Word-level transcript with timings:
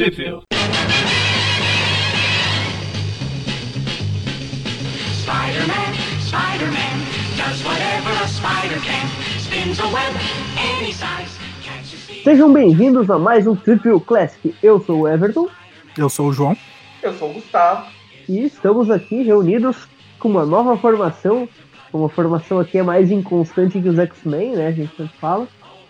Trivia. 0.00 0.40
Spider-Man, 5.20 5.92
Spider-Man, 6.22 6.96
does 7.36 7.62
whatever 7.66 8.08
a 8.08 8.26
spider 8.26 8.80
can. 8.80 9.06
Spins 9.38 9.78
a 9.78 9.84
web 9.88 10.16
any 10.56 10.94
size. 10.94 11.38
Sejam 12.24 12.50
bem-vindos 12.50 13.10
a 13.10 13.18
mais 13.18 13.46
um 13.46 13.54
Triple 13.54 14.00
Classic. 14.00 14.54
Eu 14.62 14.80
sou 14.80 15.00
o 15.00 15.06
Everton 15.06 15.50
Eu 15.98 16.08
sou 16.08 16.28
o 16.28 16.32
João. 16.32 16.56
Eu 17.02 17.12
sou 17.12 17.32
o 17.32 17.34
Gustavo. 17.34 17.86
e 18.26 18.42
estamos 18.46 18.90
aqui 18.90 19.22
reunidos 19.22 19.86
com 20.18 20.30
uma 20.30 20.46
nova 20.46 20.78
formação. 20.78 21.46
Uma 21.92 22.08
formação 22.08 22.58
aqui 22.58 22.78
é 22.78 22.82
mais 22.82 23.10
inconstante 23.10 23.78
que 23.78 23.88
os 23.90 23.98
X-Men, 23.98 24.56
né? 24.56 24.68
A 24.68 24.72
gente 24.72 24.96
sempre 24.96 25.12
fala, 25.20 25.46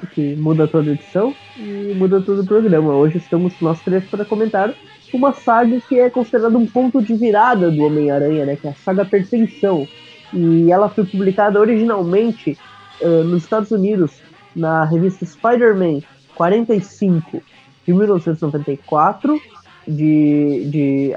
que 0.06 0.34
muda 0.36 0.66
toda 0.66 0.90
edição 0.90 1.34
e 1.56 1.94
muda 1.96 2.20
todo 2.20 2.42
o 2.42 2.46
programa. 2.46 2.92
Hoje 2.94 3.18
estamos 3.18 3.52
nós 3.60 3.80
três 3.80 4.04
para 4.04 4.24
comentar 4.24 4.74
uma 5.12 5.32
saga 5.32 5.80
que 5.80 5.98
é 5.98 6.08
considerada 6.08 6.56
um 6.56 6.66
ponto 6.66 7.02
de 7.02 7.14
virada 7.14 7.70
do 7.70 7.82
Homem-Aranha, 7.82 8.46
né? 8.46 8.56
Que 8.56 8.68
é 8.68 8.70
a 8.70 8.74
saga 8.74 9.04
Perseguição. 9.04 9.86
E 10.32 10.70
ela 10.70 10.88
foi 10.88 11.04
publicada 11.04 11.58
originalmente 11.58 12.56
ah, 13.02 13.24
nos 13.24 13.42
Estados 13.42 13.70
Unidos 13.70 14.12
na 14.54 14.84
revista 14.84 15.24
Spider-Man 15.24 16.00
45 16.34 17.42
de 17.86 17.92
1994, 17.92 19.40
de, 19.86 20.68
de 20.70 21.16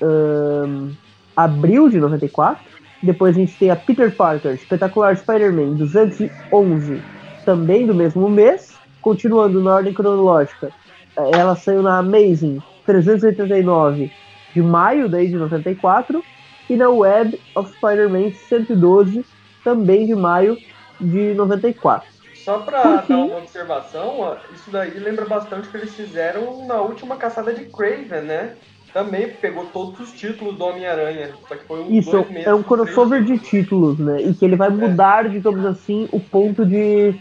ahn, 0.00 0.92
abril 1.36 1.88
de 1.88 1.98
94. 1.98 2.62
Depois 3.02 3.36
a 3.36 3.40
gente 3.40 3.56
tem 3.58 3.70
a 3.70 3.76
Peter 3.76 4.14
Parker, 4.14 4.52
Espetacular 4.54 5.16
Spider-Man 5.16 5.74
211, 5.74 7.02
também 7.44 7.86
do 7.86 7.94
mesmo 7.94 8.28
mês. 8.28 8.78
Continuando 9.00 9.60
na 9.60 9.74
ordem 9.74 9.92
cronológica, 9.92 10.70
eh, 11.16 11.30
ela 11.32 11.56
saiu 11.56 11.82
na 11.82 11.98
Amazing 11.98 12.62
389 12.86 14.12
de 14.54 14.62
maio 14.62 15.08
daí 15.08 15.28
de 15.28 15.36
94 15.36 16.22
e 16.68 16.76
na 16.76 16.88
Web 16.88 17.40
of 17.54 17.72
Spider-Man 17.74 18.32
112 18.32 19.24
também 19.64 20.06
de 20.06 20.14
maio 20.14 20.56
de 21.00 21.34
94. 21.34 22.12
Só 22.34 22.58
quê? 22.58 22.70
dar 22.72 23.04
uma 23.08 23.38
observação, 23.38 24.36
isso 24.52 24.70
daí 24.70 24.98
lembra 24.98 25.24
bastante 25.24 25.68
o 25.68 25.70
que 25.70 25.76
eles 25.76 25.94
fizeram 25.94 26.66
na 26.66 26.80
última 26.80 27.16
caçada 27.16 27.52
de 27.52 27.66
Craven, 27.66 28.22
né? 28.22 28.54
Também 28.92 29.28
pegou 29.28 29.66
todos 29.66 29.98
os 30.00 30.12
títulos 30.12 30.56
do 30.56 30.64
Homem-Aranha. 30.64 31.30
Só 31.48 31.54
que 31.54 31.64
foi 31.64 31.80
uns 31.80 31.90
Isso, 31.90 32.10
dois 32.10 32.28
meses. 32.30 32.46
é 32.46 32.52
um 32.52 32.62
crossover 32.62 33.22
de 33.24 33.38
títulos, 33.38 33.98
né? 33.98 34.20
E 34.20 34.34
que 34.34 34.44
ele 34.44 34.56
vai 34.56 34.68
mudar, 34.68 35.30
digamos 35.30 35.64
assim, 35.64 36.08
o 36.12 36.20
ponto 36.20 36.66
de 36.66 37.14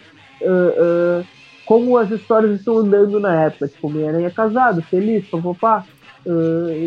ah, 0.43 0.73
ah, 0.77 1.23
como 1.65 1.97
as 1.97 2.11
histórias 2.11 2.59
estão 2.59 2.77
andando 2.77 3.19
na 3.19 3.43
época. 3.43 3.67
Tipo, 3.67 3.87
Homem-Aranha 3.87 4.29
casado, 4.31 4.81
feliz, 4.81 5.27
papapá, 5.27 5.85
ah, 6.27 6.31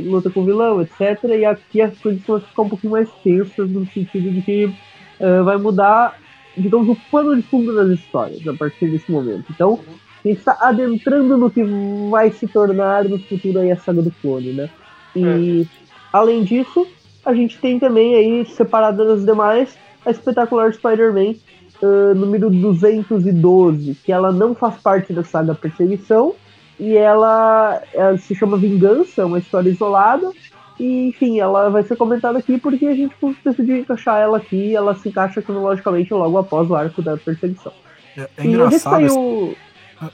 luta 0.05 0.31
com 0.31 0.41
o 0.41 0.45
vilão, 0.45 0.81
etc. 0.83 1.25
E 1.25 1.45
aqui 1.45 1.81
as 1.81 1.97
coisas 1.99 2.23
vão 2.23 2.41
ficar 2.41 2.63
um 2.63 2.69
pouquinho 2.69 2.93
mais 2.93 3.11
tensas 3.23 3.71
no 3.71 3.87
sentido 3.87 4.31
de 4.31 4.43
que 4.43 4.75
ah, 5.21 5.43
vai 5.43 5.57
mudar, 5.57 6.19
digamos, 6.57 6.89
o 6.89 6.97
pano 7.11 7.37
de 7.37 7.43
fundo 7.43 7.75
das 7.75 7.99
histórias 7.99 8.47
a 8.47 8.55
partir 8.55 8.91
desse 8.91 9.11
momento. 9.11 9.45
Então, 9.51 9.81
a 10.25 10.29
gente 10.29 10.39
está 10.39 10.57
adentrando 10.61 11.37
no 11.37 11.51
que 11.51 11.63
vai 12.11 12.31
se 12.31 12.47
tornar 12.47 13.05
no 13.05 13.19
futuro 13.19 13.59
aí 13.59 13.71
a 13.71 13.77
saga 13.77 14.01
do 14.01 14.11
clone, 14.11 14.53
né? 14.53 14.71
E 15.15 15.67
além 16.13 16.43
disso, 16.43 16.87
a 17.25 17.35
gente 17.35 17.59
tem 17.59 17.79
também 17.79 18.15
aí, 18.15 18.47
separada 18.47 19.05
das 19.05 19.25
demais, 19.25 19.77
a 20.05 20.11
espetacular 20.11 20.73
Spider-Man 20.73 21.35
ah, 21.83 22.15
número 22.15 22.51
212, 22.51 23.97
que 24.05 24.13
ela 24.13 24.33
não 24.33 24.55
faz 24.55 24.77
parte 24.77 25.13
da 25.13 25.23
saga 25.25 25.55
Perseguição, 25.55 26.35
e 26.79 26.97
ela, 26.97 27.81
ela 27.93 28.19
se 28.19 28.35
chama 28.35 28.57
Vingança, 28.57 29.23
é 29.23 29.25
uma 29.25 29.39
história 29.39 29.71
isolada, 29.71 30.31
e 30.79 31.09
enfim, 31.09 31.39
ela 31.39 31.71
vai 31.71 31.85
ser 31.85 31.97
comentada 31.97 32.39
aqui 32.39 32.59
porque 32.59 32.87
a 32.87 32.95
gente 32.95 33.15
decidiu 33.45 33.77
encaixar 33.77 34.21
ela 34.21 34.39
aqui, 34.39 34.75
ela 34.75 34.95
se 34.95 35.09
encaixa 35.09 35.41
cronologicamente 35.41 36.13
logo 36.13 36.37
após 36.37 36.69
o 36.69 36.75
arco 36.75 37.01
da 37.01 37.17
Perseguição. 37.17 37.73
É, 38.17 38.23
é 38.23 38.45
e 38.45 38.49
engraçado. 38.49 39.01
esse- 39.03 39.15
saiu... 39.15 39.57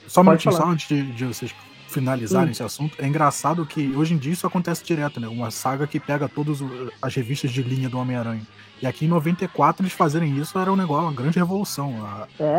Só 0.07 0.21
um 0.21 0.25
minutinho, 0.25 0.55
só 0.55 0.69
antes 0.69 0.87
de, 0.87 1.03
de 1.13 1.25
vocês 1.25 1.53
finalizarem 1.91 2.49
Hum. 2.49 2.53
esse 2.53 2.63
assunto. 2.63 2.97
É 2.99 3.07
engraçado 3.07 3.67
que 3.67 3.93
hoje 3.97 4.15
em 4.15 4.17
dia 4.19 4.33
isso 4.33 4.47
acontece 4.47 4.85
direto, 4.85 5.21
né? 5.21 5.29
Uma 5.29 5.51
saga 5.51 5.87
que 5.87 5.99
pega 6.01 6.29
todas 6.29 6.59
as 7.03 7.15
revistas 7.15 7.51
de 7.51 7.63
linha 7.63 7.89
do 7.89 7.99
Homem-Aranha. 7.99 8.43
E 8.83 8.87
aqui 8.87 9.05
em 9.05 9.09
94 9.09 9.83
eles 9.83 9.93
fazerem 9.93 10.39
isso 10.39 10.59
era 10.59 10.73
um 10.73 10.77
negócio, 10.77 11.05
uma 11.05 11.13
grande 11.13 11.39
revolução. 11.39 11.95
A, 12.05 12.27
É, 12.43 12.55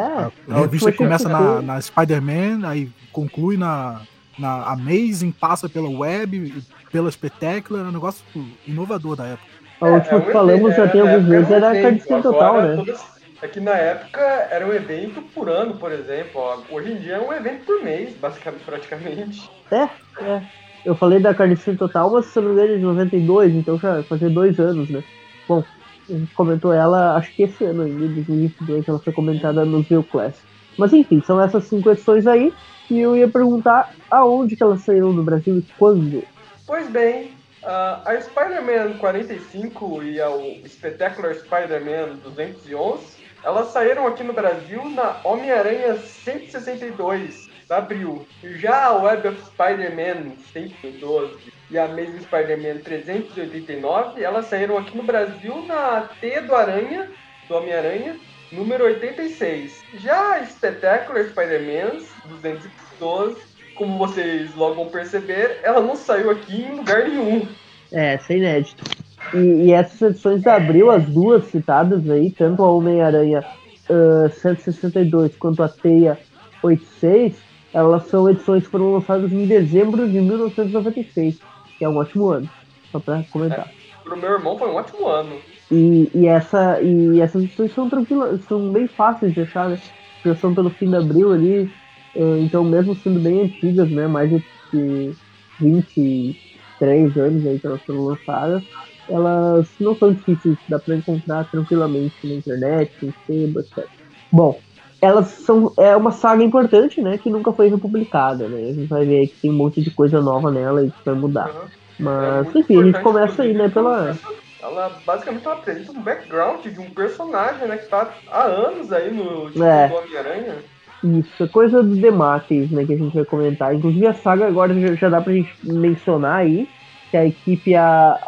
a 0.51 0.55
a 0.55 0.59
revista 0.61 0.91
começa 0.91 1.27
na, 1.27 1.61
na 1.61 1.81
Spider-Man, 1.81 2.67
aí 2.67 2.91
conclui 3.11 3.57
na, 3.57 4.01
na 4.37 4.63
Amazing, 4.71 5.31
passa 5.31 5.67
pela 5.67 5.89
Web, 5.89 6.35
e 6.37 6.63
pela 6.91 7.09
Spectacular, 7.11 7.85
é 7.85 7.89
um 7.89 7.91
negócio 7.91 8.23
inovador 8.67 9.15
da 9.15 9.25
época. 9.25 9.49
A 9.81 9.87
última 9.87 10.17
um 10.17 10.21
que 10.21 10.31
falamos 10.31 10.75
já 10.75 10.83
evento- 10.83 10.91
tem 10.91 11.03
na 11.03 11.11
alguns 11.13 11.23
época 11.31 11.37
meses, 11.39 11.51
era 11.51 11.71
a 11.71 11.81
Carnificina 11.81 12.21
Total, 12.21 12.61
né? 12.61 12.75
todas- 12.75 13.10
É 13.41 13.47
que 13.47 13.59
na 13.59 13.72
época 13.72 14.22
era 14.52 14.68
um 14.68 14.72
evento 14.72 15.22
por 15.34 15.50
ano, 15.50 15.75
por 15.75 15.91
exemplo. 15.91 16.40
ó. 16.40 16.59
Hoje 16.69 16.91
em 16.91 16.97
dia 16.97 17.16
é 17.16 17.19
um 17.19 17.34
evento 17.34 17.66
por 17.66 17.84
mês, 17.84 18.16
basicamente, 18.16 18.63
praticamente. 18.63 19.50
É, 19.72 19.90
é. 20.24 20.41
Eu 20.85 20.96
falei 20.96 21.19
da 21.19 21.34
Carnificina 21.34 21.78
Total, 21.78 22.09
mas 22.12 22.25
se 22.28 22.40
não 22.40 22.57
é 22.59 22.68
de 22.68 22.78
92, 22.78 23.53
então 23.53 23.79
já 23.79 24.03
fazia 24.03 24.29
dois 24.29 24.59
anos, 24.59 24.90
né? 24.90 25.03
Bom, 25.47 25.63
a 26.09 26.13
gente 26.13 26.34
comentou 26.34 26.74
ela, 26.74 27.16
acho 27.16 27.31
que 27.34 27.44
esse 27.44 27.63
ano 27.63 27.84
ainda, 27.84 28.07
2022, 28.07 28.88
ela 28.88 29.00
foi 29.00 29.13
comentada 29.13 29.63
no 29.66 29.81
View 29.81 30.03
Class. 30.03 30.41
Mas 30.78 30.94
enfim, 30.94 31.22
são 31.22 31.41
essas 31.41 31.66
cinco 31.66 31.91
edições 31.91 32.25
aí, 32.25 32.53
e 32.90 33.00
eu 33.00 33.16
ia 33.16 33.28
perguntar 33.28 33.94
aonde 34.09 34.56
que 34.56 34.63
elas 34.63 34.81
saíram 34.81 35.13
no 35.13 35.23
Brasil 35.23 35.58
e 35.58 35.66
quando. 35.78 36.23
Pois 36.66 36.90
bem, 36.90 37.31
ah, 37.63 38.02
a 38.06 38.19
Spider-Man 38.19 38.97
45 38.97 40.03
e 40.03 40.19
o 40.22 40.68
Spectacular 40.68 41.35
Spider-Man 41.35 42.18
211, 42.23 43.18
elas 43.44 43.68
saíram 43.68 44.07
aqui 44.07 44.24
no 44.24 44.34
Brasil 44.34 44.84
na 44.90 45.19
Homem-Aranha 45.24 45.97
162, 45.97 47.50
de 47.68 47.74
abril. 47.74 48.28
Já 48.44 48.85
a 48.85 48.94
Web 48.94 49.28
of 49.29 49.41
Spider-Man 49.46 50.35
112 50.53 51.53
e 51.69 51.78
a 51.78 51.85
Amazing 51.85 52.22
Spider-Man 52.22 52.79
389, 52.79 54.24
elas 54.24 54.46
saíram 54.47 54.78
aqui 54.78 54.96
no 54.96 55.03
Brasil 55.03 55.66
na 55.66 56.09
T 56.19 56.41
do 56.41 56.56
Aranha, 56.56 57.09
do 57.47 57.56
Homem-Aranha, 57.56 58.18
número 58.52 58.85
86. 58.85 59.84
Já 59.96 60.35
a 60.35 60.46
Spectacular 60.46 61.25
Spider-Man 61.25 62.00
212 62.25 63.52
como 63.75 63.97
vocês 63.97 64.53
logo 64.56 64.75
vão 64.75 64.90
perceber, 64.90 65.59
ela 65.63 65.81
não 65.81 65.96
saiu 65.96 66.29
aqui 66.29 66.62
em 66.62 66.75
lugar 66.75 67.08
nenhum. 67.08 67.47
É, 67.91 68.13
essa 68.13 68.34
é 68.34 68.38
inédito. 68.38 68.84
E, 69.33 69.37
e 69.37 69.71
essas 69.71 70.01
edições 70.01 70.41
de 70.41 70.49
abril, 70.49 70.91
as 70.91 71.05
duas 71.05 71.45
citadas 71.45 72.09
aí, 72.09 72.31
tanto 72.31 72.63
a 72.63 72.71
Homem-Aranha 72.71 73.43
ah, 73.91 74.29
162 74.29 75.35
quanto 75.35 75.61
a 75.61 75.67
Teia 75.67 76.17
86, 76.63 77.35
elas 77.73 78.07
são 78.07 78.29
edições 78.29 78.63
que 78.63 78.69
foram 78.69 78.93
lançadas 78.93 79.31
em 79.31 79.45
dezembro 79.45 80.07
de 80.07 80.19
1996, 80.19 81.39
que 81.77 81.83
é 81.83 81.89
um 81.89 81.97
ótimo 81.97 82.29
ano, 82.29 82.49
só 82.91 82.99
pra 82.99 83.23
comentar. 83.31 83.69
Pro 84.03 84.17
meu 84.17 84.31
irmão 84.31 84.57
foi 84.57 84.69
um 84.69 84.75
ótimo 84.75 85.07
ano. 85.07 85.35
E, 85.69 86.09
e, 86.13 86.27
essa, 86.27 86.81
e 86.81 87.19
essas 87.19 87.43
edições 87.43 87.73
são 87.73 87.89
tranquilas, 87.89 88.41
são 88.45 88.71
bem 88.71 88.87
fáceis 88.87 89.33
de 89.33 89.41
achar, 89.41 89.69
né? 89.69 89.79
Já 90.23 90.35
são 90.35 90.53
pelo 90.53 90.69
fim 90.69 90.89
de 90.89 90.95
abril 90.95 91.33
ali, 91.33 91.71
então 92.15 92.63
mesmo 92.63 92.95
sendo 92.95 93.19
bem 93.19 93.41
antigas, 93.41 93.89
né? 93.89 94.05
Mais 94.07 94.29
de 94.29 95.15
23 95.59 97.17
anos 97.17 97.47
aí 97.47 97.59
que 97.59 97.65
elas 97.65 97.81
foram 97.81 98.05
lançadas, 98.05 98.63
elas 99.11 99.67
não 99.79 99.95
são 99.95 100.13
difíceis, 100.13 100.57
dá 100.67 100.79
pra 100.79 100.95
encontrar 100.95 101.49
tranquilamente 101.51 102.16
na 102.23 102.35
internet, 102.35 102.91
em 103.03 103.13
sebo, 103.27 103.59
etc. 103.59 103.85
Bom, 104.31 104.59
elas 105.01 105.27
são 105.27 105.73
é 105.77 105.95
uma 105.95 106.11
saga 106.11 106.44
importante, 106.44 107.01
né? 107.01 107.17
Que 107.17 107.29
nunca 107.29 107.51
foi 107.51 107.69
republicada, 107.69 108.47
né? 108.47 108.69
A 108.69 108.73
gente 108.73 108.88
vai 108.88 109.05
ver 109.05 109.19
aí 109.19 109.27
que 109.27 109.41
tem 109.41 109.51
um 109.51 109.55
monte 109.55 109.81
de 109.81 109.91
coisa 109.91 110.22
nova 110.22 110.52
nela 110.52 110.85
e 110.85 110.91
que 110.91 111.05
vai 111.05 111.16
mudar. 111.16 111.49
Uhum. 111.49 111.61
É 111.61 112.03
Mas, 112.03 112.46
muito 112.46 112.59
enfim, 112.59 112.81
a 112.81 112.85
gente 112.85 113.02
começa 113.02 113.43
aí, 113.43 113.53
né? 113.53 113.69
Pela. 113.69 114.17
Ela 114.61 114.91
basicamente 115.05 115.46
ela 115.46 115.55
apresenta 115.55 115.91
um 115.91 116.02
background 116.02 116.66
de 116.66 116.79
um 116.79 116.90
personagem, 116.91 117.67
né, 117.67 117.78
que 117.78 117.90
tá 117.90 118.13
há 118.29 118.43
anos 118.43 118.93
aí 118.93 119.11
no 119.11 119.47
título 119.47 119.66
É. 119.66 119.91
Homem-Aranha. 119.91 120.55
Isso, 121.03 121.43
é 121.43 121.47
coisa 121.47 121.81
do 121.81 121.96
Demates, 121.96 122.69
né, 122.69 122.85
que 122.85 122.93
a 122.93 122.97
gente 122.97 123.16
vai 123.16 123.25
comentar. 123.25 123.73
Inclusive 123.73 124.05
a 124.05 124.13
saga 124.13 124.47
agora 124.47 124.79
já, 124.79 124.93
já 124.93 125.09
dá 125.09 125.19
pra 125.19 125.34
gente 125.34 125.52
mencionar 125.63 126.41
aí, 126.41 126.69
que 127.09 127.17
a 127.17 127.25
equipe 127.25 127.75
a. 127.75 128.19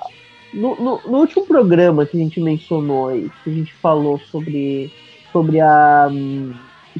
No, 0.53 0.75
no, 0.75 1.01
no 1.05 1.17
último 1.19 1.45
programa 1.45 2.05
que 2.05 2.15
a 2.15 2.19
gente 2.19 2.39
mencionou 2.39 3.09
aí, 3.09 3.29
que 3.43 3.49
a 3.49 3.53
gente 3.53 3.73
falou 3.73 4.19
sobre, 4.19 4.91
sobre 5.31 5.59
a. 5.59 6.07
hum, 6.11 6.53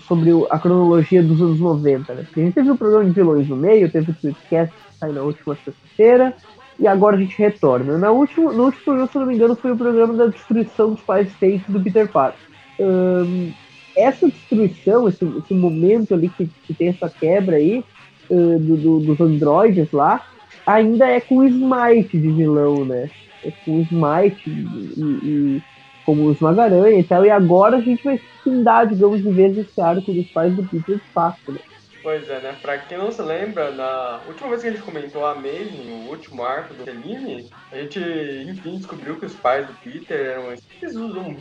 sobre 0.08 0.32
a 0.50 0.58
cronologia 0.58 1.22
dos 1.22 1.40
anos 1.42 1.60
90, 1.60 2.14
né? 2.14 2.24
Porque 2.24 2.40
a 2.40 2.44
gente 2.44 2.56
teve 2.56 2.72
o 2.72 2.78
programa 2.78 3.06
de 3.06 3.12
vilões 3.12 3.48
no 3.48 3.56
meio, 3.56 3.92
teve 3.92 4.12
o 4.12 4.16
Tweetcast 4.16 4.74
que 4.74 4.98
saiu 4.98 5.14
na 5.14 5.22
última 5.22 5.56
sexta-feira, 5.56 6.36
e 6.80 6.88
agora 6.88 7.16
a 7.16 7.20
gente 7.20 7.38
retorna. 7.38 7.98
Na 7.98 8.12
última, 8.12 8.52
no 8.52 8.66
último 8.66 8.84
programa, 8.84 9.10
se 9.12 9.18
não 9.20 9.26
me 9.28 9.36
engano, 9.36 9.56
foi 9.56 9.72
o 9.72 9.78
programa 9.78 10.14
da 10.14 10.26
destruição 10.28 10.94
dos 10.94 11.02
pais 11.02 11.28
State 11.28 11.72
do 11.72 11.80
Peter 11.80 12.08
Parker. 12.08 12.40
Ahn, 12.80 13.52
essa 13.96 14.28
destruição, 14.28 15.08
esse, 15.08 15.24
esse 15.24 15.54
momento 15.54 16.16
ali 16.16 16.30
que, 16.30 16.50
que 16.66 16.74
tem 16.74 16.88
essa 16.88 17.08
quebra 17.08 17.58
aí, 17.58 17.84
uh, 18.30 18.60
do, 18.60 18.78
do, 18.78 19.00
dos 19.02 19.22
androides 19.22 19.92
lá, 19.92 20.26
ainda 20.66 21.08
é 21.08 21.20
com 21.20 21.38
o 21.38 21.46
Smite 21.46 22.18
de 22.18 22.32
vilão, 22.32 22.84
né? 22.84 23.10
Com 23.66 23.82
Smite 23.82 24.50
e, 24.50 25.58
e 25.58 25.62
como 26.06 26.24
o 26.24 26.32
Esmaga-Aranha 26.32 27.00
e 27.00 27.04
tal, 27.04 27.26
e 27.26 27.30
agora 27.30 27.78
a 27.78 27.82
gente 27.82 28.04
vai 28.04 28.20
findar, 28.44 28.88
digamos, 28.88 29.22
de 29.24 29.32
vez 29.32 29.58
esse 29.58 29.80
arco 29.80 30.12
dos 30.12 30.28
pais 30.28 30.54
do 30.56 30.64
Peter 30.64 30.98
de 30.98 31.14
fato, 31.14 31.52
né? 31.52 31.60
Pois 32.02 32.30
é, 32.30 32.42
né? 32.42 32.54
Pra 32.62 32.78
quem 32.78 32.98
não 32.98 33.10
se 33.10 33.22
lembra, 33.22 33.72
na 33.72 34.20
última 34.28 34.50
vez 34.50 34.62
que 34.62 34.68
a 34.68 34.72
gente 34.72 34.84
comentou 34.84 35.26
a 35.26 35.32
Amazing, 35.32 35.90
o 35.90 36.10
último 36.10 36.44
arco 36.44 36.74
do 36.74 36.84
Feline, 36.84 37.50
a 37.72 37.78
gente, 37.78 38.00
enfim, 38.50 38.76
descobriu 38.76 39.18
que 39.18 39.26
os 39.26 39.34
pais 39.36 39.66
do 39.66 39.74
Peter 39.76 40.20
eram 40.20 40.52
esses 40.52 40.98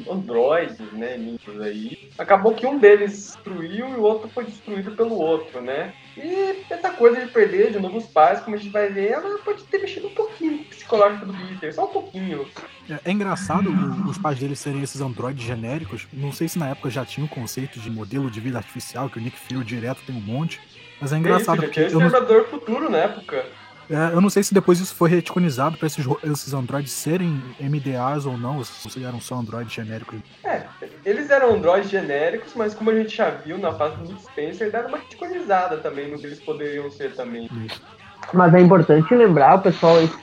androides, 0.09 0.93
né, 0.93 1.17
ninjas 1.17 1.61
aí. 1.61 1.99
Acabou 2.17 2.55
que 2.55 2.65
um 2.65 2.79
deles 2.79 3.11
destruiu 3.13 3.89
e 3.89 3.95
o 3.95 4.03
outro 4.03 4.31
foi 4.31 4.45
destruído 4.45 4.95
pelo 4.95 5.17
outro, 5.17 5.61
né? 5.61 5.93
E 6.17 6.64
essa 6.69 6.91
coisa 6.91 7.20
de 7.25 7.31
perder 7.31 7.73
de 7.73 7.81
novo 7.81 7.99
os 7.99 8.06
pais, 8.06 8.41
como 8.41 8.55
a 8.55 8.59
gente 8.59 8.70
vai 8.70 8.88
ver, 8.88 9.12
ela 9.12 9.38
pode 9.38 9.64
ter 9.64 9.79
mexido 9.79 10.09
um 10.09 10.14
pouquinho 10.14 10.59
no 10.59 10.64
psicológico 10.64 11.26
do 11.26 11.32
Peter, 11.32 11.75
só 11.75 11.85
um 11.85 11.88
pouquinho. 11.88 12.47
É, 12.88 13.00
é 13.05 13.11
engraçado 13.11 13.70
o, 13.70 14.09
os 14.09 14.19
pais 14.19 14.38
deles 14.38 14.59
serem 14.59 14.82
esses 14.82 15.00
androides 15.00 15.44
genéricos. 15.44 16.06
Não 16.12 16.32
sei 16.32 16.49
se 16.49 16.59
na 16.59 16.69
época 16.69 16.91
já 16.91 17.05
tinha 17.05 17.25
o 17.25 17.29
conceito 17.29 17.81
de 17.81 17.91
modelo 17.91 18.31
de 18.31 18.41
vida 18.41 18.59
artificial, 18.59 19.09
que 19.09 19.19
o 19.19 19.23
Nick 19.23 19.38
Fury 19.38 19.64
direto 19.64 20.03
tem 20.06 20.14
um 20.14 20.20
monte. 20.20 20.61
Mas 21.00 21.12
é 21.12 21.17
engraçado. 21.17 21.56
Isso, 21.56 21.67
porque 21.67 21.87
tinha 21.87 21.87
Exterminador 21.87 22.43
não... 22.43 22.49
Futuro 22.49 22.91
na 22.91 22.99
época. 22.99 23.47
É, 23.93 24.15
eu 24.15 24.23
não 24.23 24.31
sei 24.31 24.43
se 24.43 24.55
depois 24.55 24.81
isso 24.81 24.94
foi 24.94 25.11
reticonizado 25.11 25.77
para 25.77 25.87
esses, 25.87 26.06
esses 26.25 26.55
androides 26.55 26.93
serem 26.93 27.43
MDAs 27.61 28.25
ou 28.25 28.39
não, 28.39 28.56
ou 28.56 28.65
se 28.65 29.05
eram 29.05 29.21
só 29.21 29.35
androides 29.35 29.75
genéricos. 29.75 30.19
É, 30.43 30.62
eles 31.05 31.29
eram 31.29 31.55
androides 31.55 31.91
genéricos, 31.91 32.55
mas 32.56 32.73
como 32.73 32.89
a 32.89 32.94
gente 32.94 33.15
já 33.15 33.29
viu 33.29 33.59
na 33.59 33.71
fase 33.73 33.97
do 33.99 34.19
Spencer, 34.19 34.73
deram 34.73 34.89
uma 34.89 34.97
reticonizada 34.97 35.77
também 35.77 36.11
no 36.11 36.19
que 36.19 36.25
eles 36.25 36.41
poderiam 36.41 36.91
ser 36.91 37.15
também. 37.15 37.50
Isso. 37.67 37.83
Mas 38.33 38.55
é 38.55 38.61
importante 38.61 39.15
lembrar, 39.15 39.59
pessoal, 39.59 40.03
isso 40.03 40.19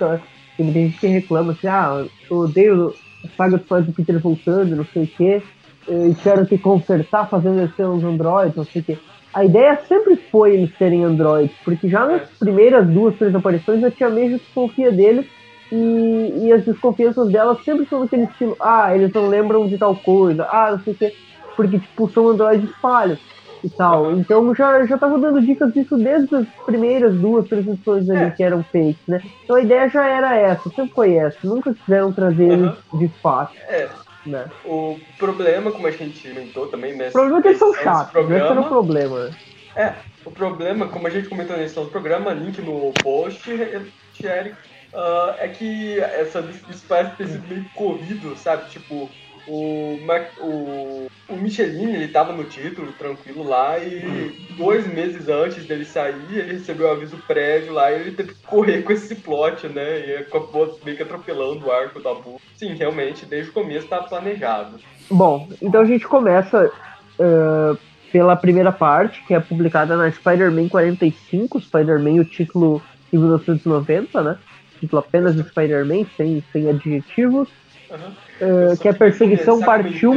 tem 0.57 0.73
gente 0.73 0.97
que 0.97 1.05
reclama 1.05 1.51
assim, 1.51 1.67
ah, 1.67 2.07
eu 2.27 2.37
odeio 2.37 2.95
a 3.23 3.27
saga 3.37 3.57
dos 3.57 3.67
fãs 3.67 3.85
do 3.85 3.93
Peter 3.93 4.19
voltando, 4.19 4.75
não 4.75 4.85
sei 4.85 5.03
o 5.03 5.07
quê, 5.07 5.43
e 5.87 6.15
quero 6.23 6.43
que 6.47 6.57
consertar 6.57 7.29
fazendo 7.29 7.59
eles 7.59 7.79
uns 7.79 8.03
androides, 8.03 8.55
não 8.55 8.65
sei 8.65 8.81
o 8.81 8.85
quê 8.85 8.97
a 9.33 9.45
ideia 9.45 9.79
sempre 9.87 10.15
foi 10.15 10.55
eles 10.55 10.75
serem 10.77 11.03
androids, 11.03 11.55
porque 11.63 11.87
já 11.87 12.05
nas 12.05 12.23
primeiras 12.39 12.87
duas, 12.87 13.15
três 13.15 13.33
aparições 13.35 13.83
a 13.83 13.91
Tia 13.91 14.09
May 14.09 14.29
desconfia 14.29 14.91
deles 14.91 15.25
e, 15.71 16.45
e 16.45 16.53
as 16.53 16.65
desconfianças 16.65 17.31
dela 17.31 17.57
sempre 17.63 17.85
são 17.85 18.01
daquele 18.01 18.23
estilo, 18.23 18.55
ah, 18.59 18.95
eles 18.95 19.13
não 19.13 19.27
lembram 19.27 19.67
de 19.67 19.77
tal 19.77 19.95
coisa, 19.95 20.47
ah, 20.51 20.71
não 20.71 20.79
sei 20.79 20.93
o 20.93 20.95
que, 20.95 21.13
porque 21.55 21.79
tipo, 21.79 22.09
são 22.09 22.29
androides 22.29 22.71
falhos 22.81 23.19
e 23.63 23.69
tal. 23.69 24.11
Então 24.13 24.55
já, 24.55 24.85
já 24.85 24.97
tava 24.97 25.19
dando 25.19 25.41
dicas 25.41 25.73
disso 25.73 25.97
desde 25.97 26.33
as 26.35 26.47
primeiras 26.65 27.13
duas, 27.15 27.47
três 27.47 27.67
edições 27.67 28.09
ali 28.09 28.23
é. 28.23 28.31
que 28.31 28.43
eram 28.43 28.63
fake, 28.63 28.99
né? 29.07 29.21
Então 29.43 29.55
a 29.55 29.61
ideia 29.61 29.89
já 29.89 30.07
era 30.07 30.35
essa, 30.35 30.69
sempre 30.69 30.93
foi 30.93 31.13
essa, 31.15 31.37
nunca 31.43 31.73
quiseram 31.73 32.11
trazer 32.11 32.51
uhum. 32.51 32.65
eles 32.65 32.75
de 32.93 33.07
fato. 33.21 33.53
É. 33.67 33.87
Né? 34.29 34.49
O 34.65 34.99
problema, 35.17 35.71
como 35.71 35.87
a 35.87 35.91
gente 35.91 36.27
comentou 36.27 36.67
também, 36.67 36.95
né? 36.95 37.09
O 37.09 37.11
problema 37.11 37.39
é 37.39 37.41
que 37.41 37.47
eles 37.49 37.59
são 37.59 37.73
chatos, 37.73 38.11
programa, 38.11 38.43
esse 38.43 38.51
era 38.51 38.61
o 38.61 38.67
problema. 38.67 39.37
É, 39.75 39.93
o 40.25 40.31
problema, 40.31 40.87
como 40.87 41.07
a 41.07 41.09
gente 41.09 41.29
comentou 41.29 41.57
nesse 41.57 41.75
do 41.75 41.85
programa, 41.85 42.33
link 42.33 42.61
no 42.61 42.91
post, 43.01 43.49
Eric, 43.49 44.55
uh, 44.93 45.35
é 45.37 45.47
que 45.47 45.99
essa, 45.99 46.41
isso 46.69 46.85
parece 46.87 47.15
ter 47.15 47.27
sido 47.27 47.47
meio 47.47 47.65
corrido, 47.75 48.35
sabe? 48.35 48.69
Tipo, 48.69 49.09
o, 49.49 49.99
o, 50.41 51.07
o 51.27 51.35
Michelin, 51.35 51.93
ele 51.93 52.07
tava 52.07 52.33
no 52.33 52.43
título, 52.43 52.91
tranquilo 52.93 53.43
lá, 53.43 53.79
e 53.79 54.31
dois 54.55 54.85
meses 54.87 55.27
antes 55.27 55.65
dele 55.65 55.85
sair, 55.85 56.15
ele 56.31 56.53
recebeu 56.53 56.87
um 56.87 56.91
aviso 56.91 57.17
prévio 57.27 57.73
lá 57.73 57.91
e 57.91 58.01
ele 58.01 58.11
teve 58.11 58.33
que 58.33 58.41
correr 58.43 58.83
com 58.83 58.93
esse 58.93 59.15
plot, 59.15 59.67
né? 59.67 60.07
E 60.07 60.17
acabou 60.17 60.79
meio 60.85 60.95
que 60.95 61.03
atropelando 61.03 61.65
o 61.65 61.71
arco 61.71 62.01
da 62.01 62.13
Bull. 62.13 62.39
Sim, 62.55 62.73
realmente, 62.75 63.25
desde 63.25 63.49
o 63.49 63.53
começo 63.53 63.85
estava 63.85 64.07
planejado. 64.07 64.79
Bom, 65.09 65.49
então 65.61 65.81
a 65.81 65.85
gente 65.85 66.07
começa 66.07 66.71
uh, 67.19 67.77
pela 68.11 68.35
primeira 68.35 68.71
parte, 68.71 69.23
que 69.25 69.33
é 69.33 69.39
publicada 69.39 69.97
na 69.97 70.11
Spider-Man 70.11 70.69
45, 70.69 71.59
Spider-Man, 71.61 72.21
o 72.21 72.25
título 72.25 72.81
em 73.11 73.17
1990, 73.17 74.21
né? 74.21 74.37
Título 74.79 74.99
apenas 74.99 75.35
de 75.35 75.43
Spider-Man, 75.49 76.05
sem, 76.15 76.43
sem 76.51 76.69
adjetivos. 76.69 77.49
Uhum. 77.89 78.28
Uh, 78.41 78.77
que 78.77 78.87
é 78.87 78.93
Perseguição 78.93 79.59
Parte 79.61 80.05
1. 80.05 80.13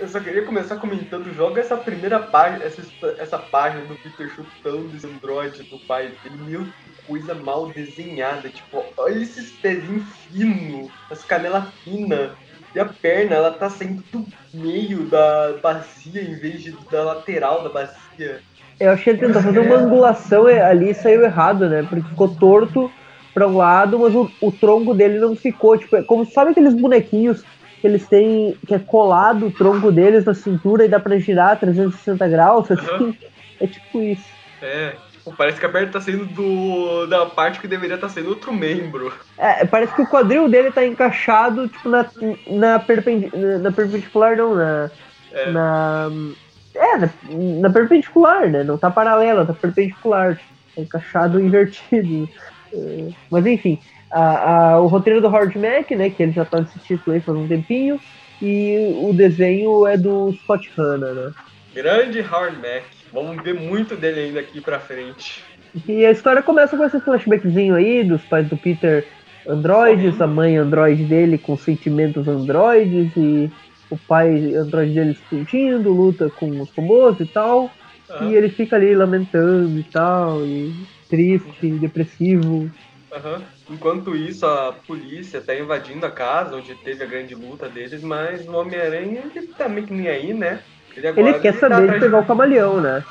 Eu 0.00 0.08
só 0.08 0.18
queria 0.18 0.42
começar 0.44 0.76
comentando, 0.76 1.32
joga 1.32 1.60
essa 1.60 1.76
primeira 1.76 2.18
página, 2.18 2.64
essa, 2.64 2.82
essa 3.18 3.38
página 3.38 3.84
do 3.84 3.94
Peter 3.94 4.28
chutando 4.30 4.90
esse 4.96 5.06
androide 5.06 5.62
do 5.62 5.78
pai 5.86 6.10
dele, 6.24 6.42
meu, 6.44 6.66
coisa 7.06 7.34
mal 7.34 7.68
desenhada, 7.68 8.48
tipo, 8.48 8.82
olha 8.96 9.22
esses 9.22 9.52
pezinhos 9.52 10.02
finos, 10.28 10.90
as 11.08 11.24
canelas 11.24 11.68
finas, 11.84 12.32
e 12.74 12.80
a 12.80 12.84
perna, 12.86 13.36
ela 13.36 13.52
tá 13.52 13.70
saindo 13.70 14.02
do 14.10 14.26
meio 14.52 15.04
da 15.04 15.54
bacia 15.62 16.20
em 16.20 16.34
vez 16.34 16.62
de 16.62 16.72
da 16.90 17.04
lateral 17.04 17.62
da 17.62 17.68
bacia. 17.68 18.40
Eu 18.80 18.90
achei 18.90 19.16
que 19.16 19.24
ele 19.24 19.32
tentou 19.32 19.42
fazer 19.42 19.60
uma 19.60 19.76
angulação 19.76 20.46
ali 20.46 20.90
e 20.90 20.94
saiu 20.94 21.22
errado, 21.22 21.68
né? 21.68 21.86
Porque 21.88 22.08
ficou 22.08 22.34
torto 22.34 22.90
para 23.32 23.48
um 23.48 23.56
lado, 23.56 23.98
mas 23.98 24.14
o, 24.14 24.30
o, 24.40 24.52
tronco 24.52 24.94
dele 24.94 25.18
não 25.18 25.34
ficou. 25.34 25.76
Tipo, 25.78 25.96
é 25.96 26.02
como 26.02 26.24
sabe 26.24 26.50
aqueles 26.50 26.74
bonequinhos 26.74 27.42
que 27.80 27.86
eles 27.86 28.06
têm, 28.06 28.56
que 28.66 28.74
é 28.74 28.78
colado 28.78 29.46
o 29.46 29.50
tronco 29.50 29.90
deles 29.90 30.24
na 30.24 30.34
cintura 30.34 30.84
e 30.84 30.88
dá 30.88 31.00
para 31.00 31.18
girar 31.18 31.58
360 31.58 32.28
graus? 32.28 32.70
Assim? 32.70 33.04
Uhum. 33.04 33.14
É 33.60 33.66
tipo 33.66 34.02
isso. 34.02 34.24
É, 34.60 34.94
tipo, 35.10 35.34
parece 35.36 35.58
que 35.58 35.66
a 35.66 35.68
perna 35.68 35.90
tá 35.90 36.00
saindo 36.00 36.26
do, 36.26 37.06
da 37.06 37.26
parte 37.26 37.60
que 37.60 37.66
deveria 37.66 37.96
estar 37.96 38.08
tá 38.08 38.12
sendo 38.12 38.28
outro 38.28 38.52
membro. 38.52 39.12
É, 39.38 39.64
parece 39.64 39.94
que 39.94 40.02
o 40.02 40.06
quadril 40.06 40.48
dele 40.48 40.70
tá 40.70 40.86
encaixado, 40.86 41.68
tipo, 41.68 41.88
na, 41.88 42.06
na, 42.46 42.78
na 43.58 43.72
perpendicular, 43.72 44.36
não, 44.36 44.54
na. 44.54 44.90
É. 45.32 45.50
na 45.50 46.10
é, 46.74 46.96
na, 46.96 47.10
na, 47.60 47.70
perpendicular, 47.70 48.48
né? 48.48 48.64
Não 48.64 48.78
tá 48.78 48.90
paralela, 48.90 49.44
tá 49.44 49.52
perpendicular. 49.52 50.36
Tá 50.74 50.80
encaixado 50.80 51.40
invertido. 51.40 52.28
Mas 53.30 53.46
enfim, 53.46 53.78
a, 54.10 54.72
a, 54.72 54.80
o 54.80 54.86
roteiro 54.86 55.20
do 55.20 55.28
Howard 55.28 55.58
Mack, 55.58 55.94
né, 55.94 56.10
que 56.10 56.22
ele 56.22 56.32
já 56.32 56.44
tá 56.44 56.60
nesse 56.60 56.78
título 56.80 57.14
aí 57.14 57.20
faz 57.20 57.36
um 57.36 57.48
tempinho, 57.48 58.00
e 58.40 58.96
o 59.00 59.12
desenho 59.12 59.86
é 59.86 59.96
do 59.96 60.32
Scott 60.42 60.70
Hanna, 60.76 61.12
né? 61.12 61.32
Grande 61.74 62.20
Howard 62.20 62.56
Mack. 62.56 62.84
Vamos 63.12 63.42
ver 63.42 63.54
muito 63.54 63.96
dele 63.96 64.20
ainda 64.20 64.40
aqui 64.40 64.60
pra 64.60 64.80
frente. 64.80 65.44
E 65.86 66.04
a 66.04 66.10
história 66.10 66.42
começa 66.42 66.76
com 66.76 66.84
esse 66.84 67.00
flashbackzinho 67.00 67.74
aí 67.74 68.04
dos 68.04 68.22
pais 68.22 68.48
do 68.48 68.56
Peter 68.56 69.06
androides, 69.46 70.20
a 70.20 70.26
mãe 70.26 70.56
androide 70.56 71.04
dele 71.04 71.38
com 71.38 71.56
sentimentos 71.56 72.28
androides 72.28 73.10
e 73.16 73.50
o 73.90 73.96
pai 73.96 74.54
androide 74.54 74.94
dele 74.94 75.10
explodindo, 75.12 75.92
luta 75.92 76.30
com 76.30 76.60
os 76.60 76.70
robôs 76.70 77.18
e 77.20 77.26
tal. 77.26 77.70
Uhum. 78.10 78.30
E 78.30 78.34
ele 78.34 78.48
fica 78.48 78.76
ali 78.76 78.94
lamentando 78.94 79.78
e 79.78 79.84
tal. 79.84 80.44
E 80.44 80.74
triste, 81.12 81.70
depressivo. 81.72 82.70
Uhum. 83.12 83.42
Enquanto 83.68 84.16
isso, 84.16 84.46
a 84.46 84.72
polícia 84.86 85.36
está 85.36 85.54
invadindo 85.54 86.06
a 86.06 86.10
casa 86.10 86.56
onde 86.56 86.74
teve 86.76 87.04
a 87.04 87.06
grande 87.06 87.34
luta 87.34 87.68
deles, 87.68 88.02
mas 88.02 88.48
o 88.48 88.52
Homem-Aranha 88.52 89.24
ele 89.36 89.48
tá 89.48 89.68
meio 89.68 89.86
que 89.86 89.92
nem 89.92 90.08
aí, 90.08 90.32
né? 90.32 90.60
Ele, 90.96 91.06
agora, 91.06 91.28
ele 91.28 91.38
quer 91.40 91.48
ele 91.48 91.58
tá 91.58 91.68
saber 91.68 91.86
tá 91.86 91.92
de 91.92 92.00
pegar 92.00 92.20
o 92.20 92.26
camaleão, 92.26 92.80
né? 92.80 93.04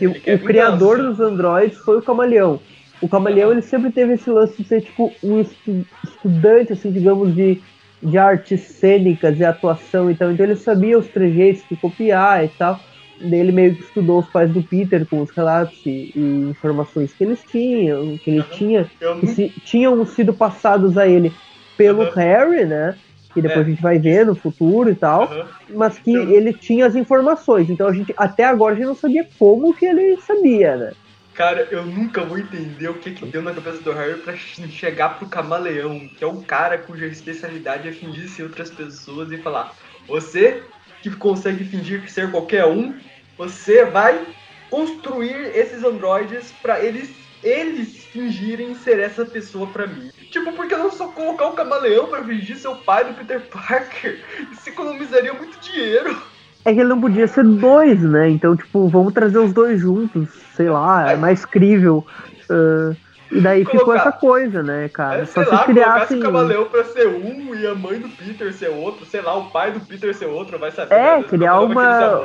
E 0.00 0.08
o 0.08 0.38
criador 0.40 0.98
dos 0.98 1.20
androides 1.20 1.78
foi 1.78 1.98
o 1.98 2.02
camaleão. 2.02 2.60
O 3.00 3.08
camaleão 3.08 3.52
ele 3.52 3.62
sempre 3.62 3.92
teve 3.92 4.14
esse 4.14 4.28
lance 4.28 4.60
de 4.60 4.68
ser 4.68 4.80
tipo 4.80 5.12
um 5.22 5.40
estudante, 5.40 6.72
assim, 6.72 6.90
digamos, 6.90 7.32
de, 7.32 7.62
de 8.02 8.18
artes 8.18 8.60
cênicas 8.62 9.38
e 9.38 9.44
atuação 9.44 10.10
e 10.10 10.16
tal. 10.16 10.32
Então 10.32 10.44
ele 10.44 10.56
sabia 10.56 10.98
os 10.98 11.06
trejeitos 11.06 11.62
que 11.62 11.76
copiar 11.76 12.44
e 12.44 12.48
tal 12.48 12.80
ele 13.20 13.52
meio 13.52 13.74
que 13.74 13.82
estudou 13.82 14.20
os 14.20 14.28
pais 14.28 14.50
do 14.50 14.62
Peter 14.62 15.06
com 15.06 15.22
os 15.22 15.30
relatos 15.30 15.78
e, 15.86 16.12
e 16.14 16.48
informações 16.50 17.12
que 17.12 17.24
eles 17.24 17.42
tinham, 17.50 18.18
que 18.18 18.30
ele 18.30 18.40
uhum. 18.40 18.46
tinha, 18.50 18.90
que 19.20 19.26
se, 19.26 19.48
tinham 19.64 20.04
sido 20.06 20.32
passados 20.34 20.98
a 20.98 21.06
ele 21.06 21.32
pelo 21.76 22.02
uhum. 22.02 22.10
Harry, 22.10 22.64
né? 22.64 22.96
Que 23.32 23.42
depois 23.42 23.60
é. 23.60 23.62
a 23.62 23.70
gente 23.70 23.82
vai 23.82 23.98
ver 23.98 24.26
no 24.26 24.34
futuro 24.34 24.90
e 24.90 24.94
tal, 24.94 25.30
uhum. 25.30 25.44
mas 25.76 25.98
que 25.98 26.14
ele 26.14 26.52
tinha 26.52 26.86
as 26.86 26.94
informações. 26.94 27.68
Então 27.68 27.88
a 27.88 27.92
gente 27.92 28.14
até 28.16 28.44
agora 28.44 28.74
a 28.74 28.76
gente 28.76 28.86
não 28.86 28.94
sabia 28.94 29.26
como 29.38 29.74
que 29.74 29.86
ele 29.86 30.16
sabia, 30.20 30.76
né? 30.76 30.92
Cara, 31.34 31.66
eu 31.72 31.84
nunca 31.84 32.24
vou 32.24 32.38
entender 32.38 32.88
o 32.88 32.94
que 32.94 33.10
que 33.10 33.26
deu 33.26 33.42
na 33.42 33.52
cabeça 33.52 33.82
do 33.82 33.92
Harry 33.92 34.20
pra 34.20 34.36
chegar 34.36 35.18
pro 35.18 35.28
camaleão, 35.28 36.08
que 36.16 36.22
é 36.22 36.26
um 36.28 36.40
cara 36.40 36.78
cuja 36.78 37.06
especialidade 37.06 37.88
é 37.88 37.92
fingir 37.92 38.28
ser 38.28 38.44
outras 38.44 38.70
pessoas 38.70 39.32
e 39.32 39.38
falar: 39.38 39.74
Você 40.06 40.62
que 41.10 41.16
consegue 41.16 41.64
fingir 41.64 42.08
ser 42.10 42.30
qualquer 42.30 42.66
um, 42.66 42.94
você 43.36 43.84
vai 43.84 44.26
construir 44.70 45.56
esses 45.56 45.84
androides 45.84 46.52
para 46.62 46.80
eles 46.80 47.10
eles 47.42 48.04
fingirem 48.04 48.74
ser 48.74 48.98
essa 48.98 49.24
pessoa 49.24 49.66
para 49.66 49.86
mim. 49.86 50.10
Tipo, 50.30 50.52
porque 50.54 50.74
não 50.74 50.90
só 50.90 51.08
colocar 51.08 51.48
o 51.48 51.52
camaleão 51.52 52.06
para 52.06 52.24
fingir 52.24 52.56
ser 52.56 52.68
o 52.68 52.76
pai 52.76 53.04
do 53.04 53.12
Peter 53.12 53.40
Parker? 53.42 54.18
Isso 54.50 54.68
economizaria 54.70 55.34
muito 55.34 55.60
dinheiro. 55.60 56.16
É 56.64 56.72
que 56.72 56.80
ele 56.80 56.88
não 56.88 57.00
podia 57.00 57.28
ser 57.28 57.44
dois, 57.44 58.00
né? 58.00 58.30
Então, 58.30 58.56
tipo, 58.56 58.88
vamos 58.88 59.12
trazer 59.12 59.38
os 59.38 59.52
dois 59.52 59.82
juntos, 59.82 60.30
sei 60.56 60.70
lá, 60.70 61.12
é 61.12 61.16
mais 61.16 61.44
crível. 61.44 62.06
Uh, 62.48 62.96
e 63.34 63.40
daí 63.40 63.64
Colocar- 63.64 63.78
ficou 63.78 63.94
essa 63.94 64.12
coisa, 64.12 64.62
né, 64.62 64.88
cara? 64.88 65.22
É, 65.22 65.24
Só 65.24 65.42
sei 65.42 65.52
lá, 65.52 65.58
se 65.58 65.64
colocasse 65.64 65.72
criassem. 66.06 66.18
o 66.18 66.22
Camaleão 66.22 66.64
pra 66.66 66.84
ser 66.84 67.08
um 67.08 67.54
e 67.54 67.66
a 67.66 67.74
mãe 67.74 67.98
do 67.98 68.08
Peter 68.08 68.52
ser 68.52 68.68
outro, 68.70 69.04
sei 69.04 69.20
lá, 69.20 69.36
o 69.36 69.50
pai 69.50 69.72
do 69.72 69.80
Peter 69.80 70.14
ser 70.14 70.26
outro, 70.26 70.58
vai 70.58 70.70
saber. 70.70 70.94
É, 70.94 71.16
né? 71.18 71.22
criar 71.24 71.60
uma. 71.60 72.22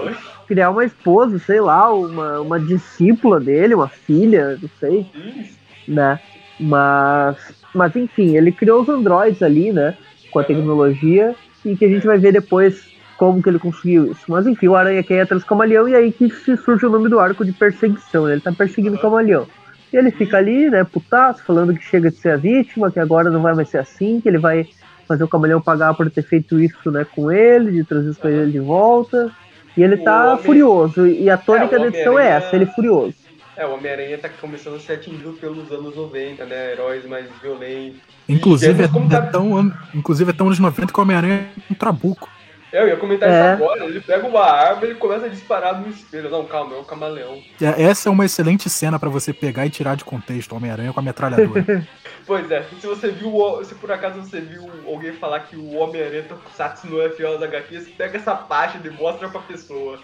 Criar 0.48 0.70
uma 0.72 0.84
esposa, 0.86 1.38
sei 1.40 1.60
lá, 1.62 1.94
uma, 1.94 2.40
uma 2.42 2.60
discípula 2.60 3.40
dele, 3.40 3.76
uma 3.76 3.88
filha, 3.88 4.58
não 4.62 4.70
sei. 4.80 5.06
Isso. 5.14 5.58
né? 5.88 6.20
Mas, 6.60 7.38
mas 7.74 7.96
enfim, 7.96 8.36
ele 8.36 8.52
criou 8.52 8.82
os 8.82 8.90
androides 8.90 9.42
ali, 9.42 9.72
né? 9.72 9.96
Com 10.32 10.40
a 10.40 10.44
tecnologia 10.44 11.36
e 11.66 11.76
que 11.76 11.86
a 11.86 11.90
gente 11.90 12.06
vai 12.06 12.18
ver 12.18 12.32
depois 12.34 12.88
como 13.18 13.42
que 13.42 13.50
ele 13.50 13.60
conseguiu 13.60 14.12
isso. 14.12 14.22
Mas 14.28 14.48
enfim, 14.48 14.68
o 14.68 14.76
Aranha 14.76 15.04
quer 15.04 15.16
ir 15.16 15.22
atrás 15.22 15.44
do 15.44 15.48
camaleão 15.48 15.88
e 15.88 15.96
aí 15.96 16.12
que 16.12 16.30
surge 16.58 16.86
o 16.86 16.90
nome 16.90 17.10
do 17.10 17.20
arco 17.20 17.44
de 17.44 17.52
perseguição, 17.52 18.26
né? 18.26 18.34
Ele 18.34 18.42
tá 18.42 18.52
perseguindo 18.52 18.96
o 18.96 19.00
camaleão. 19.02 19.48
E 19.92 19.98
ele 19.98 20.12
fica 20.12 20.38
ali, 20.38 20.70
né, 20.70 20.84
putaço, 20.84 21.44
falando 21.44 21.74
que 21.74 21.84
chega 21.84 22.12
de 22.12 22.18
ser 22.18 22.30
a 22.32 22.38
vítima, 22.38 22.92
que 22.92 23.00
agora 23.00 23.30
não 23.32 23.42
vai 23.42 23.54
mais 23.56 23.70
ser 23.70 23.80
assim, 23.80 24.22
que 24.22 24.30
ele 24.30 24.38
vai 24.38 24.68
fazer 25.08 25.24
o 25.24 25.28
camaleão 25.28 25.60
pagar 25.60 25.94
por 25.96 26.10
ter 26.12 26.22
feito 26.22 26.60
isso, 26.60 26.92
né, 26.92 27.06
com 27.16 27.32
ele, 27.32 27.72
de 27.72 27.84
trazer 27.84 28.12
isso 28.12 28.20
pra 28.20 28.30
Aham. 28.30 28.40
ele 28.44 28.52
de 28.52 28.60
volta. 28.60 29.32
E 29.76 29.82
ele 29.84 29.96
O 29.96 30.04
tá 30.04 30.34
Homem- 30.34 30.44
furioso. 30.44 31.08
E 31.08 31.30
a 31.30 31.38
tônica 31.38 31.76
É, 31.76 31.80
da 31.80 31.88
edição 31.88 32.20
é 32.20 32.28
essa, 32.28 32.56
ele 32.56 32.66
furioso. 32.68 33.16
É, 33.58 33.66
o 33.66 33.74
Homem-Aranha 33.74 34.18
tá 34.18 34.30
começando 34.30 34.76
a 34.76 34.80
ser 34.80 34.94
atingido 34.94 35.34
pelos 35.34 35.72
anos 35.72 35.96
90, 35.96 36.46
né? 36.46 36.72
Heróis 36.74 37.06
mais 37.08 37.26
violentos. 37.42 38.00
Inclusive, 38.28 38.84
é, 38.84 38.88
tá- 39.10 39.22
tão, 39.24 39.72
inclusive 39.94 40.30
é 40.30 40.34
tão 40.34 40.46
anos 40.48 40.60
90 40.60 40.94
que 40.94 41.00
o 41.00 41.04
Homem-Aranha 41.04 41.48
é 41.58 41.74
um 41.74 41.76
trabuco. 41.76 42.30
Eu 42.72 42.88
ia 42.88 42.96
comentar 42.98 43.28
É. 43.30 43.32
isso 43.56 43.64
agora, 43.64 43.86
ele 43.86 44.00
pega 44.00 44.28
uma 44.28 44.44
arma 44.44 44.82
e 44.86 44.90
ele 44.92 44.96
começa 45.00 45.26
a 45.26 45.30
disparar 45.30 45.80
no 45.82 45.88
espelho. 45.90 46.30
Não, 46.30 46.46
calma, 46.46 46.76
é 46.76 46.80
o 46.80 46.84
camaleão. 46.84 47.40
É- 47.62 47.84
Essa 47.84 48.10
é 48.10 48.12
uma 48.12 48.26
excelente 48.26 48.70
cena 48.70 49.00
pra 49.00 49.10
você 49.10 49.34
pegar 49.34 49.66
e 49.66 49.70
tirar 49.70 49.96
de 49.96 50.04
contexto 50.06 50.52
o 50.52 50.56
Homem-Aranha 50.58 50.94
com 50.94 51.00
a 51.00 51.04
metralhadora. 51.04 51.86
Pois 52.28 52.52
é, 52.52 52.62
se 52.80 52.86
você 52.86 53.08
viu, 53.10 53.32
se 53.64 53.74
por 53.74 53.92
acaso 53.92 54.20
você 54.22 54.40
viu 54.40 54.70
alguém 54.88 55.12
falar 55.14 55.40
que 55.40 55.56
o 55.56 55.74
Homem-Aranha 55.78 56.22
Tokusatsu 56.30 56.86
não 56.86 57.02
é 57.02 57.10
fiel 57.10 57.34
às 57.36 57.42
HQs, 57.42 57.88
pega 57.98 58.18
essa 58.18 58.36
página 58.36 58.86
e 58.86 58.92
mostra 58.92 59.28
pra 59.30 59.42
pessoa. 59.42 59.98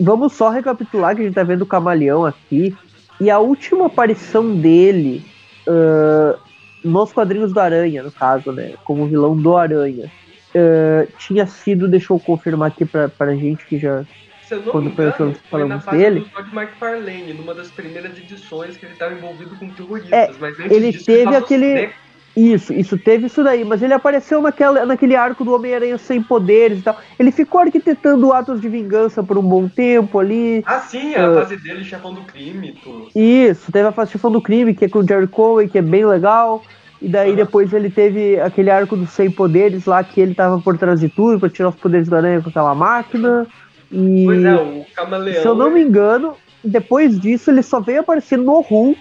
Vamos 0.00 0.32
só 0.32 0.48
recapitular 0.48 1.14
que 1.14 1.20
a 1.20 1.24
gente 1.26 1.34
tá 1.34 1.42
vendo 1.42 1.60
o 1.62 1.66
Camaleão 1.66 2.24
aqui. 2.24 2.74
E 3.20 3.28
a 3.28 3.38
última 3.40 3.88
aparição 3.88 4.56
dele 4.56 5.22
ah, 5.68 6.38
nos 6.82 7.12
quadrinhos 7.12 7.52
do 7.52 7.60
Aranha, 7.60 8.02
no 8.04 8.10
caso, 8.10 8.52
né? 8.52 8.72
Como 8.82 9.06
vilão 9.06 9.36
do 9.36 9.54
Aranha. 9.54 10.10
Ah, 10.54 11.06
tinha 11.18 11.46
sido, 11.46 11.88
deixa 11.88 12.12
eu 12.12 12.18
confirmar 12.18 12.68
aqui 12.68 12.84
pra, 12.84 13.08
pra 13.08 13.34
gente 13.34 13.66
que 13.66 13.78
já. 13.78 14.04
Se 14.42 14.54
eu 14.54 14.62
não 14.62 14.72
Quando 14.72 14.90
me 14.90 14.96
foi 14.96 15.04
engano, 15.06 15.26
nós 15.26 15.38
foi 15.48 15.64
na 15.68 15.80
fase 15.80 15.98
dele? 15.98 16.20
do 16.20 16.28
Todd 16.30 16.48
McFarlane, 16.52 17.32
numa 17.34 17.54
das 17.54 17.70
primeiras 17.70 18.18
edições 18.18 18.76
que 18.76 18.84
ele 18.84 18.94
estava 18.94 19.14
envolvido 19.14 19.54
com 19.56 19.68
terroristas. 19.70 20.10
É, 20.12 20.30
mas 20.40 20.58
antes 20.58 20.70
ele 20.76 20.90
disso, 20.92 21.04
teve 21.06 21.24
tava 21.24 21.38
aquele- 21.38 21.74
né, 21.74 21.92
Isso, 22.36 22.72
isso 22.72 22.96
teve 22.96 23.26
isso 23.26 23.42
daí, 23.42 23.64
mas 23.64 23.82
ele 23.82 23.92
apareceu 23.92 24.40
naquela, 24.40 24.86
naquele 24.86 25.16
arco 25.16 25.44
do 25.44 25.52
Homem-Aranha 25.52 25.98
sem 25.98 26.22
poderes 26.22 26.78
e 26.78 26.82
tal. 26.82 26.96
Ele 27.18 27.32
ficou 27.32 27.60
arquitetando 27.60 28.32
atos 28.32 28.60
de 28.60 28.68
vingança 28.68 29.20
por 29.22 29.36
um 29.36 29.42
bom 29.42 29.68
tempo 29.68 30.18
ali. 30.18 30.62
Ah, 30.64 30.78
sim, 30.78 31.12
a 31.16 31.26
Ah. 31.28 31.34
fase 31.34 31.56
dele, 31.56 31.82
chefão 31.84 32.14
do 32.14 32.22
crime 32.22 32.72
tudo. 32.82 33.08
Isso, 33.16 33.72
teve 33.72 33.88
a 33.88 33.92
fase 33.92 34.12
Chefão 34.12 34.30
do 34.30 34.40
Crime, 34.40 34.74
que 34.74 34.84
é 34.84 34.88
com 34.88 35.00
o 35.00 35.06
Jerry 35.06 35.26
Cohen, 35.26 35.68
que 35.68 35.78
é 35.78 35.82
bem 35.82 36.06
legal. 36.06 36.62
E 37.02 37.08
daí 37.08 37.34
depois 37.34 37.72
ele 37.72 37.88
teve 37.88 38.38
aquele 38.40 38.70
arco 38.70 38.96
dos 38.96 39.10
100 39.10 39.30
poderes 39.30 39.86
lá, 39.86 40.04
que 40.04 40.20
ele 40.20 40.34
tava 40.34 40.60
por 40.60 40.76
trás 40.76 41.00
de 41.00 41.08
tudo, 41.08 41.40
pra 41.40 41.48
tirar 41.48 41.70
os 41.70 41.74
poderes 41.76 42.08
do 42.08 42.16
aranha 42.16 42.42
com 42.42 42.50
aquela 42.50 42.74
máquina. 42.74 43.46
E 43.90 44.24
Pois 44.26 44.44
é, 44.44 44.54
o 44.54 44.84
camaleão. 44.94 45.42
se 45.42 45.48
eu 45.48 45.54
não 45.54 45.70
me 45.70 45.82
engano, 45.82 46.34
depois 46.62 47.18
disso 47.18 47.50
ele 47.50 47.62
só 47.62 47.80
veio 47.80 48.00
aparecer 48.00 48.36
no 48.38 48.60
Hulk 48.60 49.00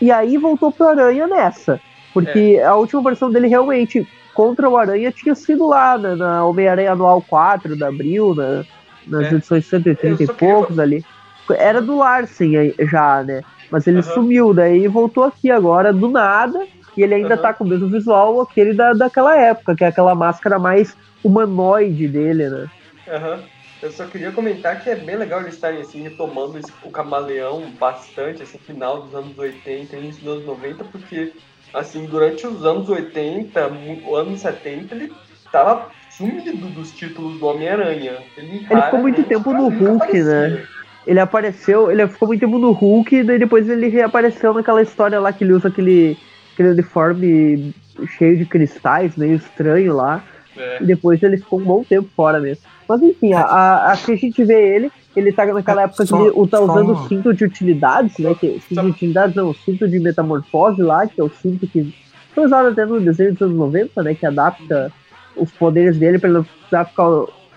e 0.00 0.10
aí 0.10 0.38
voltou 0.38 0.72
pro 0.72 0.88
Aranha 0.88 1.26
nessa. 1.26 1.78
Porque 2.14 2.60
a 2.64 2.74
última 2.74 3.00
aparição 3.02 3.30
dele 3.30 3.46
realmente 3.48 4.06
contra 4.34 4.68
o 4.68 4.76
Aranha 4.76 5.12
tinha 5.12 5.34
sido 5.34 5.66
lá 5.66 5.98
na, 5.98 6.16
na 6.16 6.44
Homem-Aranha 6.46 6.92
Anual 6.92 7.22
4 7.22 7.76
da 7.76 7.88
Abril, 7.88 8.34
na- 8.34 8.64
nas 9.06 9.30
É. 9.30 9.34
edições 9.36 9.66
130 9.66 10.22
Eu 10.22 10.26
e 10.30 10.32
poucos 10.32 10.78
ali. 10.78 11.04
Era 11.50 11.80
do 11.82 11.96
Larsen 11.98 12.74
já, 12.90 13.22
né? 13.22 13.42
Mas 13.70 13.86
ele 13.86 13.98
Aham. 14.00 14.14
sumiu, 14.14 14.54
daí 14.54 14.88
voltou 14.88 15.24
aqui 15.24 15.50
agora 15.50 15.92
do 15.92 16.08
nada. 16.08 16.58
E 16.96 17.02
ele 17.02 17.14
ainda 17.14 17.36
Aham. 17.36 17.38
tá 17.38 17.54
com 17.54 17.64
o 17.64 17.68
mesmo 17.68 17.88
visual 17.90 18.40
aquele 18.40 18.74
da, 18.74 18.92
daquela 18.94 19.36
época, 19.38 19.74
que 19.76 19.84
é 19.84 19.88
aquela 19.88 20.14
máscara 20.14 20.58
mais 20.58 20.94
humanoide 21.22 22.08
dele, 22.08 22.48
né? 22.50 22.66
Aham. 23.08 23.50
Eu 23.80 23.90
só 23.90 24.08
queria 24.08 24.32
comentar 24.32 24.82
que 24.82 24.88
é 24.88 24.96
bem 24.96 25.16
legal 25.16 25.40
eles 25.42 25.54
estarem 25.54 25.80
assim 25.80 26.02
retomando 26.02 26.58
o 26.80 26.90
camaleão 26.90 27.70
bastante, 27.76 28.42
assim, 28.42 28.58
final 28.64 29.02
dos 29.02 29.14
anos 29.14 29.36
80, 29.38 29.96
início 29.96 30.22
dos 30.24 30.32
anos 30.32 30.46
90, 30.46 30.84
porque 30.84 31.34
assim, 31.72 32.08
durante 32.08 32.46
os 32.46 32.64
anos 32.64 32.88
80, 32.88 33.68
mu- 33.68 34.14
anos 34.16 34.40
70, 34.40 34.94
ele 34.94 35.20
tava 35.50 35.94
sumido 36.08 36.70
dos 36.72 36.92
títulos 36.92 37.38
do 37.38 37.46
Homem-Aranha. 37.46 38.26
Ele, 38.68 38.82
ficou 38.82 38.98
muito 39.00 39.24
tempo 39.24 39.54
no 39.54 39.68
Hulk, 39.68 40.22
né? 40.22 40.58
Ele 41.04 41.20
apareceu, 41.20 41.90
ele 41.90 42.06
ficou 42.08 42.28
muito 42.28 42.40
tempo 42.40 42.58
no 42.58 42.72
Hulk, 42.72 43.14
e 43.16 43.24
daí 43.24 43.38
depois 43.38 43.68
ele 43.68 43.88
reapareceu 43.88 44.52
naquela 44.54 44.82
história 44.82 45.20
lá 45.20 45.32
que 45.32 45.44
ele 45.44 45.52
usa 45.52 45.68
aquele, 45.68 46.20
aquele 46.56 46.70
uniforme 46.70 47.74
cheio 48.16 48.38
de 48.38 48.46
cristais, 48.46 49.14
meio 49.16 49.34
estranho 49.36 49.94
lá. 49.94 50.24
É. 50.56 50.82
E 50.82 50.86
depois 50.86 51.22
ele 51.22 51.36
ficou 51.36 51.60
um 51.60 51.64
bom 51.64 51.84
tempo 51.84 52.08
fora 52.16 52.40
mesmo. 52.40 52.64
Mas 52.88 53.02
enfim, 53.02 53.34
a, 53.34 53.42
a, 53.42 53.92
aqui 53.92 54.12
a 54.12 54.16
gente 54.16 54.42
vê 54.42 54.74
ele, 54.74 54.90
ele 55.14 55.30
tá 55.30 55.44
naquela 55.44 55.82
época 55.82 56.02
que 56.02 56.08
Só- 56.08 56.26
ele 56.26 56.48
tá 56.48 56.60
usando 56.60 56.92
o 56.94 57.08
cinto 57.08 57.34
de 57.34 57.44
utilidades, 57.44 58.16
né? 58.18 58.34
Que, 58.34 58.58
cinto 58.60 58.74
Só- 58.74 58.82
de 58.82 58.88
utilidades 58.90 59.36
não, 59.36 59.50
o 59.50 59.54
cinto 59.54 59.86
de 59.86 59.98
metamorfose 59.98 60.80
lá, 60.82 61.06
que 61.06 61.20
é 61.20 61.24
o 61.24 61.28
cinto 61.28 61.66
que 61.66 61.94
foi 62.34 62.46
usado 62.46 62.68
até 62.68 62.86
no 62.86 62.98
desenho 63.00 63.32
dos 63.32 63.42
anos 63.42 63.56
90, 63.56 64.02
né? 64.02 64.14
Que 64.14 64.24
adapta 64.24 64.90
os 65.36 65.50
poderes 65.52 65.98
dele 65.98 66.18
pra 66.18 66.28
ele 66.30 66.38
não 66.38 66.44
precisar 66.44 66.86
ficar 66.86 67.04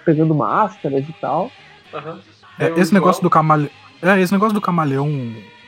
pegando 0.03 0.35
máscaras 0.35 1.07
e 1.07 1.13
tal. 1.21 1.49
Aham. 1.93 2.19
É, 2.59 2.77
esse 2.79 2.93
negócio 2.93 3.23
do 3.23 3.29
camaleão. 3.29 3.69
É, 4.01 4.19
esse 4.19 4.33
negócio 4.33 4.53
do 4.53 4.59
camaleão 4.61 5.09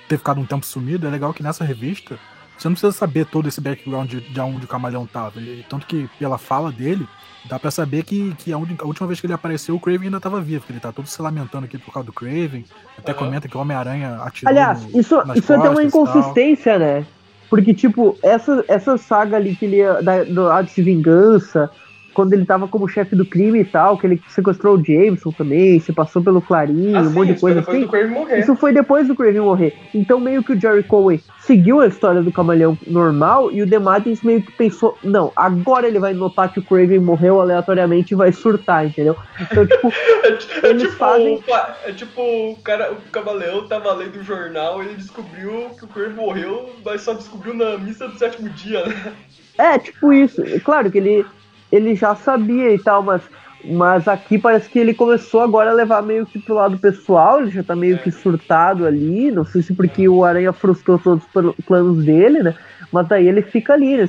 ter 0.10 0.18
ficado 0.18 0.42
um 0.42 0.46
tempo 0.46 0.66
sumido, 0.66 1.08
é 1.08 1.10
legal 1.10 1.34
que 1.34 1.42
nessa 1.44 1.64
revista 1.64 2.18
você 2.62 2.68
não 2.68 2.74
precisa 2.76 2.92
saber 2.92 3.26
todo 3.26 3.48
esse 3.48 3.60
background 3.60 4.10
de, 4.10 4.22
de 4.22 4.40
onde 4.40 4.66
o 4.66 4.68
camaleão 4.68 5.06
tava. 5.06 5.40
Ele- 5.40 5.66
tanto 5.68 5.88
que 5.88 6.10
pela 6.20 6.38
fala 6.38 6.72
dele, 6.72 7.08
dá 7.46 7.58
pra 7.58 7.72
saber 7.72 8.04
que, 8.04 8.34
que 8.38 8.54
a, 8.54 8.58
última 8.58 9.08
vez 9.08 9.20
que 9.20 9.26
ele 9.26 9.34
apareceu, 9.34 9.76
o 9.76 9.80
Craven 9.80 10.06
ainda 10.08 10.20
tava 10.20 10.40
vivo, 10.40 10.66
que 10.66 10.72
ele 10.72 10.80
tá 10.80 10.92
todo 10.92 11.08
se 11.08 11.22
lamentando 11.22 11.66
aqui 11.66 11.78
por 11.78 11.92
causa 11.94 12.06
do 12.06 12.14
Craven. 12.14 12.64
Até 12.98 13.14
comenta 13.14 13.48
que 13.48 13.58
o 13.58 13.60
Homem-Aranha 13.60 14.18
atirou. 14.24 14.50
Aliás, 14.52 14.86
isso, 14.94 15.16
nas 15.26 15.38
isso 15.38 15.52
é 15.52 15.58
até 15.58 15.70
uma 15.70 15.84
inconsistência, 15.84 16.78
né? 16.78 17.06
Porque, 17.50 17.74
tipo, 17.74 18.18
essa, 18.24 18.64
essa 18.68 18.98
saga 18.98 19.36
ali 19.38 19.56
que 19.56 19.66
ele 19.66 19.78
ia- 19.78 20.02
da, 20.02 20.24
do 20.24 20.50
ato 20.50 20.74
de 20.74 20.82
vingança, 20.82 21.70
quando 22.14 22.34
ele 22.34 22.46
tava 22.46 22.68
como 22.68 22.88
chefe 22.88 23.16
do 23.16 23.26
crime 23.26 23.62
e 23.62 23.66
tal, 23.66 23.98
que 23.98 24.08
ele 24.08 24.22
sequestrou 24.28 24.78
o 24.78 24.84
Jameson 24.84 25.32
também, 25.32 25.80
se 25.80 25.94
passou 25.94 26.22
pelo 26.24 26.42
Clarim, 26.42 26.94
Ah, 26.96 27.02
um 27.02 27.06
sim, 27.06 27.14
monte 27.14 27.28
de 27.28 27.34
isso 27.34 27.42
foi 27.42 27.54
coisa 27.54 27.62
depois 27.62 28.12
assim. 28.28 28.40
Isso 28.40 28.56
foi 28.56 28.74
depois 28.74 29.08
do 29.08 29.16
Craven 29.16 29.42
morrer. 29.42 29.74
Então, 29.94 30.20
meio 30.20 30.44
que 30.44 30.54
o 30.54 30.60
Jerry 30.60 30.84
Cohen 30.84 31.20
seguiu 31.40 31.80
a 31.80 31.88
história 31.88 32.22
do 32.22 32.32
camaleão 32.32 32.78
normal 32.88 33.52
e 33.52 33.62
o 33.62 33.68
Dematens 33.68 34.22
meio 34.24 34.42
que 34.42 34.52
pensou: 34.54 34.98
não, 35.04 35.32
agora 35.36 35.88
ele 35.88 36.00
vai 36.00 36.14
notar 36.14 36.52
que 36.52 36.60
o 36.60 36.64
Craven 36.64 37.00
morreu 37.00 37.40
aleatoriamente 37.42 38.14
e 38.14 38.18
vai 38.18 38.32
surtar, 38.32 38.86
entendeu? 38.86 39.16
Então, 39.40 39.66
tipo, 39.66 39.92
É, 40.24 40.68
é 40.68 40.70
Eles 40.70 40.84
tipo, 40.84 40.96
fazem- 40.98 41.44
é 41.86 41.92
tipo 41.94 42.22
o 42.22 42.56
cara, 42.64 42.92
o 42.94 42.96
Camaleão 43.12 43.68
tava 43.68 43.92
lendo 43.94 44.20
o 44.20 44.24
jornal 44.24 44.82
e 44.84 44.88
ele 44.88 44.96
descobriu 44.96 45.70
que 45.78 45.86
o 45.86 45.88
Craven 45.88 46.16
morreu, 46.16 46.70
mas 46.86 47.02
só 47.02 47.14
descobriu 47.14 47.54
na 47.54 47.78
missa 47.78 48.08
do 48.08 48.18
sétimo 48.18 48.50
dia, 48.50 48.86
né? 48.86 49.14
É, 49.58 49.78
tipo 49.80 50.14
isso. 50.14 50.42
É 50.44 50.60
Claro 50.60 50.92
que 50.92 50.98
ele, 50.98 51.26
ele 51.72 51.96
já 51.96 52.16
sabia 52.16 52.74
e 52.74 52.80
tal, 52.80 53.04
mas, 53.04 53.24
mas 53.64 54.08
aqui 54.08 54.38
parece 54.38 54.70
que 54.70 54.80
ele 54.80 54.94
começou 54.94 55.42
agora 55.42 55.72
a 55.72 55.74
levar 55.74 56.02
meio 56.04 56.26
que 56.26 56.40
pro 56.40 56.56
lado 56.56 56.78
pessoal, 56.80 57.42
ele 57.42 57.52
já 57.52 57.64
tá 57.64 57.76
meio 57.76 57.96
É. 57.96 58.00
que 58.00 58.12
surtado 58.12 58.86
ali, 58.86 59.32
não 59.32 59.46
sei 59.46 59.62
se 59.62 59.74
porque 59.76 60.08
o 60.10 60.24
Aranha 60.24 60.54
frustrou 60.54 61.00
todos 61.00 61.24
os 61.24 61.30
pl- 61.32 61.54
planos 61.66 62.04
dele, 62.04 62.44
né? 62.44 62.56
Mas 62.92 63.08
daí 63.08 63.28
ele 63.28 63.42
fica 63.42 63.74
ali, 63.74 63.98
né? 63.98 64.06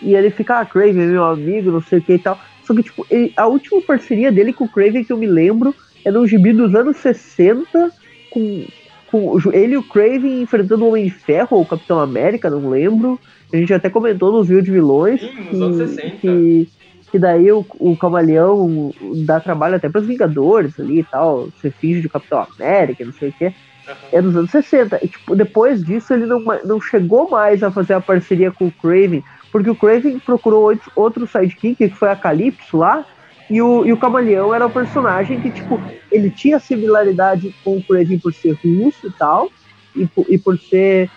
E 0.00 0.14
ele 0.14 0.30
fica, 0.30 0.60
ah, 0.60 0.66
Craven, 0.66 0.94
meu 1.08 1.24
amigo, 1.24 1.70
não 1.70 1.80
sei 1.80 1.98
o 1.98 2.02
que 2.02 2.14
e 2.14 2.18
tal. 2.18 2.40
Só 2.62 2.74
que, 2.74 2.82
tipo, 2.82 3.06
ele- 3.10 3.32
a 3.36 3.46
última 3.46 3.82
parceria 3.82 4.32
dele 4.32 4.52
com 4.52 4.64
o 4.64 4.68
Craven 4.70 5.04
que 5.04 5.12
eu 5.12 5.18
me 5.18 5.26
lembro 5.26 5.74
é 6.04 6.10
num 6.10 6.26
gibi 6.26 6.52
dos 6.52 6.74
anos 6.74 6.96
60, 6.98 7.92
com, 8.30 8.66
com 9.06 9.36
ele 9.52 9.74
e 9.74 9.76
o 9.78 9.82
Craven 9.86 10.40
enfrentando 10.42 10.84
o 10.84 10.88
Homem 10.88 11.04
de 11.04 11.10
Ferro 11.10 11.56
ou 11.58 11.62
o 11.62 11.66
Capitão 11.66 11.98
América, 12.00 12.48
não 12.50 12.68
lembro. 12.68 13.20
A 13.52 13.56
gente 13.56 13.74
até 13.74 13.90
comentou 13.90 14.32
nos 14.32 14.48
vídeos 14.48 14.64
de 14.64 14.70
vilões 14.72 15.20
Sim, 15.20 15.32
nos 15.50 15.60
anos 15.60 15.76
que, 15.76 15.86
60. 15.88 16.16
que, 16.20 16.70
que 17.10 17.18
daí 17.18 17.50
o, 17.50 17.64
o 17.78 17.96
Camaleão 17.96 18.92
dá 19.26 19.40
trabalho 19.40 19.76
até 19.76 19.88
pros 19.88 20.06
Vingadores 20.06 20.78
ali 20.78 21.00
e 21.00 21.04
tal, 21.04 21.48
se 21.60 21.70
finge 21.70 22.02
de 22.02 22.08
Capitão 22.08 22.46
América, 22.56 23.04
não 23.04 23.12
sei 23.12 23.30
o 23.30 23.32
que. 23.32 23.46
Aham. 23.46 23.96
É 24.12 24.20
nos 24.20 24.36
anos 24.36 24.50
60. 24.50 25.04
E, 25.04 25.08
tipo, 25.08 25.34
depois 25.34 25.82
disso 25.84 26.12
ele 26.12 26.26
não, 26.26 26.40
não 26.64 26.80
chegou 26.80 27.28
mais 27.28 27.62
a 27.62 27.70
fazer 27.70 27.94
a 27.94 28.00
parceria 28.00 28.50
com 28.50 28.66
o 28.66 28.72
Craven, 28.72 29.24
porque 29.50 29.70
o 29.70 29.74
Craven 29.74 30.18
procurou 30.20 30.72
outro, 30.94 31.26
sidekick, 31.26 31.76
que 31.76 31.88
foi 31.96 32.10
a 32.10 32.16
Calypso 32.16 32.76
lá, 32.76 33.04
E 33.50 33.60
o, 33.60 33.84
e 33.84 33.92
o 33.92 33.96
Camaleão 33.96 34.54
era 34.54 34.66
o 34.66 34.70
personagem 34.70 35.40
que, 35.40 35.50
tipo, 35.50 35.80
ele 36.12 36.30
tinha 36.30 36.60
similaridade 36.60 37.52
com 37.64 37.76
o 37.76 37.82
Craven 37.82 38.18
por 38.18 38.32
ser 38.32 38.52
russo 38.52 39.08
e 39.08 39.12
tal, 39.12 39.50
e, 39.96 40.08
e 40.28 40.38
por 40.38 40.56
ser 40.56 41.10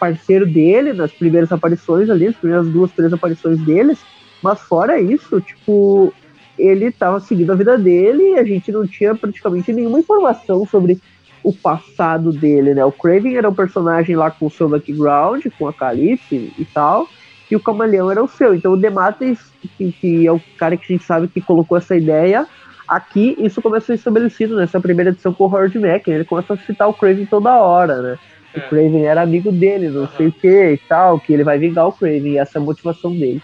parceiro 0.00 0.46
dele 0.46 0.92
nas 0.92 1.12
primeiras 1.12 1.52
aparições 1.52 2.10
ali, 2.10 2.26
as 2.26 2.34
primeiras 2.34 2.66
duas, 2.68 2.90
três 2.90 3.12
aparições 3.12 3.60
deles, 3.60 4.00
mas 4.42 4.60
fora 4.60 5.00
isso, 5.00 5.40
tipo, 5.40 6.12
ele 6.58 6.90
tava 6.90 7.20
seguindo 7.20 7.50
a 7.52 7.56
vida 7.56 7.76
dele 7.78 8.34
e 8.34 8.38
a 8.38 8.44
gente 8.44 8.70
não 8.70 8.86
tinha 8.86 9.14
praticamente 9.14 9.72
nenhuma 9.72 10.00
informação 10.00 10.66
sobre 10.66 11.00
o 11.42 11.52
passado 11.52 12.32
dele, 12.32 12.74
né? 12.74 12.84
O 12.84 12.92
Craven 12.92 13.36
era 13.36 13.48
um 13.48 13.54
personagem 13.54 14.14
lá 14.14 14.30
com 14.30 14.46
o 14.46 14.50
seu 14.50 14.68
background, 14.68 15.46
com 15.58 15.66
a 15.66 15.72
Calypso 15.72 16.34
e 16.34 16.66
tal, 16.72 17.08
e 17.50 17.56
o 17.56 17.60
Camaleão 17.60 18.10
era 18.10 18.22
o 18.22 18.28
seu. 18.28 18.54
Então 18.54 18.72
o 18.72 18.76
Demates, 18.76 19.38
que, 19.76 19.92
que 19.92 20.26
é 20.26 20.32
o 20.32 20.40
cara 20.58 20.76
que 20.76 20.84
a 20.84 20.96
gente 20.96 21.04
sabe 21.04 21.28
que 21.28 21.40
colocou 21.40 21.78
essa 21.78 21.96
ideia, 21.96 22.46
aqui 22.86 23.36
isso 23.38 23.62
começou 23.62 23.94
estabelecido 23.94 24.56
nessa 24.56 24.80
primeira 24.80 25.10
edição 25.10 25.32
com 25.32 25.44
o 25.44 25.46
Howard 25.46 25.78
Mack, 25.78 26.08
ele 26.08 26.24
começou 26.24 26.54
a 26.54 26.58
citar 26.58 26.88
o 26.88 26.94
Craven 26.94 27.26
toda 27.26 27.58
hora, 27.58 28.02
né? 28.02 28.18
É. 28.52 28.58
O 28.58 28.68
Craven 28.68 29.06
era 29.06 29.22
amigo 29.22 29.50
dele, 29.50 29.88
não 29.88 30.02
uhum. 30.02 30.08
sei 30.16 30.26
o 30.26 30.32
que 30.32 30.72
e 30.72 30.78
tal, 30.88 31.18
que 31.18 31.32
ele 31.32 31.44
vai 31.44 31.58
vingar 31.58 31.88
o 31.88 31.92
Craven, 31.92 32.32
e 32.32 32.38
essa 32.38 32.58
é 32.58 32.60
a 32.60 32.64
motivação 32.64 33.12
dele. 33.12 33.42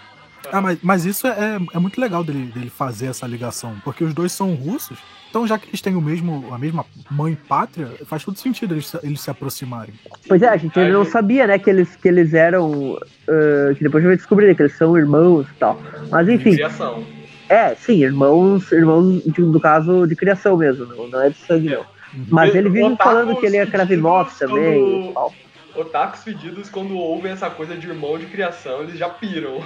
Ah, 0.52 0.60
mas, 0.60 0.78
mas 0.82 1.04
isso 1.04 1.26
é, 1.26 1.58
é 1.72 1.78
muito 1.78 2.00
legal 2.00 2.22
dele, 2.22 2.50
dele 2.52 2.70
fazer 2.70 3.06
essa 3.06 3.26
ligação, 3.26 3.76
porque 3.84 4.04
os 4.04 4.14
dois 4.14 4.32
são 4.32 4.54
russos, 4.54 4.98
então 5.28 5.46
já 5.46 5.58
que 5.58 5.68
eles 5.68 5.80
têm 5.80 5.96
o 5.96 6.00
mesmo, 6.00 6.52
a 6.52 6.58
mesma 6.58 6.84
mãe 7.10 7.34
pátria, 7.34 7.88
faz 8.06 8.24
todo 8.24 8.38
sentido 8.38 8.74
eles, 8.74 8.94
eles 9.02 9.20
se 9.20 9.30
aproximarem. 9.30 9.94
Pois 10.26 10.40
é, 10.42 10.48
a 10.48 10.56
gente 10.56 10.78
ainda 10.78 10.92
não 10.92 11.04
sabia, 11.04 11.46
né, 11.46 11.58
que 11.58 11.68
eles, 11.68 11.96
que 11.96 12.08
eles 12.08 12.32
eram, 12.34 12.92
uh, 12.92 13.74
que 13.76 13.82
depois 13.82 14.04
a 14.04 14.10
gente 14.10 14.18
descobrir 14.18 14.54
que 14.54 14.62
eles 14.62 14.76
são 14.76 14.96
irmãos 14.96 15.46
e 15.48 15.54
tal, 15.54 15.80
mas 16.10 16.28
enfim. 16.28 16.50
De 16.50 16.56
criação. 16.56 17.04
É, 17.48 17.74
sim, 17.74 18.02
irmãos, 18.02 18.72
irmãos 18.72 19.22
de, 19.24 19.40
no 19.40 19.60
caso 19.60 20.06
de 20.06 20.16
criação 20.16 20.56
mesmo, 20.56 20.86
não, 20.86 21.08
não 21.08 21.22
é 21.22 21.30
de 21.30 21.36
sangue 21.38 21.70
não. 21.70 21.80
Uhum. 21.80 22.26
Mas 22.30 22.54
ele 22.54 22.68
vive 22.68 22.96
falando 22.96 23.36
que 23.36 23.46
ele 23.46 23.56
é 23.56 23.66
Kravinov 23.66 24.30
também. 24.38 25.12
Quando... 25.12 25.34
Otakus 25.76 26.24
fedidos, 26.24 26.70
quando 26.70 26.96
ouvem 26.96 27.32
essa 27.32 27.50
coisa 27.50 27.76
de 27.76 27.86
irmão 27.86 28.18
de 28.18 28.26
criação, 28.26 28.82
eles 28.82 28.98
já 28.98 29.08
piram. 29.08 29.62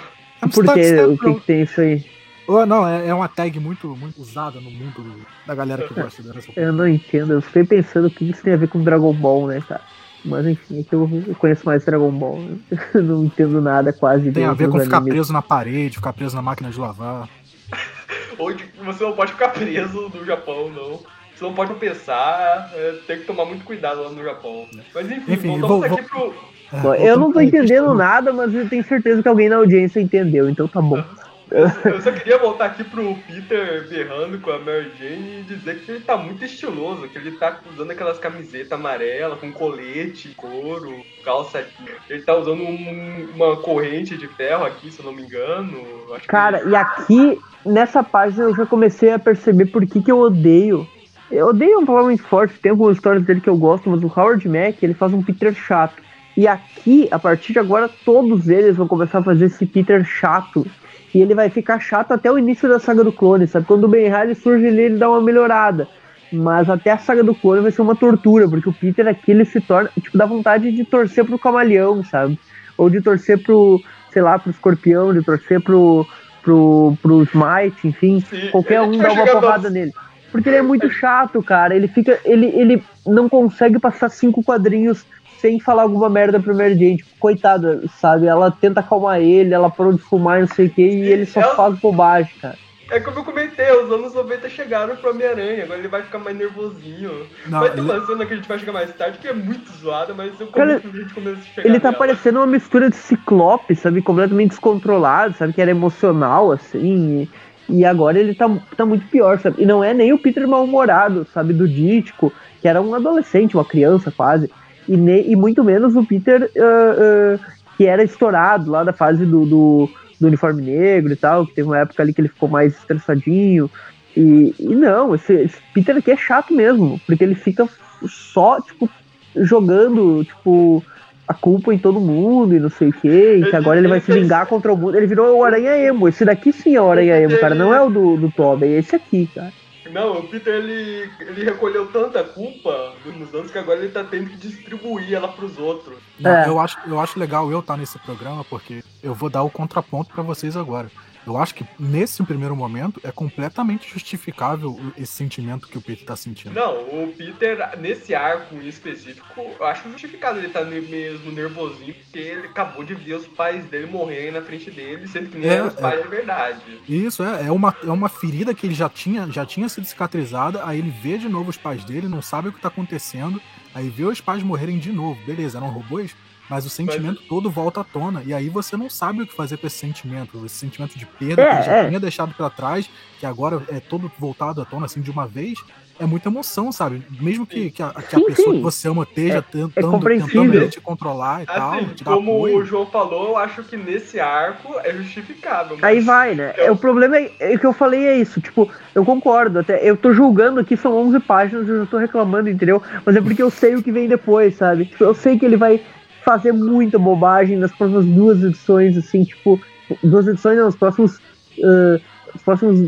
Porque 0.52 1.00
o 1.02 1.18
que, 1.18 1.34
que, 1.34 1.46
tem 1.46 1.62
isso 1.62 1.80
aí? 1.80 2.04
Oh, 2.46 2.66
não, 2.66 2.86
é, 2.86 3.08
é 3.08 3.14
uma 3.14 3.28
tag 3.28 3.60
muito, 3.60 3.88
muito 3.96 4.20
usada 4.20 4.60
no 4.60 4.70
mundo 4.70 5.14
da 5.46 5.54
galera 5.54 5.86
que 5.86 5.94
gosta 5.94 6.22
dessa 6.22 6.50
Eu 6.56 6.72
não 6.72 6.88
entendo, 6.88 7.34
eu 7.34 7.42
fiquei 7.42 7.64
pensando 7.64 8.08
o 8.08 8.10
que 8.10 8.28
isso 8.28 8.42
tem 8.42 8.54
a 8.54 8.56
ver 8.56 8.68
com 8.68 8.82
Dragon 8.82 9.12
Ball, 9.12 9.46
né, 9.46 9.62
cara? 9.66 9.82
Mas 10.24 10.46
enfim, 10.46 10.80
é 10.80 10.82
que 10.82 10.94
eu 10.94 11.08
conheço 11.38 11.64
mais 11.64 11.84
Dragon 11.84 12.10
Ball. 12.10 12.38
Né? 12.38 12.58
não 12.94 13.24
entendo 13.24 13.60
nada 13.60 13.92
quase. 13.92 14.32
Tem 14.32 14.44
a 14.44 14.52
ver 14.52 14.68
com 14.68 14.80
ficar 14.80 14.98
animes. 14.98 15.14
preso 15.14 15.32
na 15.32 15.42
parede, 15.42 15.96
ficar 15.96 16.12
preso 16.12 16.36
na 16.36 16.42
máquina 16.42 16.70
de 16.70 16.78
lavar. 16.78 17.28
Onde 18.38 18.64
você 18.84 19.04
não 19.04 19.12
pode 19.12 19.32
ficar 19.32 19.50
preso 19.50 20.10
no 20.12 20.24
Japão, 20.24 20.70
não. 20.70 21.00
Você 21.34 21.44
não 21.44 21.54
pode 21.54 21.72
pensar, 21.74 22.70
é, 22.74 22.98
tem 23.06 23.20
que 23.20 23.24
tomar 23.24 23.46
muito 23.46 23.64
cuidado 23.64 24.02
lá 24.02 24.10
no 24.10 24.22
Japão. 24.22 24.66
Mas 24.94 25.10
enfim, 25.10 25.32
enfim 25.32 25.58
voltamos 25.60 25.88
vou, 25.88 25.98
aqui 25.98 26.12
vou... 26.12 26.32
pro 26.32 26.49
Bom, 26.72 26.94
eu 26.94 27.18
não 27.18 27.32
tô 27.32 27.40
entendendo 27.40 27.94
nada, 27.94 28.32
mas 28.32 28.54
eu 28.54 28.68
tenho 28.68 28.84
certeza 28.84 29.22
que 29.22 29.28
alguém 29.28 29.48
na 29.48 29.56
audiência 29.56 30.00
entendeu, 30.00 30.48
então 30.48 30.68
tá 30.68 30.80
bom. 30.80 31.02
Eu 31.50 32.00
só 32.00 32.12
queria 32.12 32.38
voltar 32.38 32.66
aqui 32.66 32.84
pro 32.84 33.16
Peter 33.26 33.88
berrando 33.88 34.38
com 34.38 34.52
a 34.52 34.58
Mary 34.60 34.92
Jane 34.96 35.40
e 35.40 35.42
dizer 35.42 35.80
que 35.80 35.90
ele 35.90 36.00
tá 36.04 36.16
muito 36.16 36.44
estiloso, 36.44 37.08
que 37.08 37.18
ele 37.18 37.32
tá 37.32 37.58
usando 37.72 37.90
aquelas 37.90 38.20
camisetas 38.20 38.70
amarelas 38.70 39.40
com 39.40 39.50
colete, 39.50 40.28
couro, 40.36 41.02
calça. 41.24 41.66
Ele 42.08 42.22
tá 42.22 42.36
usando 42.36 42.62
um, 42.62 43.28
uma 43.34 43.56
corrente 43.56 44.16
de 44.16 44.28
ferro 44.28 44.64
aqui, 44.64 44.92
se 44.92 45.00
eu 45.00 45.06
não 45.06 45.12
me 45.12 45.22
engano. 45.22 45.82
Cara, 46.28 46.62
e 46.68 46.76
aqui, 46.76 47.40
nessa 47.66 48.02
página, 48.04 48.44
eu 48.44 48.54
já 48.54 48.64
comecei 48.64 49.12
a 49.12 49.18
perceber 49.18 49.66
por 49.66 49.84
que, 49.84 50.00
que 50.00 50.12
eu 50.12 50.20
odeio. 50.20 50.86
Eu 51.32 51.48
odeio 51.48 51.80
um 51.80 51.86
palavra 51.86 52.08
muito 52.08 52.22
forte, 52.24 52.60
tem 52.60 52.70
algumas 52.70 52.96
histórias 52.96 53.24
dele 53.24 53.40
que 53.40 53.48
eu 53.48 53.56
gosto, 53.56 53.90
mas 53.90 54.02
o 54.02 54.12
Howard 54.16 54.48
Mack, 54.48 54.82
ele 54.82 54.94
faz 54.94 55.12
um 55.12 55.22
Peter 55.22 55.52
chato. 55.52 56.00
E 56.36 56.46
aqui, 56.46 57.08
a 57.10 57.18
partir 57.18 57.52
de 57.52 57.58
agora, 57.58 57.90
todos 58.04 58.48
eles 58.48 58.76
vão 58.76 58.86
começar 58.86 59.18
a 59.18 59.22
fazer 59.22 59.46
esse 59.46 59.66
Peter 59.66 60.04
chato. 60.04 60.66
E 61.14 61.20
ele 61.20 61.34
vai 61.34 61.50
ficar 61.50 61.80
chato 61.80 62.12
até 62.12 62.30
o 62.30 62.38
início 62.38 62.68
da 62.68 62.78
saga 62.78 63.02
do 63.02 63.12
clone, 63.12 63.46
sabe? 63.46 63.66
Quando 63.66 63.84
o 63.84 63.88
Ben 63.88 64.08
Riley 64.08 64.34
surge 64.34 64.66
ali, 64.66 64.82
ele 64.82 64.98
dá 64.98 65.10
uma 65.10 65.20
melhorada. 65.20 65.88
Mas 66.32 66.70
até 66.70 66.92
a 66.92 66.98
saga 66.98 67.24
do 67.24 67.34
clone 67.34 67.62
vai 67.62 67.72
ser 67.72 67.82
uma 67.82 67.96
tortura, 67.96 68.48
porque 68.48 68.68
o 68.68 68.72
Peter 68.72 69.06
aqui 69.08 69.32
ele 69.32 69.44
se 69.44 69.60
torna, 69.60 69.90
tipo, 70.00 70.16
dá 70.16 70.24
vontade 70.24 70.70
de 70.70 70.84
torcer 70.84 71.24
pro 71.24 71.38
camaleão, 71.38 72.04
sabe? 72.04 72.38
Ou 72.78 72.88
de 72.88 73.00
torcer 73.00 73.42
pro, 73.42 73.82
sei 74.12 74.22
lá, 74.22 74.38
pro 74.38 74.50
escorpião, 74.50 75.12
de 75.12 75.24
torcer 75.24 75.60
pro, 75.60 76.06
pro, 76.42 76.96
pro 77.02 77.22
Smite, 77.24 77.88
enfim, 77.88 78.20
Sim, 78.20 78.50
qualquer 78.52 78.80
um 78.80 78.96
dá 78.96 79.12
uma 79.12 79.26
porrada 79.26 79.68
nele. 79.68 79.92
Porque 80.30 80.48
ele 80.48 80.58
é 80.58 80.62
muito 80.62 80.88
chato, 80.88 81.42
cara. 81.42 81.74
Ele 81.74 81.88
fica. 81.88 82.18
Ele, 82.24 82.46
ele 82.46 82.82
não 83.04 83.28
consegue 83.28 83.78
passar 83.78 84.08
cinco 84.08 84.44
quadrinhos 84.44 85.04
sem 85.40 85.58
falar 85.58 85.82
alguma 85.82 86.08
merda 86.08 86.38
pro 86.38 86.54
Mary 86.54 86.74
Jane. 86.74 86.96
Tipo, 86.98 87.10
coitada, 87.18 87.82
sabe? 87.98 88.26
Ela 88.26 88.50
tenta 88.50 88.80
acalmar 88.80 89.20
ele, 89.20 89.54
ela 89.54 89.70
parou 89.70 89.92
de 89.92 89.98
fumar, 90.00 90.40
não 90.40 90.48
sei 90.48 90.66
o 90.66 90.70
que, 90.70 90.82
e 90.82 91.12
ele 91.12 91.26
só 91.26 91.40
é 91.40 91.54
faz 91.54 91.78
bobagem, 91.78 92.32
cara. 92.40 92.58
É 92.90 92.98
como 92.98 93.20
eu 93.20 93.24
comentei, 93.24 93.70
os 93.70 93.92
anos 93.92 94.14
90 94.14 94.48
chegaram 94.48 94.96
pro 94.96 95.10
Homem-Aranha, 95.10 95.62
agora 95.62 95.78
ele 95.78 95.86
vai 95.86 96.02
ficar 96.02 96.18
mais 96.18 96.36
nervosinho. 96.36 97.24
Não, 97.46 97.60
vai 97.60 97.70
ter 97.70 97.80
uma 97.80 98.04
cena 98.04 98.26
que 98.26 98.32
a 98.32 98.36
gente 98.36 98.48
vai 98.48 98.58
chegar 98.58 98.72
mais 98.72 98.92
tarde, 98.96 99.18
que 99.18 99.28
é 99.28 99.32
muito 99.32 99.70
zoada, 99.74 100.12
mas 100.12 100.38
eu 100.40 100.48
Cara, 100.48 100.76
a 100.76 100.96
gente 100.98 101.14
começa 101.14 101.38
a 101.38 101.42
chegar 101.42 101.68
Ele 101.68 101.78
tá 101.78 101.92
nela. 101.92 101.98
parecendo 101.98 102.40
uma 102.40 102.48
mistura 102.48 102.90
de 102.90 102.96
ciclope, 102.96 103.76
sabe? 103.76 104.02
Completamente 104.02 104.50
descontrolado, 104.50 105.34
sabe? 105.34 105.52
Que 105.52 105.62
era 105.62 105.70
emocional, 105.70 106.50
assim. 106.50 107.28
E, 107.68 107.78
e 107.78 107.84
agora 107.84 108.18
ele 108.18 108.34
tá, 108.34 108.50
tá 108.76 108.84
muito 108.84 109.06
pior, 109.06 109.38
sabe? 109.38 109.62
E 109.62 109.66
não 109.66 109.84
é 109.84 109.94
nem 109.94 110.12
o 110.12 110.18
Peter 110.18 110.48
mal-humorado, 110.48 111.24
sabe? 111.32 111.52
Do 111.52 111.68
Dítico, 111.68 112.32
que 112.60 112.66
era 112.66 112.82
um 112.82 112.92
adolescente, 112.92 113.54
uma 113.56 113.64
criança 113.64 114.10
quase 114.10 114.50
e, 114.90 114.96
ne, 114.96 115.22
e 115.22 115.36
muito 115.36 115.62
menos 115.62 115.94
o 115.94 116.04
Peter 116.04 116.42
uh, 116.42 117.36
uh, 117.36 117.40
que 117.76 117.86
era 117.86 118.02
estourado 118.02 118.68
lá 118.68 118.82
da 118.82 118.92
fase 118.92 119.24
do, 119.24 119.46
do, 119.46 119.90
do, 120.20 120.26
uniforme 120.26 120.62
negro 120.62 121.12
e 121.12 121.16
tal, 121.16 121.46
que 121.46 121.54
teve 121.54 121.68
uma 121.68 121.78
época 121.78 122.02
ali 122.02 122.12
que 122.12 122.20
ele 122.20 122.28
ficou 122.28 122.48
mais 122.48 122.76
estressadinho. 122.76 123.70
E, 124.16 124.52
e 124.58 124.74
não, 124.74 125.14
esse, 125.14 125.32
esse, 125.32 125.56
Peter 125.72 125.96
aqui 125.96 126.10
é 126.10 126.16
chato 126.16 126.52
mesmo, 126.52 127.00
porque 127.06 127.22
ele 127.22 127.36
fica 127.36 127.68
só, 128.04 128.60
tipo, 128.60 128.90
jogando, 129.36 130.24
tipo, 130.24 130.82
a 131.28 131.34
culpa 131.34 131.72
em 131.72 131.78
todo 131.78 132.00
mundo 132.00 132.56
e 132.56 132.58
não 132.58 132.68
sei 132.68 132.88
o 132.88 132.92
que, 132.92 133.36
e 133.36 133.48
que 133.48 133.54
agora 133.54 133.78
ele 133.78 133.86
vai 133.86 134.00
se 134.00 134.10
vingar 134.10 134.46
contra 134.46 134.72
o 134.72 134.76
mundo. 134.76 134.96
Ele 134.96 135.06
virou 135.06 135.38
o 135.38 135.44
Aranha 135.44 135.78
Emo. 135.78 136.08
Esse 136.08 136.24
daqui 136.24 136.52
sim 136.52 136.74
é 136.74 136.82
o 136.82 136.90
Aranha 136.90 137.16
Emo, 137.16 137.38
cara. 137.38 137.54
Não 137.54 137.72
é 137.72 137.80
o 137.80 137.88
do, 137.88 138.16
do 138.16 138.32
Tobey, 138.32 138.74
é 138.74 138.78
esse 138.80 138.96
aqui, 138.96 139.30
cara. 139.32 139.52
Não, 139.92 140.20
o 140.20 140.28
Peter 140.28 140.54
ele, 140.54 141.10
ele 141.20 141.44
recolheu 141.44 141.86
tanta 141.88 142.22
culpa 142.24 142.94
nos 143.04 143.34
anos 143.34 143.50
que 143.50 143.58
agora 143.58 143.80
ele 143.80 143.90
tá 143.90 144.04
tendo 144.04 144.30
que 144.30 144.36
distribuir 144.36 145.14
ela 145.14 145.28
pros 145.28 145.58
outros. 145.58 145.98
Não, 146.18 146.30
é. 146.30 146.48
eu, 146.48 146.58
acho, 146.58 146.78
eu 146.86 147.00
acho 147.00 147.18
legal 147.18 147.50
eu 147.50 147.60
estar 147.60 147.76
nesse 147.76 147.98
programa 147.98 148.44
porque 148.44 148.82
eu 149.02 149.14
vou 149.14 149.28
dar 149.28 149.42
o 149.42 149.50
contraponto 149.50 150.12
para 150.12 150.22
vocês 150.22 150.56
agora. 150.56 150.90
Eu 151.26 151.36
acho 151.36 151.54
que 151.54 151.64
nesse 151.78 152.22
primeiro 152.22 152.56
momento 152.56 153.00
é 153.04 153.12
completamente 153.12 153.88
justificável 153.92 154.78
esse 154.96 155.12
sentimento 155.12 155.68
que 155.68 155.76
o 155.76 155.80
Peter 155.80 156.04
tá 156.04 156.16
sentindo. 156.16 156.54
Não, 156.54 156.80
o 156.82 157.12
Peter, 157.16 157.78
nesse 157.78 158.14
arco 158.14 158.54
em 158.54 158.66
específico, 158.66 159.26
eu 159.58 159.66
acho 159.66 159.90
justificado 159.90 160.38
ele 160.38 160.48
tá 160.48 160.64
mesmo 160.64 161.30
nervosinho, 161.30 161.94
porque 161.94 162.18
ele 162.18 162.46
acabou 162.46 162.84
de 162.84 162.94
ver 162.94 163.14
os 163.14 163.26
pais 163.26 163.64
dele 163.66 163.86
morrerem 163.86 164.32
na 164.32 164.42
frente 164.42 164.70
dele, 164.70 165.06
sendo 165.08 165.30
que 165.30 165.38
nem 165.38 165.48
é, 165.48 165.54
eram 165.54 165.68
os 165.68 165.74
pais 165.74 166.00
é, 166.00 166.02
de 166.02 166.08
verdade. 166.08 166.80
Isso, 166.88 167.22
é, 167.22 167.46
é 167.46 167.52
uma, 167.52 167.76
é 167.82 167.90
uma 167.90 168.08
ferida 168.08 168.54
que 168.54 168.66
ele 168.66 168.74
já 168.74 168.88
tinha, 168.88 169.26
já 169.30 169.44
tinha 169.44 169.68
sido 169.68 169.84
cicatrizada, 169.84 170.64
aí 170.64 170.78
ele 170.78 170.90
vê 170.90 171.18
de 171.18 171.28
novo 171.28 171.50
os 171.50 171.56
pais 171.56 171.84
dele, 171.84 172.08
não 172.08 172.22
sabe 172.22 172.48
o 172.48 172.52
que 172.52 172.60
tá 172.60 172.68
acontecendo, 172.68 173.40
aí 173.74 173.88
vê 173.88 174.04
os 174.04 174.20
pais 174.20 174.42
morrerem 174.42 174.78
de 174.78 174.90
novo. 174.90 175.20
Beleza, 175.26 175.58
eram 175.58 175.68
robôs? 175.68 176.14
Mas 176.50 176.66
o 176.66 176.68
sentimento 176.68 177.20
mas... 177.20 177.28
todo 177.28 177.48
volta 177.48 177.80
à 177.80 177.84
tona. 177.84 178.22
E 178.26 178.34
aí 178.34 178.48
você 178.48 178.76
não 178.76 178.90
sabe 178.90 179.22
o 179.22 179.26
que 179.26 179.32
fazer 179.32 179.56
com 179.56 179.68
esse 179.68 179.76
sentimento, 179.76 180.44
esse 180.44 180.56
sentimento 180.56 180.98
de 180.98 181.06
perda 181.06 181.42
é, 181.42 181.56
que 181.56 181.66
já 181.66 181.72
é. 181.72 181.86
tinha 181.86 182.00
deixado 182.00 182.34
para 182.34 182.50
trás, 182.50 182.90
que 183.20 183.24
agora 183.24 183.62
é 183.68 183.78
todo 183.78 184.10
voltado 184.18 184.60
à 184.60 184.64
tona 184.64 184.86
assim 184.86 185.00
de 185.00 185.12
uma 185.12 185.28
vez. 185.28 185.62
É 185.98 186.06
muita 186.06 186.30
emoção, 186.30 186.72
sabe? 186.72 187.02
Mesmo 187.20 187.46
que, 187.46 187.70
que, 187.70 187.82
a, 187.82 187.90
que 187.90 188.16
sim, 188.16 188.22
a 188.22 188.24
pessoa 188.24 188.52
sim. 188.52 188.56
que 188.56 188.62
você 188.62 188.88
ama 188.88 189.02
esteja 189.02 189.36
é, 189.36 189.42
tentando, 189.42 190.00
tentando 190.00 190.68
te 190.70 190.80
controlar 190.80 191.42
e 191.42 191.44
assim, 191.46 191.54
tal. 191.54 191.84
Te 191.94 192.04
como 192.04 192.36
apoio. 192.36 192.56
o 192.56 192.64
João 192.64 192.86
falou, 192.86 193.28
eu 193.28 193.36
acho 193.36 193.62
que 193.64 193.76
nesse 193.76 194.18
arco 194.18 194.80
é 194.82 194.94
justificável. 194.94 195.76
Aí 195.82 196.00
vai, 196.00 196.34
né? 196.34 196.54
É, 196.56 196.70
o 196.70 196.76
problema 196.76 197.18
é, 197.18 197.30
é 197.38 197.58
que 197.58 197.66
eu 197.66 197.74
falei 197.74 198.06
é 198.06 198.16
isso. 198.16 198.40
Tipo, 198.40 198.66
eu 198.94 199.04
concordo. 199.04 199.58
Até 199.58 199.86
eu 199.86 199.94
tô 199.94 200.14
julgando 200.14 200.58
aqui, 200.58 200.74
são 200.74 200.96
11 200.96 201.20
páginas, 201.20 201.68
eu 201.68 201.80
já 201.80 201.86
tô 201.86 201.98
reclamando, 201.98 202.48
entendeu? 202.48 202.82
Mas 203.04 203.14
é 203.14 203.20
porque 203.20 203.42
eu 203.42 203.50
sei 203.50 203.76
o 203.76 203.82
que 203.82 203.92
vem 203.92 204.08
depois, 204.08 204.56
sabe? 204.56 204.86
Tipo, 204.86 205.04
eu 205.04 205.14
sei 205.14 205.38
que 205.38 205.44
ele 205.44 205.58
vai 205.58 205.82
fazer 206.24 206.52
muita 206.52 206.98
bobagem 206.98 207.56
nas 207.56 207.72
próximas 207.72 208.04
duas 208.04 208.42
edições, 208.42 208.96
assim, 208.96 209.24
tipo, 209.24 209.60
duas 210.02 210.26
edições, 210.26 210.58
não, 210.58 210.68
os 210.68 210.76
próximos, 210.76 211.16
uh, 211.58 212.00
os 212.34 212.42
próximos 212.42 212.78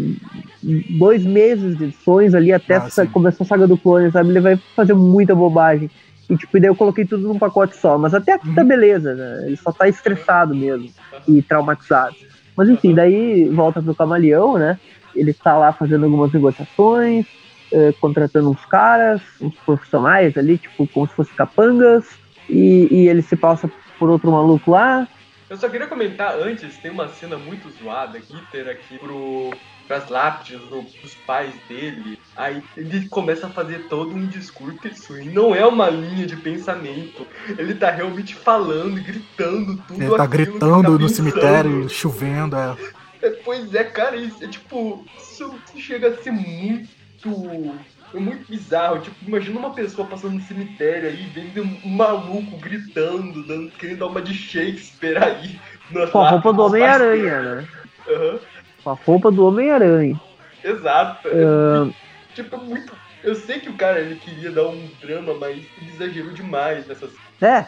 dois 0.99 1.25
meses 1.25 1.77
de 1.77 1.85
edições 1.85 2.35
ali, 2.35 2.53
até 2.53 2.77
ah, 2.77 2.89
começar 3.13 3.45
a 3.45 3.47
saga 3.47 3.67
do 3.67 3.77
clone, 3.77 4.11
sabe? 4.11 4.31
Ele 4.31 4.41
vai 4.41 4.57
fazer 4.77 4.95
muita 4.95 5.35
bobagem. 5.35 5.91
E, 6.31 6.37
tipo, 6.37 6.59
daí 6.59 6.69
eu 6.69 6.77
coloquei 6.77 7.05
tudo 7.05 7.27
num 7.27 7.39
pacote 7.39 7.77
só. 7.77 7.99
Mas 7.99 8.15
até 8.15 8.35
aqui 8.35 8.45
tá 8.45 8.49
uhum. 8.51 8.55
tá 8.55 8.65
beleza, 8.65 9.15
né? 9.15 9.45
Ele 9.47 9.57
só 9.57 9.73
tá 9.73 9.89
estressado 9.89 10.55
mesmo 10.55 10.89
e 11.27 11.43
traumatizado. 11.43 12.15
Mas 12.57 12.69
enfim, 12.69 12.95
daí 12.95 13.49
volta 13.49 13.83
pro 13.83 13.95
camaleão, 13.95 14.57
né? 14.57 14.79
ele 15.15 15.33
tá 15.33 15.57
lá 15.57 15.73
fazendo 15.73 16.05
algumas 16.05 16.33
negociações, 16.33 17.27
eh, 17.73 17.93
contratando 18.01 18.51
uns 18.51 18.65
caras, 18.65 19.21
uns 19.41 19.55
profissionais 19.57 20.37
ali, 20.37 20.59
tipo, 20.59 20.87
como 20.89 21.07
se 21.07 21.15
fossem 21.15 21.35
capangas, 21.35 22.07
e, 22.49 22.89
e 22.91 23.09
ele 23.09 23.23
se 23.23 23.37
passa 23.37 23.71
por 23.99 24.11
outro 24.11 24.31
maluco 24.31 24.71
lá. 24.71 25.07
Eu 25.51 25.57
só 25.59 25.69
queria 25.69 25.87
comentar 25.87 26.35
antes, 26.39 26.79
tem 26.79 26.91
uma 26.91 27.09
cena 27.09 27.37
muito 27.37 27.69
zoada, 27.71 28.19
Gitter 28.19 28.69
aqui 28.69 28.99
pro, 28.99 29.51
pras 29.87 30.09
lápides 30.09 30.59
do- 30.63 30.81
dos 30.81 31.15
pais 31.27 31.53
dele. 31.69 32.19
Aí 32.35 32.63
ele 32.75 33.07
começa 33.09 33.47
a 33.47 33.51
fazer 33.51 33.87
todo 33.89 34.15
um 34.15 34.27
discurso 34.27 35.21
e 35.21 35.27
não 35.27 35.55
é 35.55 35.67
uma 35.67 35.91
linha 35.91 36.27
de 36.27 36.37
pensamento. 36.37 37.27
Ele 37.59 37.75
tá 37.75 37.91
realmente 37.91 38.35
falando, 38.35 38.95
gritando 39.03 39.77
tudo 39.87 40.03
Ele 40.03 40.17
tá 40.17 40.27
que 40.27 40.37
gritando 40.39 40.83
tá 40.85 40.89
no 40.89 40.99
pensando. 40.99 41.09
cemitério, 41.31 41.89
chovendo. 41.91 42.57
É. 42.57 42.77
É, 43.21 43.31
Pois 43.45 43.75
é, 43.75 43.85
cara, 43.85 44.17
isso 44.17 44.43
é 44.43 44.49
tipo. 44.49 45.05
Isso 45.19 45.55
chega 45.77 46.09
a 46.09 46.17
ser 46.17 46.31
muito. 46.33 46.89
É 48.15 48.21
muito 48.21 48.51
bizarro. 48.51 49.01
Tipo, 49.01 49.17
imagina 49.27 49.59
uma 49.59 49.75
pessoa 49.75 50.07
passando 50.07 50.35
no 50.35 50.41
cemitério 50.43 51.09
aí, 51.09 51.27
vendo 51.35 51.63
um 51.63 51.89
maluco 51.97 52.59
gritando, 52.59 53.47
dando, 53.47 53.71
querendo 53.73 53.99
dar 54.01 54.07
uma 54.07 54.21
de 54.21 54.35
Shakespeare 54.35 55.17
aí. 55.23 55.59
Com 56.11 56.21
a 56.21 56.31
roupa 56.31 56.53
do 56.53 56.63
Homem-Aranha, 56.63 57.43
né? 57.43 57.69
Aham, 58.09 58.39
Com 58.83 58.91
a 58.91 58.95
roupa 58.95 59.31
do 59.31 59.47
Homem-Aranha. 59.47 60.21
exato. 60.63 61.29
Muito- 61.29 61.97
tipo, 62.35 62.57
é 62.57 62.59
muito. 62.59 62.93
Eu 63.23 63.35
sei 63.35 63.61
que 63.61 63.69
o 63.69 63.75
cara 63.75 64.01
ele 64.01 64.17
queria 64.17 64.51
dar 64.51 64.67
um 64.69 64.89
drama, 65.01 65.35
mas 65.35 65.57
ele 65.81 65.91
exagerou 65.95 66.33
demais 66.33 66.87
nessas. 66.87 67.11
É. 67.41 67.67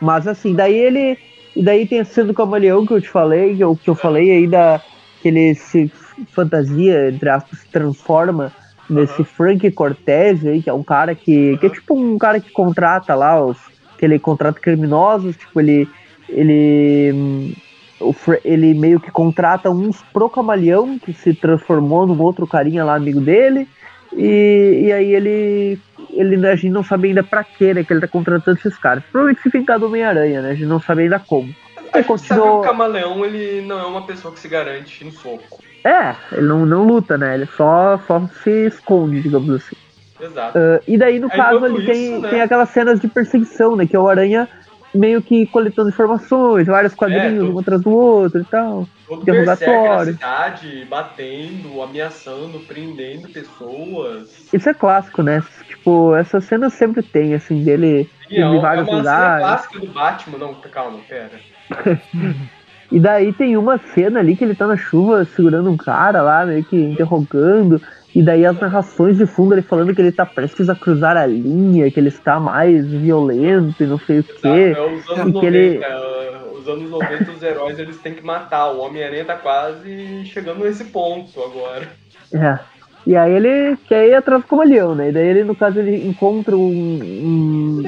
Mas 0.00 0.26
assim, 0.28 0.54
daí 0.54 0.74
ele. 0.74 1.18
E 1.54 1.62
daí 1.62 1.86
tem 1.86 2.00
a 2.00 2.04
cena 2.04 2.28
do 2.28 2.34
camaleão 2.34 2.86
que 2.86 2.92
eu 2.94 3.00
te 3.00 3.08
falei, 3.08 3.56
que 3.56 3.62
eu, 3.62 3.76
que 3.76 3.90
eu 3.90 3.94
falei 3.94 4.30
aí 4.30 4.46
da. 4.46 4.80
Que 5.20 5.28
ele 5.28 5.54
se 5.54 5.88
fantasia, 6.32 7.08
entre 7.08 7.28
aspas, 7.28 7.60
se 7.60 7.68
transforma 7.68 8.52
nesse. 8.88 9.24
Frank 9.24 9.70
Cortez 9.72 10.44
aí, 10.46 10.62
que 10.62 10.70
é 10.70 10.72
um 10.72 10.82
cara 10.82 11.14
que. 11.14 11.56
que 11.58 11.66
é 11.66 11.70
tipo 11.70 11.94
um 11.94 12.18
cara 12.18 12.40
que 12.40 12.50
contrata 12.50 13.14
lá 13.14 13.44
os. 13.44 13.58
que 13.98 14.04
ele 14.04 14.18
contrata 14.18 14.60
criminosos, 14.60 15.36
tipo, 15.36 15.60
ele. 15.60 15.88
ele. 16.28 17.12
hum, 17.14 17.52
o 18.00 18.14
ele 18.44 18.74
meio 18.74 18.98
que 18.98 19.12
contrata 19.12 19.70
uns 19.70 20.02
pro 20.12 20.28
camaleão, 20.28 20.98
que 20.98 21.12
se 21.12 21.32
transformou 21.34 22.04
num 22.06 22.20
outro 22.20 22.46
carinha 22.46 22.84
lá, 22.84 22.96
amigo 22.96 23.20
dele. 23.20 23.68
E, 24.12 24.82
e 24.86 24.92
aí 24.92 25.14
ele 25.14 25.78
ele 26.12 26.46
a 26.46 26.54
gente 26.56 26.72
não 26.72 26.84
sabe 26.84 27.08
ainda 27.08 27.22
pra 27.22 27.42
quê, 27.44 27.72
né, 27.72 27.84
que 27.84 27.92
ele 27.92 28.00
tá 28.00 28.08
contratando 28.08 28.58
esses 28.58 28.76
caras. 28.76 29.02
Provavelmente 29.10 29.42
se 29.42 29.50
ficar 29.50 29.78
do 29.78 29.86
Homem-Aranha, 29.86 30.42
né? 30.42 30.50
A 30.50 30.54
gente 30.54 30.66
não 30.66 30.80
sabe 30.80 31.02
ainda 31.02 31.18
como. 31.18 31.54
A 31.76 31.80
gente 31.80 31.92
sabe 31.92 32.02
que 32.02 32.08
continuou- 32.08 32.60
o 32.60 32.62
camaleão 32.62 33.24
ele 33.24 33.62
não 33.62 33.78
é 33.78 33.86
uma 33.86 34.02
pessoa 34.02 34.34
que 34.34 34.40
se 34.40 34.48
garante 34.48 35.04
no 35.04 35.12
soco. 35.12 35.62
É, 35.84 36.16
ele 36.36 36.46
não, 36.46 36.64
não 36.64 36.84
luta, 36.86 37.18
né? 37.18 37.34
Ele 37.34 37.46
só, 37.46 37.98
só 38.06 38.26
se 38.42 38.66
esconde, 38.66 39.22
digamos 39.22 39.50
assim. 39.54 39.76
Exato. 40.20 40.58
Ah, 40.58 40.82
e 40.86 40.96
daí, 40.98 41.18
no 41.18 41.28
Aí, 41.30 41.36
caso, 41.38 41.66
ele 41.66 41.84
tem, 41.84 42.12
isso, 42.12 42.20
né? 42.22 42.30
tem 42.30 42.40
aquelas 42.40 42.68
cenas 42.70 43.00
de 43.00 43.08
perseguição, 43.08 43.76
né? 43.76 43.86
Que 43.86 43.96
é 43.96 43.98
o 43.98 44.08
Aranha 44.08 44.48
meio 44.94 45.22
que 45.22 45.46
coletando 45.46 45.88
informações, 45.88 46.66
vários 46.66 46.94
quadrinhos, 46.94 47.46
tudo. 47.46 47.54
um 47.56 47.58
atrás 47.58 47.82
do 47.82 47.90
outro 47.90 48.40
e 48.40 48.44
tal. 48.44 48.88
Todo 49.06 49.18
na 49.18 49.22
interrogatório. 49.22 50.12
cidade, 50.14 50.84
batendo, 50.84 51.82
ameaçando, 51.82 52.60
prendendo 52.66 53.28
pessoas. 53.30 54.28
Isso 54.52 54.68
é 54.68 54.74
clássico, 54.74 55.22
né? 55.22 55.40
Tipo, 55.66 56.14
essas 56.14 56.44
cenas 56.44 56.74
sempre 56.74 57.02
tem, 57.02 57.34
assim, 57.34 57.64
dele 57.64 58.08
E 58.30 58.36
é, 58.38 58.40
em 58.40 58.44
uma- 58.44 58.56
é 58.58 58.60
vários 58.60 58.86
uma 58.86 58.98
cena 58.98 58.98
lugares. 58.98 59.38
clássica 59.40 59.80
do 59.80 59.92
Batman. 59.92 60.38
Não, 60.38 60.60
calma, 60.60 61.04
pera. 61.04 61.40
E 62.92 63.00
daí 63.00 63.32
tem 63.32 63.56
uma 63.56 63.78
cena 63.78 64.20
ali 64.20 64.36
que 64.36 64.44
ele 64.44 64.54
tá 64.54 64.66
na 64.66 64.76
chuva 64.76 65.24
segurando 65.24 65.70
um 65.70 65.76
cara 65.76 66.20
lá, 66.22 66.44
meio 66.46 66.62
que 66.62 66.76
interrogando. 66.76 67.80
E 68.14 68.22
daí 68.22 68.44
as 68.44 68.60
narrações 68.60 69.16
de 69.16 69.24
fundo 69.24 69.54
ele 69.54 69.62
falando 69.62 69.94
que 69.94 70.00
ele 70.02 70.12
tá 70.12 70.26
prestes 70.26 70.68
a 70.68 70.74
cruzar 70.74 71.16
a 71.16 71.24
linha, 71.24 71.90
que 71.90 71.98
ele 71.98 72.08
está 72.08 72.38
mais 72.38 72.86
violento 72.86 73.82
e 73.82 73.86
não 73.86 73.98
sei 73.98 74.18
o 74.20 74.24
quê. 74.24 74.74
é 74.76 74.80
os 74.82 75.08
anos 75.08 75.28
E 75.30 75.32
90. 75.32 75.40
que 75.40 75.46
ele- 75.46 75.82
é, 75.82 76.32
Os 76.62 76.68
anos 76.68 76.90
90, 76.90 77.30
os 77.32 77.42
heróis 77.42 77.76
eles 77.78 77.98
têm 77.98 78.14
que 78.14 78.24
matar. 78.24 78.68
O 78.70 78.80
Homem-Aranha 78.82 79.24
tá 79.24 79.34
quase 79.34 80.24
chegando 80.26 80.62
nesse 80.62 80.84
ponto 80.84 81.42
agora. 81.42 81.88
É. 82.32 82.58
E 83.04 83.16
aí 83.16 83.32
ele 83.32 83.76
quer 83.88 84.06
ir 84.08 84.14
atrás 84.14 84.42
do 84.42 84.46
camaleão, 84.46 84.94
né? 84.94 85.08
E 85.08 85.12
daí 85.12 85.26
ele, 85.26 85.42
no 85.42 85.56
caso, 85.56 85.80
ele 85.80 86.06
encontra 86.06 86.54
um, 86.56 87.00
um- 87.02 87.82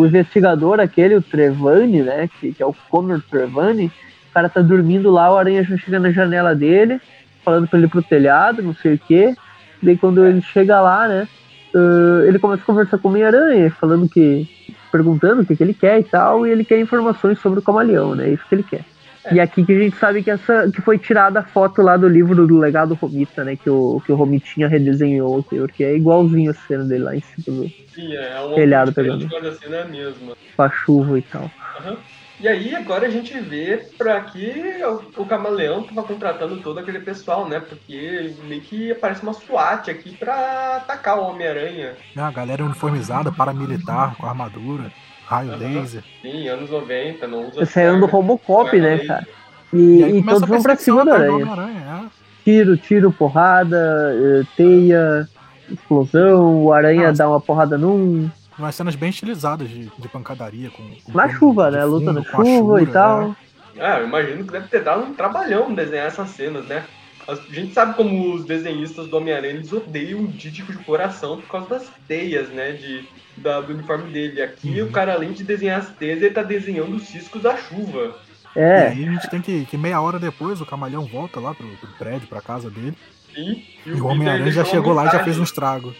o 0.00 0.06
investigador 0.06 0.80
aquele, 0.80 1.14
o 1.16 1.22
Trevani, 1.22 2.02
né? 2.02 2.28
Que, 2.38 2.52
que 2.52 2.62
é 2.62 2.66
o 2.66 2.74
Connor 2.90 3.22
Trevani. 3.30 3.90
O 4.30 4.32
cara 4.32 4.48
tá 4.48 4.60
dormindo 4.60 5.10
lá, 5.10 5.32
o 5.32 5.36
aranha 5.36 5.64
já 5.64 5.76
chega 5.76 5.98
na 5.98 6.12
janela 6.12 6.54
dele, 6.54 7.00
falando 7.44 7.68
pra 7.68 7.78
ele 7.78 7.86
ir 7.86 7.90
pro 7.90 8.02
telhado, 8.02 8.62
não 8.62 8.74
sei 8.74 8.94
o 8.94 8.98
quê. 8.98 9.34
Daí 9.82 9.96
quando 9.96 10.24
ele 10.24 10.40
chega 10.40 10.80
lá, 10.80 11.08
né? 11.08 11.28
ah, 11.74 12.24
ele 12.26 12.38
começa 12.38 12.62
a 12.62 12.66
conversar 12.66 12.98
com 12.98 13.08
o 13.08 13.10
Homem-Aranha, 13.10 13.70
falando 13.70 14.08
que. 14.08 14.48
perguntando 14.90 15.42
o 15.42 15.46
que, 15.46 15.56
que 15.56 15.62
ele 15.62 15.74
quer 15.74 16.00
e 16.00 16.04
tal, 16.04 16.46
e 16.46 16.50
ele 16.50 16.64
quer 16.64 16.80
informações 16.80 17.38
sobre 17.38 17.60
o 17.60 17.62
camaleão, 17.62 18.14
né? 18.14 18.28
Isso 18.30 18.44
que 18.48 18.54
ele 18.54 18.62
quer. 18.62 18.84
É. 19.24 19.34
E 19.34 19.40
aqui 19.40 19.64
que 19.64 19.72
a 19.72 19.78
gente 19.78 19.96
sabe 19.96 20.22
que 20.22 20.30
essa 20.30 20.70
que 20.72 20.80
foi 20.80 20.96
tirada 20.96 21.40
a 21.40 21.42
foto 21.42 21.82
lá 21.82 21.96
do 21.96 22.08
livro 22.08 22.46
do 22.46 22.58
legado 22.58 22.94
Romita, 22.94 23.44
né? 23.44 23.54
Que 23.56 23.68
o, 23.68 24.00
que 24.04 24.10
o 24.10 24.16
Romitinha 24.16 24.66
redesenhou, 24.66 25.42
porque 25.42 25.84
é 25.84 25.94
igualzinho 25.94 26.50
a 26.50 26.54
cena 26.54 26.84
dele 26.84 27.04
lá 27.04 27.14
em 27.14 27.20
cima 27.20 27.56
do, 27.56 27.68
Sim, 27.94 28.14
é 28.14 28.40
uma 28.40 28.54
Telhado 28.54 28.92
pegando. 28.92 29.28
mas 29.30 29.44
a 29.44 29.52
cena 29.52 29.76
é 29.76 29.82
a 29.82 29.84
mesma. 29.86 30.36
com 30.56 30.62
a 30.62 30.70
chuva 30.70 31.18
e 31.18 31.22
tal. 31.22 31.50
Aham. 31.80 31.96
E 32.40 32.48
aí, 32.48 32.74
agora 32.74 33.06
a 33.06 33.10
gente 33.10 33.38
vê 33.38 33.84
pra 33.98 34.18
que 34.22 34.80
o, 34.82 35.22
o 35.22 35.26
Camaleão 35.26 35.82
tava 35.82 36.02
contratando 36.02 36.56
todo 36.56 36.78
aquele 36.80 37.00
pessoal, 37.00 37.46
né? 37.46 37.60
Porque 37.60 38.32
meio 38.44 38.62
que 38.62 38.90
aparece 38.90 39.22
uma 39.22 39.34
SWAT 39.34 39.90
aqui 39.90 40.16
pra 40.16 40.76
atacar 40.76 41.18
o 41.18 41.24
Homem-Aranha. 41.28 41.92
É, 42.16 42.20
a 42.20 42.30
galera 42.30 42.64
uniformizada, 42.64 43.30
paramilitar, 43.30 44.16
com 44.16 44.24
armadura, 44.26 44.90
raio 45.26 45.50
Aham. 45.50 45.58
laser. 45.58 46.02
Sim, 46.22 46.48
anos 46.48 46.70
90, 46.70 47.26
não 47.26 47.46
usa 47.46 47.66
Saindo 47.66 47.98
do 47.98 48.04
arma, 48.06 48.06
Robocop, 48.06 48.80
né, 48.80 48.88
laser. 48.88 49.06
cara? 49.06 49.28
E, 49.72 49.76
e 49.78 50.00
começa 50.20 50.30
todos 50.30 50.48
vão 50.48 50.62
pra 50.62 50.76
cima 50.76 51.04
do 51.04 51.10
atrás 51.12 51.26
do 51.26 51.34
aranha. 51.34 51.52
Homem-Aranha, 51.52 52.10
Tiro, 52.42 52.76
tiro, 52.78 53.12
porrada, 53.12 54.12
eh, 54.14 54.42
teia, 54.56 55.28
explosão, 55.70 56.64
o 56.64 56.72
aranha 56.72 57.08
Nossa. 57.08 57.18
dá 57.18 57.28
uma 57.28 57.40
porrada 57.40 57.76
num. 57.76 58.30
É. 58.60 58.64
Umas 58.64 58.74
cenas 58.74 58.94
bem 58.94 59.10
estilizadas 59.10 59.68
de, 59.68 59.90
de 59.98 60.08
pancadaria. 60.08 60.70
Com, 60.70 60.82
com 61.04 61.12
Na 61.16 61.28
chuva, 61.28 61.70
né? 61.70 61.84
Luta 61.84 62.12
na 62.12 62.24
com 62.24 62.42
a 62.42 62.44
chuva 62.44 62.82
e 62.82 62.86
né? 62.86 62.92
tal. 62.92 63.36
Ah, 63.78 63.98
eu 64.00 64.06
imagino 64.06 64.44
que 64.44 64.52
deve 64.52 64.68
ter 64.68 64.82
dado 64.82 65.02
um 65.04 65.14
trabalhão 65.14 65.72
desenhar 65.74 66.06
essas 66.06 66.30
cenas, 66.30 66.66
né? 66.66 66.84
A 67.28 67.34
gente 67.52 67.72
sabe 67.72 67.94
como 67.94 68.34
os 68.34 68.44
desenhistas 68.44 69.06
do 69.06 69.16
Homem-Aranha 69.16 69.54
eles 69.54 69.72
odeiam 69.72 70.20
o 70.20 70.26
Dítico 70.26 70.72
de 70.72 70.78
coração 70.78 71.40
por 71.40 71.48
causa 71.48 71.68
das 71.68 71.90
teias, 72.08 72.48
né? 72.48 72.72
De, 72.72 73.04
da- 73.36 73.60
do 73.60 73.72
uniforme 73.72 74.12
dele. 74.12 74.42
Aqui 74.42 74.80
Uhum. 74.80 74.88
o 74.88 74.90
cara, 74.90 75.14
além 75.14 75.32
de 75.32 75.44
desenhar 75.44 75.78
as 75.80 75.90
teias, 75.90 76.20
ele 76.20 76.34
tá 76.34 76.42
desenhando 76.42 76.96
os 76.96 77.04
ciscos 77.04 77.40
da 77.42 77.56
chuva. 77.56 78.16
E 78.56 78.58
É, 78.58 78.88
aí 78.88 79.06
a 79.06 79.12
gente 79.12 79.30
tem 79.30 79.40
que, 79.40 79.64
que 79.66 79.78
meia 79.78 80.00
hora 80.00 80.18
depois 80.18 80.60
o 80.60 80.66
camaleão 80.66 81.06
volta 81.06 81.38
lá 81.38 81.54
pro, 81.54 81.68
pro 81.76 81.88
prédio, 81.98 82.26
pra 82.26 82.40
casa 82.40 82.68
dele. 82.68 82.94
Sim, 83.32 83.62
E, 83.86 83.90
o 83.90 83.92
Peter 83.94 84.06
Homem-Aranha 84.06 84.50
já 84.50 84.64
chegou 84.64 84.92
lá 84.92 85.06
e 85.06 85.10
já 85.12 85.22
fez 85.22 85.38
um 85.38 85.44
estrago. 85.44 85.94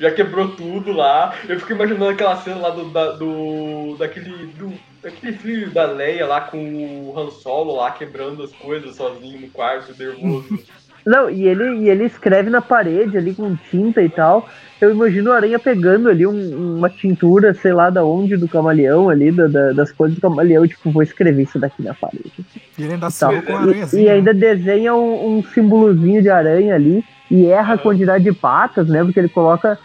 Já 0.00 0.10
quebrou 0.10 0.48
tudo 0.48 0.92
lá. 0.92 1.34
Eu 1.48 1.58
fico 1.60 1.72
imaginando 1.72 2.08
aquela 2.08 2.36
cena 2.36 2.56
lá 2.56 2.70
do, 2.70 2.84
da, 2.90 3.12
do 3.12 3.96
daquele 3.98 4.46
do, 4.58 4.72
daquele 5.02 5.32
filho 5.32 5.70
da 5.70 5.84
Leia 5.86 6.26
lá 6.26 6.40
com 6.42 6.58
o 6.58 7.14
Han 7.18 7.30
Solo 7.30 7.76
lá 7.76 7.90
quebrando 7.92 8.42
as 8.42 8.52
coisas 8.52 8.96
sozinho 8.96 9.40
no 9.40 9.48
quarto, 9.48 9.92
nervoso. 9.98 10.58
Não, 11.06 11.28
e 11.28 11.46
ele, 11.46 11.80
e 11.80 11.90
ele 11.90 12.04
escreve 12.06 12.48
na 12.48 12.62
parede 12.62 13.18
ali 13.18 13.34
com 13.34 13.54
tinta 13.70 14.00
e 14.02 14.08
tal. 14.08 14.48
Eu 14.80 14.90
imagino 14.90 15.28
o 15.28 15.32
Aranha 15.34 15.58
pegando 15.58 16.08
ali 16.08 16.26
um- 16.26 16.76
uma 16.78 16.88
tintura, 16.88 17.52
sei 17.52 17.74
lá 17.74 17.90
da 17.90 18.02
onde, 18.02 18.38
do 18.38 18.48
camaleão 18.48 19.10
ali, 19.10 19.30
da- 19.30 19.46
da- 19.46 19.72
das 19.72 19.92
coisas 19.92 20.14
do 20.16 20.20
camaleão, 20.22 20.64
e 20.64 20.68
tipo, 20.68 20.90
vou 20.90 21.02
escrever 21.02 21.42
isso 21.42 21.58
daqui 21.58 21.82
na 21.82 21.92
parede. 21.92 22.32
E 22.78 22.82
ele 22.84 22.94
ainda 22.94 23.08
Tal. 23.10 23.30
assinou 23.34 23.42
com 23.42 23.54
a 23.54 23.66
E, 23.98 24.02
e 24.04 24.08
ainda 24.08 24.32
desenha 24.32 24.94
um, 24.94 25.36
um 25.36 25.42
símbolozinho 25.42 26.22
de 26.22 26.30
aranha 26.30 26.74
ali 26.74 27.04
e 27.30 27.46
erra 27.46 27.72
a 27.74 27.76
Uhum. 27.76 27.82
quantidade 27.82 28.24
de 28.24 28.32
patas, 28.32 28.88
né? 28.88 29.02
Porque 29.02 29.18
ele 29.18 29.28
coloca, 29.28 29.78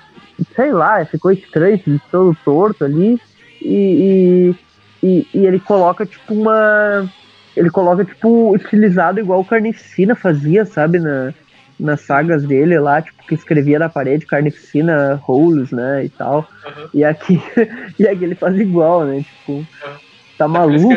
sei 0.55 0.71
lá, 0.71 1.03
ficou 1.05 1.31
estranho, 1.31 1.79
todo 2.11 2.35
torto 2.43 2.83
ali. 2.83 3.19
E, 3.61 4.55
e, 5.03 5.07
e, 5.07 5.27
e 5.33 5.45
ele 5.45 5.59
coloca 5.59 6.05
tipo 6.05 6.33
uma. 6.33 7.09
Ele 7.55 7.69
coloca 7.69 8.05
tipo 8.05 8.55
estilizado 8.55 9.19
igual 9.19 9.41
o 9.41 9.45
Carnificina 9.45 10.15
fazia, 10.15 10.65
sabe? 10.65 10.99
Na, 10.99 11.33
nas 11.79 12.01
sagas 12.01 12.43
dele 12.43 12.77
lá, 12.77 13.01
tipo, 13.01 13.23
que 13.25 13.33
escrevia 13.35 13.79
na 13.79 13.87
parede 13.89 14.25
Carnificina 14.25 15.21
Holes, 15.25 15.71
né? 15.71 16.05
E 16.05 16.09
tal. 16.09 16.47
Uhum. 16.65 16.89
E 16.93 17.03
aqui, 17.03 17.41
e 17.97 18.07
aqui 18.07 18.23
ele 18.23 18.35
faz 18.35 18.57
igual, 18.59 19.05
né? 19.05 19.21
Tipo, 19.21 19.65
tá 20.37 20.45
Ele 20.45 20.53
maluco. 20.53 20.93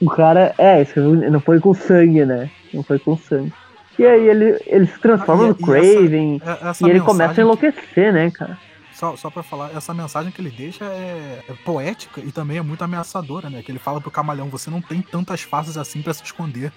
O 0.00 0.10
cara, 0.10 0.54
é, 0.58 0.82
escreveu- 0.82 1.30
não 1.30 1.40
foi 1.40 1.58
com 1.60 1.72
sangue, 1.72 2.24
né? 2.26 2.50
Não 2.72 2.82
foi 2.82 2.98
com 2.98 3.16
sangue. 3.16 3.52
E 3.98 4.04
aí 4.06 4.28
ele, 4.28 4.58
ele 4.66 4.86
se 4.86 4.98
transforma 4.98 5.44
Ah, 5.44 5.46
e- 5.46 5.48
no 5.48 5.56
e 5.74 5.78
essa- 5.78 5.92
Craven 5.98 6.40
É- 6.44 6.50
essa 6.70 6.84
e 6.84 6.90
ele 6.90 6.98
mensagem 6.98 7.00
começa 7.06 7.30
a 7.30 7.34
que- 7.34 7.40
enlouquecer, 7.40 8.12
né, 8.12 8.30
cara? 8.30 8.58
Só, 8.92 9.14
só 9.14 9.28
pra 9.28 9.42
falar, 9.42 9.72
essa 9.76 9.92
mensagem 9.92 10.32
que 10.32 10.40
ele 10.40 10.48
deixa 10.48 10.84
é, 10.86 11.40
é 11.46 11.52
poética 11.66 12.18
e 12.24 12.32
também 12.32 12.56
é 12.56 12.62
muito 12.62 12.82
ameaçadora, 12.82 13.50
né? 13.50 13.62
Que 13.62 13.70
ele 13.70 13.78
fala 13.78 14.00
pro 14.00 14.10
camaleão, 14.10 14.48
você 14.48 14.70
não 14.70 14.80
tem 14.80 15.02
tantas 15.02 15.42
faces 15.42 15.76
assim 15.76 16.00
pra 16.00 16.14
se 16.14 16.22
esconder. 16.24 16.72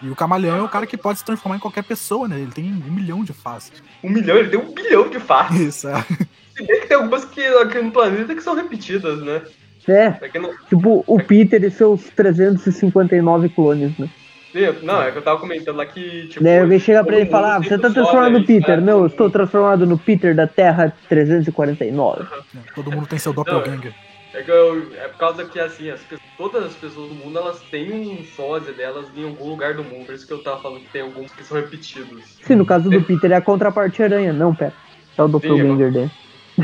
E 0.00 0.08
o 0.08 0.16
camaleão 0.16 0.56
é 0.56 0.62
o 0.62 0.68
cara 0.68 0.86
que 0.86 0.96
pode 0.96 1.18
se 1.18 1.24
transformar 1.26 1.56
em 1.56 1.60
qualquer 1.60 1.84
pessoa, 1.84 2.26
né? 2.26 2.40
Ele 2.40 2.50
tem 2.52 2.64
um 2.64 2.90
milhão 2.92 3.22
de 3.22 3.34
faces. 3.34 3.82
Um 4.02 4.08
milhão, 4.08 4.38
ele 4.38 4.48
tem 4.48 4.58
um 4.58 4.72
bilhão 4.72 5.10
de 5.10 5.20
faces. 5.20 5.60
Isso, 5.60 5.88
é. 5.88 6.00
Se 6.56 6.66
bem 6.66 6.80
que 6.80 6.86
tem 6.86 6.96
algumas 6.96 7.24
que 7.26 7.44
aqui 7.44 7.82
no 7.82 7.90
planeta 7.90 8.34
que 8.34 8.42
são 8.42 8.54
repetidas, 8.54 9.20
né? 9.22 9.42
É, 9.86 10.06
É 10.22 10.28
que 10.30 10.38
não, 10.38 10.50
tipo 10.70 11.04
o 11.06 11.22
Peter 11.22 11.62
e 11.64 11.70
seus 11.70 12.02
359 12.16 13.48
clones, 13.50 13.96
né? 13.98 14.08
Não, 14.82 15.02
é 15.02 15.10
que 15.10 15.18
eu 15.18 15.22
tava 15.22 15.38
comentando 15.40 15.76
lá 15.76 15.86
que, 15.86 16.28
tipo... 16.28 16.44
Daí 16.44 16.60
alguém 16.60 16.78
chega 16.78 17.02
pra 17.02 17.16
ele 17.16 17.26
e 17.26 17.30
fala, 17.30 17.56
ah, 17.56 17.58
você 17.62 17.78
tá 17.78 17.90
transformado 17.90 18.32
no 18.38 18.44
Peter. 18.44 18.76
né? 18.80 18.86
Não, 18.92 19.00
eu 19.00 19.06
estou 19.06 19.30
transformado 19.30 19.86
no 19.86 19.96
Peter 19.98 20.34
da 20.34 20.46
Terra 20.46 20.94
349. 21.08 22.24
Todo 22.74 22.90
mundo 22.92 23.06
tem 23.06 23.18
seu 23.18 23.32
doppelganger. 23.32 23.94
É, 24.34 24.42
que 24.42 24.50
eu- 24.50 24.92
é 24.96 25.08
por 25.08 25.18
causa 25.18 25.44
que, 25.44 25.60
assim, 25.60 25.90
as 25.90 26.00
todas 26.38 26.64
as 26.64 26.74
pessoas 26.74 27.08
do 27.08 27.14
mundo, 27.14 27.38
elas 27.38 27.60
têm 27.70 27.92
um 27.92 28.24
sósia 28.24 28.72
delas 28.72 29.06
em 29.14 29.24
algum 29.24 29.48
lugar 29.50 29.74
do 29.74 29.84
mundo. 29.84 30.06
Por 30.06 30.14
isso 30.14 30.26
que 30.26 30.32
eu 30.32 30.42
tava 30.42 30.60
falando 30.60 30.80
que 30.80 30.88
tem 30.88 31.02
alguns 31.02 31.30
que 31.32 31.44
são 31.44 31.56
repetidos. 31.58 32.38
Sim, 32.42 32.54
no 32.56 32.64
caso 32.64 32.88
do 32.90 33.00
Peter 33.02 33.30
é 33.30 33.36
a 33.36 33.40
contraparte 33.42 34.02
aranha. 34.02 34.32
Não, 34.32 34.54
pera. 34.54 34.72
É 35.16 35.22
o 35.22 35.28
doppelganger 35.28 35.92
dele. 35.92 36.10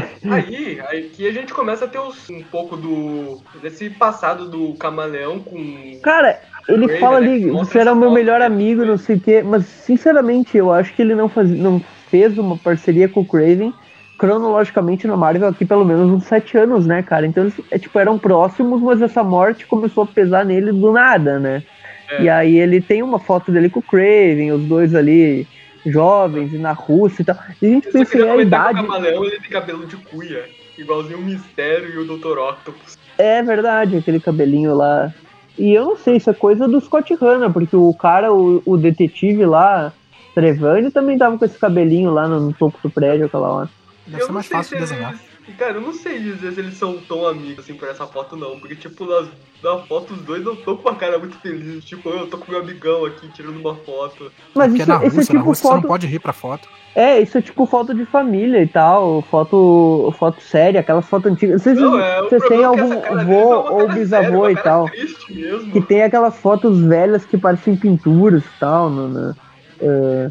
Aí, 0.89 1.11
que 1.15 1.27
a 1.27 1.33
gente 1.33 1.53
começa 1.55 1.85
a 1.85 1.89
ter 1.89 1.99
os- 1.99 2.29
um 2.29 2.43
pouco 2.43 2.77
do 2.77 3.41
desse 3.63 3.89
passado 3.91 4.49
do 4.49 4.75
camaleão 4.75 5.41
com... 5.41 5.99
Cara, 6.03 6.41
ele 6.69 6.99
fala 6.99 7.21
né, 7.21 7.29
ali, 7.29 7.51
você 7.51 7.79
era 7.79 7.93
o 7.93 7.97
meu 7.97 8.11
melhor 8.11 8.43
amigo, 8.43 8.85
não 8.85 8.99
sei 8.99 9.17
o 9.17 9.21
quê, 9.21 9.43
mas 9.43 9.65
sinceramente 9.65 10.57
eu 10.57 10.71
acho 10.71 10.95
que 10.95 11.01
ele 11.01 11.15
não, 11.15 11.29
faz, 11.29 11.49
não 11.49 11.81
fez 12.11 12.37
uma 12.37 12.57
parceria 12.59 13.09
com 13.09 13.21
o 13.21 13.25
Craven 13.25 13.73
cronologicamente 14.19 15.07
na 15.07 15.17
Marvel 15.17 15.49
aqui 15.49 15.65
pelo 15.65 15.85
menos 15.85 16.11
uns 16.11 16.25
sete 16.25 16.59
anos, 16.59 16.87
né, 16.87 17.03
cara? 17.03 17.25
Então 17.27 17.45
eles 17.45 17.55
é, 17.71 17.79
tipo, 17.79 17.99
eram 17.99 18.19
próximos, 18.19 18.83
mas 18.83 19.01
essa 19.01 19.23
morte 19.23 19.67
começou 19.67 20.03
a 20.05 20.07
pesar 20.07 20.45
nele 20.45 20.73
do 20.73 20.93
nada, 20.93 21.39
né? 21.39 21.63
É. 22.11 22.23
E 22.23 22.29
aí 22.29 22.59
ele 22.59 22.81
tem 22.81 23.03
uma 23.03 23.19
foto 23.19 23.53
dele 23.53 23.71
com 23.71 23.81
o 23.81 23.83
Craven, 23.83 24.53
os 24.53 24.65
dois 24.65 24.95
ali 24.95 25.47
jovens 25.87 26.53
e 26.53 26.59
na 26.59 26.73
Rússia 26.73 27.23
e 27.23 27.25
tal. 27.25 27.37
E 27.63 27.67
a 27.67 27.71
gente 27.71 27.87
Eu 27.87 27.93
pensa 27.93 28.11
queria 28.11 28.27
em 28.27 28.31
a 28.31 28.37
que 28.37 28.43
idade. 28.43 28.81
o 28.81 28.83
camaleão 28.87 29.25
ele 29.25 29.41
tem 29.41 29.51
cabelo 29.51 29.87
de 29.87 29.97
cuia, 29.97 30.45
igualzinho 30.77 31.19
o 31.19 31.23
Mistério 31.23 31.91
e 31.95 31.99
o 31.99 32.05
Dr. 32.05 32.39
Octopus. 32.39 32.99
É 33.17 33.43
verdade, 33.43 33.97
aquele 33.97 34.21
cabelinho 34.21 34.75
lá. 34.75 35.13
E 35.59 35.75
eu 35.75 35.85
não 35.87 35.97
sei, 35.97 36.17
isso 36.17 36.31
é 36.31 36.35
coisa 36.35 36.69
do 36.69 36.81
Scott 36.81 37.13
Hanna, 37.15 37.51
porque 37.51 37.75
o 37.75 37.93
cara, 37.93 38.33
o, 38.33 38.63
o 38.65 38.77
detetive 38.77 39.45
lá, 39.45 39.93
Trevani, 40.35 40.91
também 40.91 41.19
tava 41.19 41.37
com 41.37 41.45
esse 41.45 41.59
cabelinho 41.59 42.13
lá 42.13 42.29
no, 42.29 42.39
no 42.41 42.53
topo 42.53 42.79
do 42.83 42.89
prédio, 42.91 43.27
aquela 43.27 43.49
hora. 43.49 43.69
Deve 44.07 44.23
ser 44.25 44.33
mais 44.33 44.47
fácil 44.47 44.77
se 44.77 44.81
desenhar. 44.81 45.19
Cara, 45.57 45.75
eu 45.75 45.81
não 45.81 45.93
sei 45.93 46.19
dizer 46.19 46.53
se 46.53 46.61
eles 46.61 46.75
são 46.75 46.99
tão 46.99 47.27
amigos 47.27 47.65
assim 47.65 47.75
por 47.75 47.89
essa 47.89 48.07
foto, 48.07 48.37
não. 48.37 48.59
Porque, 48.59 48.75
tipo, 48.77 49.05
nas, 49.07 49.29
na 49.63 49.79
foto 49.87 50.15
os 50.15 50.21
dois 50.23 50.45
não 50.45 50.53
estão 50.55 50.77
com 50.77 50.89
uma 50.89 50.97
cara 50.97 51.19
muito 51.19 51.37
feliz. 51.39 51.85
Tipo, 51.85 52.09
eu 52.11 52.27
tô 52.27 52.39
com 52.39 52.51
meu 52.51 52.61
amigão 52.61 53.05
aqui 53.05 53.29
tirando 53.29 53.59
uma 53.59 53.75
foto. 53.77 54.31
Mas 54.55 54.69
Porque 54.69 54.83
isso, 54.83 54.91
na 54.91 55.05
isso 55.07 55.17
Rússia, 55.17 55.33
é 55.33 55.35
na 55.35 55.41
tipo 55.41 55.49
Rússia 55.49 55.63
você 55.63 55.69
não 55.75 55.81
foto. 55.81 55.89
pode 55.89 56.07
rir 56.07 56.19
pra 56.19 56.33
foto. 56.33 56.69
É, 56.95 57.21
isso 57.21 57.39
é 57.39 57.43
tipo 57.43 57.65
foto 57.67 57.95
de 57.95 58.05
família 58.07 58.61
e 58.63 58.67
tal, 58.67 59.23
foto, 59.23 60.13
foto 60.19 60.41
séria, 60.41 60.81
aquelas 60.81 61.07
fotos 61.07 61.31
antigas. 61.31 61.63
Vocês, 61.63 61.79
Não, 61.79 61.99
é, 62.01 62.23
vocês 62.23 62.43
têm 62.49 62.61
é 62.63 62.65
algum 62.65 62.93
avô 62.93 63.53
é 63.55 63.71
ou 63.71 63.89
bisavô 63.89 64.23
séria, 64.25 64.39
uma 64.39 64.53
e 64.53 64.57
tal, 64.57 64.85
triste 64.87 65.33
mesmo. 65.33 65.71
que 65.71 65.81
tem 65.81 66.03
aquelas 66.03 66.37
fotos 66.39 66.81
velhas 66.81 67.25
que 67.25 67.39
parecem 67.39 67.77
pinturas 67.77 68.43
e 68.43 68.59
tal, 68.59 68.91
no, 68.91 69.07
no- 69.09 69.37
É 69.81 70.29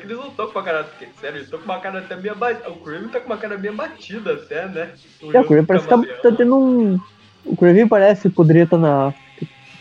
que 0.00 0.06
eles 0.06 0.16
não 0.16 0.28
estão 0.28 0.46
com 0.46 0.58
uma 0.58 0.64
cara 0.64 0.86
séria, 1.20 1.36
eles 1.36 1.44
estão 1.44 1.58
com 1.58 1.64
uma 1.66 1.78
cara 1.78 1.98
até 2.00 2.16
meio 2.16 2.34
batida. 2.34 2.70
O 2.70 2.76
Kraven 2.76 3.08
tá 3.08 3.20
com 3.20 3.26
uma 3.26 3.36
cara 3.36 3.58
meio 3.58 3.74
batida 3.74 4.34
até, 4.34 4.66
né? 4.66 4.92
É, 5.32 5.40
o 5.40 5.44
Craven 5.44 5.64
parece 5.64 5.86
que 5.86 5.90
tá, 5.90 6.02
tá 6.22 6.36
tendo 6.36 6.58
um. 6.58 6.98
O 7.44 7.56
Craven 7.56 7.88
parece 7.88 8.28
que 8.28 8.34
poderia 8.34 8.64
estar 8.64 8.78
na. 8.78 9.14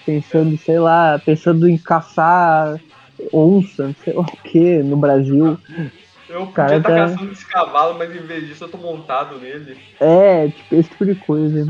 pensando, 0.05 0.57
sei 0.57 0.79
lá, 0.79 1.19
pensando 1.19 1.67
em 1.67 1.77
caçar 1.77 2.79
onça, 3.33 3.87
não 3.87 3.95
sei 3.95 4.13
lá 4.13 4.21
o 4.21 4.37
que, 4.43 4.83
no 4.83 4.97
Brasil. 4.97 5.57
Eu 6.29 6.39
podia 6.41 6.53
cara 6.53 6.77
estar 6.77 6.89
tá- 6.89 6.95
caçando 6.95 7.31
esse 7.31 7.47
cavalo, 7.47 7.97
mas 7.97 8.15
em 8.15 8.25
vez 8.25 8.47
disso 8.47 8.63
eu 8.65 8.69
tô 8.69 8.77
montado 8.77 9.39
nele. 9.39 9.77
É, 9.99 10.47
tipo, 10.47 10.75
esse 10.75 10.89
tipo 10.89 11.05
de 11.05 11.15
coisa. 11.15 11.67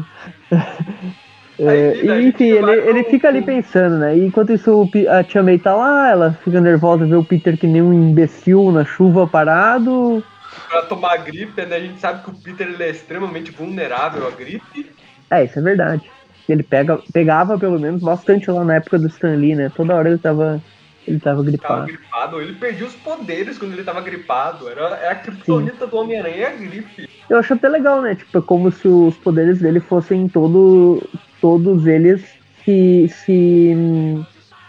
É, 1.59 2.03
né, 2.03 2.21
e, 2.21 2.27
enfim, 2.29 2.45
ele, 2.45 2.71
ele 2.71 3.03
fica 3.03 3.27
ali 3.27 3.41
pensando, 3.41 3.97
né? 3.97 4.17
E 4.17 4.25
enquanto 4.25 4.53
isso 4.53 4.89
a 5.09 5.23
Tia 5.23 5.43
May 5.43 5.59
tá 5.59 5.75
lá, 5.75 6.09
ela 6.09 6.37
fica 6.43 6.61
nervosa 6.61 7.05
ver 7.05 7.17
o 7.17 7.23
Peter 7.23 7.57
que 7.57 7.67
nem 7.67 7.81
um 7.81 7.93
imbecil 7.93 8.71
na 8.71 8.85
chuva 8.85 9.27
parado. 9.27 10.23
Pra 10.69 10.83
tomar 10.83 11.17
gripe, 11.17 11.65
né? 11.65 11.75
A 11.75 11.79
gente 11.79 11.99
sabe 11.99 12.23
que 12.23 12.29
o 12.29 12.33
Peter 12.33 12.67
ele 12.67 12.81
é 12.81 12.89
extremamente 12.89 13.51
vulnerável 13.51 14.25
à 14.27 14.31
gripe. 14.31 14.89
É, 15.29 15.43
isso 15.43 15.59
é 15.59 15.61
verdade. 15.61 16.09
Ele 16.47 16.63
pega, 16.63 16.99
pegava 17.13 17.59
pelo 17.59 17.79
menos 17.79 18.01
bastante 18.01 18.49
lá 18.49 18.63
na 18.63 18.75
época 18.75 18.97
do 18.97 19.07
Stan 19.07 19.35
Lee, 19.35 19.55
né? 19.55 19.71
Toda 19.75 19.95
hora 19.95 20.09
ele 20.09 20.17
tava. 20.17 20.61
Ele 21.07 21.19
tava 21.19 21.37
Tava 21.37 21.43
gripado. 21.49 21.85
gripado. 21.87 22.41
Ele 22.41 22.53
perdia 22.53 22.85
os 22.85 22.93
poderes 22.95 23.57
quando 23.57 23.73
ele 23.73 23.83
tava 23.83 24.01
gripado. 24.01 24.69
Era, 24.69 24.95
era 24.97 25.11
a 25.11 25.15
criptonita 25.15 25.87
do 25.87 25.97
Homem-Aranha 25.97 26.37
e 26.37 26.45
a 26.45 26.49
gripe. 26.51 27.09
Eu 27.29 27.37
acho 27.37 27.53
até 27.53 27.67
legal, 27.67 28.01
né? 28.01 28.15
Tipo, 28.15 28.37
é 28.37 28.41
como 28.41 28.71
se 28.71 28.87
os 28.87 29.15
poderes 29.17 29.59
dele 29.59 29.79
fossem 29.79 30.27
todo, 30.27 31.01
todos 31.41 31.85
eles 31.87 32.21
se, 32.63 33.07
se 33.09 33.75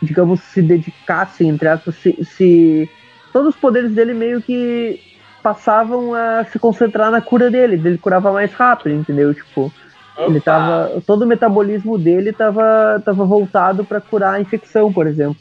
digamos, 0.02 0.40
se 0.40 0.62
dedicassem, 0.62 1.48
entre 1.48 1.68
aspas, 1.68 1.94
se, 1.96 2.24
se 2.24 2.90
todos 3.32 3.54
os 3.54 3.60
poderes 3.60 3.92
dele 3.92 4.14
meio 4.14 4.40
que 4.40 5.00
passavam 5.42 6.14
a 6.14 6.44
se 6.44 6.58
concentrar 6.58 7.10
na 7.10 7.20
cura 7.20 7.50
dele, 7.50 7.74
ele 7.74 7.98
curava 7.98 8.32
mais 8.32 8.52
rápido, 8.52 8.94
entendeu? 8.94 9.34
Tipo, 9.34 9.72
ele 10.18 10.40
tava, 10.40 11.00
todo 11.06 11.22
o 11.22 11.26
metabolismo 11.26 11.98
dele 11.98 12.32
tava, 12.32 13.00
tava 13.04 13.24
voltado 13.24 13.84
pra 13.84 14.00
curar 14.00 14.34
a 14.34 14.40
infecção, 14.40 14.92
por 14.92 15.06
exemplo. 15.06 15.36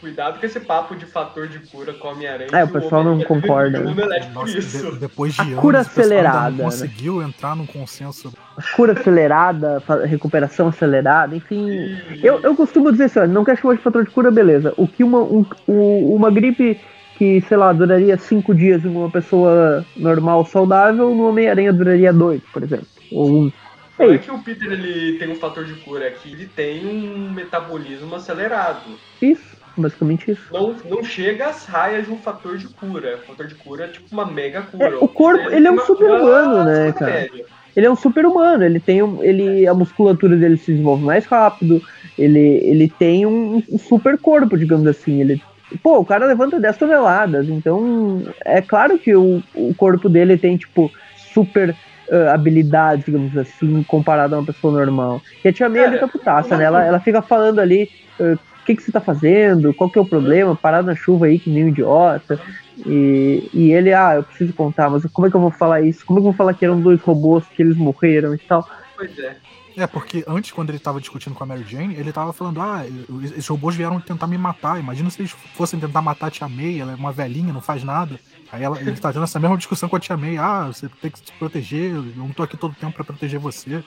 Cu- 0.00 0.06
Cuidado 0.06 0.40
com 0.40 0.46
esse 0.46 0.60
papo 0.60 0.96
de 0.96 1.04
fator 1.06 1.46
de 1.46 1.58
cura 1.60 1.92
com 1.92 2.08
o 2.08 2.10
Homem-Aranha. 2.12 2.48
É, 2.52 2.64
o 2.64 2.68
pessoal 2.68 3.04
não 3.04 3.12
Homem-Aranha 3.12 3.26
concorda, 3.42 3.80
né? 3.80 4.20
por 4.20 4.32
Nossa, 4.32 4.60
de- 4.60 4.98
depois 4.98 5.34
de 5.34 5.40
anos, 5.42 5.54
cura 5.60 5.78
o 5.78 5.80
acelerada, 5.82 6.50
não 6.50 6.56
né? 6.58 6.64
conseguiu 6.64 7.22
entrar 7.22 7.54
num 7.54 7.66
consenso. 7.66 8.32
Cura 8.74 8.92
acelerada, 8.92 9.82
recuperação 10.06 10.68
acelerada, 10.68 11.36
enfim. 11.36 11.68
E- 11.70 12.20
Eu, 12.26 12.40
eu 12.40 12.54
costumo 12.56 12.90
dizer 12.90 13.04
assim, 13.04 13.26
não 13.32 13.44
quer 13.44 13.56
chamar 13.58 13.74
de 13.76 13.82
fator 13.82 14.04
de 14.04 14.10
cura, 14.10 14.30
beleza. 14.30 14.72
O 14.76 14.88
que 14.88 15.04
uma, 15.04 15.18
um- 15.20 15.44
o- 15.66 16.14
uma 16.16 16.30
gripe 16.30 16.80
que, 17.18 17.40
sei 17.42 17.56
lá, 17.58 17.70
duraria 17.72 18.16
cinco 18.16 18.54
dias 18.54 18.82
em 18.84 18.88
uma 18.88 19.10
pessoa 19.10 19.84
normal, 19.96 20.46
saudável, 20.46 21.14
no 21.14 21.28
Homem-Aranha 21.28 21.72
duraria 21.72 22.12
dois, 22.12 22.40
por 22.52 22.62
exemplo. 22.62 22.86
Ou 23.12 23.30
um. 23.30 23.52
Não 23.98 24.10
é 24.14 24.16
que 24.16 24.30
o 24.30 24.38
Peter 24.38 24.72
ele 24.72 25.18
tem 25.18 25.30
um 25.30 25.34
fator 25.34 25.62
de 25.66 25.74
cura, 25.74 26.06
é 26.06 26.10
que 26.10 26.32
ele 26.32 26.46
tem 26.46 26.86
um 26.86 27.30
metabolismo 27.30 28.14
acelerado. 28.14 28.80
isso, 29.20 29.49
basicamente 29.80 30.30
isso. 30.30 30.52
Não, 30.52 30.74
não 30.88 31.02
chega 31.02 31.48
às 31.48 31.66
raias 31.66 32.06
de 32.06 32.12
um 32.12 32.16
fator 32.16 32.56
de 32.56 32.68
cura. 32.68 33.16
O 33.16 33.26
fator 33.26 33.46
de 33.46 33.54
cura 33.54 33.84
é 33.84 33.88
tipo 33.88 34.06
uma 34.12 34.26
mega 34.26 34.62
cura. 34.62 34.84
É, 34.86 34.94
o 34.96 35.08
corpo- 35.08 35.50
ele 35.50 35.66
é 35.66 35.70
um 35.70 35.78
super-humano, 35.80 36.64
né, 36.64 36.92
cara? 36.92 37.12
média. 37.12 37.44
Ele 37.76 37.86
é 37.86 37.90
um 37.90 37.96
super 37.96 38.26
humano, 38.26 38.64
ele 38.64 38.80
tem 38.80 39.00
um, 39.00 39.22
ele, 39.22 39.66
a 39.66 39.72
musculatura 39.72 40.36
dele 40.36 40.56
se 40.56 40.72
desenvolve 40.72 41.04
mais 41.04 41.24
rápido, 41.24 41.80
ele, 42.18 42.58
ele 42.64 42.88
tem 42.88 43.24
um, 43.24 43.62
um 43.70 43.78
super 43.78 44.18
corpo, 44.18 44.58
digamos 44.58 44.86
assim. 44.88 45.20
Ele, 45.20 45.40
pô, 45.80 45.98
o 45.98 46.04
cara 46.04 46.26
levanta 46.26 46.58
10 46.58 46.76
toneladas, 46.76 47.48
então 47.48 48.24
é 48.44 48.60
claro 48.60 48.98
que 48.98 49.14
o, 49.14 49.40
o 49.54 49.72
corpo 49.76 50.08
dele 50.08 50.36
tem, 50.36 50.56
tipo, 50.56 50.90
super 51.32 51.76
ah, 52.10 52.34
habilidades, 52.34 53.04
digamos 53.04 53.36
assim, 53.38 53.84
comparado 53.84 54.34
a 54.34 54.38
uma 54.40 54.46
pessoa 54.46 54.72
normal. 54.72 55.22
E 55.44 55.48
a 55.48 55.52
tia 55.52 55.68
May 55.68 55.78
Cara, 55.78 55.90
ali 55.92 56.00
tá 56.00 56.08
putaça, 56.08 56.56
né? 56.56 56.64
Ela, 56.64 56.84
ela 56.84 56.98
fica 57.00 57.22
falando 57.22 57.60
ali. 57.60 57.88
o 58.18 58.49
que, 58.70 58.76
que 58.76 58.82
você 58.82 58.92
tá 58.92 59.00
fazendo? 59.00 59.74
Qual 59.74 59.90
que 59.90 59.98
é 59.98 60.02
o 60.02 60.06
problema? 60.06 60.54
Parado 60.54 60.86
na 60.86 60.94
chuva 60.94 61.26
aí, 61.26 61.38
que 61.38 61.50
nem 61.50 61.64
um 61.64 61.68
idiota. 61.68 62.40
E, 62.86 63.48
e 63.52 63.72
ele, 63.72 63.92
ah, 63.92 64.14
eu 64.16 64.22
preciso 64.22 64.52
contar, 64.52 64.88
mas 64.88 65.04
como 65.12 65.26
é 65.26 65.30
que 65.30 65.36
eu 65.36 65.40
vou 65.40 65.50
falar 65.50 65.82
isso? 65.82 66.04
Como 66.06 66.18
é 66.18 66.22
que 66.22 66.26
eu 66.26 66.32
vou 66.32 66.36
falar 66.36 66.54
que 66.54 66.64
eram 66.64 66.80
dois 66.80 67.00
robôs 67.00 67.44
que 67.54 67.62
eles 67.62 67.76
morreram 67.76 68.34
e 68.34 68.38
tal? 68.38 68.66
Pois 68.96 69.18
é. 69.18 69.36
É, 69.76 69.86
porque 69.86 70.24
antes, 70.26 70.50
quando 70.50 70.70
ele 70.70 70.78
tava 70.78 71.00
discutindo 71.00 71.34
com 71.34 71.44
a 71.44 71.46
Mary 71.46 71.64
Jane, 71.66 71.94
ele 71.94 72.12
tava 72.12 72.32
falando, 72.32 72.60
ah, 72.60 72.84
esses 73.24 73.46
robôs 73.46 73.76
vieram 73.76 74.00
tentar 74.00 74.26
me 74.26 74.36
matar. 74.36 74.78
Imagina 74.78 75.08
se 75.10 75.20
eles 75.20 75.30
fossem 75.54 75.78
tentar 75.78 76.02
matar 76.02 76.26
a 76.26 76.30
Tia 76.30 76.48
May, 76.48 76.80
ela 76.80 76.92
é 76.92 76.94
uma 76.94 77.12
velhinha, 77.12 77.52
não 77.52 77.60
faz 77.60 77.84
nada. 77.84 78.18
Aí 78.52 78.64
ela, 78.64 78.80
ele 78.80 78.96
tá 78.96 79.12
tendo 79.12 79.22
essa 79.22 79.38
mesma 79.38 79.56
discussão 79.56 79.88
com 79.88 79.94
a 79.94 80.00
Tia 80.00 80.16
May, 80.16 80.36
ah, 80.36 80.64
você 80.66 80.88
tem 81.00 81.08
que 81.10 81.18
se 81.20 81.32
proteger, 81.38 81.92
eu 81.94 82.02
não 82.16 82.30
tô 82.30 82.42
aqui 82.42 82.56
todo 82.56 82.74
tempo 82.74 82.92
pra 82.92 83.04
proteger 83.04 83.38
você. 83.38 83.82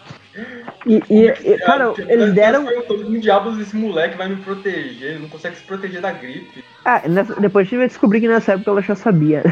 E, 0.87 1.03
e- 1.09 1.25
e, 1.53 1.57
cara, 1.59 1.91
Tipo, 1.93 2.09
eles 2.09 2.33
deram. 2.33 2.65
como 2.87 3.19
diabos 3.19 3.59
esse 3.59 3.75
moleque 3.75 4.17
vai 4.17 4.29
me 4.29 4.37
proteger? 4.37 5.11
Ele 5.11 5.19
não 5.19 5.29
consegue 5.29 5.57
se 5.57 5.63
proteger 5.63 5.99
da 5.99 6.11
gripe. 6.11 6.63
Ah, 6.85 7.01
nessa- 7.09 7.35
depois 7.39 7.67
a 7.67 7.69
gente 7.69 7.77
vai 7.79 7.87
descobrir 7.87 8.21
que 8.21 8.27
nessa 8.29 8.53
época 8.53 8.71
ela 8.71 8.81
já 8.81 8.95
sabia. 8.95 9.43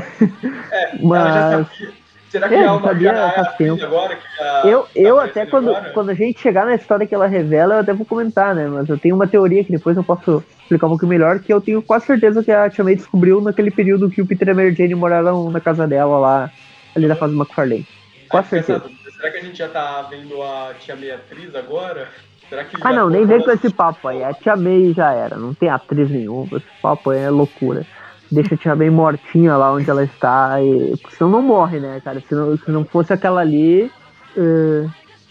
É, 0.71 0.95
Mas- 1.01 1.19
ela 1.21 1.33
já 1.33 1.65
sabia. 1.67 1.93
Será 2.31 2.47
que 2.47 2.55
É, 2.55 2.63
é 2.63 2.71
uma 2.71 2.81
sabia 2.81 3.11
a 3.25 3.29
filha 3.31 3.45
tempo. 3.57 3.83
agora 3.83 4.17
Eu, 4.63 4.83
tá 4.83 4.89
eu 4.95 5.19
até 5.19 5.45
quando, 5.45 5.69
agora? 5.69 5.91
quando 5.91 6.09
a 6.11 6.13
gente 6.13 6.39
chegar 6.39 6.65
na 6.65 6.75
história 6.75 7.05
que 7.05 7.13
ela 7.13 7.27
revela, 7.27 7.75
eu 7.75 7.79
até 7.81 7.91
vou 7.93 8.05
comentar, 8.05 8.55
né? 8.55 8.67
Mas 8.67 8.87
eu 8.87 8.97
tenho 8.97 9.15
uma 9.15 9.27
teoria 9.27 9.63
que 9.65 9.71
depois 9.71 9.97
eu 9.97 10.03
posso 10.03 10.41
explicar 10.61 10.85
um 10.87 10.91
pouco 10.91 11.05
melhor, 11.05 11.39
que 11.39 11.51
eu 11.51 11.59
tenho 11.59 11.81
quase 11.81 12.05
certeza 12.05 12.41
que 12.41 12.51
a 12.51 12.69
Tia 12.69 12.85
May 12.85 12.95
descobriu 12.95 13.41
naquele 13.41 13.69
período 13.69 14.09
que 14.09 14.21
o 14.21 14.25
Peter 14.25 14.47
e 14.47 14.51
a 14.51 14.53
Mary 14.55 14.73
Jane 14.73 14.95
moraram 14.95 15.51
na 15.51 15.59
casa 15.59 15.85
dela 15.85 16.17
lá, 16.17 16.49
ali 16.95 17.05
da 17.05 17.15
fase 17.17 17.33
do 17.33 17.39
McFarlane. 17.41 17.85
Essa 18.33 18.43
certeza. 18.43 18.83
Será 19.17 19.29
que 19.29 19.37
a 19.37 19.41
gente 19.41 19.57
já 19.57 19.67
tá 19.67 20.07
vendo 20.09 20.41
a 20.41 20.71
tia 20.79 20.95
Beatriz 20.95 21.53
agora? 21.53 22.07
Será 22.47 22.63
que 22.63 22.77
Ah, 22.81 22.93
não, 22.93 23.09
nem 23.09 23.25
colocou 23.25 23.37
vem 23.37 23.45
com 23.45 23.51
esse 23.51 23.73
papo 23.73 24.07
aí. 24.07 24.23
A 24.23 24.33
Tia 24.33 24.55
May 24.55 24.93
já 24.93 25.11
era. 25.13 25.35
Não 25.35 25.53
tem 25.53 25.69
atriz 25.69 26.09
nenhuma. 26.09 26.57
Esse 26.57 26.65
papo 26.81 27.09
aí 27.09 27.19
é 27.19 27.29
loucura. 27.29 27.85
Deixa 28.31 28.55
a 28.55 28.57
Tia 28.57 28.75
May 28.75 28.89
mortinha 28.89 29.57
lá 29.57 29.73
onde 29.73 29.89
ela 29.89 30.03
está. 30.03 30.61
E... 30.61 30.95
porque 31.01 31.15
Senão 31.17 31.31
não 31.31 31.41
morre, 31.41 31.79
né, 31.79 32.01
cara? 32.03 32.21
Se 32.21 32.33
não, 32.33 32.57
se 32.57 32.71
não 32.71 32.85
fosse 32.85 33.11
aquela 33.11 33.41
ali, 33.41 33.91
eh, 34.37 34.85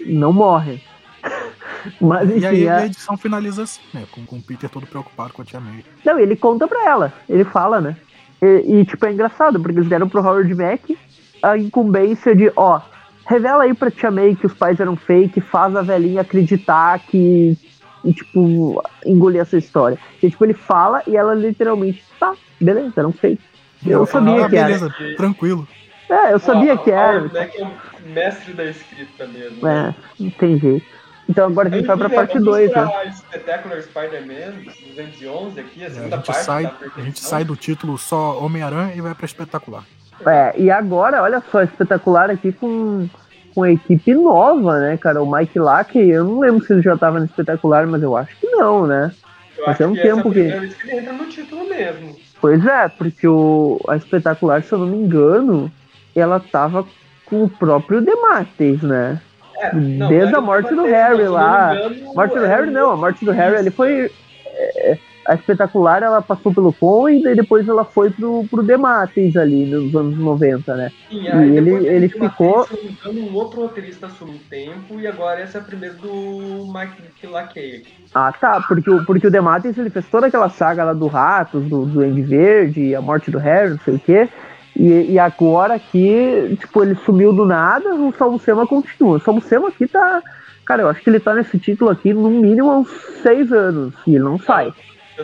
não 0.07 0.33
morre. 0.33 0.83
Mas 2.01 2.29
E 2.31 2.45
aí 2.47 2.57
enfim, 2.59 2.69
a 2.69 2.77
a- 2.77 2.87
edição 2.87 3.17
finaliza 3.17 3.63
assim, 3.63 3.81
né? 3.95 4.05
Com, 4.11 4.25
com 4.27 4.37
o 4.37 4.43
Peter 4.43 4.69
todo 4.69 4.87
preocupado 4.87 5.33
com 5.33 5.43
a 5.43 5.45
tia 5.45 5.61
May. 5.61 5.85
não, 6.05 6.19
ele 6.19 6.37
conta 6.37 6.69
pra 6.69 6.85
ela. 6.87 7.13
Ele 7.29 7.45
fala, 7.45 7.81
né? 7.81 7.97
E, 8.43 8.81
e, 8.81 8.85
tipo, 8.85 9.05
é 9.07 9.13
engraçado, 9.13 9.61
porque 9.61 9.79
eles 9.79 9.89
deram 9.89 10.09
pro 10.09 10.21
Howard 10.23 10.55
Mack 10.55 10.97
a 11.43 11.57
incumbência 11.57 12.35
de, 12.37 12.53
ó, 12.55 12.81
revela 13.27 13.65
aí 13.65 13.73
pra 13.75 13.91
Tia 13.91 14.11
May 14.11 14.35
que 14.35 14.47
os 14.47 14.53
pais 14.55 14.79
eram 14.81 14.95
fake, 14.97 15.41
faz 15.41 15.75
a 15.75 15.81
velhinha 15.83 16.21
acreditar 16.21 16.99
que, 17.01 17.57
e, 18.05 18.13
tipo, 18.13 18.83
engolir 19.05 19.41
essa 19.41 19.57
história. 19.57 19.99
E, 20.23 20.31
tipo, 20.31 20.45
ele 20.45 20.55
fala 20.55 21.03
e 21.07 21.17
ela 21.17 21.35
literalmente, 21.35 22.03
tá, 22.19 22.35
beleza, 22.61 22.93
eram 22.97 23.13
fake. 23.13 23.43
Eu 23.87 24.03
Ah, 24.03 24.07
sabia 24.07 24.49
que 24.49 24.57
era. 24.57 24.67
beleza, 24.67 24.95
tranquilo. 25.17 25.67
É, 26.09 26.33
eu 26.33 26.39
sabia 26.39 26.77
que 26.77 26.91
era. 26.91 27.21
O 27.21 27.33
Mac 27.33 27.55
é 27.57 27.65
um 27.65 28.13
mestre 28.13 28.53
da 28.53 28.65
escrita 28.65 29.27
mesmo. 29.27 29.67
É, 29.67 29.95
não 30.19 30.31
tem 30.31 30.59
jeito. 30.59 30.85
Então 31.29 31.47
agora 31.47 31.69
a 31.69 31.71
gente 31.71 31.87
vai 31.87 31.97
pra 31.97 32.07
Enfim, 32.07 32.17
parte 32.17 32.33
vamos 32.33 32.45
2, 32.47 32.73
né? 32.73 32.73
pra 32.75 33.13
Spectacular 33.13 33.83
Spider-Man 33.83 34.65
211 34.97 35.61
aqui, 35.61 35.85
a 35.85 35.91
segunda 35.91 36.17
gente, 36.17 36.27
parte 36.27 36.45
sai, 36.45 36.73
a 36.97 37.01
gente 37.03 37.21
sai 37.21 37.45
do 37.45 37.55
título 37.55 37.97
só 37.97 38.37
Homem-Aranha 38.45 38.95
e 38.97 39.01
vai 39.01 39.15
pra 39.15 39.25
espetacular. 39.27 39.85
É, 40.27 40.53
e 40.61 40.69
agora, 40.71 41.23
olha 41.23 41.41
só, 41.53 41.63
espetacular 41.63 42.29
aqui 42.31 42.51
com, 42.53 43.09
com 43.55 43.63
a 43.63 43.71
equipe 43.73 44.15
nova, 44.15 44.79
né, 44.81 44.97
cara? 44.97 45.23
O 45.23 45.31
Mike 45.31 45.59
Lack, 45.59 45.99
eu 45.99 46.25
não 46.25 46.41
lembro 46.41 46.65
se 46.65 46.73
ele 46.73 46.83
já 46.83 46.97
tava 46.97 47.19
no 47.19 47.25
espetacular, 47.27 47.87
mas 47.87 48.03
eu 48.03 48.17
acho 48.17 48.39
que 48.41 48.47
não, 48.49 48.87
né? 48.87 49.11
Eu 49.59 49.65
Mas 49.67 49.81
é 49.81 49.87
um 49.87 49.95
que 49.95 50.01
é 50.01 50.03
tempo 50.15 50.31
que- 50.33 50.43
vez 50.43 50.75
que 50.75 50.89
ele 50.91 51.01
entra 51.01 51.13
no 51.13 51.27
título 51.27 51.69
mesmo. 51.69 52.17
Pois 52.41 52.65
é, 52.65 52.89
porque 52.89 53.29
o, 53.29 53.79
a 53.89 53.97
espetacular, 53.97 54.63
se 54.63 54.73
eu 54.73 54.79
não 54.79 54.87
me 54.87 54.97
engano, 54.97 55.71
ela 56.17 56.41
tava 56.41 56.87
com 57.27 57.45
o 57.45 57.49
próprio 57.49 58.01
Demates, 58.01 58.83
né? 58.83 59.21
É, 59.61 59.71
Desde 59.75 60.29
era 60.29 60.39
a 60.39 60.41
morte 60.41 60.75
do 60.75 60.85
Harry 60.87 61.25
não 61.25 61.33
lá. 61.33 61.75
engano, 61.75 62.15
Morte 62.15 62.33
do 62.33 62.45
era 62.45 62.57
Harry 62.57 62.71
não, 62.71 62.91
a 62.93 62.97
morte 62.97 63.25
do 63.25 63.31
Harry 63.31 63.57
ele 63.59 63.71
foi. 63.71 64.11
é, 64.47 64.99
a 65.31 65.35
espetacular 65.35 66.03
ela 66.03 66.21
passou 66.21 66.53
pelo 66.53 66.73
Coen 66.73 67.23
e 67.25 67.35
depois 67.35 67.69
ela 67.69 67.85
foi 67.85 68.11
pro, 68.11 68.45
pro 68.51 68.63
Demates 68.63 69.37
ali 69.37 69.67
nos 69.67 69.95
anos 69.95 70.19
90, 70.19 70.75
né? 70.75 70.91
Sim, 71.09 71.23
E 71.23 71.57
ele- 71.57 71.87
ele 71.87 72.09
ficou- 72.09 72.67
engano, 72.83 73.29
um 73.31 73.35
outro 73.35 73.61
roteirista 73.63 74.07
assumiu 74.07 74.35
o 74.37 74.51
tempo 74.51 74.99
e 75.01 75.07
agora 75.07 75.41
essa 75.41 75.59
é 75.59 75.61
a 75.61 75.65
primeira 75.65 75.95
do 75.95 76.67
Mike 76.73 77.27
Lackey. 77.27 77.85
Ah, 78.15 78.33
tá, 78.33 78.61
porque 78.67 78.91
o, 78.91 79.05
porque 79.05 79.27
o 79.27 79.31
Dematis 79.31 79.79
ele 79.79 79.91
fez 79.91 80.05
toda 80.09 80.27
aquela 80.27 80.49
saga 80.49 80.85
lá 80.85 80.93
do 80.93 81.07
Ratos, 81.07 81.63
do 81.65 81.87
Duende 81.87 82.23
Verde, 82.23 82.95
a 82.95 83.01
morte 83.01 83.31
do 83.31 83.39
Harry, 83.39 83.71
não 83.71 83.79
sei 83.79 83.95
o 83.95 83.99
quê. 84.01 84.29
E, 84.77 85.13
e 85.13 85.19
agora 85.19 85.75
aqui, 85.75 86.57
tipo, 86.61 86.83
ele 86.83 86.95
sumiu 87.05 87.33
do 87.33 87.45
nada, 87.45 87.95
o 87.95 88.13
Salmucema 88.17 88.67
continua. 88.67 89.17
O 89.17 89.21
Salmucema 89.21 89.69
aqui 89.69 89.87
tá. 89.87 90.23
Cara, 90.65 90.83
eu 90.83 90.89
acho 90.89 91.03
que 91.03 91.11
ele 91.11 91.19
tá 91.19 91.35
nesse 91.35 91.59
título 91.59 91.91
aqui 91.91 92.15
no 92.15 92.31
mínimo 92.31 92.71
há 92.71 92.79
uns 92.79 92.89
seis 93.23 93.53
anos. 93.53 93.93
E 94.07 94.15
ele 94.15 94.25
não 94.25 94.39
sai. 94.39 94.73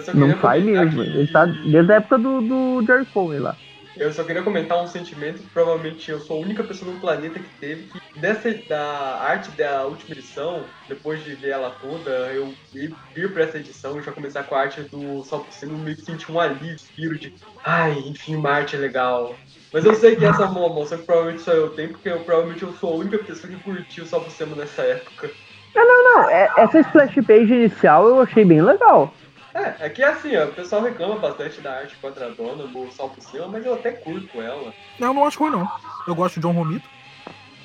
Só 0.01 0.13
Não 0.15 0.33
comentar 0.39 0.61
mesmo. 0.61 1.03
que- 1.03 1.19
Ele 1.19 1.27
tá 1.29 1.45
desde 1.47 1.93
a 1.93 1.97
época 1.97 2.19
do, 2.19 2.41
do 2.41 2.85
Jerry 2.87 3.07
Conway 3.07 3.39
lá. 3.39 3.57
Eu 3.97 4.13
só 4.13 4.23
queria 4.25 4.43
comentar 4.43 4.83
um 4.83 4.87
sentimento 4.87 5.43
que 5.43 5.49
provavelmente 5.49 6.11
eu 6.11 6.21
sou 6.21 6.37
a 6.37 6.41
única 6.45 6.63
pessoa 6.63 6.93
no 6.93 7.01
planeta 7.01 7.39
que 7.41 7.49
teve 7.59 7.85
que 7.85 7.99
dessa 8.21 8.53
da 8.69 9.19
arte 9.23 9.51
da 9.53 9.87
última 9.87 10.15
edição, 10.15 10.65
depois 10.87 11.25
de 11.25 11.35
ver 11.35 11.51
ela 11.51 11.71
toda, 11.71 12.11
eu 12.35 12.53
ir, 12.75 12.95
vir 13.15 13.33
pra 13.33 13.45
essa 13.45 13.57
edição 13.57 13.99
e 13.99 14.03
já 14.03 14.13
começar 14.13 14.43
com 14.43 14.55
a 14.55 14.61
arte 14.61 14.83
do 14.83 15.23
Sol 15.25 15.41
por 15.41 15.53
Cima, 15.53 15.79
meio 15.79 15.97
que 15.97 16.03
senti 16.03 16.31
um 16.31 16.39
alívio, 16.39 16.77
de 17.19 17.33
ai, 17.65 17.99
enfim, 18.07 18.37
uma 18.37 18.51
arte 18.51 18.77
legal. 18.77 19.35
Mas 19.73 19.85
eu 19.87 19.95
sei 19.95 20.15
que 20.15 20.25
essa 20.27 20.43
é 20.43 20.47
uma 20.47 20.67
emoção 20.67 20.99
que 20.99 21.05
provavelmente 21.05 21.43
só 21.43 21.53
eu 21.53 21.71
tenho, 21.71 21.89
porque 21.91 22.09
eu 22.11 22.21
provavelmente 22.21 22.63
eu 22.65 22.73
sou 22.73 22.93
a 22.93 22.97
única 22.97 23.19
pessoa 23.19 23.51
que 23.51 23.59
curtiu 23.63 24.05
o 24.05 24.09
por 24.21 24.31
Cima 24.31 24.55
nessa 24.57 24.83
época. 24.83 25.31
Não, 25.75 26.31
é- 26.31 26.51
essa 26.57 26.81
splash 26.81 27.15
page 27.27 27.53
inicial 27.55 28.09
eu 28.09 28.21
achei 28.21 28.45
bem 28.45 28.63
legal. 28.63 29.15
É, 29.57 29.87
é 29.87 29.91
que 29.91 30.03
assim, 30.03 30.37
ó, 30.37 30.45
o 30.45 30.55
pessoal 30.55 30.83
reclama 30.83 31.19
bastante 31.19 31.61
da 31.63 31.73
arte 31.79 31.97
quadradona 32.01 32.67
do 32.67 32.91
Sol 32.91 33.09
por 33.11 33.23
Cima, 33.23 33.49
mas 33.49 33.65
eu 33.65 33.75
até 33.75 33.93
curto 33.93 34.41
ela. 34.43 34.75
Eu 34.99 35.15
não 35.15 35.25
acho 35.25 35.39
ruim, 35.39 35.51
não. 35.51 35.67
Eu 36.07 36.15
gosto 36.15 36.35
de 36.35 36.41
John 36.41 36.53
Romito. 36.53 36.89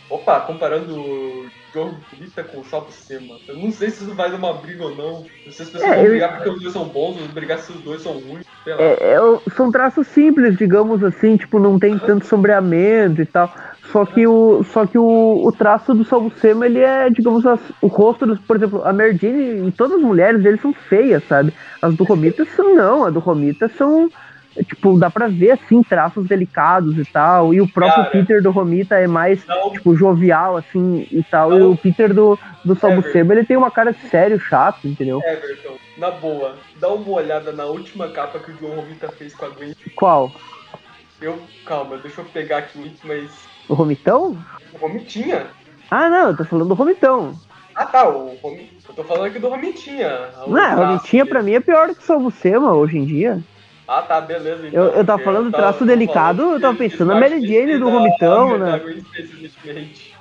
Opa, 0.09 0.41
comparando 0.41 0.93
o 0.99 1.49
Jogo 1.73 2.05
Vita 2.17 2.43
com 2.43 2.59
o 2.59 2.63
Sol 2.63 2.81
por 2.83 2.93
Cima. 2.93 3.39
Eu 3.47 3.55
não 3.57 3.71
sei 3.71 3.89
se 3.89 4.03
isso 4.03 4.15
vai 4.15 4.29
dar 4.29 4.37
uma 4.37 4.53
briga 4.53 4.83
ou 4.83 4.95
não. 4.95 5.25
Não 5.45 5.51
sei 5.51 5.65
se 5.65 5.77
as 5.77 5.83
pessoas 5.83 5.91
É, 5.91 5.95
vão 5.95 6.03
eu- 6.05 6.09
brigar 6.11 6.35
porque 6.35 6.49
os 6.49 6.61
dois 6.61 6.73
são 6.73 6.85
bons, 6.89 7.17
ou 7.17 7.27
brigar 7.29 7.59
se 7.59 7.71
os 7.71 7.81
dois 7.81 8.01
são 8.01 8.13
ruins. 8.19 8.45
Sei 8.63 8.75
lá. 8.75 8.81
É, 8.83 9.13
é, 9.13 9.17
são 9.55 9.71
traços 9.71 10.07
simples, 10.07 10.57
digamos 10.57 11.03
assim, 11.03 11.37
tipo, 11.37 11.59
não 11.59 11.79
tem 11.79 11.97
tanto 11.97 12.25
sombreamento 12.25 13.21
e 13.21 13.25
tal. 13.25 13.53
Só 13.91 14.05
que 14.05 14.25
o, 14.25 14.63
só 14.63 14.85
que 14.85 14.97
o, 14.97 15.43
o 15.45 15.51
traço 15.51 15.93
do 15.93 16.05
Salbucema, 16.05 16.65
ele 16.65 16.79
é, 16.79 17.09
digamos, 17.09 17.45
as- 17.45 17.73
o 17.81 17.87
rosto 17.87 18.25
dos, 18.25 18.39
por 18.39 18.55
exemplo, 18.55 18.81
a 18.85 18.93
Merdine 18.93 19.67
e 19.67 19.71
todas 19.71 19.97
as 19.97 20.03
mulheres 20.03 20.41
deles 20.41 20.61
são 20.61 20.73
feias, 20.73 21.23
sabe? 21.27 21.53
As 21.81 21.93
do 21.95 22.03
Romita 22.03 22.45
são 22.45 22.73
não, 22.75 23.05
a 23.05 23.09
do 23.09 23.19
Romita 23.19 23.67
são, 23.69 24.09
tipo, 24.69 24.97
dá 24.97 25.09
pra 25.09 25.27
ver, 25.27 25.51
assim, 25.51 25.83
traços 25.83 26.25
delicados 26.25 26.97
e 26.97 27.03
tal. 27.05 27.53
E 27.53 27.59
o 27.59 27.67
próprio 27.67 28.03
Cara. 28.03 28.11
Peter 28.11 28.41
do 28.41 28.51
Romita 28.51 28.95
é 28.95 29.07
mais, 29.07 29.45
Não, 29.45 29.71
tipo, 29.71 29.93
jovial, 29.95 30.55
assim, 30.55 31.05
e 31.11 31.21
tal. 31.23 31.53
E 31.53 31.59
Não. 31.59 31.71
o 31.71 31.77
Peter 31.77 32.13
do, 32.13 32.39
do 32.63 32.75
Salbucema, 32.75 33.33
ele 33.33 33.45
tem 33.45 33.57
uma 33.57 33.71
cara 33.71 33.93
sério, 34.09 34.39
chato, 34.39 34.87
entendeu? 34.87 35.19
Everton, 35.25 35.77
na 35.97 36.11
boa, 36.11 36.55
dá 36.79 36.87
uma 36.87 37.09
olhada 37.09 37.51
na 37.51 37.65
última 37.65 38.07
capa 38.09 38.39
que 38.39 38.51
o 38.51 38.55
John 38.55 38.75
Romita 38.75 39.09
fez 39.09 39.35
com 39.35 39.45
a 39.45 39.49
Gwen. 39.49 39.73
Qual? 39.95 40.31
Eu, 41.21 41.37
calma, 41.65 41.97
deixa 41.97 42.21
eu 42.21 42.25
pegar 42.25 42.59
aqui 42.59 42.91
mas. 43.03 43.50
O 43.69 43.73
Romitão? 43.73 44.37
O 44.73 44.77
Romitinha? 44.77 45.47
Ah, 45.89 46.09
não, 46.09 46.27
eu 46.29 46.37
tô 46.37 46.45
falando 46.45 46.69
do 46.69 46.73
Romitão. 46.73 47.33
Ah 47.75 47.85
tá, 47.85 48.07
o 48.07 48.35
Romi... 48.41 48.69
eu 48.87 48.93
tô 48.95 49.03
falando 49.03 49.25
aqui 49.25 49.39
do 49.39 49.47
Romitinha. 49.49 50.09
o 50.45 50.49
Não, 50.51 50.55
traço 50.61 50.81
Romitinha 50.81 51.25
pra 51.25 51.41
mim 51.41 51.53
é 51.53 51.59
pior 51.59 51.87
do 51.87 51.95
que 51.95 52.01
o 52.01 52.05
Salbucema 52.05 52.73
hoje 52.73 52.97
em 52.97 53.05
dia. 53.05 53.39
Ah 53.87 54.01
tá, 54.01 54.21
beleza. 54.21 54.67
então, 54.67 54.83
Eu, 54.83 54.89
eu 54.91 55.05
tava 55.05 55.21
falando 55.23 55.51
tava- 55.51 55.63
traço 55.63 55.79
tava 55.79 55.91
delicado, 55.91 56.41
eu 56.53 56.59
tava 56.61 56.77
pensando 56.77 57.07
na 57.13 57.19
Mary 57.19 57.45
Jane 57.45 57.77
do 57.77 57.89
Romitão, 57.89 58.57
né? 58.57 58.81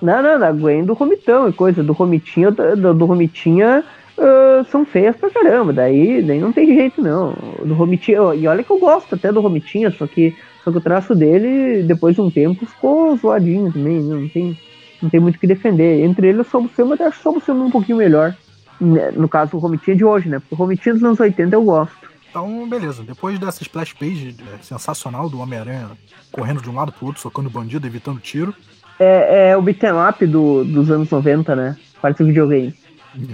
Não, 0.00 0.22
não, 0.22 0.38
da 0.38 0.50
Gwen 0.52 0.84
do 0.84 0.92
Romitão 0.94 1.48
e 1.48 1.52
coisa. 1.52 1.82
Do 1.82 1.92
Romitinha, 1.92 2.50
do, 2.50 2.94
do 2.94 3.04
Romitinha 3.04 3.84
ah, 4.18 4.64
são 4.70 4.84
feias 4.84 5.16
pra 5.16 5.30
caramba. 5.30 5.72
Daí, 5.72 6.22
daí 6.22 6.38
não 6.40 6.52
tem 6.52 6.66
jeito, 6.66 7.00
não. 7.02 7.32
Do 7.64 7.74
Romitinha, 7.74 8.18
e 8.34 8.46
olha 8.46 8.62
que 8.64 8.70
eu 8.70 8.78
gosto 8.78 9.14
até 9.14 9.30
do 9.32 9.40
Romitinha, 9.40 9.90
só 9.90 10.06
que, 10.06 10.36
só 10.64 10.70
que 10.70 10.78
o 10.78 10.80
traço 10.80 11.14
dele, 11.14 11.82
depois 11.82 12.14
de 12.14 12.20
um 12.20 12.30
tempo, 12.30 12.66
ficou 12.66 13.16
zoadinho 13.16 13.72
também. 13.72 14.00
né? 14.02 14.14
Não 14.20 14.28
tem, 14.28 14.58
não 15.02 15.08
tem 15.10 15.20
muito 15.20 15.36
o 15.36 15.38
que 15.38 15.46
defender. 15.46 16.04
Entre 16.04 16.28
ele 16.28 16.40
o 16.40 16.44
Salbucema, 16.44 16.90
eu 16.90 16.94
até 16.94 17.06
acho 17.06 17.20
o 17.20 17.22
Salbucema 17.22 17.64
um 17.64 17.70
pouquinho 17.70 17.98
melhor. 17.98 18.36
Né, 18.80 19.10
No 19.12 19.28
caso, 19.28 19.56
o 19.56 19.60
Romitinha 19.60 19.96
de 19.96 20.04
hoje, 20.04 20.28
né? 20.28 20.38
Porque 20.38 20.54
o 20.54 20.58
Romitinha 20.58 20.94
dos 20.94 21.04
anos 21.04 21.20
80 21.20 21.54
eu 21.54 21.64
gosto. 21.64 21.96
Então, 22.28 22.68
beleza. 22.68 23.02
Depois 23.02 23.38
dessa 23.38 23.62
splash 23.62 23.92
page 23.94 24.36
é, 24.54 24.62
sensacional 24.62 25.28
do 25.28 25.40
Homem-Aranha 25.40 25.90
correndo 26.30 26.62
de 26.62 26.70
um 26.70 26.74
lado 26.74 26.92
pro 26.92 27.06
outro, 27.06 27.20
socando 27.20 27.50
bandido, 27.50 27.86
evitando 27.86 28.20
tiro. 28.20 28.54
É, 28.98 29.50
é 29.50 29.56
o 29.56 29.62
beat'em 29.62 29.90
up 30.08 30.24
do, 30.26 30.64
dos 30.64 30.90
anos 30.90 31.10
90, 31.10 31.56
né? 31.56 31.76
Parece 32.00 32.22
videogame. 32.22 32.74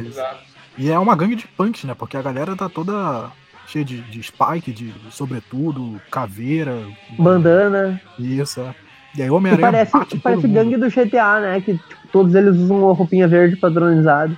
Exato. 0.06 0.38
E 0.78 0.90
é 0.90 0.98
uma 0.98 1.16
gangue 1.16 1.36
de 1.36 1.46
punks, 1.48 1.84
né? 1.84 1.94
Porque 1.94 2.16
a 2.16 2.22
galera 2.22 2.54
tá 2.56 2.68
toda 2.68 3.30
cheia 3.66 3.84
de, 3.84 4.00
de 4.02 4.22
spike, 4.22 4.72
de 4.72 4.92
sobretudo, 5.10 6.00
caveira. 6.10 6.86
Bandana. 7.18 8.00
Isso, 8.18 8.60
é. 8.60 8.74
E 9.16 9.22
aí 9.22 9.30
o 9.30 9.34
Homem-Aranha 9.34 9.86
parece, 9.86 10.18
parece 10.18 10.46
gangue 10.48 10.76
do 10.76 10.88
GTA, 10.90 11.40
né? 11.40 11.60
Que 11.60 11.72
tipo, 11.72 12.08
todos 12.12 12.34
eles 12.34 12.54
usam 12.56 12.84
uma 12.84 12.94
roupinha 12.94 13.26
verde 13.26 13.56
padronizada. 13.56 14.36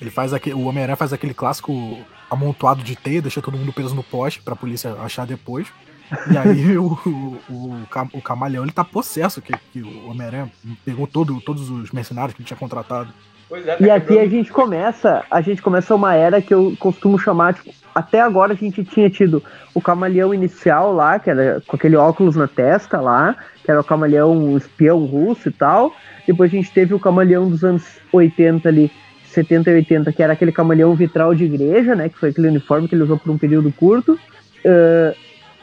Ele 0.00 0.10
faz 0.10 0.32
aquele, 0.32 0.54
o 0.54 0.66
Homem-Aranha 0.66 0.96
faz 0.96 1.12
aquele 1.12 1.34
clássico 1.34 1.98
amontoado 2.30 2.82
de 2.82 2.96
teia, 2.96 3.22
deixa 3.22 3.42
todo 3.42 3.58
mundo 3.58 3.72
preso 3.72 3.94
no 3.94 4.02
poste 4.02 4.40
pra 4.42 4.56
polícia 4.56 4.92
achar 4.94 5.26
depois. 5.26 5.68
E 6.30 6.36
aí 6.36 6.78
o, 6.78 6.86
o, 7.06 7.40
o, 7.48 7.86
Cam- 7.90 8.10
o 8.12 8.20
camaleão 8.22 8.64
ele 8.64 8.72
tá 8.72 8.84
possesso, 8.84 9.42
que, 9.42 9.52
que 9.72 9.82
o 9.82 10.08
Homem-Aranha 10.10 10.50
pegou 10.84 11.06
todo, 11.06 11.40
todos 11.40 11.70
os 11.70 11.90
mercenários 11.90 12.34
que 12.34 12.42
ele 12.42 12.46
tinha 12.46 12.56
contratado. 12.58 13.12
Pois 13.48 13.66
é, 13.66 13.76
tá 13.76 13.84
E 13.84 13.90
aqui 13.90 14.18
a 14.18 14.28
gente 14.28 14.52
começa, 14.52 15.24
a 15.30 15.40
gente 15.40 15.60
começa 15.62 15.94
uma 15.94 16.14
era 16.14 16.40
que 16.40 16.52
eu 16.54 16.74
costumo 16.78 17.18
chamar, 17.18 17.54
tipo, 17.54 17.70
até 17.94 18.20
agora 18.20 18.52
a 18.52 18.56
gente 18.56 18.84
tinha 18.84 19.08
tido 19.08 19.42
o 19.74 19.80
camaleão 19.80 20.34
inicial 20.34 20.92
lá, 20.94 21.18
que 21.18 21.30
era 21.30 21.62
com 21.66 21.76
aquele 21.76 21.96
óculos 21.96 22.36
na 22.36 22.48
testa 22.48 23.00
lá, 23.00 23.36
que 23.64 23.70
era 23.70 23.80
o 23.80 23.84
camaleão 23.84 24.56
espião 24.56 25.04
russo 25.04 25.48
e 25.48 25.52
tal. 25.52 25.92
Depois 26.26 26.50
a 26.52 26.56
gente 26.56 26.72
teve 26.72 26.94
o 26.94 27.00
camaleão 27.00 27.48
dos 27.48 27.62
anos 27.64 27.84
80 28.12 28.68
ali, 28.68 28.90
70 29.24 29.70
e 29.70 29.74
80, 29.74 30.12
que 30.12 30.22
era 30.22 30.32
aquele 30.32 30.52
camaleão 30.52 30.94
vitral 30.94 31.34
de 31.34 31.44
igreja, 31.44 31.94
né? 31.94 32.08
Que 32.08 32.18
foi 32.18 32.30
aquele 32.30 32.48
uniforme 32.48 32.88
que 32.88 32.94
ele 32.94 33.02
usou 33.04 33.18
por 33.18 33.30
um 33.30 33.38
período 33.38 33.70
curto. 33.72 34.18
Ah, 34.64 35.14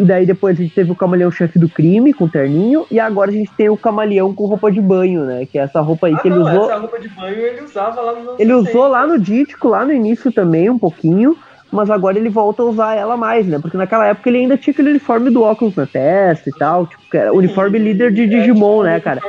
E 0.01 0.03
daí 0.03 0.25
depois 0.25 0.57
a 0.57 0.63
gente 0.63 0.73
teve 0.73 0.91
o 0.91 0.95
camaleão 0.95 1.29
chefe 1.29 1.59
do 1.59 1.69
crime, 1.69 2.11
com 2.11 2.27
terninho, 2.27 2.87
e 2.89 2.99
agora 2.99 3.29
a 3.29 3.33
gente 3.33 3.51
tem 3.55 3.69
o 3.69 3.77
camaleão 3.77 4.33
com 4.33 4.47
roupa 4.47 4.71
de 4.71 4.81
banho, 4.81 5.23
né? 5.25 5.45
Que 5.45 5.59
é 5.59 5.61
essa 5.61 5.79
roupa 5.79 6.07
aí 6.07 6.15
Ah, 6.15 6.17
que 6.17 6.27
ele 6.27 6.39
não, 6.39 6.47
usou. 6.47 6.63
essa 6.71 6.79
roupa 6.79 6.99
de 6.99 7.07
banho 7.09 7.37
ele 7.37 7.61
usava 7.61 8.01
lá 8.01 8.13
no 8.19 8.35
Ele 8.39 8.51
usou 8.53 8.87
lá 8.87 9.05
no 9.05 9.19
Dítico, 9.19 9.67
lá 9.67 9.85
no 9.85 9.93
início 9.93 10.31
também, 10.31 10.71
um 10.71 10.79
pouquinho, 10.79 11.37
mas 11.71 11.91
agora 11.91 12.17
ele 12.17 12.29
volta 12.29 12.63
a 12.63 12.65
usar 12.65 12.95
ela 12.95 13.15
mais, 13.15 13.45
né? 13.45 13.59
Porque 13.59 13.77
naquela 13.77 14.07
época 14.07 14.27
ele 14.27 14.39
ainda 14.39 14.57
tinha 14.57 14.71
aquele 14.71 14.89
uniforme 14.89 15.29
do 15.29 15.43
óculos 15.43 15.75
na 15.75 15.85
testa 15.85 16.49
e 16.49 16.53
tal, 16.53 16.87
tipo, 16.87 17.03
que 17.11 17.17
era 17.17 17.31
uniforme 17.31 17.77
líder 17.77 18.11
de 18.11 18.25
Digimon, 18.25 18.81
né, 18.81 18.99
cara? 18.99 19.21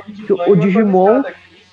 O 0.46 0.56
Digimon- 0.56 1.22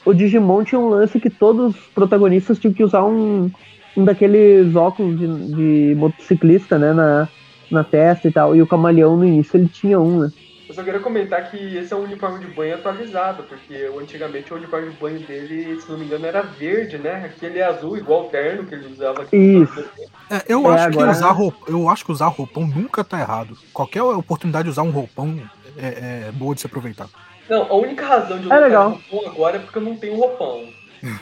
O 0.05 0.13
Digimon 0.13 0.63
tinha 0.65 0.79
um 0.79 0.89
lance 0.89 1.21
que 1.21 1.29
todos 1.29 1.73
os 1.73 1.81
protagonistas 1.95 2.59
tinham 2.59 2.73
que 2.73 2.83
usar 2.83 3.05
um, 3.05 3.49
um 3.95 4.03
daqueles 4.03 4.75
óculos 4.75 5.17
de, 5.17 5.27
de 5.55 5.95
motociclista, 5.95 6.77
né, 6.77 6.91
na, 6.91 7.29
na 7.71 7.83
testa 7.83 8.27
e 8.27 8.31
tal. 8.31 8.55
E 8.55 8.61
o 8.61 8.67
camaleão 8.67 9.15
no 9.17 9.25
início 9.25 9.57
ele 9.57 9.67
tinha 9.67 9.99
um, 9.99 10.19
né? 10.21 10.31
Eu 10.67 10.75
só 10.75 10.83
queria 10.83 10.99
comentar 10.99 11.49
que 11.49 11.57
esse 11.77 11.91
é 11.91 11.95
um 11.95 12.03
uniforme 12.03 12.45
de 12.45 12.53
banho 12.53 12.75
atualizado, 12.75 13.41
porque 13.41 13.89
antigamente 13.99 14.53
o 14.53 14.55
uniforme 14.57 14.91
de 14.91 14.97
banho 14.97 15.19
dele, 15.21 15.81
se 15.81 15.89
não 15.89 15.97
me 15.97 16.05
engano, 16.05 16.27
era 16.27 16.43
verde, 16.43 16.99
né? 16.99 17.25
Aqui 17.25 17.43
ele 17.47 17.57
é 17.57 17.65
azul, 17.65 17.97
igual 17.97 18.25
o 18.27 18.29
terno 18.29 18.63
que 18.65 18.75
ele 18.75 18.85
usava 18.93 19.23
aqui. 19.23 19.35
Isso. 19.35 19.83
É, 20.29 20.43
eu, 20.47 20.61
É, 20.71 20.75
acho 20.75 20.89
que 20.89 20.97
agora- 20.99 21.11
usar 21.11 21.31
roupa, 21.31 21.57
eu 21.71 21.89
acho 21.89 22.05
que 22.05 22.11
usar 22.11 22.27
roupão 22.27 22.67
nunca 22.67 23.03
tá 23.03 23.19
errado. 23.19 23.57
Qualquer 23.73 24.03
oportunidade 24.03 24.65
de 24.65 24.69
usar 24.69 24.83
um 24.83 24.91
roupão 24.91 25.39
é, 25.75 26.27
é 26.27 26.31
boa 26.33 26.53
de 26.53 26.61
se 26.61 26.67
aproveitar. 26.67 27.07
Não, 27.49 27.63
a 27.63 27.73
única 27.73 28.05
razão 28.05 28.37
de 28.37 28.45
eu 28.47 28.53
É 28.53 28.67
usar 28.67 28.79
roupão 28.83 29.25
agora 29.31 29.55
é 29.55 29.59
porque 29.59 29.77
eu 29.79 29.81
não 29.81 29.95
tenho 29.95 30.17
roupão. 30.17 30.65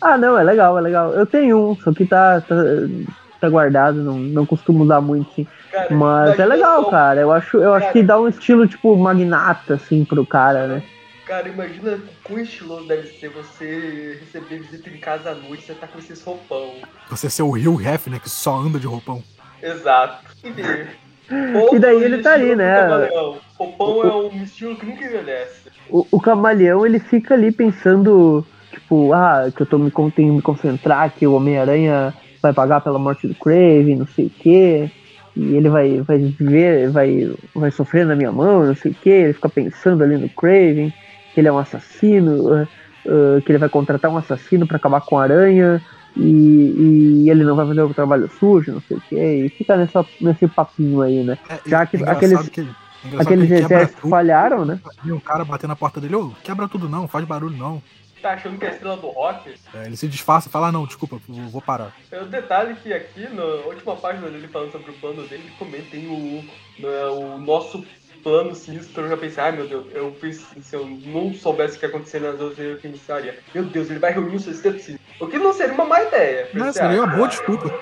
Ah, 0.00 0.16
não, 0.18 0.38
é 0.38 0.44
legal, 0.44 0.76
é 0.78 0.80
legal. 0.82 1.12
Eu 1.14 1.24
tenho 1.26 1.70
um, 1.70 1.76
só 1.76 1.90
que 1.90 2.04
tá, 2.04 2.40
tá, 2.42 2.54
tá 3.46 3.50
guardado, 3.50 4.02
não, 4.02 4.18
não 4.18 4.46
costumo 4.46 4.84
usar 4.84 5.00
muito, 5.00 5.32
sim. 5.34 5.46
Cara, 5.70 5.94
Mas 5.94 6.38
é 6.38 6.44
legal, 6.46 6.84
só- 6.84 6.90
cara. 6.90 7.20
Eu 7.20 7.32
acho, 7.32 7.56
eu 7.58 7.72
acho 7.74 7.92
que 7.92 8.02
dá 8.02 8.20
um 8.20 8.28
estilo, 8.28 8.66
tipo, 8.66 8.96
magnata, 8.96 9.74
assim, 9.74 10.04
pro 10.04 10.26
cara, 10.26 10.66
né? 10.66 10.82
Cara, 11.26 11.48
imagina 11.48 11.96
o 11.96 12.00
quão 12.22 12.38
estiloso 12.38 12.86
deve 12.86 13.06
ser 13.08 13.28
você 13.30 14.18
receber 14.20 14.60
visita 14.60 14.88
em 14.90 14.98
casa 14.98 15.30
à 15.30 15.34
noite 15.34 15.62
e 15.62 15.66
você 15.66 15.74
tá 15.74 15.86
com 15.86 15.98
esses 15.98 16.22
roupão. 16.22 16.80
Você 17.10 17.28
ser 17.28 17.42
o 17.42 17.50
Rio 17.50 17.74
Ref, 17.74 18.06
né, 18.08 18.18
que 18.18 18.28
só 18.30 18.56
anda 18.56 18.78
de 18.78 18.86
roupão. 18.86 19.22
Exato. 19.62 20.30
E 21.74 21.78
daí 21.80 22.02
ele 22.02 22.18
tá 22.22 22.32
aí, 22.32 22.54
né? 22.54 22.86
camaleão. 22.86 23.40
Roupão 23.58 24.02
é 24.02 24.14
um 24.14 24.42
estilo 24.42 24.76
que 24.76 24.86
nunca 24.86 25.04
envelhece. 25.04 25.68
O, 25.88 26.06
o 26.12 26.20
camaleão, 26.20 26.84
ele 26.86 27.00
fica 27.00 27.34
ali 27.34 27.50
pensando, 27.50 28.44
tipo, 28.72 29.12
ah, 29.12 29.50
que 29.54 29.62
eu 29.62 29.66
tô 29.66 29.78
me, 29.78 29.90
tenho 29.90 30.12
que 30.14 30.22
me 30.24 30.42
concentrar, 30.42 31.12
que 31.14 31.26
o 31.26 31.32
Homem-Aranha 31.32 32.14
vai 32.42 32.52
pagar 32.52 32.80
pela 32.80 32.98
morte 32.98 33.26
do 33.26 33.34
Craven, 33.34 33.96
não 33.96 34.06
sei 34.06 34.26
o 34.26 34.30
quê. 34.30 34.90
E 35.36 35.54
ele 35.54 35.68
vai, 35.68 36.00
vai 36.00 36.18
viver, 36.18 36.88
vai, 36.90 37.30
vai 37.54 37.70
sofrer 37.70 38.06
na 38.06 38.16
minha 38.16 38.32
mão, 38.32 38.64
não 38.66 38.74
sei 38.74 38.92
o 38.92 38.94
quê. 38.94 39.10
Ele 39.10 39.32
fica 39.34 39.48
pensando 39.48 40.02
ali 40.02 40.16
no 40.16 40.28
Craven, 40.30 40.92
que 41.34 41.40
ele 41.40 41.48
é 41.48 41.52
um 41.52 41.58
assassino, 41.58 42.52
ah, 43.06 43.40
que 43.44 43.52
ele 43.52 43.58
vai 43.58 43.68
contratar 43.68 44.10
um 44.10 44.16
assassino 44.16 44.66
pra 44.66 44.76
acabar 44.78 45.00
com 45.02 45.18
a 45.18 45.22
aranha. 45.24 45.82
E, 46.16 47.22
e 47.24 47.30
ele 47.30 47.44
não 47.44 47.54
vai 47.54 47.66
fazer 47.66 47.82
o 47.82 47.92
trabalho 47.92 48.30
sujo, 48.40 48.72
não 48.72 48.80
sei 48.80 48.96
o 48.96 49.02
quê. 49.08 49.44
E 49.44 49.48
fica 49.50 49.76
nessa, 49.76 50.02
nesse 50.18 50.48
papinho 50.48 51.02
aí, 51.02 51.22
né? 51.22 51.36
É, 51.50 51.60
Já 51.68 51.84
que 51.84 51.98
aqueles- 52.02 52.48
que 52.48 52.66
Aqueles 53.20 53.50
exércitos 53.50 54.10
falharam, 54.10 54.64
né? 54.64 54.80
E 55.04 55.12
um 55.12 55.20
cara 55.20 55.44
bater 55.44 55.66
na 55.68 55.76
porta 55.76 56.00
dele, 56.00 56.16
ô, 56.16 56.32
quebra 56.42 56.66
tudo 56.66 56.88
não, 56.88 57.06
faz 57.06 57.24
barulho 57.26 57.56
não. 57.56 57.80
Tá 58.22 58.32
achando 58.32 58.58
que 58.58 58.64
é 58.64 58.68
a 58.68 58.72
estrela 58.72 58.96
do 58.96 59.08
rock? 59.08 59.54
É, 59.74 59.84
ele 59.84 59.96
se 59.96 60.08
disfarça 60.08 60.48
e 60.48 60.50
fala, 60.50 60.68
ah, 60.68 60.72
não, 60.72 60.86
desculpa, 60.86 61.20
vou 61.28 61.60
parar. 61.60 61.94
É 62.10 62.20
o 62.20 62.26
detalhe 62.26 62.74
que 62.76 62.92
aqui, 62.92 63.28
na 63.28 63.44
última 63.44 63.94
página 63.96 64.28
dele 64.28 64.48
falando 64.48 64.72
sobre 64.72 64.90
o 64.90 64.94
plano 64.94 65.22
dele, 65.26 65.44
ele 65.44 65.52
comenta 65.58 65.96
o, 65.96 66.44
né, 66.78 67.04
o 67.06 67.38
nosso 67.38 67.84
plano 68.22 68.54
sinistro. 68.54 69.04
Eu 69.04 69.10
já 69.10 69.16
pensei, 69.16 69.42
ai 69.42 69.52
meu 69.52 69.68
Deus, 69.68 69.86
eu 69.92 70.10
pensei, 70.20 70.62
se 70.62 70.74
eu 70.74 70.86
não 70.86 71.32
soubesse 71.34 71.76
o 71.76 71.78
que 71.78 71.86
ia 71.86 71.90
acontecer 71.90 72.20
nas 72.20 72.40
outras, 72.40 72.58
eu 72.58 72.76
pensaria, 72.78 73.38
meu 73.54 73.64
Deus, 73.64 73.90
ele 73.90 74.00
vai 74.00 74.12
reunir 74.12 74.34
um 74.34 74.40
sexteto 74.40 74.80
sinistro. 74.80 75.06
O 75.20 75.28
que 75.28 75.38
não 75.38 75.52
seria 75.52 75.74
uma 75.74 75.84
má 75.84 76.02
ideia. 76.02 76.48
Mas 76.52 76.64
Pensei, 76.64 76.82
seria 76.82 77.00
ah, 77.00 77.04
uma 77.04 77.16
boa 77.16 77.28
desculpa. 77.28 77.80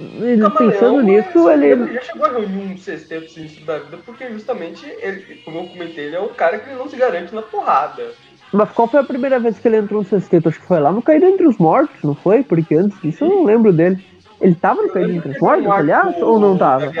Ele 0.00 0.42
Camaleão, 0.42 0.50
pensando 0.50 0.96
mas 0.96 1.04
nisso, 1.04 1.50
ele. 1.50 1.94
já 1.94 2.00
chegou 2.02 2.26
a 2.26 2.30
reunir 2.30 2.72
um 2.72 2.76
sexteto 2.76 3.30
sinistro 3.30 3.64
da 3.64 3.78
vida, 3.78 3.98
porque 4.04 4.28
justamente, 4.30 4.84
ele, 4.98 5.36
como 5.44 5.60
eu 5.60 5.66
comentei, 5.68 6.06
ele 6.06 6.16
é 6.16 6.20
um 6.20 6.34
cara 6.34 6.58
que 6.58 6.68
ele 6.68 6.78
não 6.78 6.88
se 6.88 6.96
garante 6.96 7.32
na 7.32 7.42
porrada. 7.42 8.12
Mas 8.54 8.70
qual 8.70 8.86
foi 8.86 9.00
a 9.00 9.04
primeira 9.04 9.40
vez 9.40 9.58
que 9.58 9.66
ele 9.66 9.78
entrou 9.78 10.00
no 10.00 10.08
sexteto? 10.08 10.48
Acho 10.48 10.60
que 10.60 10.66
foi 10.66 10.78
lá 10.78 10.92
no 10.92 11.02
Caído 11.02 11.26
Entre 11.26 11.46
os 11.46 11.58
Mortos, 11.58 12.00
não 12.04 12.14
foi? 12.14 12.44
Porque 12.44 12.76
antes 12.76 12.98
disso 13.00 13.24
eu 13.24 13.28
não 13.28 13.44
lembro 13.44 13.72
dele. 13.72 13.98
Ele 14.40 14.54
tava 14.54 14.80
no 14.80 14.90
Caído 14.90 15.10
Entre 15.10 15.32
os 15.32 15.40
Mortos, 15.40 15.66
um 15.66 15.72
aliás, 15.72 16.22
ou 16.22 16.38
não 16.38 16.56
tava? 16.56 16.92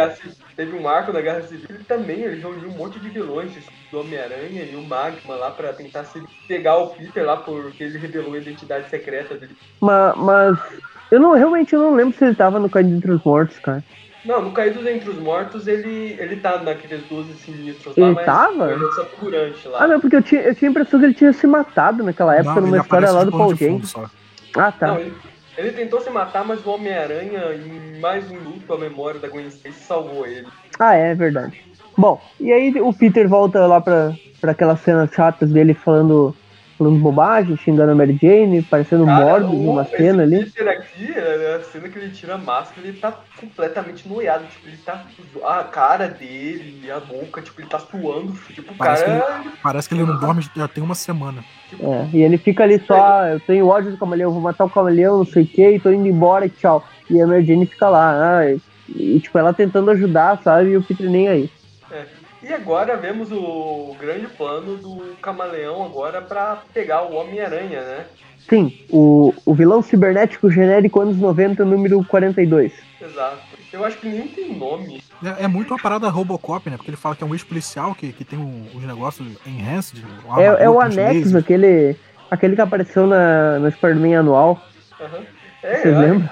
Teve 0.56 0.76
um 0.76 0.88
arco 0.88 1.12
da 1.12 1.20
Guerra 1.20 1.42
Civil, 1.42 1.66
ele 1.68 1.84
também, 1.84 2.20
ele 2.20 2.40
reuniu 2.40 2.68
um 2.68 2.76
monte 2.76 2.98
de 3.00 3.08
vilões, 3.08 3.52
do 3.90 4.00
Homem-Aranha 4.00 4.64
e 4.64 4.76
o 4.76 4.82
Magma 4.82 5.34
lá 5.34 5.50
pra 5.50 5.72
tentar 5.72 6.04
se 6.04 6.22
pegar 6.46 6.76
o 6.76 6.90
Peter 6.90 7.24
lá 7.24 7.36
porque 7.36 7.84
ele 7.84 7.98
revelou 7.98 8.34
a 8.34 8.38
identidade 8.38 8.88
secreta 8.88 9.34
dele. 9.34 9.56
Mas, 9.80 10.16
mas 10.16 10.58
eu 11.10 11.20
não, 11.20 11.32
realmente 11.34 11.72
eu 11.72 11.80
não 11.80 11.94
lembro 11.94 12.16
se 12.16 12.24
ele 12.24 12.34
tava 12.34 12.58
no 12.58 12.70
Caído 12.70 12.90
Entre 12.90 13.10
os 13.10 13.22
Mortos, 13.24 13.58
cara. 13.58 13.82
Não, 14.24 14.40
no 14.40 14.52
Caídos 14.52 14.86
Entre 14.86 15.10
os 15.10 15.18
Mortos 15.18 15.66
ele, 15.66 16.16
ele 16.18 16.36
tá 16.36 16.58
naqueles 16.62 17.02
12 17.04 17.34
sinistros 17.34 17.96
lá, 17.96 18.06
Ele 18.06 18.14
mas 18.14 18.24
tava? 18.24 18.72
ele 18.72 18.84
é 18.84 18.90
só 18.92 19.04
figurante 19.04 19.68
lá. 19.68 19.84
Ah, 19.84 19.86
não, 19.86 20.00
porque 20.00 20.16
eu 20.16 20.22
tinha, 20.22 20.40
eu 20.40 20.54
tinha 20.54 20.68
a 20.68 20.72
impressão 20.72 20.98
que 20.98 21.06
ele 21.06 21.14
tinha 21.14 21.32
se 21.32 21.46
matado 21.46 22.02
naquela 22.02 22.34
época, 22.34 22.54
Não, 22.54 22.62
numa 22.62 22.78
história 22.78 23.10
lá 23.10 23.24
do 23.24 23.30
Paul 23.30 23.54
James. 23.54 23.94
Ah, 24.56 24.72
tá. 24.72 24.86
Não, 24.88 24.98
ele, 25.00 25.12
ele 25.58 25.72
tentou 25.72 26.00
se 26.00 26.08
matar, 26.10 26.44
mas 26.44 26.64
o 26.64 26.70
Homem-Aranha, 26.70 27.54
em 27.54 28.00
mais 28.00 28.30
um 28.30 28.38
luto 28.38 28.72
à 28.72 28.78
memória 28.78 29.20
da 29.20 29.28
Gwen 29.28 29.46
Stacy, 29.48 29.78
salvou 29.78 30.26
ele. 30.26 30.46
Ah, 30.78 30.94
é 30.94 31.14
verdade. 31.14 31.60
Bom, 31.96 32.20
e 32.40 32.52
aí 32.52 32.74
o 32.80 32.92
Peter 32.92 33.28
volta 33.28 33.66
lá 33.66 33.80
pra, 33.80 34.14
pra 34.40 34.52
aquelas 34.52 34.80
cenas 34.80 35.10
chatas 35.12 35.50
dele 35.50 35.74
falando, 35.74 36.34
falando 36.76 36.98
bobagem, 36.98 37.56
xingando 37.56 37.92
a 37.92 37.94
Mary 37.94 38.18
Jane, 38.20 38.62
parecendo 38.62 39.04
um 39.04 39.06
Cara, 39.06 39.24
Morbius 39.24 39.52
o- 39.52 39.62
numa 39.64 39.82
esse 39.82 39.96
cena 39.96 40.22
ali. 40.22 40.44
Peter 40.44 40.68
aqui, 40.68 41.12
é, 41.16 41.56
a 41.56 41.60
cena 41.64 41.88
que 41.88 41.98
ele 41.98 42.10
tira 42.10 42.34
a 42.34 42.38
máscara, 42.38 42.86
ele 42.86 42.98
tá 42.98 43.12
completamente 43.40 44.08
noiado. 44.08 44.44
Tipo, 44.46 44.68
ele 44.68 44.76
tá. 44.78 45.04
A 45.44 45.64
cara 45.64 46.08
dele, 46.08 46.90
a 46.90 47.00
boca, 47.00 47.40
tipo, 47.42 47.60
ele 47.60 47.68
tá 47.68 47.78
suando. 47.78 48.32
Tipo, 48.52 48.72
o 48.72 48.76
cara. 48.76 49.44
Parece 49.62 49.88
que 49.88 49.94
ele 49.94 50.04
não 50.04 50.18
dorme 50.18 50.42
já 50.54 50.68
tem 50.68 50.82
uma 50.82 50.94
semana. 50.94 51.44
É, 51.80 52.08
e 52.12 52.22
ele 52.22 52.38
fica 52.38 52.62
ali 52.62 52.78
só, 52.86 53.26
eu 53.26 53.40
tenho 53.40 53.66
ódio 53.66 53.90
do 53.90 53.96
camaleão, 53.96 54.30
vou 54.30 54.40
matar 54.40 54.64
o 54.64 54.70
camaleão, 54.70 55.18
não 55.18 55.26
sei 55.26 55.42
o 55.42 55.46
que, 55.46 55.70
e 55.70 55.80
tô 55.80 55.90
indo 55.90 56.06
embora 56.06 56.46
e 56.46 56.50
tchau. 56.50 56.86
E 57.10 57.20
a 57.20 57.26
Mary 57.26 57.44
Jane 57.44 57.66
fica 57.66 57.88
lá, 57.88 58.38
ah, 58.38 58.50
e, 58.50 58.60
e, 58.94 59.20
tipo, 59.20 59.36
ela 59.38 59.52
tentando 59.52 59.90
ajudar, 59.90 60.40
sabe, 60.42 60.70
e 60.70 60.76
o 60.76 60.82
Peter 60.82 61.10
nem 61.10 61.28
aí. 61.28 61.50
É. 61.90 62.04
E 62.46 62.52
agora 62.52 62.96
vemos 62.96 63.30
o 63.32 63.96
grande 63.98 64.26
plano 64.26 64.76
do 64.76 65.16
camaleão 65.22 65.84
agora 65.84 66.20
pra 66.20 66.62
pegar 66.72 67.02
o 67.02 67.14
Homem-Aranha, 67.14 67.80
né? 67.80 68.04
Sim, 68.48 68.78
o, 68.90 69.32
o 69.46 69.54
vilão 69.54 69.80
cibernético 69.80 70.50
genérico 70.50 71.00
anos 71.00 71.16
90, 71.16 71.64
número 71.64 72.04
42. 72.04 72.72
Exato. 73.00 73.38
Eu 73.72 73.84
acho 73.84 73.96
que 73.98 74.06
nem 74.08 74.28
tem 74.28 74.56
nome. 74.58 75.02
É, 75.24 75.44
é 75.44 75.48
muito 75.48 75.72
uma 75.72 75.80
parada 75.82 76.08
Robocop, 76.10 76.68
né? 76.68 76.76
Porque 76.76 76.90
ele 76.90 76.96
fala 76.98 77.16
que 77.16 77.24
é 77.24 77.26
um 77.26 77.34
ex-policial 77.34 77.94
que, 77.94 78.12
que 78.12 78.24
tem 78.24 78.38
um- 78.38 78.66
uns 78.74 78.84
negócios 78.84 79.26
enhanced. 79.46 80.04
É, 80.38 80.64
é 80.64 80.70
o 80.70 80.80
anexo, 80.80 81.36
aquele, 81.38 81.96
aquele 82.30 82.54
que 82.54 82.60
apareceu 82.60 83.06
na, 83.06 83.58
no 83.58 83.70
Spider-Man 83.72 84.18
anual, 84.20 84.62
Aham. 85.00 85.22
É, 85.62 85.76
vocês 85.78 85.84
eu 85.94 85.98
acho- 86.00 86.08
lembram? 86.12 86.30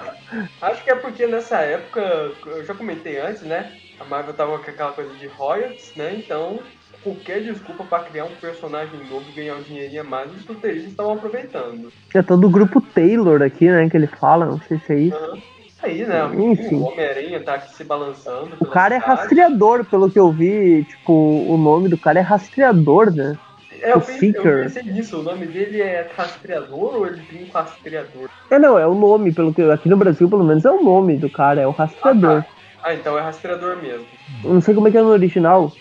Acho 0.61 0.83
que 0.83 0.89
é 0.91 0.95
porque 0.95 1.27
nessa 1.27 1.57
época, 1.57 1.99
eu 2.45 2.65
já 2.65 2.73
comentei 2.73 3.19
antes, 3.19 3.41
né? 3.43 3.71
A 3.99 4.05
Marvel 4.05 4.33
tava 4.33 4.57
com 4.57 4.69
aquela 4.69 4.91
coisa 4.91 5.13
de 5.15 5.27
royalties, 5.27 5.93
né? 5.95 6.15
Então, 6.15 6.59
qualquer 7.03 7.43
desculpa 7.43 7.83
pra 7.83 8.03
criar 8.03 8.25
um 8.25 8.35
personagem 8.35 8.99
novo 9.09 9.25
e 9.29 9.33
ganhar 9.33 9.55
um 9.55 9.61
dinheirinho 9.63 10.01
a 10.01 10.05
mais, 10.05 10.31
os 10.33 10.45
roteiristas 10.45 10.91
estavam 10.91 11.13
aproveitando. 11.13 11.91
É 12.13 12.21
todo 12.21 12.47
o 12.47 12.49
grupo 12.49 12.81
Taylor 12.81 13.41
aqui, 13.41 13.69
né, 13.69 13.89
que 13.89 13.97
ele 13.97 14.07
fala, 14.07 14.45
não 14.45 14.59
sei 14.61 14.79
se 14.79 14.93
é 14.93 14.99
isso. 14.99 15.17
Aham. 15.17 15.53
Aí, 15.83 16.05
né? 16.05 16.23
Enfim. 16.39 16.75
O 16.77 16.85
Homem-Aranha 16.85 17.43
tá 17.43 17.55
aqui 17.55 17.75
se 17.75 17.83
balançando. 17.83 18.55
O 18.61 18.65
cara 18.67 18.95
é 18.95 18.97
rastreador, 18.97 19.83
pelo 19.83 20.09
que 20.09 20.17
eu 20.17 20.31
vi, 20.31 20.85
tipo, 20.85 21.11
o 21.11 21.57
nome 21.57 21.89
do 21.89 21.97
cara 21.97 22.19
é 22.19 22.21
rastreador, 22.21 23.13
né? 23.13 23.37
É, 23.81 23.91
eu, 23.91 23.97
o 23.97 24.01
pensei, 24.01 24.33
eu 24.33 24.43
pensei 24.43 24.83
nisso. 24.83 25.19
O 25.19 25.23
nome 25.23 25.45
dele 25.45 25.81
é 25.81 26.09
rastreador 26.15 26.95
ou 26.95 27.05
ele 27.05 27.21
tem 27.23 27.43
um 27.43 27.51
rastreador? 27.51 28.29
É, 28.49 28.57
não, 28.57 28.79
é 28.79 28.87
o 28.87 28.95
nome, 28.95 29.33
pelo 29.33 29.53
que 29.53 29.61
aqui 29.61 29.89
no 29.89 29.97
Brasil, 29.97 30.29
pelo 30.29 30.45
menos, 30.45 30.63
é 30.63 30.71
o 30.71 30.81
nome 30.81 31.17
do 31.17 31.29
cara, 31.29 31.59
é 31.59 31.67
o 31.67 31.71
rastreador. 31.71 32.45
Ah, 32.47 32.62
então 32.91 33.17
é 33.17 33.21
rastreador 33.21 33.77
mesmo. 33.77 34.05
Eu 34.43 34.53
não 34.53 34.61
sei 34.61 34.73
como 34.73 34.87
é 34.87 34.91
que 34.91 34.97
é 34.97 35.01
no 35.01 35.09
original. 35.09 35.71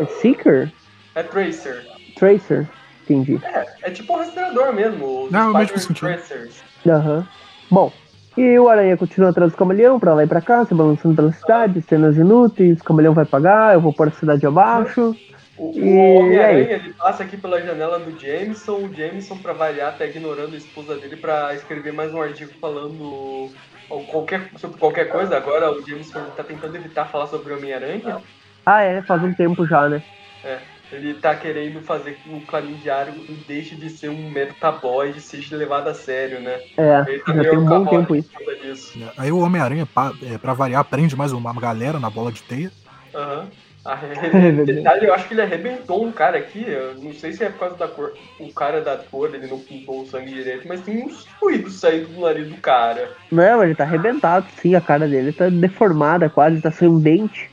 É 0.00 0.04
Seeker? 0.06 0.70
É 1.14 1.22
Tracer. 1.22 1.84
Tracer? 2.16 2.68
Entendi. 3.04 3.40
É 3.82 3.90
tipo 3.90 4.12
um 4.12 4.16
rastreador 4.16 4.72
mesmo. 4.72 5.24
Os 5.24 5.32
Não, 5.32 5.52
mas 5.52 5.70
sentido. 5.70 5.98
Tracers. 6.00 6.62
Aham. 6.86 7.26
Bom, 7.70 7.92
e 8.36 8.58
o 8.58 8.68
Aranha 8.68 8.96
continua 8.96 9.30
atrás 9.30 9.50
do 9.52 9.56
camaleão, 9.58 9.98
pra 9.98 10.14
lá 10.14 10.22
e 10.24 10.26
pra 10.26 10.40
cá, 10.40 10.64
se 10.64 10.74
balançando 10.74 11.14
pela 11.16 11.32
cidade, 11.32 11.82
cenas 11.82 12.16
inúteis, 12.16 12.80
o 12.80 12.84
camaleão 12.84 13.14
vai 13.14 13.24
pagar, 13.24 13.74
eu 13.74 13.80
vou 13.80 13.92
pôr 13.92 14.08
a 14.08 14.12
cidade 14.12 14.46
abaixo. 14.46 15.16
O, 15.56 15.70
o 15.70 15.78
E 15.78 15.88
aí? 15.88 16.18
Homem-Aranha 16.18 16.72
ele 16.76 16.92
passa 16.92 17.22
aqui 17.22 17.36
pela 17.36 17.60
janela 17.62 17.98
do 17.98 18.18
Jameson, 18.20 18.76
o 18.76 18.94
Jameson, 18.94 19.38
pra 19.38 19.54
variar, 19.54 19.96
tá 19.96 20.04
ignorando 20.04 20.54
a 20.54 20.58
esposa 20.58 20.96
dele 20.96 21.16
pra 21.16 21.54
escrever 21.54 21.92
mais 21.94 22.12
um 22.12 22.20
artigo 22.20 22.50
falando 22.60 23.50
qualquer, 23.88 24.50
sobre 24.58 24.78
qualquer 24.78 25.10
coisa. 25.10 25.36
Agora 25.36 25.70
o 25.70 25.80
Jameson 25.86 26.24
tá 26.36 26.42
tentando 26.42 26.76
evitar 26.76 27.06
falar 27.06 27.26
sobre 27.26 27.52
o 27.52 27.56
Homem-Aranha. 27.56 28.20
Ah, 28.64 28.82
é, 28.82 29.02
faz 29.02 29.22
um 29.22 29.32
tempo 29.34 29.66
já, 29.66 29.88
né? 29.88 30.02
É, 30.44 30.58
ele 30.92 31.14
tá 31.14 31.34
querendo 31.34 31.82
fazer 31.82 32.14
que 32.14 32.28
o 32.28 32.40
Clarim 32.42 32.74
Diário 32.74 33.12
deixe 33.46 33.74
de 33.76 33.90
ser 33.90 34.08
um 34.10 34.30
metaboy 34.30 35.10
e 35.10 35.20
seja 35.20 35.56
levado 35.56 35.88
a 35.88 35.94
sério, 35.94 36.40
né? 36.40 36.58
É, 36.76 37.04
Ele 37.08 37.20
tá 37.20 37.34
já 37.34 37.42
tem 37.50 37.58
um 37.58 37.64
bom 37.66 37.86
tempo 37.86 38.14
isso. 38.14 38.28
disso. 38.62 38.92
Aí 39.16 39.32
o 39.32 39.38
Homem-Aranha, 39.38 39.86
pa- 39.86 40.12
é, 40.22 40.38
pra 40.38 40.52
variar, 40.54 40.84
prende 40.84 41.16
mais 41.16 41.32
uma 41.32 41.52
galera 41.54 41.98
na 41.98 42.10
bola 42.10 42.32
de 42.32 42.42
teia. 42.42 42.70
Aham. 43.14 43.40
Ah, 43.40 43.46
verdade. 43.46 43.65
detalhe, 44.64 45.06
eu 45.06 45.14
acho 45.14 45.28
que 45.28 45.34
ele 45.34 45.42
arrebentou 45.42 46.04
um 46.04 46.12
cara 46.12 46.38
aqui. 46.38 46.64
Eu 46.66 46.94
não 46.96 47.12
sei 47.12 47.32
se 47.32 47.44
é 47.44 47.50
por 47.50 47.60
causa 47.60 47.76
da 47.76 47.88
cor. 47.88 48.14
O 48.40 48.52
cara 48.52 48.80
da 48.80 48.96
cor, 48.96 49.34
ele 49.34 49.46
não 49.46 49.58
pintou 49.58 50.02
o 50.02 50.06
sangue 50.06 50.32
direito, 50.32 50.66
mas 50.66 50.80
tem 50.80 51.04
uns 51.04 51.26
fluidos 51.38 51.80
saindo 51.80 52.08
do 52.08 52.20
nariz 52.20 52.48
do 52.48 52.56
cara. 52.56 53.10
Não, 53.30 53.62
ele 53.62 53.74
tá 53.74 53.84
arrebentado, 53.84 54.46
sim, 54.60 54.74
a 54.74 54.80
cara 54.80 55.06
dele 55.06 55.32
tá 55.32 55.48
deformada 55.48 56.28
quase, 56.28 56.60
tá 56.60 56.70
sem 56.70 56.88
um 56.88 56.98
dente. 56.98 57.50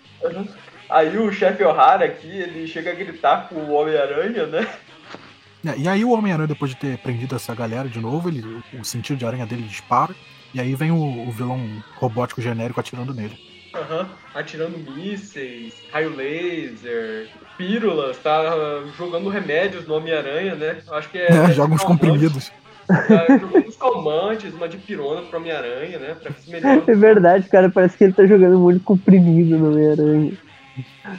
Aí 0.90 1.18
o 1.18 1.32
chefe 1.32 1.64
O'Hara 1.64 2.06
aqui, 2.06 2.28
ele 2.28 2.68
chega 2.68 2.92
a 2.92 2.96
gritar 2.96 3.50
com 3.50 3.56
o 3.56 3.72
Homem-Aranha, 3.74 4.46
né? 4.48 4.68
É, 5.66 5.78
e 5.78 5.88
aí 5.88 6.04
o 6.04 6.12
Homem-Aranha, 6.12 6.48
depois 6.48 6.72
de 6.72 6.78
ter 6.78 6.98
prendido 6.98 7.36
essa 7.36 7.56
galera 7.56 7.88
de 7.88 8.00
novo, 8.00 8.30
ele, 8.30 8.62
o 8.78 8.84
sentido 8.84 9.18
de 9.18 9.26
aranha 9.26 9.46
dele 9.46 9.64
dispara. 9.64 10.14
E 10.54 10.60
aí 10.60 10.76
vem 10.76 10.92
o, 10.92 11.28
o 11.28 11.32
vilão 11.32 11.60
robótico 11.96 12.42
genérico 12.42 12.80
atirando 12.80 13.14
nele. 13.14 13.53
Aham. 13.74 14.10
Atirando 14.34 14.78
mísseis, 14.78 15.74
raio 15.92 16.16
laser, 16.16 17.28
pílulas, 17.58 18.18
tá 18.20 18.44
jogando 18.96 19.30
remédios 19.30 19.88
no 19.88 19.96
Homem-Aranha, 19.96 20.56
né? 20.56 20.82
Acho 20.92 21.10
que 21.10 21.18
é. 21.18 21.28
É, 21.28 21.52
joga 21.54 21.74
uns 21.74 21.84
comprimidos. 21.84 22.52
tá 22.88 23.26
jogando 23.40 23.68
uns 23.68 23.78
calmantes, 23.78 24.54
uma 24.54 24.68
dipirona 24.68 25.22
pro 25.24 25.40
Homem-Aranha, 25.40 26.00
né? 26.00 26.16
Pra 26.16 26.32
que 26.32 26.42
se 26.42 26.52
melhore. 26.52 26.84
É 26.88 26.96
verdade, 26.96 27.50
cara, 27.50 27.70
parece 27.70 27.98
que 27.98 28.04
ele 28.04 28.14
tá 28.14 28.26
jogando 28.26 28.60
muito 28.60 28.84
comprimido 28.84 29.58
no 29.58 29.72
Homem-Aranha. 29.72 30.38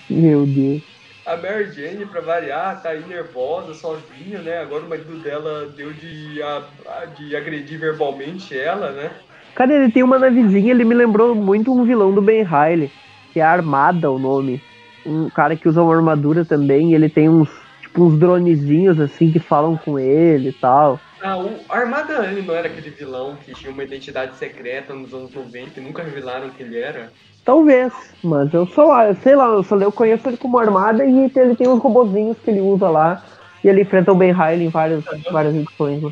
Meu 0.08 0.46
Deus. 0.46 0.82
A 1.26 1.36
Mary 1.38 1.72
Jane, 1.72 2.04
pra 2.04 2.20
variar, 2.20 2.82
tá 2.82 2.90
aí 2.90 3.02
nervosa, 3.06 3.72
sozinha, 3.72 4.42
né? 4.42 4.58
Agora 4.58 4.84
o 4.84 4.88
marido 4.88 5.18
dela 5.22 5.66
deu 5.70 5.92
de, 5.94 6.42
a- 6.42 7.06
de 7.16 7.34
agredir 7.34 7.78
verbalmente 7.80 8.56
ela, 8.58 8.92
né? 8.92 9.10
Cara, 9.54 9.72
ele 9.72 9.92
tem 9.92 10.02
uma 10.02 10.18
navezinha, 10.18 10.72
ele 10.72 10.84
me 10.84 10.94
lembrou 10.94 11.34
muito 11.34 11.72
um 11.72 11.84
vilão 11.84 12.12
do 12.12 12.20
Ben 12.20 12.42
Riley, 12.42 12.90
que 13.32 13.40
é 13.40 13.42
Armada 13.42 14.10
o 14.10 14.18
nome. 14.18 14.60
Um 15.06 15.28
cara 15.30 15.54
que 15.54 15.68
usa 15.68 15.82
uma 15.82 15.94
armadura 15.94 16.44
também, 16.44 16.94
ele 16.94 17.08
tem 17.08 17.28
uns, 17.28 17.48
tipo, 17.80 18.04
uns 18.04 18.18
dronezinhos 18.18 18.98
assim 18.98 19.30
que 19.30 19.38
falam 19.38 19.76
com 19.76 19.98
ele 19.98 20.48
e 20.48 20.52
tal. 20.52 20.98
Ah, 21.22 21.38
o 21.38 21.50
Armada 21.68 22.26
ele 22.26 22.42
não 22.42 22.54
era 22.54 22.68
aquele 22.68 22.90
vilão 22.90 23.36
que 23.36 23.54
tinha 23.54 23.72
uma 23.72 23.84
identidade 23.84 24.36
secreta 24.36 24.92
nos 24.92 25.14
anos 25.14 25.32
90 25.32 25.80
e 25.80 25.82
nunca 25.82 26.02
revelaram 26.02 26.50
que 26.50 26.62
ele 26.62 26.78
era? 26.78 27.10
Talvez, 27.44 27.92
mas 28.22 28.52
eu 28.52 28.66
só, 28.66 29.12
sei 29.14 29.36
lá, 29.36 29.46
eu 29.46 29.62
só 29.62 29.76
eu 29.76 29.92
conheço 29.92 30.28
ele 30.28 30.36
como 30.36 30.58
armada 30.58 31.04
e 31.04 31.30
ele 31.36 31.54
tem 31.54 31.68
uns 31.68 31.80
robozinhos 31.80 32.36
que 32.42 32.50
ele 32.50 32.60
usa 32.60 32.88
lá. 32.88 33.22
E 33.62 33.68
ele 33.68 33.82
enfrenta 33.82 34.12
o 34.12 34.14
Ben 34.14 34.32
Riley 34.32 34.66
em 34.66 34.68
várias, 34.68 35.04
várias 35.30 35.54
edições. 35.54 36.02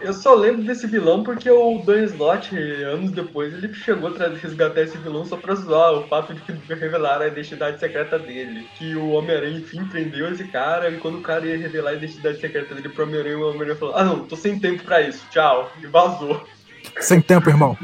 Eu 0.00 0.14
só 0.14 0.34
lembro 0.34 0.62
desse 0.62 0.86
vilão 0.86 1.22
porque 1.22 1.50
o 1.50 1.82
Dan 1.84 2.04
Slott, 2.04 2.56
anos 2.56 3.10
depois, 3.10 3.52
ele 3.52 3.72
chegou 3.74 4.08
a 4.08 4.28
resgatar 4.28 4.80
esse 4.80 4.96
vilão 4.96 5.26
só 5.26 5.36
pra 5.36 5.54
zoar 5.54 5.92
o 5.92 6.08
fato 6.08 6.32
de 6.32 6.40
que 6.40 6.74
revelaram 6.74 7.24
a 7.24 7.28
identidade 7.28 7.78
secreta 7.78 8.18
dele. 8.18 8.66
Que 8.78 8.96
o 8.96 9.10
Homem-Aranha, 9.10 9.58
enfim, 9.58 9.84
prendeu 9.84 10.32
esse 10.32 10.44
cara 10.44 10.90
e 10.90 10.98
quando 10.98 11.18
o 11.18 11.22
cara 11.22 11.46
ia 11.46 11.58
revelar 11.58 11.90
a 11.90 11.94
identidade 11.94 12.40
secreta 12.40 12.74
dele 12.74 12.88
pro 12.88 13.04
Homem-Aranha, 13.04 13.38
o 13.38 13.48
Homem-Aranha 13.48 13.76
falou: 13.76 13.94
Ah, 13.94 14.04
não, 14.04 14.20
tô 14.20 14.36
sem 14.36 14.58
tempo 14.58 14.82
pra 14.84 15.02
isso, 15.02 15.22
tchau. 15.30 15.70
E 15.82 15.86
vazou. 15.86 16.46
Sem 17.00 17.20
tempo, 17.20 17.50
irmão. 17.50 17.76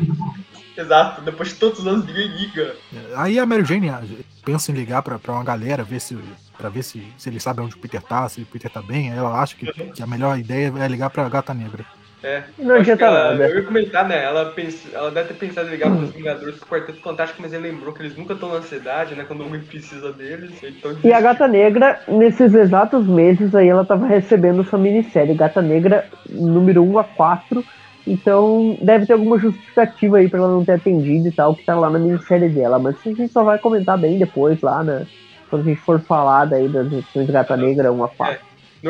Exato, 0.76 1.22
depois 1.22 1.50
de 1.50 1.54
tantos 1.56 1.86
anos 1.86 2.06
ninguém 2.06 2.28
liga. 2.28 2.76
Aí 3.16 3.38
a 3.38 3.46
Mary 3.46 3.64
Jane 3.64 3.88
ah, 3.88 4.02
pensa 4.44 4.70
em 4.70 4.74
ligar 4.74 5.02
pra, 5.02 5.18
pra 5.18 5.32
uma 5.32 5.44
galera, 5.44 5.82
ver 5.82 6.00
se, 6.00 6.16
pra 6.56 6.68
ver 6.68 6.82
se, 6.82 7.06
se 7.16 7.28
eles 7.28 7.42
sabem 7.42 7.64
onde 7.64 7.74
o 7.74 7.78
Peter 7.78 8.02
tá, 8.02 8.28
se 8.28 8.42
o 8.42 8.46
Peter 8.46 8.70
tá 8.70 8.82
bem. 8.82 9.10
Ela 9.10 9.40
acha 9.40 9.56
que, 9.56 9.66
que 9.72 10.02
a 10.02 10.06
melhor 10.06 10.38
ideia 10.38 10.72
é 10.78 10.88
ligar 10.88 11.10
pra 11.10 11.28
Gata 11.28 11.54
Negra. 11.54 11.84
É. 12.26 12.42
Não 12.58 12.74
adianta 12.74 13.04
ela- 13.04 13.30
nada. 13.30 13.48
Eu 13.48 13.58
ia 13.58 13.62
comentar, 13.62 14.08
né? 14.08 14.24
Ela, 14.24 14.52
ela 14.92 15.10
deve 15.12 15.28
ter 15.28 15.34
pensado 15.34 15.68
em 15.68 15.70
ligar 15.70 15.94
pros 15.94 16.10
Vingadores 16.10 16.56
pro 16.56 16.66
Quarteto 16.66 17.00
Fantástico, 17.00 17.40
mas 17.40 17.52
ele 17.52 17.70
lembrou 17.70 17.94
que 17.94 18.02
eles 18.02 18.16
nunca 18.16 18.34
estão 18.34 18.52
na 18.52 18.62
cidade, 18.62 19.14
né? 19.14 19.24
Quando 19.28 19.44
alguém 19.44 19.60
precisa 19.60 20.12
deles. 20.12 20.50
Então 20.60 20.96
E 21.04 21.12
a 21.12 21.20
Gata 21.20 21.46
Negra, 21.46 22.00
nesses 22.08 22.52
exatos 22.52 23.06
meses 23.06 23.54
aí, 23.54 23.68
ela 23.68 23.84
tava 23.84 24.06
recebendo 24.08 24.64
sua 24.64 24.76
minissérie 24.76 25.36
Gata 25.36 25.62
Negra 25.62 26.04
número 26.28 26.82
1 26.82 26.98
a 26.98 27.04
4. 27.04 27.64
Então 28.04 28.76
deve 28.82 29.06
ter 29.06 29.12
alguma 29.12 29.38
justificativa 29.38 30.18
aí 30.18 30.28
pra 30.28 30.40
ela 30.40 30.48
não 30.48 30.64
ter 30.64 30.72
atendido 30.72 31.28
e 31.28 31.32
tal, 31.32 31.54
que 31.54 31.64
tá 31.64 31.76
lá 31.76 31.88
na 31.88 31.98
minissérie 32.00 32.48
dela. 32.48 32.76
Mas 32.80 32.96
isso 32.96 33.08
a 33.08 33.12
gente 33.12 33.32
só 33.32 33.44
vai 33.44 33.58
comentar 33.58 33.96
bem 33.96 34.18
depois 34.18 34.60
lá, 34.60 34.82
né? 34.82 35.06
Quando 35.48 35.62
a 35.62 35.64
gente 35.64 35.80
for 35.80 36.00
falar 36.00 36.44
daí 36.46 36.68
das 36.68 36.88
edições 36.88 37.30
Gata 37.30 37.56
Negra 37.56 37.92
1 37.92 38.02
a 38.02 38.08
4. 38.08 38.38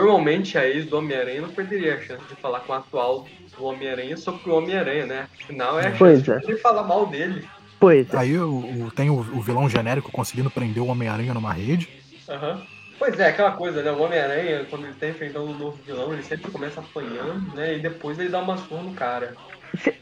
Normalmente 0.01 0.59
a 0.59 0.69
ex 0.69 0.85
do 0.85 0.99
Homem-Aranha 0.99 1.41
não 1.41 1.49
perderia 1.49 1.95
a 1.95 2.01
chance 2.03 2.23
de 2.29 2.35
falar 2.37 2.61
com 2.61 2.75
a 2.75 2.77
atual 2.77 3.27
do 3.57 3.65
Homem-Aranha 3.65 4.15
sobre 4.19 4.51
o 4.51 4.55
Homem-Aranha, 4.55 5.07
né? 5.07 5.27
Afinal, 5.43 5.81
é 5.81 5.89
a 5.89 5.91
Pois 5.93 6.23
chance 6.23 6.45
é. 6.51 6.55
de 6.55 6.61
falar 6.61 6.83
mal 6.83 7.07
dele. 7.07 7.43
Pois 7.81 8.13
é. 8.13 8.17
Aí 8.19 8.39
o, 8.39 8.47
o- 8.85 8.91
tem 8.95 9.09
o, 9.09 9.15
o 9.15 9.41
vilão 9.41 9.67
genérico 9.71 10.13
conseguindo 10.13 10.51
prender 10.51 10.83
o 10.83 10.89
Homem-Aranha 10.89 11.33
numa 11.33 11.51
rede. 11.51 11.89
Aham. 12.29 12.61
Pois 12.99 13.19
é, 13.19 13.29
aquela 13.29 13.53
coisa, 13.53 13.83
né? 13.83 13.91
O 13.91 14.03
Homem-Aranha, 14.03 14.67
quando 14.69 14.85
ele 14.85 14.95
tá 15.01 15.09
enfrentando 15.09 15.47
um 15.47 15.57
novo 15.59 15.79
vilão, 15.87 16.13
ele 16.13 16.23
sempre 16.23 16.51
começa 16.51 16.81
apanhando, 16.81 17.55
né? 17.55 17.77
E 17.77 17.81
depois 17.81 18.19
ele 18.19 18.29
dá 18.29 18.41
uma 18.41 18.59
surra 18.59 18.83
no 18.83 18.93
cara. 18.93 19.33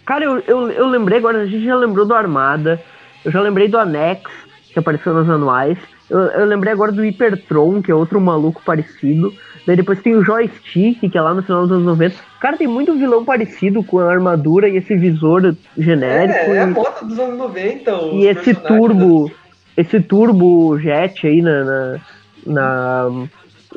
Cara, 0.05 0.24
eu, 0.24 0.40
eu, 0.40 0.70
eu 0.72 0.86
lembrei 0.88 1.18
agora, 1.18 1.42
a 1.42 1.47
gente 1.47 1.64
já 1.64 1.76
lembrou 1.76 2.05
do 2.05 2.14
Armada, 2.14 2.82
eu 3.24 3.30
já 3.30 3.40
lembrei 3.40 3.68
do 3.68 3.78
Anex, 3.78 4.28
que 4.72 4.78
apareceu 4.78 5.14
nas 5.14 5.28
anuais. 5.28 5.78
Eu, 6.11 6.18
eu 6.18 6.45
lembrei 6.47 6.72
agora 6.72 6.90
do 6.92 7.03
Hypertron, 7.03 7.80
que 7.80 7.90
é 7.92 7.95
outro 7.95 8.20
maluco 8.20 8.61
parecido. 8.64 9.32
Daí 9.67 9.77
depois 9.77 10.01
tem 10.03 10.15
o 10.15 10.23
Joystick, 10.23 11.09
que 11.09 11.19
é 11.19 11.21
lá 11.21 11.33
no 11.33 11.43
final 11.43 11.62
dos 11.62 11.73
anos 11.73 11.87
90. 11.87 12.17
Cara, 12.41 12.57
tem 12.57 12.67
muito 12.67 12.95
vilão 12.99 13.25
parecido 13.25 13.83
com 13.83 13.99
a 13.99 14.11
armadura 14.11 14.69
e 14.69 14.77
esse 14.77 14.95
visor 14.97 15.57
genérico. 15.77 16.51
É, 16.51 16.57
é 16.57 16.61
a 16.61 16.67
moda 16.67 17.05
dos 17.05 17.19
anos 17.19 17.39
90. 17.39 17.97
os 17.97 18.15
e 18.15 18.27
esse 18.27 18.55
turbo, 18.55 19.33
esse 19.77 20.01
turbo 20.01 20.79
jet 20.79 21.27
aí 21.27 21.41
na, 21.41 21.65
na, 21.65 22.01
na, 22.47 23.11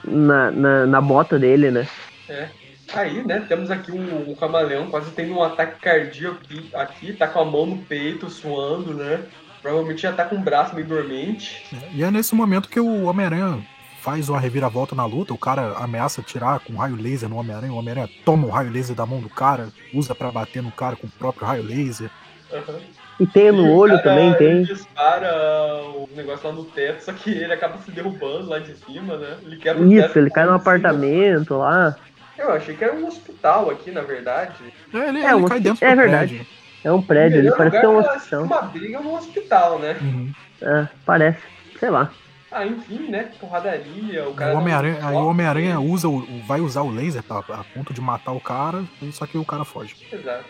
na, 0.06 0.52
na, 0.52 0.86
na 0.86 1.02
bota 1.02 1.40
dele, 1.40 1.72
né? 1.72 1.88
É. 2.28 2.50
Aí, 2.94 3.26
né, 3.26 3.44
temos 3.48 3.70
aqui 3.70 3.92
um, 3.92 4.32
um 4.32 4.36
camaleão 4.36 4.90
quase 4.90 5.12
tendo 5.12 5.34
um 5.34 5.44
ataque 5.44 5.80
cardíaco 5.82 6.38
aqui, 6.42 6.70
aqui, 6.74 7.14
tá 7.14 7.28
com 7.28 7.40
a 7.40 7.46
mão 7.46 7.66
no 7.66 7.78
peito, 7.78 8.30
suando, 8.30 8.94
né? 8.94 9.22
Provavelmente 9.62 10.02
já 10.02 10.14
tá 10.14 10.24
com 10.24 10.36
o 10.36 10.40
braço 10.42 10.74
meio 10.74 10.88
dormente. 10.88 11.66
né? 11.72 11.82
E 11.94 12.04
é 12.04 12.12
nesse 12.12 12.34
momento 12.34 12.70
que 12.70 12.80
o 12.80 13.04
Homem-Aranha 13.04 13.62
faz 14.02 14.30
uma 14.30 14.40
reviravolta 14.40 14.96
na 14.96 15.06
luta. 15.06 15.34
O 15.34 15.38
cara 15.38 15.74
ameaça 15.78 16.22
tirar 16.22 16.60
com 16.60 16.76
raio 16.78 16.96
laser 16.96 17.28
no 17.30 17.38
Homem-Aranha. 17.38 17.74
O 17.74 17.78
Homem-Aranha 17.78 18.10
toma 18.26 18.48
o 18.48 18.50
raio 18.50 18.72
laser 18.72 18.96
da 18.96 19.06
mão 19.06 19.20
do 19.20 19.30
cara, 19.30 19.68
usa 19.94 20.14
pra 20.16 20.32
bater 20.32 20.62
no 20.64 20.72
cara 20.72 20.96
com 20.96 21.08
o 21.08 21.12
próprio 21.12 21.46
raio 21.48 21.64
laser. 21.64 22.10
Aham. 22.54 22.80
E 23.20 23.26
tem 23.26 23.52
no 23.52 23.66
E 23.66 23.70
o 23.70 23.76
olho 23.76 23.94
cara, 23.98 24.04
também, 24.04 24.28
Ele 24.28 24.36
tem. 24.36 24.64
dispara 24.64 25.82
o 25.96 26.08
negócio 26.16 26.48
lá 26.48 26.54
no 26.54 26.64
teto, 26.66 27.04
só 27.04 27.12
que 27.12 27.32
ele 27.32 27.52
acaba 27.52 27.80
se 27.80 27.90
derrubando 27.92 28.48
lá 28.48 28.60
de 28.60 28.76
cima, 28.78 29.18
né? 29.18 29.38
Ele 29.44 29.58
quebra 29.58 29.84
o 29.84 29.90
teto 29.90 30.08
Isso, 30.10 30.20
ele 30.20 30.30
cai 30.30 30.44
no 30.44 30.52
cima. 30.52 30.62
apartamento 30.62 31.58
lá. 31.58 31.96
Eu 32.38 32.52
achei 32.52 32.76
que 32.76 32.84
era 32.84 32.94
um 32.94 33.08
hospital 33.08 33.72
aqui, 33.72 33.90
na 33.90 34.02
verdade. 34.02 34.54
É, 34.94 35.10
ele, 35.10 35.20
É, 35.20 35.26
ele 35.26 35.34
um- 35.34 35.46
cai 35.46 35.60
dentro 35.60 35.84
é 35.84 35.90
do 35.90 35.96
verdade. 35.98 36.36
prédio. 36.36 36.48
É 36.84 36.92
um 36.92 37.02
prédio, 37.02 37.36
ele 37.38 37.44
Melhor 37.46 37.58
parece 37.58 37.80
que 37.80 37.86
é 37.86 37.90
um 37.90 37.98
hospital. 37.98 38.44
Uma 38.44 38.62
briga 38.62 39.00
no 39.00 39.16
hospital, 39.16 39.80
né? 39.80 39.98
Uhum. 40.00 40.32
É, 40.62 40.88
parece. 41.04 41.40
Sei 41.80 41.90
lá. 41.90 42.12
Ah, 42.58 42.66
enfim, 42.66 43.10
né? 43.10 43.30
Porradaria, 43.40 44.28
o 44.28 44.34
cara. 44.34 44.54
O 44.54 44.56
um 44.56 44.62
Homem-Aranha, 44.62 44.98
aí 45.04 45.16
o 45.16 45.28
Homem-Aranha 45.28 45.80
usa 45.80 46.10
o, 46.10 46.26
vai 46.48 46.60
usar 46.60 46.82
o 46.82 46.90
laser 46.90 47.22
pra, 47.22 47.38
a 47.38 47.64
ponto 47.64 47.94
de 47.94 48.02
matar 48.02 48.32
o 48.32 48.40
cara, 48.40 48.84
só 49.12 49.28
que 49.28 49.38
o 49.38 49.46
cara 49.46 49.64
foge. 49.64 49.96
Exato. 50.12 50.46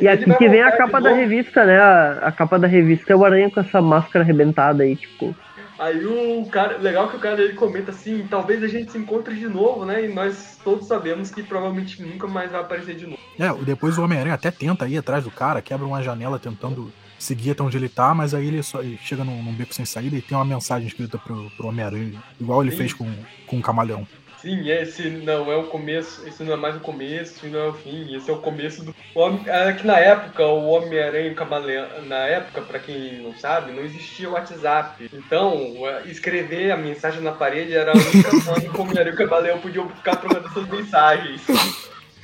E 0.00 0.08
aqui 0.08 0.32
que 0.36 0.48
vem 0.48 0.62
a 0.62 0.76
capa 0.76 1.00
da 1.00 1.12
revista, 1.12 1.64
né? 1.64 1.78
A, 1.78 2.28
a 2.28 2.32
capa 2.32 2.58
da 2.58 2.66
revista 2.66 3.12
é 3.12 3.16
o 3.16 3.24
Aranha 3.24 3.50
com 3.50 3.60
essa 3.60 3.80
máscara 3.80 4.24
arrebentada 4.24 4.82
aí, 4.82 4.96
tipo. 4.96 5.34
Aí 5.78 6.04
o 6.04 6.46
cara, 6.46 6.78
legal 6.78 7.08
que 7.08 7.16
o 7.16 7.20
cara 7.20 7.40
ele 7.40 7.54
comenta 7.54 7.90
assim, 7.90 8.26
talvez 8.28 8.62
a 8.62 8.68
gente 8.68 8.92
se 8.92 8.98
encontre 8.98 9.34
de 9.34 9.48
novo, 9.48 9.84
né? 9.84 10.04
E 10.04 10.08
nós 10.08 10.58
todos 10.62 10.86
sabemos 10.86 11.30
que 11.30 11.42
provavelmente 11.42 12.02
nunca 12.02 12.26
mais 12.26 12.50
vai 12.50 12.60
aparecer 12.60 12.94
de 12.94 13.06
novo. 13.06 13.18
É, 13.38 13.52
depois 13.64 13.98
o 13.98 14.02
Homem-Aranha 14.02 14.34
até 14.34 14.50
tenta 14.50 14.88
ir 14.88 14.98
atrás 14.98 15.24
do 15.24 15.30
cara, 15.30 15.62
quebra 15.62 15.86
uma 15.86 16.02
janela 16.02 16.38
tentando 16.38 16.92
seguir 17.24 17.52
até 17.52 17.62
onde 17.62 17.76
ele 17.76 17.88
tá, 17.88 18.14
mas 18.14 18.34
aí 18.34 18.46
ele 18.46 18.62
só 18.62 18.80
ele 18.82 18.98
chega 19.02 19.24
num, 19.24 19.42
num 19.42 19.52
beco 19.52 19.74
sem 19.74 19.84
saída 19.84 20.16
e 20.16 20.22
tem 20.22 20.36
uma 20.36 20.44
mensagem 20.44 20.86
escrita 20.86 21.18
pro, 21.18 21.50
pro 21.56 21.68
Homem-Aranha, 21.68 22.22
igual 22.40 22.62
ele 22.62 22.70
Sim. 22.72 22.76
fez 22.78 22.92
com, 22.92 23.10
com 23.46 23.58
o 23.58 23.62
camaleão. 23.62 24.06
Sim, 24.40 24.68
esse 24.68 25.08
não 25.08 25.50
é 25.50 25.56
o 25.56 25.64
começo, 25.64 26.22
esse 26.28 26.42
não 26.42 26.52
é 26.52 26.56
mais 26.56 26.76
o 26.76 26.80
começo, 26.80 27.32
esse 27.38 27.46
não 27.46 27.58
é 27.60 27.68
o 27.68 27.72
fim, 27.72 28.14
esse 28.14 28.28
é 28.28 28.32
o 28.34 28.36
começo 28.40 28.84
do. 28.84 28.94
O 29.14 29.20
Homem- 29.20 29.40
é 29.46 29.72
que 29.72 29.86
na 29.86 29.98
época, 29.98 30.44
o 30.46 30.66
Homem-Aranha 30.68 31.28
e 31.28 31.32
o 31.32 31.34
Camaleão, 31.34 31.86
na 32.06 32.18
época, 32.26 32.60
pra 32.60 32.78
quem 32.78 33.22
não 33.22 33.34
sabe, 33.38 33.72
não 33.72 33.82
existia 33.82 34.28
o 34.28 34.32
WhatsApp. 34.32 35.08
Então, 35.14 35.74
escrever 36.04 36.72
a 36.72 36.76
mensagem 36.76 37.22
na 37.22 37.32
parede 37.32 37.72
era 37.72 37.92
a 37.92 37.94
única 37.96 38.30
forma 38.42 38.60
que 38.60 38.76
o 38.76 38.82
Homem-Aranha 38.82 39.12
e 39.12 39.14
o 39.14 39.16
Camaleão 39.28 39.58
podiam 39.60 39.88
ficar 39.88 40.16
trocando 40.16 40.46
essas 40.46 40.68
mensagens. 40.68 41.40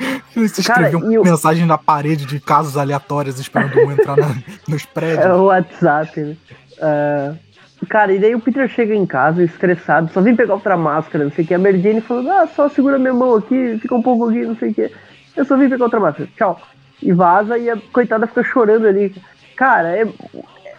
Eles 0.37 0.53
Cara, 0.67 0.87
escreviam 0.89 1.13
e 1.13 1.19
o- 1.19 1.23
mensagem 1.25 1.67
na 1.67 1.77
parede 1.79 2.25
de 2.27 2.41
casos 2.41 2.77
aleatórios 2.77 3.39
esperando 3.39 3.79
um 3.81 3.93
entrar 3.93 4.17
na- 4.17 4.35
nos 4.69 4.85
prédios. 4.85 5.25
É 5.27 5.33
o 5.35 5.45
WhatsApp, 5.45 6.21
né? 6.21 6.37
Ah, 6.81 7.35
cara, 7.89 8.13
e 8.13 8.19
daí 8.19 8.35
o 8.35 8.41
Peter 8.41 8.69
chega 8.69 8.95
em 8.95 9.05
casa 9.07 9.43
estressado, 9.43 10.11
só 10.13 10.21
vem 10.21 10.35
pegar 10.37 10.55
outra 10.55 10.77
máscara, 10.77 11.25
não 11.25 11.33
sei 11.33 11.45
o 11.45 11.49
que. 11.49 11.55
A 11.55 11.59
Mary 11.59 11.81
Jane 11.83 12.01
falando, 12.01 12.31
ah, 12.31 12.47
só 12.47 12.69
segura 12.69 12.99
minha 12.99 13.13
mão 13.13 13.35
aqui, 13.37 13.79
fica 13.81 13.95
um 13.95 14.03
pouco 14.03 14.29
aqui, 14.31 14.41
não 14.47 14.57
sei 14.57 14.71
o 14.71 14.75
que. 14.75 14.91
Eu 15.37 15.45
só 15.45 15.57
vim 15.57 15.69
pegar 15.69 15.85
outra 15.85 16.01
máscara, 16.01 16.29
tchau. 16.37 16.61
E 17.03 17.13
vaza 17.13 17.57
e 17.59 17.69
a 17.71 17.77
coitada 17.93 18.27
fica 18.27 18.43
chorando 18.43 18.87
ali. 18.87 19.15
Cara, 19.57 19.89
é. 19.97 20.07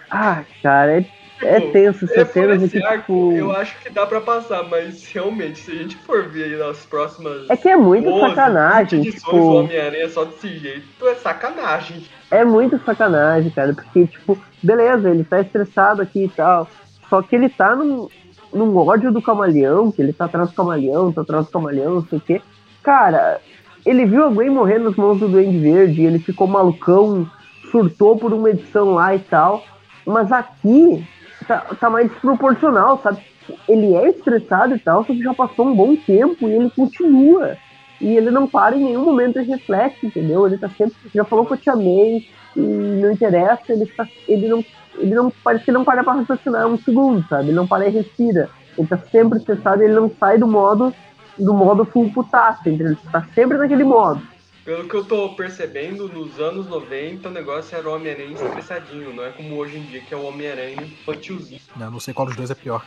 Ah, 0.09 0.43
cara, 0.61 0.99
é, 0.99 1.05
é 1.43 1.59
tenso 1.71 2.05
É, 2.05 2.13
essa 2.13 2.25
por 2.25 2.33
cena. 2.33 2.55
esse 2.55 2.69
Porque, 2.69 2.83
arco, 2.85 3.03
tipo, 3.03 3.31
eu 3.33 3.51
acho 3.51 3.79
que 3.79 3.89
dá 3.89 4.05
pra 4.05 4.21
passar, 4.21 4.63
mas 4.69 5.05
realmente, 5.11 5.59
se 5.59 5.71
a 5.71 5.75
gente 5.75 5.95
for 5.97 6.27
ver 6.27 6.45
aí 6.45 6.57
nas 6.57 6.85
próximas. 6.85 7.49
é 7.49 7.57
que 7.57 7.69
é 7.69 7.75
muito 7.75 8.09
12, 8.09 8.19
sacanagem, 8.19 8.99
20 9.01 9.07
edições 9.09 9.25
do 9.25 9.31
tipo. 9.31 9.53
Homem-Aranha 9.55 10.09
só 10.09 10.23
desse 10.25 10.57
jeito, 10.57 11.07
é 11.07 11.15
sacanagem. 11.15 12.05
É 12.29 12.45
muito 12.45 12.79
sacanagem, 12.85 13.51
cara, 13.51 13.73
porque, 13.73 14.07
tipo, 14.07 14.37
beleza, 14.63 15.09
ele 15.09 15.23
tá 15.23 15.41
estressado 15.41 16.01
aqui 16.01 16.25
e 16.25 16.29
tal. 16.29 16.67
Só 17.09 17.21
que 17.21 17.35
ele 17.35 17.49
tá 17.49 17.75
num, 17.75 18.07
num 18.53 18.77
ódio 18.77 19.11
do 19.11 19.21
camaleão, 19.21 19.91
que 19.91 20.01
ele 20.01 20.13
tá 20.13 20.25
atrás 20.25 20.49
do 20.49 20.55
camaleão, 20.55 21.11
tá 21.11 21.21
atrás 21.21 21.45
do 21.45 21.51
camaleão, 21.51 21.95
não 21.95 22.05
sei 22.05 22.17
o 22.17 22.21
quê. 22.21 22.41
Cara, 22.81 23.39
ele 23.85 24.05
viu 24.05 24.23
a 24.25 24.29
Gwen 24.29 24.49
morrer 24.49 24.79
nas 24.79 24.95
mãos 24.95 25.19
do 25.19 25.27
Duende 25.27 25.57
Verde, 25.59 26.03
ele 26.03 26.19
ficou 26.19 26.47
malucão, 26.47 27.29
surtou 27.71 28.17
por 28.17 28.31
uma 28.33 28.49
edição 28.49 28.91
lá 28.93 29.13
e 29.15 29.19
tal. 29.19 29.63
Mas 30.05 30.31
aqui 30.31 31.05
tá, 31.45 31.59
tá 31.79 31.89
mais 31.89 32.09
desproporcional, 32.09 32.99
sabe? 33.01 33.21
Ele 33.67 33.93
é 33.95 34.09
estressado 34.09 34.75
e 34.75 34.79
tal, 34.79 35.03
só 35.05 35.13
que 35.13 35.21
já 35.21 35.33
passou 35.33 35.67
um 35.67 35.75
bom 35.75 35.95
tempo 35.95 36.47
e 36.47 36.53
ele 36.53 36.69
continua. 36.69 37.57
E 37.99 38.15
ele 38.17 38.31
não 38.31 38.47
para 38.47 38.75
em 38.75 38.83
nenhum 38.83 39.05
momento 39.05 39.39
e 39.39 39.43
reflete, 39.43 40.05
entendeu? 40.05 40.47
Ele 40.47 40.57
tá 40.57 40.69
sempre. 40.69 40.95
Já 41.13 41.23
falou 41.23 41.45
que 41.45 41.53
eu 41.53 41.57
te 41.57 41.69
amei, 41.69 42.27
e 42.55 42.59
não 42.59 43.11
interessa, 43.11 43.71
ele, 43.71 43.85
tá, 43.85 44.07
ele 44.27 44.47
não. 44.47 44.65
Ele 44.97 45.15
não. 45.15 45.31
Parece 45.43 45.65
que 45.65 45.71
não 45.71 45.85
para 45.85 46.03
pra 46.03 46.13
raciocinar 46.13 46.67
um 46.67 46.77
segundo, 46.77 47.25
sabe? 47.27 47.45
Ele 47.45 47.55
não 47.55 47.67
para 47.67 47.87
e 47.87 47.91
respira. 47.91 48.49
Ele 48.77 48.87
tá 48.87 48.97
sempre 49.11 49.39
estressado 49.39 49.83
ele 49.83 49.93
não 49.93 50.11
sai 50.19 50.37
do 50.37 50.47
modo. 50.47 50.93
Do 51.37 51.53
modo 51.53 51.85
full 51.85 52.11
putaço, 52.11 52.59
entendeu? 52.61 52.87
Ele 52.87 52.97
tá 53.11 53.25
sempre 53.33 53.57
naquele 53.57 53.85
modo. 53.85 54.21
Pelo 54.63 54.87
que 54.87 54.93
eu 54.93 55.03
tô 55.03 55.29
percebendo, 55.29 56.07
nos 56.07 56.39
anos 56.39 56.67
90 56.67 57.27
o 57.27 57.31
negócio 57.31 57.75
era 57.75 57.89
o 57.89 57.95
Homem-Aranha 57.95 58.33
estressadinho, 58.33 59.11
não 59.11 59.25
é 59.25 59.31
como 59.31 59.55
hoje 59.55 59.77
em 59.77 59.83
dia 59.83 60.01
que 60.01 60.13
é 60.13 60.17
o 60.17 60.23
Homem-Aranha 60.23 60.83
infantilzinho. 60.83 61.59
Eu 61.79 61.89
não 61.89 61.99
sei 61.99 62.13
qual 62.13 62.27
dos 62.27 62.35
dois 62.35 62.51
é 62.51 62.55
pior. 62.55 62.85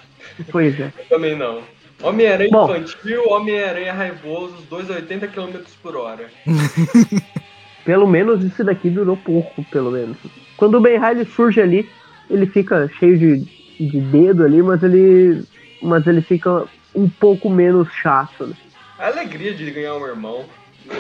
Pois 0.53 0.79
é. 0.79 0.93
Eu 0.97 1.05
também 1.09 1.37
não. 1.37 1.63
Homem-Aranha 2.01 2.49
infantil, 2.49 3.29
Homem-Aranha 3.29 3.93
raivoso, 3.93 4.55
os 4.55 4.65
dois 4.67 4.89
a 4.89 4.95
80 4.95 5.27
km 5.29 5.59
por 5.83 5.97
hora. 5.97 6.31
Pelo 7.85 8.07
menos 8.07 8.43
isso 8.45 8.65
daqui 8.65 8.89
durou 8.89 9.17
pouco, 9.17 9.63
pelo 9.65 9.91
menos. 9.91 10.17
Quando 10.57 10.79
o 10.79 10.81
Ben 10.81 10.99
Riley 10.99 11.27
surge 11.27 11.61
ali, 11.61 11.87
ele 12.31 12.47
fica 12.47 12.89
cheio 12.99 13.19
de, 13.19 13.41
de 13.79 14.01
dedo 14.01 14.43
ali, 14.43 14.63
mas 14.63 14.83
ele. 14.83 15.45
Mas 15.83 16.07
ele 16.07 16.23
fica 16.23 16.65
um 16.95 17.09
pouco 17.09 17.51
menos 17.51 17.93
chato, 17.93 18.47
né? 18.47 18.55
A 18.99 19.09
alegria 19.09 19.53
de 19.53 19.71
ganhar 19.71 19.97
um 19.97 20.07
irmão. 20.07 20.47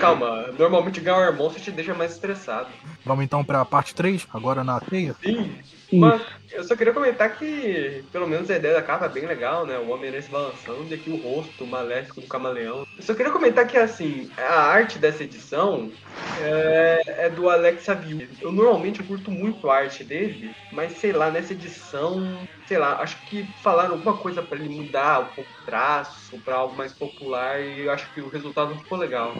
Calma, 0.00 0.48
normalmente 0.58 1.00
ganhar 1.00 1.18
um 1.18 1.24
irmão 1.24 1.50
você 1.50 1.60
te 1.60 1.70
deixa 1.70 1.94
mais 1.94 2.12
estressado. 2.12 2.68
Vamos 3.04 3.24
então 3.24 3.44
pra 3.44 3.64
parte 3.64 3.94
3, 3.94 4.26
agora 4.32 4.64
na 4.64 4.80
teia. 4.80 5.14
Sim, 5.22 5.58
Isso. 5.92 6.00
mas 6.00 6.22
eu 6.52 6.64
só 6.64 6.74
queria 6.74 6.92
comentar 6.92 7.36
que, 7.36 8.04
pelo 8.10 8.26
menos 8.26 8.50
a 8.50 8.56
ideia 8.56 8.74
da 8.74 8.82
capa 8.82 9.06
é 9.06 9.08
bem 9.08 9.26
legal, 9.26 9.66
né? 9.66 9.78
O 9.78 9.90
Homem-Aranha 9.90 10.22
se 10.22 10.30
balançando 10.30 10.86
e 10.90 10.94
aqui 10.94 11.10
o 11.10 11.16
rosto 11.16 11.66
maléfico 11.66 12.20
do 12.20 12.26
camaleão. 12.26 12.86
Eu 12.96 13.02
só 13.02 13.14
queria 13.14 13.32
comentar 13.32 13.66
que, 13.66 13.76
assim, 13.76 14.30
a 14.38 14.60
arte 14.60 14.98
dessa 14.98 15.22
edição 15.22 15.90
é, 16.40 17.26
é 17.26 17.30
do 17.30 17.50
Alex 17.50 17.88
Avil. 17.88 18.26
Eu 18.40 18.52
normalmente 18.52 19.00
eu 19.00 19.06
curto 19.06 19.30
muito 19.30 19.68
a 19.68 19.76
arte 19.76 20.02
dele, 20.02 20.54
mas 20.72 20.92
sei 20.92 21.12
lá, 21.12 21.30
nessa 21.30 21.52
edição, 21.52 22.38
sei 22.66 22.78
lá, 22.78 23.00
acho 23.00 23.20
que 23.26 23.46
falaram 23.62 23.92
alguma 23.92 24.16
coisa 24.16 24.42
pra 24.42 24.58
ele 24.58 24.68
mudar 24.68 25.20
um 25.20 25.34
pouco 25.34 25.50
o 25.50 25.66
traço 25.66 26.38
pra 26.38 26.56
algo 26.56 26.76
mais 26.76 26.92
popular 26.92 27.60
e 27.60 27.82
eu 27.84 27.90
acho 27.90 28.12
que 28.12 28.20
o 28.20 28.28
resultado 28.28 28.70
não 28.70 28.78
ficou 28.78 28.98
legal. 28.98 29.34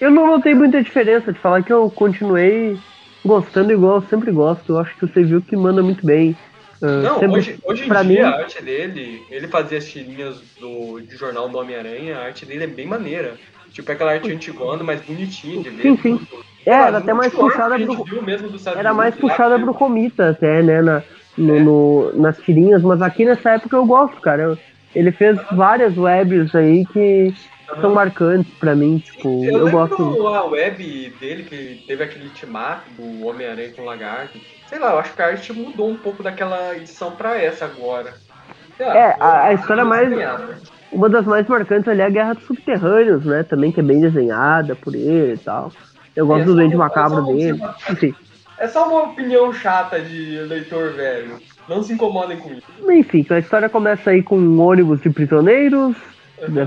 Eu 0.00 0.10
não 0.10 0.26
notei 0.26 0.54
muita 0.54 0.82
diferença 0.82 1.32
de 1.32 1.38
falar 1.40 1.62
que 1.62 1.72
eu 1.72 1.90
continuei 1.90 2.78
gostando 3.24 3.72
igual 3.72 3.96
eu 3.96 4.08
sempre 4.08 4.30
gosto. 4.30 4.72
Eu 4.72 4.78
acho 4.78 4.94
que 4.96 5.06
você 5.06 5.22
viu 5.24 5.42
que 5.42 5.56
manda 5.56 5.82
muito 5.82 6.04
bem. 6.06 6.36
Ah, 6.80 6.86
Não, 7.02 7.18
sempre- 7.18 7.38
hoje, 7.38 7.58
hoje 7.64 7.84
em 7.84 7.88
pra 7.88 8.02
dia 8.04 8.22
mim- 8.26 8.32
a 8.32 8.36
arte 8.38 8.62
dele, 8.62 9.22
ele 9.30 9.48
fazia 9.48 9.78
as 9.78 9.86
tirinhas 9.88 10.40
do, 10.60 11.00
de 11.00 11.16
jornal 11.16 11.48
do 11.48 11.58
Homem-Aranha, 11.58 12.16
a 12.18 12.24
arte 12.26 12.46
dele 12.46 12.64
é 12.64 12.68
bem 12.68 12.86
maneira. 12.86 13.34
Tipo 13.72 13.90
aquela 13.92 14.12
arte 14.12 14.32
antigona, 14.32 14.82
mais 14.84 15.00
bonitinha 15.00 15.62
de 15.62 15.70
ver. 15.70 15.82
Sim, 15.82 15.96
sim. 15.98 16.16
tudo. 16.18 16.44
É, 16.64 16.72
Ah, 16.72 16.86
era 16.88 16.98
até 16.98 17.12
mais 17.12 17.32
puxada 17.32 17.78
pro. 17.78 18.22
mesmo 18.22 18.48
do 18.50 18.58
Era 18.76 18.92
mais 18.94 19.14
lá, 19.14 19.20
puxada 19.20 19.56
que- 19.56 19.62
pro 19.64 19.74
Comita 19.74 20.30
até, 20.30 20.62
né? 20.62 20.80
Na, 20.82 21.02
no, 21.36 21.56
É. 21.56 21.60
no- 21.60 22.12
nas 22.16 22.38
tirinhas, 22.38 22.82
mas 22.82 23.00
aqui 23.02 23.24
nessa 23.24 23.50
época 23.52 23.76
eu 23.76 23.84
gosto, 23.86 24.20
cara. 24.20 24.42
Eu- 24.42 24.58
ele 24.94 25.10
fez 25.12 25.38
várias 25.52 25.96
webs 25.96 26.54
aí 26.54 26.84
que 26.86 27.32
são 27.80 27.92
marcantes 27.94 28.52
pra 28.54 28.74
mim, 28.74 28.98
tipo, 28.98 29.44
Eu, 29.44 29.58
eu, 29.66 29.70
gosto. 29.70 30.26
a 30.28 30.44
web 30.46 31.12
dele, 31.20 31.42
que 31.44 31.84
teve 31.86 32.02
aquele 32.04 32.24
ultimato 32.26 32.82
do 32.96 33.26
Homem-Aranha 33.26 33.72
com 33.74 33.82
o 33.82 33.84
Lagarto. 33.84 34.38
Sei 34.68 34.78
lá, 34.78 34.92
eu 34.92 34.98
acho 34.98 35.14
que 35.14 35.22
a 35.22 35.26
arte 35.26 35.52
mudou 35.52 35.88
um 35.88 35.96
pouco 35.96 36.22
daquela 36.22 36.76
edição 36.76 37.12
pra 37.12 37.36
essa 37.40 37.64
agora. 37.64 38.14
Lá, 38.78 38.96
É, 38.96 39.16
a- 39.18 39.42
a 39.44 39.52
história 39.54 39.84
mais- 39.84 40.08
desenhada. 40.08 40.58
Uma 40.92 41.08
das 41.08 41.26
mais 41.26 41.46
marcantes 41.46 41.88
ali 41.88 42.00
é 42.00 42.06
a 42.06 42.10
Guerra 42.10 42.34
dos 42.34 42.44
Subterrâneos, 42.44 43.24
né? 43.24 43.42
Também 43.42 43.70
que 43.72 43.80
é 43.80 43.82
bem 43.82 44.00
desenhada 44.00 44.74
por 44.74 44.94
ele 44.94 45.34
e 45.34 45.38
tal. 45.38 45.70
Eu 46.16 46.26
gosto 46.26 46.42
É, 46.42 46.44
do 46.46 46.54
Duende 46.54 46.74
uma- 46.74 46.84
Macabro 46.84 47.18
uma 47.22 47.26
dele. 47.34 47.52
observação. 47.52 47.92
Enfim. 47.92 48.14
É 48.58 48.66
só 48.66 48.88
uma 48.88 49.02
opinião 49.10 49.52
chata 49.52 50.00
de 50.00 50.38
leitor 50.48 50.92
velho. 50.92 51.36
Não 51.68 51.82
se 51.82 51.92
incomodem 51.92 52.38
com 52.38 52.50
isso. 52.52 52.62
Enfim, 52.90 53.24
a 53.30 53.38
história 53.38 53.68
começa 53.68 54.10
aí 54.10 54.22
com 54.22 54.38
um 54.38 54.60
ônibus 54.60 55.00
de 55.02 55.10
prisioneiros, 55.10 55.94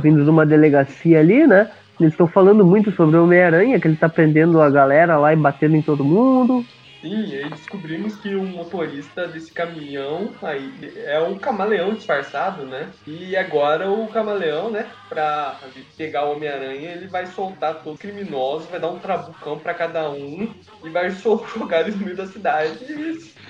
vindo 0.02 0.24
de 0.24 0.30
uma 0.30 0.46
delegacia 0.46 1.20
ali, 1.20 1.48
né? 1.48 1.70
Eles 2.00 2.14
estão 2.14 2.28
falando 2.28 2.66
muito 2.66 2.92
sobre 2.92 3.16
o 3.18 3.24
Homem-Aranha, 3.24 3.80
que 3.80 3.88
ele 3.88 3.96
tá 3.96 4.10
prendendo 4.10 4.60
a 4.60 4.70
galera 4.70 5.18
lá 5.18 5.34
e 5.34 5.36
batendo 5.36 5.76
em 5.76 5.82
todo 5.82 6.04
mundo. 6.04 6.66
Sim, 7.02 7.26
e 7.26 7.36
aí 7.36 7.50
descobrimos 7.50 8.16
que 8.18 8.36
o 8.36 8.44
motorista 8.44 9.28
desse 9.28 9.52
caminhão 9.52 10.30
aí 10.44 10.72
é 11.06 11.20
o 11.20 11.36
camaleão 11.36 11.96
disfarçado, 11.96 12.64
né? 12.64 12.90
E 13.08 13.36
agora 13.36 13.90
o 13.90 14.08
camaleão, 14.08 14.70
né, 14.70 14.86
pra 15.10 15.60
pegar 15.98 16.26
o 16.26 16.34
Homem-Aranha, 16.34 16.92
ele 16.92 17.08
vai 17.08 17.26
soltar 17.26 17.76
todos 17.76 17.94
os 17.94 18.00
criminosos, 18.00 18.70
vai 18.70 18.80
dar 18.80 18.90
um 18.90 19.00
trabucão 19.00 19.58
pra 19.58 19.74
cada 19.74 20.12
um 20.12 20.54
e 20.84 20.90
vai 20.90 21.10
jogar 21.58 21.82
eles 21.82 21.96
no 21.96 22.06
meio 22.06 22.18
da 22.18 22.28
cidade. 22.28 22.78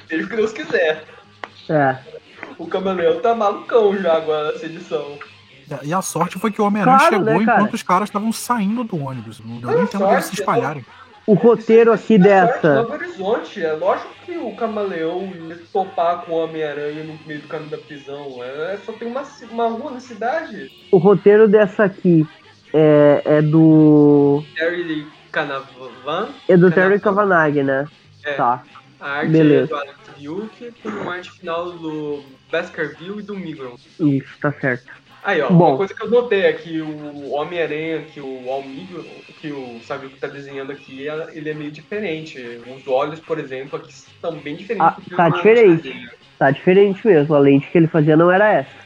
Seja 0.08 0.26
o 0.26 0.30
que 0.30 0.36
Deus 0.36 0.54
quiser. 0.54 1.04
É. 1.70 1.98
O 2.58 2.68
camaleão 2.68 3.20
tá 3.20 3.36
malucão 3.36 3.98
já 3.98 4.16
agora 4.16 4.54
nessa 4.54 4.66
edição. 4.66 5.20
E 5.84 5.94
a 5.94 6.02
sorte 6.02 6.40
foi 6.40 6.52
que 6.52 6.62
o 6.62 6.66
Homem-Aranha 6.66 6.98
Claro, 6.98 7.16
chegou 7.16 7.34
né, 7.34 7.44
enquanto 7.44 7.74
os 7.74 7.84
caras 7.84 8.10
estavam 8.10 8.32
saindo 8.32 8.84
do 8.84 9.04
ônibus. 9.04 9.40
Não 9.40 9.58
deu 9.58 9.72
nem 9.72 9.84
a 9.84 9.88
tempo 9.88 10.08
deles 10.08 10.26
se 10.26 10.36
espalharem. 10.36 10.86
O 11.26 11.34
roteiro 11.34 11.94
aqui 11.94 12.18
Sorte, 12.18 12.24
dessa. 12.24 12.76
Novo 12.82 12.94
Horizonte, 12.94 13.64
é 13.64 13.74
lógico 13.74 14.10
que 14.26 14.38
o 14.38 14.56
camaleão 14.56 15.32
ia 15.48 15.60
topar 15.72 16.24
com 16.24 16.34
o 16.34 16.44
Homem-Aranha 16.44 17.04
no 17.04 17.18
meio 17.28 17.42
do 17.42 17.48
caminho 17.48 17.70
da 17.70 17.78
prisão. 17.78 18.44
É, 18.44 18.78
só 18.86 18.92
tem 18.94 19.08
uma, 19.08 19.24
uma 19.52 19.68
rua 19.68 19.92
na 19.92 20.00
cidade. 20.00 20.72
O 20.92 20.98
roteiro 20.98 21.48
dessa 21.48 21.84
aqui 21.84 22.28
é, 22.74 23.22
é 23.24 23.42
do. 23.42 24.44
Terry 24.56 25.08
Canavan. 25.32 26.30
É 26.48 26.58
do 26.58 26.72
Terry 26.72 27.00
Canavan. 27.00 27.28
Kavanagh, 27.28 27.64
né? 27.64 27.88
É. 28.26 28.34
Tá. 28.34 28.64
A 29.00 29.12
arte 29.12 29.32
Beleza. 29.32 29.64
é 29.64 29.68
do 29.68 29.76
Alex 29.76 29.96
Vilk, 30.18 30.74
com 30.84 30.90
uma 30.90 31.14
arte 31.16 31.32
final 31.32 31.72
do 31.72 32.24
Baskerville 32.52 33.20
e 33.20 33.24
do 33.24 33.36
Migron. 33.36 33.76
Isso, 34.00 34.38
tá 34.40 34.52
certo. 34.52 34.92
Aí, 35.24 35.40
ó, 35.42 35.50
Bom. 35.50 35.70
uma 35.70 35.78
coisa 35.78 35.94
que 35.94 36.04
eu 36.04 36.10
notei 36.10 36.42
é 36.42 36.54
que 36.54 36.82
o 36.82 37.32
Homem-Aranha, 37.32 38.02
que 38.04 38.20
o 38.20 38.50
Almigron, 38.50 39.04
que 39.40 39.52
o 39.52 39.80
sabe 39.84 40.08
o 40.08 40.10
que 40.10 40.20
tá 40.20 40.28
desenhando 40.28 40.72
aqui, 40.72 41.06
ele 41.34 41.50
é 41.50 41.54
meio 41.54 41.72
diferente. 41.72 42.40
Os 42.76 42.88
olhos, 42.88 43.20
por 43.20 43.38
exemplo, 43.38 43.78
aqui 43.78 43.92
estão 43.92 44.36
bem 44.38 44.56
diferentes. 44.56 44.88
Ah, 44.88 44.96
do 45.00 45.02
que 45.02 45.16
tá 45.16 45.28
o 45.28 45.32
diferente. 45.32 46.10
Tá 46.40 46.50
diferente 46.50 47.06
mesmo. 47.06 47.36
A 47.36 47.40
lente 47.40 47.70
que 47.70 47.78
ele 47.78 47.88
fazia 47.88 48.18
não 48.18 48.32
era 48.32 48.52
essa. 48.52 48.82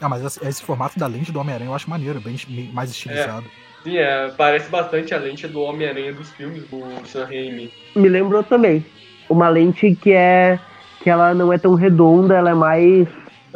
Ah, 0.00 0.08
mas 0.08 0.24
esse, 0.24 0.46
esse 0.46 0.62
formato 0.62 0.98
da 0.98 1.06
lente 1.06 1.30
do 1.30 1.40
Homem-Aranha 1.40 1.68
eu 1.70 1.74
acho 1.74 1.90
maneiro, 1.90 2.20
bem 2.20 2.36
mais 2.72 2.90
estilizado. 2.90 3.44
Sim, 3.82 3.98
é, 3.98 4.32
parece 4.36 4.70
bastante 4.70 5.14
a 5.14 5.18
lente 5.18 5.46
do 5.46 5.60
Homem-Aranha 5.60 6.12
dos 6.12 6.30
filmes 6.30 6.62
do 6.68 7.06
Sam 7.06 7.26
Raimi. 7.26 7.70
Me 7.94 8.08
lembrou 8.08 8.42
também. 8.42 8.84
Uma 9.28 9.48
lente 9.48 9.94
que 9.94 10.12
é. 10.12 10.58
que 11.02 11.10
ela 11.10 11.34
não 11.34 11.52
é 11.52 11.58
tão 11.58 11.74
redonda, 11.74 12.34
ela 12.34 12.50
é 12.50 12.54
mais. 12.54 13.08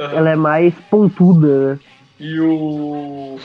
Aham. 0.02 0.16
Ela 0.16 0.30
é 0.30 0.36
mais 0.36 0.74
pontuda, 0.90 1.74
né? 1.74 1.78
E 2.18 2.40
o 2.40 3.38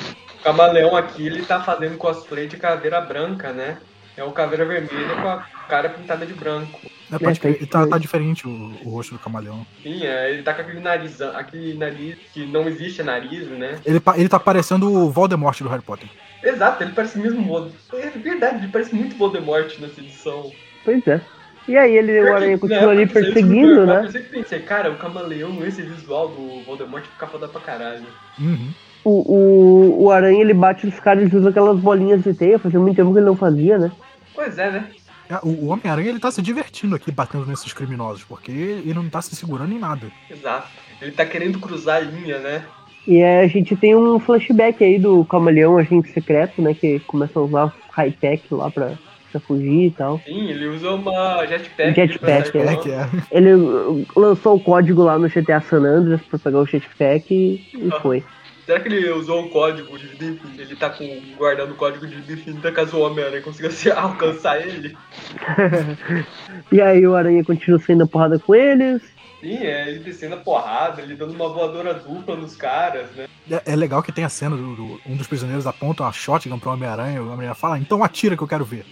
Camaleão 0.43 0.95
aqui, 0.95 1.26
ele 1.26 1.43
tá 1.43 1.62
fazendo 1.62 1.97
cosplay 1.97 2.47
de 2.47 2.58
caveira 2.58 3.01
branca, 3.01 3.51
né? 3.51 3.78
É 4.16 4.24
o 4.24 4.32
caveira 4.32 4.66
vermelha 4.66 5.16
com 5.22 5.28
a 5.28 5.45
cara 5.70 5.89
pintada 5.89 6.26
de 6.26 6.34
branco. 6.34 6.80
É, 7.12 7.20
pode 7.20 7.38
É, 7.38 7.41
crer. 7.41 7.62
E 7.62 7.66
tá, 7.68 7.86
tá 7.86 7.97
diferente 7.99 8.47
o, 8.47 8.72
o 8.84 8.89
rosto 8.89 9.14
do 9.14 9.20
camaleão. 9.20 9.66
Sim, 9.84 10.03
é, 10.03 10.32
ele 10.32 10.41
tá 10.41 10.53
com 10.55 10.62
aquele 10.62 10.80
nariz, 10.80 11.22
aquele 11.22 11.76
nariz 11.76 12.18
que 12.34 12.45
não 12.45 12.68
existe 12.68 13.03
nariz, 13.03 13.47
né? 13.47 13.80
Ele, 13.86 14.01
ele 14.16 14.30
tá 14.30 14.39
parecendo 14.39 14.91
o 14.91 15.12
Voldemort 15.12 15.60
do 15.62 15.70
Harry 15.70 15.84
Potter. 15.84 16.10
Exato, 16.43 16.84
ele 16.84 16.93
parece 16.93 17.20
mesmo 17.20 17.43
Voldemort. 17.43 17.76
É 17.93 18.10
verdade, 18.10 18.64
ele 18.64 18.72
parece 18.72 18.95
muito 18.95 19.16
Voldemort 19.16 19.78
nessa 19.80 20.01
edição. 20.01 20.51
Pois 20.84 21.05
é. 21.08 21.22
E 21.68 21.78
aí 21.78 21.97
ele, 21.97 22.22
o 22.22 22.34
Aranha 22.34 22.57
continua 22.57 22.91
ali 22.91 23.05
perseguindo, 23.05 23.86
né? 23.86 24.05
Eu 24.05 24.11
sempre 24.11 24.30
pensei, 24.30 24.59
cara, 24.59 24.89
o 24.89 24.95
camaleão, 24.95 25.65
esse 25.65 25.82
visual 25.82 26.30
do 26.30 26.63
Voldemort 26.63 27.03
fica 27.03 27.28
foda 27.28 27.47
pra 27.47 27.59
caralho. 27.59 28.05
Uhum. 28.39 28.70
O, 29.03 29.34
o, 29.34 30.03
o 30.05 30.11
Aranha 30.11 30.41
ele 30.41 30.53
bate 30.53 30.86
nos 30.86 30.99
caras 30.99 31.32
e 31.32 31.36
usa 31.36 31.49
aquelas 31.49 31.80
bolinhas 31.80 32.24
de 32.24 32.34
teia, 32.34 32.59
fazia 32.59 32.80
muito 32.80 32.95
tempo 32.95 33.11
que 33.11 33.20
ele 33.20 33.26
não 33.26 33.36
fazia, 33.36 33.78
né? 33.78 33.91
Pois 34.34 34.57
é, 34.57 34.72
né? 34.72 34.88
É, 35.30 35.36
O 35.43 35.49
o 35.49 35.68
Homem-Aranha 35.68 36.09
ele 36.09 36.20
tá 36.20 36.32
se 36.32 36.41
divertindo 36.41 36.95
aqui 36.95 37.11
batendo 37.11 37.45
nesses 37.45 37.74
criminosos, 37.74 38.24
porque 38.24 38.51
ele 38.51 38.93
não 38.93 39.09
tá 39.09 39.22
se 39.22 39.36
segurando 39.36 39.74
em 39.74 39.80
nada. 39.80 40.07
Exato. 40.30 40.70
Ele 41.01 41.11
tá 41.11 41.26
querendo 41.26 41.59
cruzar 41.59 41.97
a 41.97 41.99
linha, 41.99 42.39
né? 42.39 42.63
E 43.05 43.20
é, 43.20 43.41
a 43.41 43.47
gente 43.47 43.76
tem 43.76 43.95
um 43.95 44.20
flashback 44.20 44.84
aí 44.84 44.99
do 44.99 45.24
Camaleão, 45.26 45.78
agente 45.78 46.11
secreto, 46.11 46.61
né? 46.61 46.74
Que 46.74 46.99
começa 47.01 47.39
a 47.39 47.43
usar 47.43 47.74
high-tech 47.91 48.43
lá 48.51 48.70
pra, 48.70 48.93
pra 49.39 49.47
fugir 49.47 49.85
e 49.88 49.91
tal. 49.91 50.19
Sim, 50.25 50.49
ele 50.49 50.67
usa 50.67 50.91
uma 50.91 51.45
jetpack. 51.45 51.95
Jetpack, 51.95 52.51
pra 52.51 52.61
é. 52.61 53.01
É. 53.01 53.09
Ele 53.38 53.53
uh, 53.53 54.05
lançou 54.15 54.55
o 54.55 54.59
código 54.59 55.03
lá 55.03 55.17
no 55.17 55.27
GTA 55.29 55.61
San 55.61 55.83
Andreas 55.83 56.21
pra 56.21 56.39
pegar 56.39 56.59
o 56.59 56.65
jetpack 56.65 57.33
e, 57.33 57.67
e 57.77 57.89
Ah. 57.91 57.99
foi. 57.99 58.23
Será 58.65 58.81
que 58.81 58.89
ele 58.89 59.09
usou 59.11 59.45
o 59.45 59.49
código 59.49 59.97
de 59.97 60.07
vida 60.07 60.25
infinita? 60.25 60.61
Ele 60.61 60.75
tá 60.75 60.89
com, 60.89 61.05
guardando 61.38 61.71
o 61.71 61.75
código 61.75 62.05
de 62.05 62.15
vida 62.17 62.33
infinita 62.33 62.69
caso 62.69 62.97
o 62.97 63.01
Homem-Aranha 63.01 63.41
consiga 63.41 63.71
se 63.71 63.89
alcançar 63.91 64.59
ele? 64.61 64.93
E 66.71 66.81
aí 66.81 67.05
o 67.07 67.15
Aranha 67.15 67.43
continua 67.43 67.79
saindo 67.79 68.03
a 68.03 68.07
porrada 68.07 68.38
com 68.39 68.53
eles. 68.53 69.01
Sim, 69.39 69.55
é 69.57 69.89
ele 69.89 69.99
descendo 69.99 70.35
a 70.35 70.39
porrada, 70.39 71.01
ele 71.01 71.15
dando 71.15 71.31
uma 71.33 71.47
voadora 71.47 71.93
dupla 71.93 72.35
nos 72.35 72.55
caras, 72.55 73.05
né? 73.15 73.27
É, 73.49 73.73
é 73.73 73.75
legal 73.75 74.01
que 74.01 74.11
tem 74.11 74.23
a 74.25 74.29
cena 74.29 74.55
do, 74.57 74.75
do- 74.75 74.99
um 75.07 75.15
dos 75.15 75.27
prisioneiros 75.27 75.67
aponta 75.67 76.03
uma 76.03 76.11
shotgun 76.11 76.57
pro 76.59 76.71
Homem-Aranha, 76.71 77.21
o 77.21 77.25
Homem-Aranha 77.27 77.53
fala, 77.53 77.77
então 77.77 78.03
atira 78.03 78.35
que 78.35 78.41
eu 78.43 78.47
quero 78.47 78.65
ver. 78.65 78.83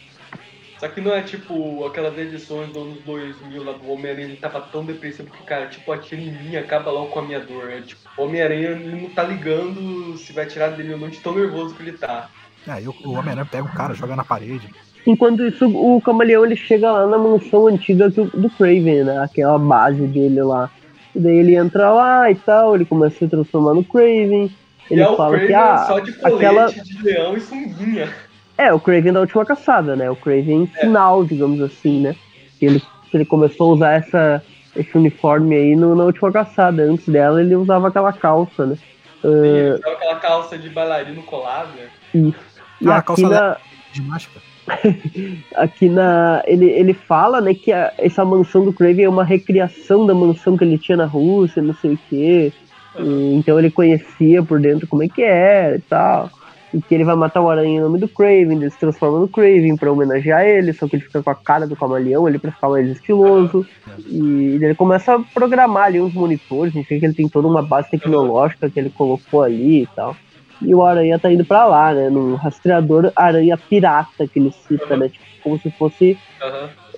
Só 0.85 0.91
que 0.91 1.01
não 1.01 1.15
é 1.15 1.23
tipo 1.23 1.83
aquelas 1.83 2.15
edições 2.15 2.67
dos 2.67 2.77
anos 2.77 2.99
2000 3.03 3.63
lá 3.63 3.71
do 3.71 3.89
Homem-Aranha, 3.89 4.27
ele 4.27 4.37
tava 4.37 4.61
tão 4.61 4.85
depressivo 4.85 5.31
que, 5.31 5.43
cara, 5.43 5.65
tipo, 5.65 5.91
atira 5.91 6.21
em 6.21 6.31
mim, 6.31 6.55
acaba 6.57 6.91
logo 6.91 7.07
com 7.07 7.17
a 7.17 7.21
minha 7.23 7.39
dor. 7.39 7.71
É, 7.71 7.81
tipo, 7.81 8.01
o 8.15 8.21
Homem-Aranha 8.21 8.69
ele 8.69 9.01
não 9.01 9.09
tá 9.09 9.23
ligando 9.23 10.15
se 10.15 10.31
vai 10.31 10.45
tirar 10.45 10.69
dele 10.69 10.93
ou 10.93 10.99
não, 10.99 11.09
de 11.09 11.17
tão 11.17 11.33
nervoso 11.33 11.73
que 11.73 11.81
ele 11.81 11.93
tá. 11.93 12.29
Aí 12.67 12.87
o, 12.87 12.93
o 13.03 13.13
Homem-Aranha 13.13 13.47
pega 13.51 13.63
o 13.63 13.73
cara, 13.73 13.95
joga 13.95 14.15
na 14.15 14.23
parede. 14.23 14.69
Enquanto 15.07 15.43
isso, 15.43 15.67
o 15.67 15.99
Camaleão 16.01 16.45
ele 16.45 16.55
chega 16.55 16.91
lá 16.91 17.07
na 17.07 17.17
mansão 17.17 17.65
antiga 17.65 18.07
do, 18.07 18.25
do 18.25 18.49
Craven, 18.51 19.05
né? 19.05 19.23
Aquela 19.23 19.57
base 19.57 20.05
dele 20.05 20.43
lá. 20.43 20.69
E 21.15 21.19
daí 21.19 21.37
ele 21.37 21.55
entra 21.55 21.89
lá 21.89 22.29
e 22.29 22.35
tal, 22.35 22.75
ele 22.75 22.85
começa 22.85 23.15
a 23.15 23.19
se 23.19 23.27
transformar 23.27 23.73
no 23.73 23.83
Craven. 23.83 24.55
Ele 24.91 25.01
e 25.01 25.03
é 25.03 25.09
o 25.09 25.17
fala 25.17 25.31
Craven 25.31 25.47
que 25.47 25.53
ah, 25.55 25.85
só 25.87 25.99
de 25.99 26.13
colete 26.13 26.35
aquela. 26.35 26.67
de 26.67 27.01
leão 27.01 27.35
e 27.35 27.41
sunguinha. 27.41 28.24
É, 28.57 28.73
o 28.73 28.79
Craven 28.79 29.11
da 29.13 29.19
última 29.19 29.45
caçada, 29.45 29.95
né? 29.95 30.09
O 30.09 30.15
Craven 30.15 30.65
final, 30.67 31.23
digamos 31.25 31.61
assim, 31.61 31.99
né? 32.01 32.15
Que 32.59 32.65
ele, 32.65 32.81
ele 33.13 33.25
começou 33.25 33.71
a 33.71 33.75
usar 33.75 33.91
essa, 33.93 34.43
esse 34.75 34.97
uniforme 34.97 35.55
aí 35.55 35.75
no- 35.75 35.95
na 35.95 36.05
última 36.05 36.31
caçada. 36.31 36.83
Antes 36.83 37.07
dela 37.09 37.41
ele 37.41 37.55
usava 37.55 37.89
aquela 37.89 38.13
calça, 38.13 38.65
né? 38.65 38.77
Ele 39.23 39.73
usava 39.73 39.93
aquela 39.95 40.15
calça 40.19 40.57
de 40.57 40.69
bailarino 40.69 41.21
colado, 41.23 41.69
né? 41.75 41.87
Isso. 42.13 42.37
E 42.81 42.87
Ah, 42.87 42.95
a 42.95 42.97
aqui 42.97 43.07
calça 43.07 43.29
na, 43.29 43.57
Ginástica. 43.91 44.39
aqui 45.55 45.89
na. 45.89 46.41
Ele, 46.45 46.65
ele 46.69 46.93
fala, 46.93 47.41
né, 47.41 47.53
que 47.53 47.71
a- 47.71 47.93
essa 47.97 48.23
mansão 48.25 48.63
do 48.65 48.73
Craven 48.73 49.05
é 49.05 49.09
uma 49.09 49.23
recriação 49.23 50.05
da 50.05 50.13
mansão 50.13 50.57
que 50.57 50.63
ele 50.63 50.77
tinha 50.77 50.97
na 50.97 51.05
Rússia, 51.05 51.61
não 51.61 51.73
sei 51.75 51.93
o 51.93 51.99
quê. 52.09 52.53
E, 52.99 53.35
então 53.35 53.59
ele 53.59 53.69
conhecia 53.69 54.41
por 54.41 54.59
dentro 54.59 54.87
como 54.87 55.03
é 55.03 55.07
que 55.09 55.21
era 55.21 55.75
e 55.75 55.81
tal. 55.81 56.29
E 56.75 56.81
que 56.81 56.93
ele 56.93 57.05
vai 57.05 57.15
matar 57.15 57.41
o 57.41 57.49
aranha 57.49 57.77
em 57.77 57.79
nome 57.79 57.97
do 57.99 58.07
Craven, 58.07 58.57
ele 58.57 58.69
se 58.69 58.77
transforma 58.77 59.19
no 59.19 59.29
Craven 59.29 59.77
pra 59.77 59.89
homenagear 59.91 60.43
ele, 60.45 60.73
só 60.73 60.85
que 60.87 60.97
ele 60.97 61.03
fica 61.03 61.23
com 61.23 61.29
a 61.29 61.35
cara 61.35 61.65
do 61.65 61.75
camaleão 61.75 62.25
ali 62.25 62.37
pra 62.37 62.51
ficar 62.51 62.67
mais 62.67 62.89
estiloso. 62.89 63.65
E 64.09 64.59
ele 64.61 64.75
começa 64.75 65.15
a 65.15 65.19
programar 65.33 65.85
ali 65.85 66.01
uns 66.01 66.13
monitores, 66.13 66.73
a 66.75 66.77
gente 66.77 66.89
vê 66.89 66.99
que 66.99 67.05
ele 67.05 67.13
tem 67.13 67.29
toda 67.29 67.47
uma 67.47 67.61
base 67.61 67.89
tecnológica 67.89 68.69
que 68.69 68.77
ele 68.77 68.89
colocou 68.89 69.41
ali 69.43 69.83
e 69.83 69.87
tal. 69.95 70.17
E 70.61 70.75
o 70.75 70.83
aranha 70.83 71.17
tá 71.17 71.31
indo 71.31 71.45
pra 71.45 71.65
lá, 71.65 71.93
né? 71.93 72.09
Num 72.09 72.35
rastreador 72.35 73.09
aranha 73.15 73.57
pirata 73.57 74.27
que 74.27 74.39
ele 74.39 74.51
cita, 74.67 74.97
né? 74.97 75.07
Tipo, 75.09 75.25
como 75.43 75.59
se 75.59 75.71
fosse 75.71 76.17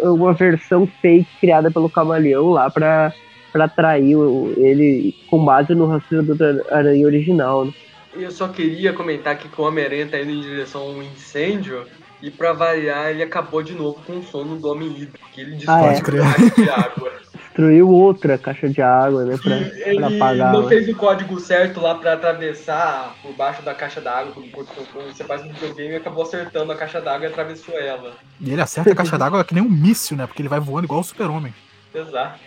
uma 0.01 0.33
versão 0.33 0.87
fake 1.01 1.27
criada 1.39 1.69
pelo 1.69 1.89
camaleão 1.89 2.49
lá 2.49 2.69
pra, 2.69 3.13
pra 3.51 3.65
atrair 3.65 4.15
o- 4.15 4.53
ele 4.57 5.13
com 5.29 5.43
base 5.43 5.73
no 5.75 5.85
rastreador 5.87 6.37
aranha 6.71 7.05
original, 7.05 7.65
né? 7.65 7.71
E 8.17 8.23
eu 8.23 8.31
só 8.31 8.47
queria 8.47 8.93
comentar 8.93 9.33
aqui 9.33 9.47
que 9.47 9.61
o 9.61 9.65
Homem-Aranha 9.65 10.07
tá 10.07 10.19
indo 10.19 10.31
em 10.31 10.41
direção 10.41 10.81
a 10.81 10.85
um 10.85 11.03
incêndio. 11.03 11.85
E 12.21 12.31
pra 12.31 12.51
variar, 12.51 13.11
ele 13.11 13.21
acabou 13.21 13.61
de 13.61 13.73
novo 13.73 14.01
com 14.05 14.17
o 14.17 14.23
sono 14.23 14.55
do 14.57 14.67
Homem 14.71 14.87
Hidro, 14.89 15.19
que 15.31 15.41
ele 15.41 15.63
Ah, 15.67 15.81
é? 15.83 16.01
caixa 16.01 16.55
de 16.55 16.69
água. 16.69 17.11
Destruiu 17.57 17.89
outra 17.89 18.37
caixa 18.39 18.67
de 18.69 18.81
água, 18.81 19.23
né? 19.25 19.37
Pra, 19.41 19.55
E 19.57 19.65
pra 19.69 19.89
ele 19.91 20.03
apagar. 20.15 20.51
não 20.53 20.63
né? 20.63 20.69
fez 20.69 20.89
o 20.89 20.95
código 20.95 21.39
certo 21.39 21.79
lá 21.79 21.93
pra 21.95 22.13
atravessar 22.13 23.15
por 23.21 23.33
baixo 23.33 23.61
da 23.61 23.73
caixa 23.75 24.01
d'água. 24.01 24.33
Quando 24.51 25.13
você 25.13 25.23
faz 25.23 25.43
um 25.43 25.49
videogame, 25.49 25.95
acabou 25.95 26.23
acertando 26.23 26.71
a 26.71 26.75
caixa 26.75 26.99
d'água 27.01 27.27
e 27.27 27.31
atravessou 27.31 27.79
ela. 27.79 28.13
E 28.41 28.51
ele 28.51 28.61
acerta 28.61 28.91
a 28.91 28.95
caixa 28.95 29.17
d'água 29.17 29.43
que 29.43 29.53
nem 29.53 29.63
um 29.63 29.69
míssil, 29.69 30.17
né? 30.17 30.25
Porque 30.25 30.41
ele 30.41 30.49
vai 30.49 30.59
voando 30.59 30.85
igual 30.85 31.01
o 31.01 31.03
super-homem. 31.03 31.53
Exato. 31.93 32.39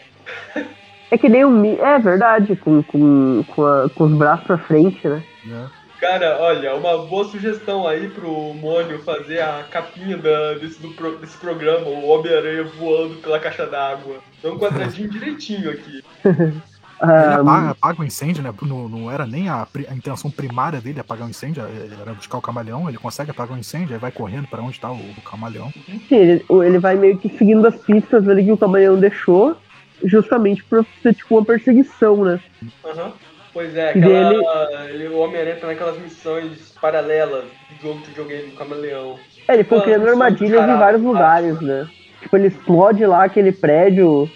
É 1.13 1.19
que 1.19 1.29
nem 1.29 1.45
o 1.45 1.51
Mi. 1.51 1.77
É 1.79 1.99
verdade, 1.99 2.55
com, 2.57 2.83
com, 2.85 3.45
com, 3.55 3.67
a- 3.67 3.89
com 3.93 4.05
os 4.05 4.13
braços 4.13 4.47
pra 4.47 4.59
frente, 4.59 5.07
né? 5.09 5.23
Né? 5.45 5.71
Cara, 5.99 6.39
olha, 6.41 6.75
uma 6.75 7.07
boa 7.07 7.25
sugestão 7.27 7.87
aí 7.87 8.09
pro 8.09 8.55
Mônio 8.55 9.03
fazer 9.03 9.41
a 9.41 9.65
capinha 9.65 10.17
da- 10.17 10.55
desse, 10.55 10.81
do 10.81 11.19
desse 11.19 11.37
programa, 11.37 11.87
o 11.87 12.07
Homem-Aranha 12.07 12.65
voando 12.65 13.17
pela 13.21 13.39
caixa 13.39 13.67
d'água. 13.67 14.19
Dá 14.43 14.51
um 14.51 14.59
quadradinho 14.59 15.09
direitinho 15.13 15.71
aqui. 15.71 16.01
Ele 17.03 17.03
Ah, 17.03 17.35
apaga, 17.41 17.71
apaga 17.71 18.03
o 18.03 18.05
incêndio, 18.05 18.43
né? 18.43 18.53
Não, 18.63 18.87
não 18.87 19.11
era 19.11 19.27
nem 19.27 19.49
a, 19.49 19.67
a 19.89 19.95
intenção 19.95 20.31
primária 20.31 20.83
dele 20.83 21.01
apagar 21.01 21.27
o 21.27 21.31
incêndio, 21.31 21.63
era 21.99 22.13
buscar 22.15 22.37
o 22.37 22.43
camaleão. 22.43 22.89
Ele 22.89 22.99
consegue 22.99 23.31
apagar 23.31 23.57
o 23.57 23.59
incêndio, 23.61 23.95
aí 23.95 23.99
vai 23.99 24.13
correndo 24.13 24.47
pra 24.49 24.63
onde 24.63 24.79
tá 24.79 24.93
o, 24.93 24.97
o 24.97 25.23
camaleão. 25.23 25.71
sim, 26.09 26.15
ele, 26.15 26.45
ele 26.63 26.79
vai 26.79 26.97
meio 26.97 27.19
que 27.19 27.29
seguindo 27.39 27.67
as 27.67 27.77
pistas 27.77 28.29
ali 28.29 28.45
que 28.45 28.53
o 28.53 28.59
camaleão 28.59 29.01
deixou, 29.01 29.57
justamente 30.05 30.63
pra 30.65 30.85
ser 31.03 31.15
tipo 31.15 31.37
uma 31.39 31.45
perseguição, 31.45 32.23
né? 32.23 32.39
Aham. 32.85 33.13
Pois 33.53 33.77
é, 33.77 33.91
aquela, 33.91 34.89
ele, 34.91 35.09
o 35.09 35.19
Homem-Aranha 35.19 35.57
tá 35.57 35.67
naquelas 35.67 35.99
missões 35.99 36.73
paralelas 36.81 37.45
do 37.45 37.83
jogo 37.83 38.01
de 38.01 38.07
videogame 38.11 38.51
do 38.51 38.57
Camaleão. 38.57 39.17
É, 39.49 39.55
ele 39.55 39.65
foi 39.65 39.81
criando 39.81 40.05
só 40.05 40.11
armadilhas 40.11 40.69
em 40.69 40.79
vários 40.79 41.03
lugares, 41.03 41.61
né? 41.61 41.89
Tipo, 42.23 42.37
ele 42.37 42.47
explode 42.49 43.05
lá 43.07 43.25
aquele 43.25 43.51
prédio 43.51 44.31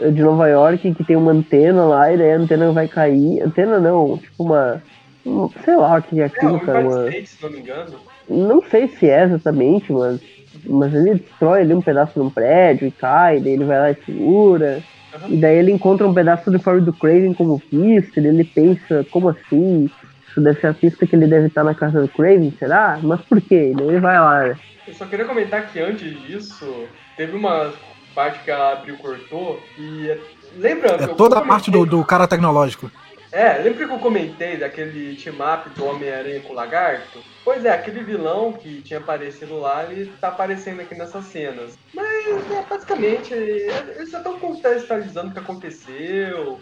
eh, 0.00 0.10
de 0.10 0.22
Nova 0.22 0.46
York 0.48 0.94
que 0.94 1.04
tem 1.04 1.16
uma 1.16 1.32
antena 1.32 1.84
lá, 1.84 2.12
e 2.12 2.16
daí 2.16 2.32
a 2.32 2.36
antena 2.36 2.70
vai 2.70 2.86
cair. 2.86 3.42
Antena 3.42 3.80
não, 3.80 4.18
tipo 4.18 4.44
uma. 4.44 4.82
um- 5.26 5.48
sei 5.64 5.76
lá 5.76 5.98
o 5.98 6.02
que 6.02 6.20
é 6.20 6.24
É, 6.24 6.26
aquilo, 6.26 6.56
o 6.56 6.60
cara. 6.60 6.80
Uma, 6.80 7.10
se 7.10 7.42
não 7.42 7.50
me 7.50 7.58
engano. 7.60 7.96
não 8.28 8.62
sei 8.62 8.86
se 8.88 9.08
é 9.08 9.24
exatamente, 9.24 9.92
mas. 9.92 10.20
Mas 10.66 10.92
ele 10.92 11.14
destrói 11.14 11.62
ali 11.62 11.72
um 11.72 11.80
pedaço 11.80 12.12
de 12.14 12.20
um 12.20 12.28
prédio 12.28 12.86
e 12.86 12.90
cai, 12.90 13.40
daí 13.40 13.52
ele 13.54 13.64
vai 13.64 13.78
lá 13.78 13.90
e 13.92 13.94
segura. 14.04 14.82
E 15.28 15.36
daí 15.36 15.56
ele 15.56 15.72
encontra 15.72 16.06
um 16.06 16.14
pedaço 16.14 16.44
do 16.44 16.50
uniforme 16.54 16.80
do 16.80 16.92
Craven 16.92 17.34
como 17.34 17.60
pista, 17.60 18.20
e 18.20 18.26
ele 18.26 18.44
pensa, 18.44 19.04
como 19.10 19.28
assim? 19.28 19.90
Isso 20.28 20.40
deve 20.40 20.60
ser 20.60 20.68
a 20.68 20.74
pista 20.74 21.06
que 21.06 21.16
ele 21.16 21.26
deve 21.26 21.48
estar 21.48 21.64
na 21.64 21.74
casa 21.74 22.00
do 22.00 22.08
Craven, 22.08 22.52
será? 22.58 22.98
Mas 23.02 23.20
por 23.22 23.40
quê? 23.40 23.72
E 23.72 23.74
daí 23.74 23.88
ele 23.88 24.00
vai 24.00 24.18
lá, 24.18 24.44
né? 24.44 24.56
Eu 24.86 24.94
só 24.94 25.06
queria 25.06 25.24
comentar 25.24 25.66
que 25.68 25.80
antes 25.80 26.20
disso, 26.22 26.86
teve 27.16 27.36
uma 27.36 27.72
parte 28.14 28.42
que 28.44 28.50
a 28.50 28.72
Abril 28.72 28.96
cortou 28.98 29.60
e. 29.78 30.16
Lembra? 30.56 30.98
que 30.98 31.04
É 31.04 31.06
toda 31.08 31.38
a 31.38 31.42
parte 31.42 31.70
do, 31.70 31.86
do 31.86 32.04
cara 32.04 32.26
tecnológico. 32.26 32.90
É, 33.32 33.58
lembra 33.58 33.86
que 33.86 33.92
eu 33.92 33.98
comentei 33.98 34.56
daquele 34.56 35.14
team-up 35.16 35.70
do 35.70 35.84
Homem-Aranha 35.84 36.40
com 36.40 36.52
o 36.52 36.56
Lagarto? 36.56 37.22
Pois 37.44 37.64
é, 37.64 37.70
aquele 37.70 38.02
vilão 38.02 38.52
que 38.52 38.82
tinha 38.82 38.98
aparecido 38.98 39.58
lá, 39.60 39.84
ele 39.84 40.12
tá 40.20 40.28
aparecendo 40.28 40.80
aqui 40.80 40.96
nessas 40.96 41.26
cenas. 41.26 41.78
Mas, 41.94 42.50
é, 42.50 42.64
basicamente, 42.68 43.32
eles 43.32 44.10
só 44.10 44.18
estão 44.18 44.38
contextualizando 44.38 45.28
o 45.28 45.32
que 45.32 45.38
aconteceu. 45.38 46.60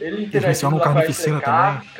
Ele 0.00 0.30
lá 0.40 0.70
com 0.70 0.76
a 0.76 0.80
Carnificina 0.80 1.40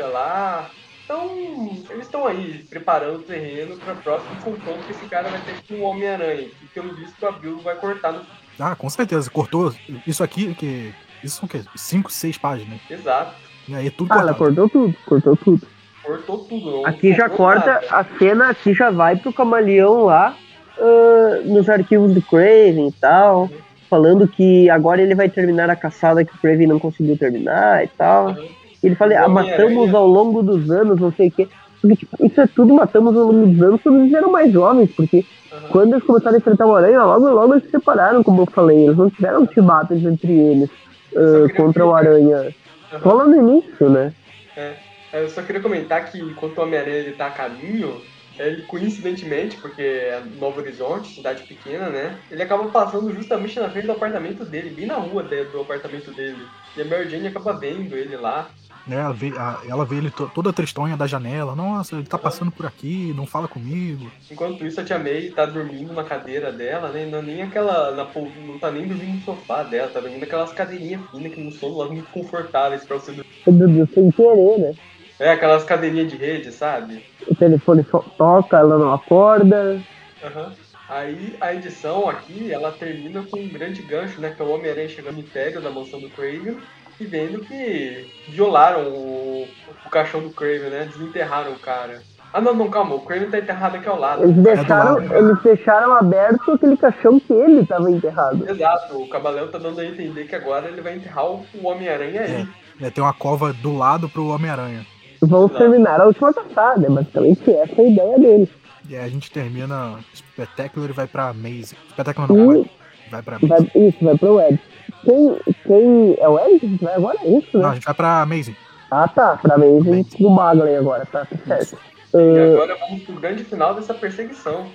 lá. 0.06 0.70
Então, 1.04 1.84
eles 1.90 2.06
estão 2.06 2.26
aí 2.26 2.64
preparando 2.70 3.18
o 3.18 3.22
terreno 3.22 3.76
para 3.76 3.94
próximo 3.96 4.36
confronto 4.36 4.84
que 4.84 4.92
esse 4.92 5.06
cara 5.06 5.28
vai 5.28 5.40
ter 5.42 5.62
com 5.68 5.82
o 5.82 5.82
Homem-Aranha. 5.82 6.48
Que 6.48 6.66
pelo 6.68 6.94
visto 6.94 7.26
a 7.26 7.32
Bill 7.32 7.58
vai 7.58 7.76
cortar 7.76 8.12
no. 8.12 8.24
Ah, 8.58 8.74
com 8.74 8.88
certeza. 8.88 9.30
Cortou 9.30 9.74
isso 10.06 10.24
aqui, 10.24 10.54
que. 10.54 10.94
Isso 11.22 11.36
são 11.36 11.46
o 11.46 11.48
quê? 11.48 11.62
5, 11.76 12.10
6 12.10 12.38
páginas. 12.38 12.80
Exato. 12.90 13.51
E 13.68 13.74
aí 13.74 13.90
tudo 13.90 14.12
Ah, 14.12 14.20
ela 14.20 14.34
cortado. 14.34 14.56
cortou 14.56 14.68
tudo, 14.68 14.94
cortou 15.06 15.36
tudo. 15.36 15.66
Cortou 16.04 16.38
tudo. 16.38 16.70
não 16.70 16.86
Aqui 16.86 17.12
já 17.14 17.28
corta, 17.28 17.66
nada. 17.74 17.86
a 17.90 18.04
cena 18.18 18.48
aqui 18.50 18.74
já 18.74 18.90
vai 18.90 19.16
pro 19.16 19.32
camaleão 19.32 20.04
lá, 20.04 20.34
ah, 20.78 21.40
nos 21.44 21.68
arquivos 21.68 22.12
do 22.12 22.20
Craven 22.22 22.88
e 22.88 22.92
tal, 22.92 23.48
falando 23.88 24.26
que 24.26 24.68
agora 24.68 25.00
ele 25.00 25.14
vai 25.14 25.28
terminar 25.28 25.70
a 25.70 25.76
caçada 25.76 26.24
que 26.24 26.34
o 26.34 26.38
Craven 26.38 26.66
não 26.66 26.78
conseguiu 26.78 27.16
terminar 27.16 27.84
e 27.84 27.88
tal. 27.88 28.28
Uhum. 28.30 28.48
Ele 28.82 28.94
fala, 28.96 29.14
ah, 29.16 29.26
Homem-Aranha- 29.26 29.52
matamos 29.58 29.94
ao 29.94 30.06
longo 30.08 30.42
dos 30.42 30.70
anos, 30.70 30.98
não 31.00 31.12
sei 31.12 31.28
o 31.28 31.30
quê. 31.32 31.48
porque, 31.80 31.96
tipo, 31.96 32.26
isso 32.26 32.40
é 32.40 32.46
tudo 32.46 32.74
matamos 32.74 33.16
ao 33.16 33.24
longo 33.26 33.46
dos 33.46 33.60
anos 33.62 33.80
quando 33.82 34.00
eles 34.00 34.12
eram 34.14 34.30
mais 34.30 34.52
jovens, 34.52 34.90
porque 34.96 35.24
Aham. 35.52 35.68
quando 35.70 35.92
eles 35.94 36.04
começaram 36.04 36.34
a 36.36 36.38
enfrentar 36.38 36.66
o 36.66 36.74
Aranha, 36.76 37.02
logo 37.04 37.28
logo 37.30 37.54
eles 37.54 37.64
se 37.64 37.70
separaram, 37.70 38.22
como 38.22 38.42
eu 38.42 38.46
falei, 38.46 38.84
eles 38.86 38.96
não 38.96 39.08
tiveram 39.10 39.46
chibatas 39.52 40.00
entre 40.04 40.32
eles 40.32 40.70
ah, 41.16 41.46
queria 41.48 41.54
contra 41.56 41.84
o 41.86 41.92
Aranha. 41.94 42.54
No 42.98 43.34
início, 43.34 43.88
né? 43.88 44.12
É, 44.56 44.74
eu 45.12 45.28
só 45.28 45.42
queria 45.42 45.62
comentar 45.62 46.10
que 46.10 46.18
enquanto 46.18 46.58
o 46.58 46.62
Homem-Aranha 46.62 46.96
ele 46.96 47.12
tá 47.12 47.26
a 47.26 47.30
caminho, 47.30 48.00
ele 48.38 48.62
coincidentemente, 48.62 49.56
porque 49.58 49.82
é 49.82 50.22
Novo 50.38 50.60
Horizonte, 50.60 51.14
cidade 51.14 51.42
pequena, 51.44 51.88
né? 51.88 52.18
Ele 52.30 52.42
acaba 52.42 52.64
passando 52.68 53.12
justamente 53.14 53.58
na 53.60 53.68
frente 53.70 53.86
do 53.86 53.92
apartamento 53.92 54.44
dele, 54.44 54.70
bem 54.70 54.86
na 54.86 54.96
rua 54.96 55.22
do 55.22 55.60
apartamento 55.60 56.10
dele. 56.12 56.42
E 56.76 56.82
a 56.82 56.84
Mary 56.84 57.08
Jane 57.08 57.28
acaba 57.28 57.52
vendo 57.52 57.94
ele 57.96 58.16
lá. 58.16 58.50
Né, 58.86 58.96
ela, 58.96 59.12
vê, 59.12 59.32
a- 59.36 59.60
ela 59.68 59.84
vê 59.84 59.96
ele 59.96 60.10
to- 60.10 60.30
toda 60.34 60.52
tristonha 60.52 60.96
da 60.96 61.06
janela. 61.06 61.54
Nossa, 61.54 61.96
ele 61.96 62.06
tá 62.06 62.18
passando 62.18 62.50
por 62.50 62.66
aqui, 62.66 63.12
não 63.16 63.26
fala 63.26 63.46
comigo. 63.48 64.10
Enquanto 64.30 64.66
isso, 64.66 64.80
a 64.80 64.84
Tia 64.84 64.98
May 64.98 65.30
tá 65.30 65.46
dormindo 65.46 65.92
na 65.92 66.04
cadeira 66.04 66.50
dela, 66.52 66.88
né? 66.90 67.06
Não, 67.06 67.18
é 67.18 67.22
nem 67.22 67.42
aquela. 67.42 67.90
Na, 67.92 68.04
não 68.46 68.58
tá 68.58 68.70
nem 68.70 68.86
dormindo 68.86 69.14
no 69.16 69.20
sofá 69.22 69.62
dela, 69.62 69.88
tá 69.88 70.00
dormindo 70.00 70.20
naquelas 70.20 70.52
cadeirinhas 70.52 71.00
finas 71.10 71.32
que 71.32 71.40
não 71.40 71.50
são 71.52 71.76
lá 71.76 71.86
muito 71.86 72.10
confortáveis 72.10 72.84
pra 72.84 72.96
você 72.96 73.12
dormir. 73.12 73.88
Sem 73.94 74.10
querer, 74.10 74.58
né? 74.58 74.74
É, 75.20 75.30
aquelas 75.30 75.62
cadeirinhas 75.64 76.10
de 76.10 76.16
rede, 76.16 76.50
sabe? 76.50 77.04
O 77.28 77.34
telefone 77.34 77.84
toca, 78.18 78.56
ela 78.58 78.76
não 78.78 78.92
acorda. 78.92 79.80
Aham. 80.24 80.52
Aí 80.88 81.36
a 81.40 81.54
edição 81.54 82.06
aqui, 82.08 82.52
ela 82.52 82.70
termina 82.72 83.22
com 83.22 83.38
um 83.40 83.48
grande 83.48 83.80
gancho, 83.82 84.20
né? 84.20 84.30
Que 84.36 84.42
é 84.42 84.44
o 84.44 84.50
Homem-Aranha 84.52 84.88
chegando 84.88 85.14
no 85.14 85.20
império 85.20 85.60
da 85.60 85.70
mansão 85.70 85.98
do 86.00 86.10
Craven 86.10 86.58
e 87.00 87.04
vendo 87.04 87.40
que 87.40 88.06
violaram 88.28 88.82
o, 88.88 89.46
o 89.86 89.90
caixão 89.90 90.20
do 90.22 90.30
Craven, 90.30 90.70
né? 90.70 90.88
Desenterraram 90.92 91.52
o 91.52 91.58
cara. 91.58 92.00
Ah, 92.34 92.40
não, 92.40 92.54
não, 92.54 92.70
calma, 92.70 92.94
o 92.94 93.00
Craven 93.00 93.28
tá 93.30 93.38
enterrado 93.38 93.76
aqui 93.76 93.86
ao 93.88 93.98
lado. 93.98 94.22
Eles 94.24 94.36
deixaram, 94.36 94.94
lado, 94.94 95.00
né? 95.00 95.18
eles 95.18 95.42
deixaram 95.42 95.92
aberto 95.94 96.52
aquele 96.52 96.76
caixão 96.78 97.20
que 97.20 97.32
ele 97.32 97.66
tava 97.66 97.90
enterrado. 97.90 98.48
Exato, 98.48 99.02
o 99.02 99.08
Camaleão 99.08 99.48
tá 99.48 99.58
dando 99.58 99.80
a 99.80 99.84
entender 99.84 100.24
que 100.24 100.34
agora 100.34 100.68
ele 100.68 100.80
vai 100.80 100.96
enterrar 100.96 101.26
o 101.26 101.44
o 101.54 101.66
Homem-Aranha 101.68 102.22
aí. 102.22 102.48
É, 102.80 102.90
tem 102.90 103.04
uma 103.04 103.12
cova 103.12 103.52
do 103.52 103.76
lado 103.76 104.08
pro 104.08 104.28
Homem-Aranha. 104.28 104.86
Vão 105.20 105.44
Exato. 105.44 105.58
terminar 105.58 106.00
a 106.00 106.06
última 106.06 106.32
caçada, 106.32 106.86
é 106.86 106.90
basicamente 106.90 107.50
essa 107.54 107.80
a 107.82 107.84
ideia 107.84 108.18
deles. 108.18 108.48
E 108.88 108.96
aí 108.96 109.04
a 109.04 109.08
gente 109.08 109.30
termina 109.30 109.98
espetáculo 110.12 110.86
e 110.86 110.92
vai 110.92 111.06
pra 111.06 111.32
Maze. 111.34 111.76
Espetáculo 111.88 112.26
não, 112.28 112.52
E 112.56 112.70
vai, 113.10 113.22
vai 113.22 113.22
pra 113.22 113.38
Maze. 113.40 113.70
vai, 113.74 113.88
isso, 113.88 113.98
vai 114.04 114.16
pro 114.18 114.40
Ed. 114.40 114.58
Quem, 115.04 115.36
quem 115.66 116.16
é 116.18 116.28
o 116.28 116.36
que 116.38 116.66
a 116.66 116.68
gente 116.68 116.84
vai 116.84 116.94
agora? 116.94 117.18
É 117.22 117.38
isso, 117.38 117.58
Não, 117.58 117.66
a 117.66 117.68
né? 117.70 117.74
gente 117.76 117.84
vai 117.84 117.94
pra 117.94 118.26
Maze. 118.26 118.56
Ah, 118.90 119.08
tá. 119.08 119.36
Pra 119.40 119.56
mim, 119.58 119.78
a 119.78 119.94
gente 119.94 120.22
do 120.22 120.30
Bagley 120.30 120.76
agora, 120.76 121.06
tá 121.06 121.26
certo. 121.46 121.76
E 122.14 122.16
Ah, 122.38 122.52
agora 122.54 122.76
vamos 122.78 123.02
pro 123.04 123.14
grande 123.14 123.42
final 123.44 123.74
dessa 123.74 123.94
perseguição. 123.94 124.66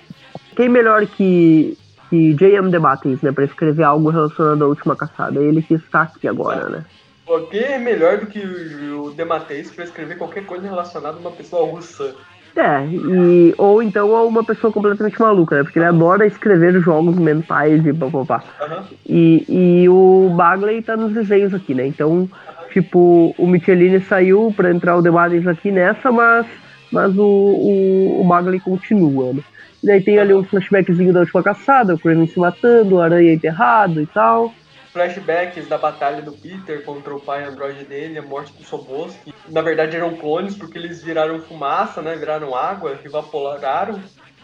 quem 0.56 0.68
melhor 0.68 1.06
que, 1.06 1.78
que 2.10 2.34
J.M. 2.34 2.72
Debates, 2.72 3.22
né? 3.22 3.32
Pra 3.32 3.46
escrever 3.46 3.84
algo 3.84 4.10
relacionado 4.10 4.64
à 4.64 4.68
última 4.68 4.96
caçada? 4.96 5.40
Ele 5.40 5.62
que 5.62 5.76
está 5.76 6.02
aqui 6.04 6.28
agora, 6.28 6.68
né? 6.70 6.86
Pô, 7.26 7.42
Quem 7.42 7.62
é 7.62 7.78
melhor 7.78 8.18
do 8.20 8.26
que 8.28 8.40
o, 8.40 9.04
o 9.06 9.12
Demateis 9.12 9.70
pra 9.70 9.84
escrever 9.84 10.18
qualquer 10.18 10.46
coisa 10.46 10.68
relacionada 10.68 11.18
a 11.18 11.20
uma 11.20 11.32
pessoa 11.32 11.70
russa? 11.70 12.16
É, 12.58 12.88
e, 12.88 13.54
ou 13.56 13.84
então 13.84 14.16
a 14.16 14.24
uma 14.24 14.44
pessoa 14.44 14.74
completamente 14.74 15.22
maluca, 15.22 15.58
né? 15.58 15.64
Porque 15.64 15.78
ele 15.78 15.86
adora 15.86 16.26
escrever 16.26 16.82
jogos 16.82 17.16
mentais 17.16 17.86
e 17.86 17.94
papapá. 17.94 18.44
Aham. 18.60 18.84
E, 19.06 19.46
e 19.48 19.90
o 19.90 20.34
Bagley 20.36 20.82
tá 20.82 20.98
nos 20.98 21.14
desenhos 21.14 21.54
aqui, 21.54 21.76
né? 21.76 21.86
Então, 21.86 22.28
tipo, 22.74 23.36
o 23.38 23.46
Michelini 23.48 24.02
saiu 24.02 24.52
pra 24.58 24.72
entrar 24.72 24.98
o 24.98 25.04
Debates 25.04 25.46
aqui 25.46 25.70
nessa, 25.72 26.12
mas, 26.12 26.48
mas 26.92 27.16
o, 27.16 27.24
o, 27.24 28.22
o 28.22 28.24
Bagley 28.28 28.60
continua, 28.60 29.34
né? 29.34 29.42
E 29.84 29.86
daí 29.86 30.02
tem 30.02 30.18
ali 30.18 30.34
um 30.34 30.44
flashbackzinho 30.44 31.14
da 31.14 31.20
última 31.20 31.44
caçada, 31.44 31.94
o 31.94 32.00
Kraven 32.00 32.26
se 32.26 32.40
matando, 32.40 32.96
o 32.96 33.02
Aranha 33.02 33.34
enterrado 33.34 34.02
e 34.02 34.08
tal. 34.08 34.52
Flashbacks 34.98 35.68
da 35.68 35.78
batalha 35.78 36.24
do 36.24 36.32
Peter 36.32 36.84
contra 36.84 37.16
o 37.16 37.20
pai 37.20 37.44
androide 37.44 37.86
dele, 37.86 38.18
a 38.18 38.22
morte 38.24 38.52
do 38.54 38.64
Sobos, 38.64 39.14
que 39.24 39.34
na 39.48 39.62
verdade 39.62 39.96
eram 39.96 40.16
clones 40.16 40.56
porque 40.56 40.78
eles 40.78 41.04
viraram 41.04 41.40
fumaça, 41.42 42.02
né? 42.02 42.16
Viraram 42.16 42.56
água, 42.56 43.00
evaporaram. 43.06 44.02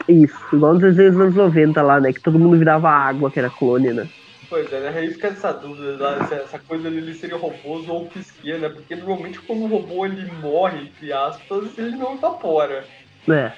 Isso, 0.07 0.37
igual 0.53 0.75
nos 0.75 0.99
anos 0.99 1.35
90 1.35 1.81
lá, 1.81 1.99
né? 1.99 2.13
Que 2.13 2.19
todo 2.19 2.37
mundo 2.37 2.57
virava 2.57 2.89
água, 2.89 3.31
que 3.31 3.39
era 3.39 3.49
clone, 3.49 3.93
né? 3.93 4.07
Pois 4.47 4.71
é, 4.71 4.79
né? 4.79 4.93
Aí 4.95 5.11
fica 5.11 5.29
essa 5.29 5.51
dúvida, 5.51 6.23
se 6.27 6.35
essa 6.35 6.59
coisa 6.59 6.89
dele 6.89 7.13
seria 7.15 7.37
robôs 7.37 7.89
ou 7.89 8.05
pisquia, 8.05 8.59
né? 8.59 8.69
Porque 8.69 8.95
normalmente 8.95 9.39
quando 9.39 9.63
um 9.63 9.67
robô 9.67 10.05
ele 10.05 10.31
morre, 10.33 10.83
entre 10.83 11.11
aspas, 11.11 11.75
ele 11.77 11.95
não 11.95 12.13
evapora. 12.13 12.83
É. 13.27 13.51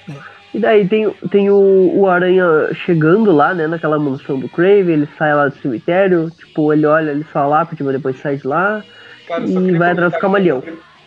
E 0.56 0.58
daí 0.58 0.88
tem, 0.88 1.10
tem 1.30 1.50
o, 1.50 1.92
o 2.00 2.08
Aranha 2.08 2.72
chegando 2.72 3.30
lá, 3.30 3.52
né, 3.52 3.66
naquela 3.66 3.98
mansão 3.98 4.40
do 4.40 4.48
Crave, 4.48 4.90
ele 4.90 5.06
sai 5.18 5.34
lá 5.34 5.48
do 5.48 5.56
cemitério, 5.58 6.30
tipo, 6.30 6.72
ele 6.72 6.86
olha 6.86 7.12
ali 7.12 7.26
só 7.30 7.40
a 7.40 7.46
lápide, 7.46 7.84
mas 7.84 7.92
depois 7.92 8.18
sai 8.18 8.38
de 8.38 8.46
lá. 8.46 8.82
Cara, 9.28 9.44
E 9.46 9.76
vai 9.76 9.90
atrás 9.90 10.14
do 10.14 10.18
camaleão. 10.18 10.62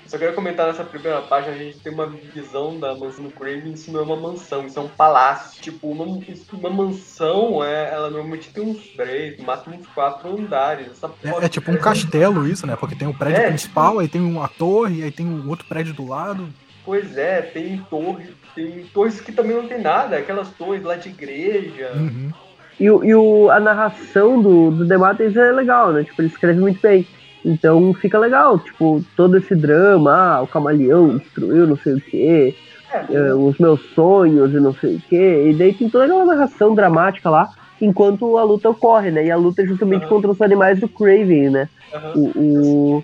Só 0.06 0.20
queria 0.20 0.34
comentar 0.34 0.68
nessa 0.68 0.84
primeira 0.84 1.22
página, 1.24 1.56
a 1.56 1.58
gente 1.58 1.80
tem 1.80 1.92
uma 1.92 2.06
visão 2.08 2.80
da 2.80 2.96
mansão 2.96 3.26
do 3.26 3.32
Craven, 3.32 3.74
isso 3.74 3.92
não 3.92 4.02
é 4.02 4.04
uma 4.04 4.16
mansão, 4.16 4.68
isso 4.68 4.78
é 4.78 4.84
um 4.84 4.88
palácio. 4.90 5.60
Tipo, 5.62 5.90
uma, 5.92 6.06
uma 6.54 6.70
mansão, 6.70 7.64
é, 7.64 7.92
ela 7.92 8.12
normalmente 8.12 8.52
tem 8.52 8.64
uns 8.64 8.88
três, 8.96 9.38
no 9.40 9.46
máximo 9.46 9.76
uns 9.76 9.88
quatro 9.88 10.30
andares. 10.32 10.92
Essa 10.92 11.12
É, 11.24 11.46
é 11.46 11.50
tipo 11.50 11.72
um 11.72 11.78
castelo 11.78 12.48
isso, 12.48 12.68
né? 12.68 12.76
Porque 12.76 12.96
tem 12.96 13.08
o 13.08 13.14
prédio 13.18 13.44
É, 13.44 13.48
principal, 13.48 13.98
aí 14.00 14.08
tem 14.08 14.22
uma 14.22 14.48
torre, 14.48 15.04
aí 15.04 15.12
tem 15.12 15.26
um 15.28 15.50
outro 15.50 15.66
prédio 15.68 15.94
do 15.96 16.08
lado. 16.08 16.54
Pois 16.84 17.18
é, 17.18 17.42
tem 17.42 17.78
torre, 17.90 18.36
tem 18.68 18.88
torres 18.90 19.22
que 19.22 19.32
também 19.32 19.56
não 19.56 19.68
tem 19.68 19.80
nada, 19.82 20.18
aquelas 20.18 20.54
torres 20.56 20.84
lá 20.84 20.96
de 20.98 21.10
igreja. 21.10 21.88
Uhum. 21.94 22.34
E, 22.80 22.86
e 22.86 23.16
o, 23.16 23.50
a 23.50 23.60
narração 23.60 24.42
do, 24.42 24.72
do 24.72 24.86
Demates 24.86 25.36
é 25.36 25.52
legal, 25.52 25.92
né? 25.94 26.04
Tipo, 26.04 26.22
ele 26.22 26.30
escreve 26.30 26.60
muito 26.60 26.80
bem. 26.82 27.08
Então 27.44 27.94
fica 27.96 28.20
legal, 28.20 28.62
tipo, 28.62 29.06
todo 29.16 29.38
esse 29.38 29.56
drama, 29.56 30.12
ah, 30.14 30.42
o 30.44 30.48
camaleão 30.48 31.18
destruiu 31.18 31.66
não 31.68 31.78
sei 31.78 31.94
o 31.96 32.02
quê, 32.02 32.58
É, 32.92 33.10
eh, 33.10 33.36
os 33.36 33.58
meus 33.60 33.82
sonhos 33.94 34.54
e 34.54 34.60
não 34.60 34.74
sei 34.76 34.92
o 34.96 35.02
quê. 35.08 35.50
E 35.52 35.58
daí 35.58 35.78
tem 35.78 35.90
toda 35.90 36.06
aquela 36.06 36.26
narração 36.26 36.76
dramática 36.76 37.30
lá, 37.30 37.50
enquanto 37.82 38.38
a 38.38 38.44
luta 38.44 38.70
ocorre, 38.70 39.12
né? 39.12 39.26
E 39.26 39.32
a 39.32 39.38
luta 39.38 39.62
é 39.64 39.68
justamente 39.68 40.06
Aham. 40.06 40.08
contra 40.08 40.32
os 40.32 40.42
animais 40.42 40.80
do 40.82 40.90
Craven, 40.90 41.52
né? 41.52 41.70
aham, 41.92 42.16
o, 42.16 43.00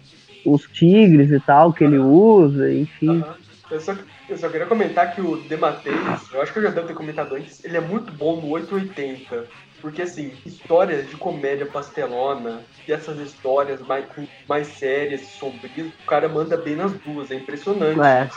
o- 0.46 0.54
os 0.56 0.64
tigres 0.74 1.32
e 1.32 1.40
tal 1.42 1.74
que 1.74 1.84
ele 1.86 2.00
usa, 2.00 2.74
enfim. 2.74 3.28
Eu 3.70 3.80
só, 3.80 3.94
eu 4.28 4.38
só 4.38 4.50
queria 4.50 4.66
comentar 4.68 5.14
que 5.14 5.22
o 5.22 5.38
Demateis, 5.38 6.32
eu 6.34 6.42
acho 6.42 6.52
que 6.52 6.60
eu 6.60 6.64
já 6.64 6.70
devo 6.70 6.88
ter 6.88 6.94
comentado 6.96 7.36
antes, 7.36 7.64
ele 7.64 7.78
é 7.78 7.82
muito 7.82 8.12
bom 8.14 8.42
no 8.42 8.50
880. 8.50 9.46
Porque 9.82 10.02
assim, 10.02 10.32
histórias 10.46 11.08
de 11.08 11.16
comédia 11.16 11.66
pastelona 11.68 12.62
e 12.88 12.92
essas 12.94 13.20
histórias 13.20 13.80
mais, 13.82 14.06
mais 14.50 14.68
sérias 14.68 15.22
e 15.22 15.26
sombrias, 15.26 15.88
o 15.90 16.06
cara 16.08 16.28
manda 16.28 16.58
bem 16.58 16.76
nas 16.76 16.94
duas, 16.94 17.30
é 17.30 17.36
impressionante. 17.36 18.00
É. 18.00 18.28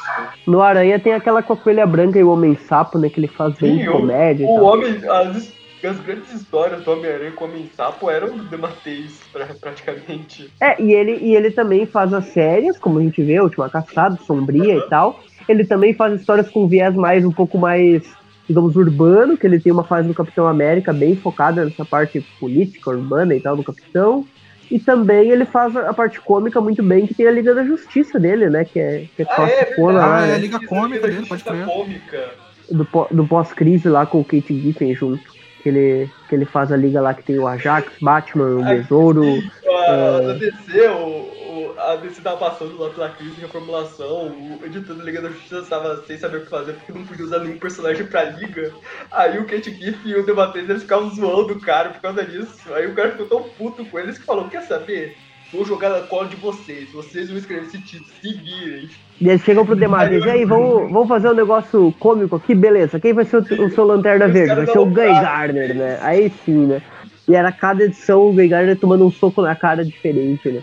No 0.46 0.60
Aranha 0.60 0.98
tem 1.00 1.14
aquela 1.14 1.42
com 1.42 1.54
a 1.54 1.56
coelha 1.56 1.86
branca 1.86 2.18
e 2.18 2.24
o 2.24 2.30
homem 2.30 2.54
sapo, 2.54 2.98
né? 2.98 3.08
Que 3.08 3.20
ele 3.20 3.28
faz 3.28 3.56
bem 3.58 3.76
Sim, 3.76 3.82
de 3.82 3.88
o- 3.88 3.92
comédia 3.92 4.46
O 4.46 4.56
tal. 4.56 4.64
homem, 4.64 5.00
as, 5.08 5.54
as 5.82 6.00
grandes 6.00 6.34
histórias 6.34 6.82
do 6.82 6.90
Homem-Aranha 6.92 7.32
com 7.32 7.44
o 7.46 7.48
Homem-Sapo 7.48 8.10
eram 8.10 8.36
do 8.36 8.44
Demateis, 8.44 9.18
pra, 9.32 9.46
praticamente. 9.58 10.52
É, 10.60 10.82
e 10.82 10.92
ele, 10.92 11.12
e 11.22 11.34
ele 11.34 11.50
também 11.52 11.86
faz 11.86 12.12
as 12.12 12.26
séries, 12.26 12.78
como 12.78 12.98
a 12.98 13.02
gente 13.02 13.22
vê, 13.22 13.36
a 13.38 13.42
Última 13.42 13.70
Caçada, 13.70 14.18
Sombria 14.26 14.76
e 14.76 14.82
tal. 14.90 15.20
Ele 15.48 15.64
também 15.64 15.94
faz 15.94 16.20
histórias 16.20 16.48
com 16.50 16.68
viés 16.68 16.94
mais, 16.94 17.24
um 17.24 17.32
pouco 17.32 17.56
mais, 17.58 18.02
digamos, 18.48 18.76
urbano, 18.76 19.36
que 19.36 19.46
ele 19.46 19.58
tem 19.60 19.72
uma 19.72 19.84
fase 19.84 20.06
do 20.08 20.14
Capitão 20.14 20.46
América 20.46 20.92
bem 20.92 21.16
focada 21.16 21.64
nessa 21.64 21.84
parte 21.84 22.20
política, 22.38 22.90
urbana 22.90 23.34
e 23.34 23.40
tal 23.40 23.56
do 23.56 23.64
Capitão. 23.64 24.26
E 24.70 24.78
também 24.78 25.30
ele 25.30 25.46
faz 25.46 25.74
a 25.74 25.88
a 25.88 25.94
parte 25.94 26.20
cômica 26.20 26.60
muito 26.60 26.82
bem, 26.82 27.06
que 27.06 27.14
tem 27.14 27.26
a 27.26 27.30
Liga 27.30 27.54
da 27.54 27.64
Justiça 27.64 28.20
dele, 28.20 28.50
né? 28.50 28.66
Que 28.66 28.78
é, 28.78 29.04
que 29.16 29.22
é 29.22 29.26
Ah, 29.30 29.32
é, 29.32 29.34
classicona 29.36 29.92
verdade. 29.92 30.10
lá, 30.10 30.18
Ah, 30.18 30.26
né? 30.26 30.34
é, 30.34 30.38
Liga 30.38 30.60
Cômica 30.66 31.08
dele, 31.08 31.26
pode 31.26 31.42
crer. 31.44 31.64
cômica. 31.64 32.30
do, 32.70 32.86
do 33.10 33.26
pós-crise 33.26 33.88
lá 33.88 34.04
com 34.04 34.20
o 34.20 34.24
Kate 34.24 34.60
Giffen 34.60 34.94
junto. 34.94 35.22
Que 35.62 35.70
ele, 35.70 36.10
que 36.28 36.34
ele 36.34 36.44
faz 36.44 36.70
a 36.70 36.76
liga 36.76 37.00
lá 37.00 37.14
que 37.14 37.22
tem 37.24 37.38
o 37.38 37.46
Ajax, 37.48 37.90
Batman, 38.00 38.58
o 38.58 38.62
Besouro. 38.62 39.24
A, 39.66 39.90
É. 39.90 40.30
a 40.30 40.34
DC, 40.34 40.88
o, 40.88 40.92
o- 41.06 41.37
a 41.78 41.96
DC 41.96 42.20
tava 42.20 42.36
passando 42.36 42.78
lá 42.78 42.90
pela 42.90 43.10
crise 43.10 43.36
de 43.36 43.40
reformulação, 43.42 44.28
o 44.28 44.60
editor 44.64 44.96
da 44.96 45.04
Liga 45.04 45.22
da 45.22 45.28
Justiça 45.28 45.62
tava 45.62 46.02
sem 46.06 46.18
saber 46.18 46.38
o 46.38 46.40
que 46.42 46.50
fazer 46.50 46.72
porque 46.72 46.92
não 46.92 47.04
podia 47.04 47.24
usar 47.24 47.38
nenhum 47.40 47.58
personagem 47.58 48.06
pra 48.06 48.24
liga. 48.24 48.72
Aí 49.10 49.38
o 49.38 49.46
Kate 49.46 49.70
Giff 49.72 49.98
e 50.04 50.14
o 50.14 50.26
Debatez 50.26 50.68
eles 50.68 50.82
ficavam 50.82 51.10
zoando 51.10 51.54
o 51.54 51.60
cara 51.60 51.90
por 51.90 52.00
causa 52.00 52.24
disso. 52.24 52.72
Aí 52.74 52.86
o 52.86 52.94
cara 52.94 53.12
ficou 53.12 53.26
tão 53.26 53.42
puto 53.50 53.84
com 53.84 53.98
eles 53.98 54.18
que 54.18 54.24
falou: 54.24 54.48
Quer 54.48 54.62
saber? 54.62 55.16
Vou 55.52 55.64
jogar 55.64 55.88
na 55.88 56.00
cola 56.00 56.28
de 56.28 56.36
vocês, 56.36 56.92
vocês 56.92 57.28
vão 57.30 57.38
escrever 57.38 57.66
esse 57.66 57.80
título, 57.80 58.10
se 58.20 58.34
virem. 58.34 58.90
E 59.18 59.28
eles 59.28 59.42
chegam 59.42 59.64
pro 59.64 59.74
Demates, 59.74 60.22
e 60.22 60.28
aí, 60.28 60.44
vamos, 60.44 60.92
vamos 60.92 61.08
fazer 61.08 61.30
um 61.30 61.34
negócio 61.34 61.94
cômico 61.98 62.36
aqui, 62.36 62.54
beleza. 62.54 63.00
Quem 63.00 63.14
vai 63.14 63.24
ser 63.24 63.38
o, 63.38 63.64
o 63.64 63.70
seu 63.70 63.84
Lanterna 63.86 64.28
Verde? 64.28 64.54
Vai 64.54 64.66
ser 64.66 64.78
o 64.78 64.84
Guy. 64.84 65.06
Gardner, 65.06 65.74
né? 65.74 65.98
Aí 66.02 66.30
sim, 66.44 66.66
né? 66.66 66.82
E 67.26 67.34
era 67.34 67.50
cada 67.50 67.84
edição 67.84 68.28
o 68.28 68.32
Guy 68.34 68.46
Gardner 68.46 68.78
tomando 68.78 69.06
um 69.06 69.10
soco 69.10 69.40
na 69.40 69.56
cara 69.56 69.82
diferente, 69.82 70.50
né? 70.50 70.62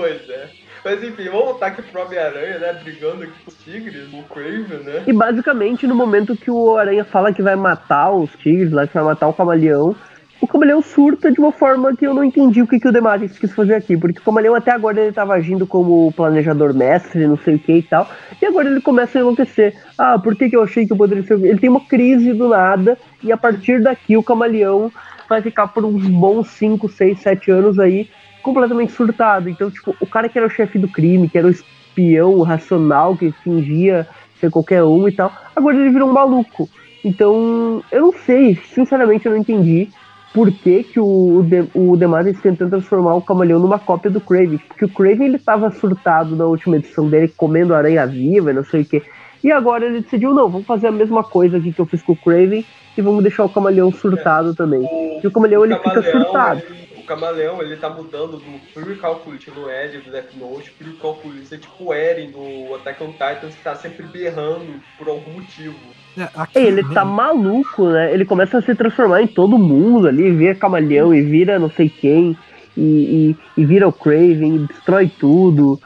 Pois 0.00 0.30
é. 0.30 0.48
Mas 0.82 1.04
enfim, 1.04 1.24
vamos 1.24 1.44
voltar 1.44 1.66
aqui 1.66 1.82
pro 1.82 2.00
Homem-Aranha, 2.00 2.58
né? 2.58 2.72
Brigando 2.82 3.24
aqui 3.24 3.34
com 3.44 3.50
os 3.50 3.56
tigres, 3.58 4.08
o 4.14 4.22
Craven, 4.22 4.78
né? 4.82 5.02
E 5.06 5.12
basicamente, 5.12 5.86
no 5.86 5.94
momento 5.94 6.34
que 6.34 6.50
o 6.50 6.78
Aranha 6.78 7.04
fala 7.04 7.34
que 7.34 7.42
vai 7.42 7.54
matar 7.54 8.10
os 8.10 8.30
tigres 8.36 8.72
lá, 8.72 8.86
que 8.86 8.94
vai 8.94 9.04
matar 9.04 9.28
o 9.28 9.34
camaleão, 9.34 9.94
o 10.40 10.46
camaleão 10.46 10.80
surta 10.80 11.30
de 11.30 11.38
uma 11.38 11.52
forma 11.52 11.94
que 11.94 12.06
eu 12.06 12.14
não 12.14 12.24
entendi 12.24 12.62
o 12.62 12.66
que, 12.66 12.80
que 12.80 12.88
o 12.88 12.92
Dematis 12.92 13.38
quis 13.38 13.52
fazer 13.52 13.74
aqui. 13.74 13.94
Porque 13.94 14.20
o 14.20 14.22
camaleão 14.22 14.54
até 14.54 14.70
agora 14.70 14.98
ele 14.98 15.12
tava 15.12 15.34
agindo 15.34 15.66
como 15.66 16.10
planejador 16.12 16.72
mestre, 16.72 17.26
não 17.26 17.36
sei 17.36 17.56
o 17.56 17.58
que 17.58 17.72
e 17.72 17.82
tal. 17.82 18.10
E 18.40 18.46
agora 18.46 18.70
ele 18.70 18.80
começa 18.80 19.18
a 19.18 19.20
enlouquecer. 19.20 19.76
Ah, 19.98 20.18
por 20.18 20.34
que, 20.34 20.48
que 20.48 20.56
eu 20.56 20.62
achei 20.62 20.86
que 20.86 20.94
eu 20.94 20.96
poderia 20.96 21.24
ser. 21.24 21.34
Ele 21.44 21.58
tem 21.58 21.68
uma 21.68 21.84
crise 21.84 22.32
do 22.32 22.48
nada, 22.48 22.96
e 23.22 23.30
a 23.30 23.36
partir 23.36 23.82
daqui 23.82 24.16
o 24.16 24.22
camaleão 24.22 24.90
vai 25.28 25.42
ficar 25.42 25.68
por 25.68 25.84
uns 25.84 26.06
bons 26.08 26.48
5, 26.48 26.88
6, 26.88 27.20
7 27.20 27.50
anos 27.50 27.78
aí 27.78 28.08
completamente 28.42 28.92
surtado. 28.92 29.48
Então, 29.48 29.70
tipo, 29.70 29.94
o 30.00 30.06
cara 30.06 30.28
que 30.28 30.38
era 30.38 30.46
o 30.46 30.50
chefe 30.50 30.78
do 30.78 30.88
crime, 30.88 31.28
que 31.28 31.38
era 31.38 31.46
o 31.46 31.50
espião 31.50 32.40
racional, 32.42 33.16
que 33.16 33.32
fingia 33.44 34.06
ser 34.40 34.50
qualquer 34.50 34.82
um 34.84 35.06
e 35.08 35.12
tal, 35.12 35.32
agora 35.54 35.76
ele 35.76 35.90
virou 35.90 36.08
um 36.08 36.12
maluco. 36.12 36.68
Então, 37.04 37.82
eu 37.90 38.02
não 38.02 38.12
sei, 38.12 38.58
sinceramente 38.74 39.26
eu 39.26 39.32
não 39.32 39.38
entendi 39.38 39.88
por 40.32 40.50
que, 40.52 40.84
que 40.84 41.00
o, 41.00 41.38
o, 41.38 41.42
De, 41.42 41.64
o 41.74 41.96
Dematis 41.96 42.40
tentando 42.40 42.70
transformar 42.70 43.14
o 43.16 43.22
Camaleão 43.22 43.58
numa 43.58 43.78
cópia 43.78 44.10
do 44.10 44.20
Craven. 44.20 44.58
Porque 44.68 44.84
o 44.84 44.88
Craven 44.88 45.26
ele 45.26 45.38
tava 45.38 45.70
surtado 45.72 46.36
na 46.36 46.44
última 46.44 46.76
edição 46.76 47.08
dele, 47.08 47.32
comendo 47.36 47.74
aranha 47.74 48.06
viva 48.06 48.50
e 48.50 48.54
não 48.54 48.64
sei 48.64 48.82
o 48.82 48.84
que. 48.84 49.02
E 49.42 49.50
agora 49.50 49.86
ele 49.86 50.02
decidiu, 50.02 50.32
não, 50.34 50.48
vamos 50.48 50.66
fazer 50.66 50.86
a 50.86 50.92
mesma 50.92 51.24
coisa 51.24 51.56
aqui 51.56 51.72
que 51.72 51.80
eu 51.80 51.86
fiz 51.86 52.02
com 52.02 52.12
o 52.12 52.16
Craven 52.16 52.64
e 52.96 53.02
vamos 53.02 53.22
deixar 53.22 53.44
o 53.44 53.48
Camaleão 53.48 53.90
surtado 53.90 54.54
também. 54.54 54.80
O, 54.80 55.20
E 55.22 55.26
o 55.26 55.30
Camaleão 55.30 55.64
ele 55.64 55.74
fica 55.76 55.90
Camaleão, 56.02 56.22
surtado. 56.22 56.60
ele- 56.60 56.80
o 56.89 56.89
Camaleão, 57.14 57.60
ele 57.60 57.76
tá 57.76 57.90
mudando 57.90 58.36
do 58.36 58.60
Fury 58.72 58.94
Calculist 58.94 59.48
no 59.50 59.68
Ed 59.68 59.98
do 59.98 60.12
Death 60.12 60.32
Note, 60.38 60.70
Fury 60.70 60.92
Calculist 60.92 61.52
é 61.52 61.56
tipo 61.58 61.86
o 61.86 61.92
Eren 61.92 62.30
do 62.30 62.72
Attack 62.76 63.02
on 63.02 63.10
Titans, 63.10 63.52
que 63.56 63.64
tá 63.64 63.74
sempre 63.74 64.04
berrando 64.06 64.80
por 64.96 65.08
algum 65.08 65.32
motivo. 65.32 65.74
É, 66.16 66.28
aqui, 66.36 66.58
ele 66.58 66.82
né, 66.84 66.90
tá 66.94 67.04
maluco, 67.04 67.88
né? 67.88 68.14
Ele 68.14 68.24
começa 68.24 68.58
a 68.58 68.62
se 68.62 68.72
transformar 68.76 69.22
em 69.22 69.26
todo 69.26 69.58
mundo 69.58 70.06
ali, 70.06 70.30
vira 70.30 70.54
camaleão 70.54 71.12
e 71.12 71.20
vira 71.20 71.58
não 71.58 71.68
sei 71.68 71.88
quem, 71.88 72.36
e, 72.76 73.34
e- 73.56 73.60
e 73.60 73.64
vira 73.66 73.88
o 73.88 73.92
Craven, 73.92 74.54
e 74.54 74.58
destrói 74.68 75.10
tudo. 75.18 75.80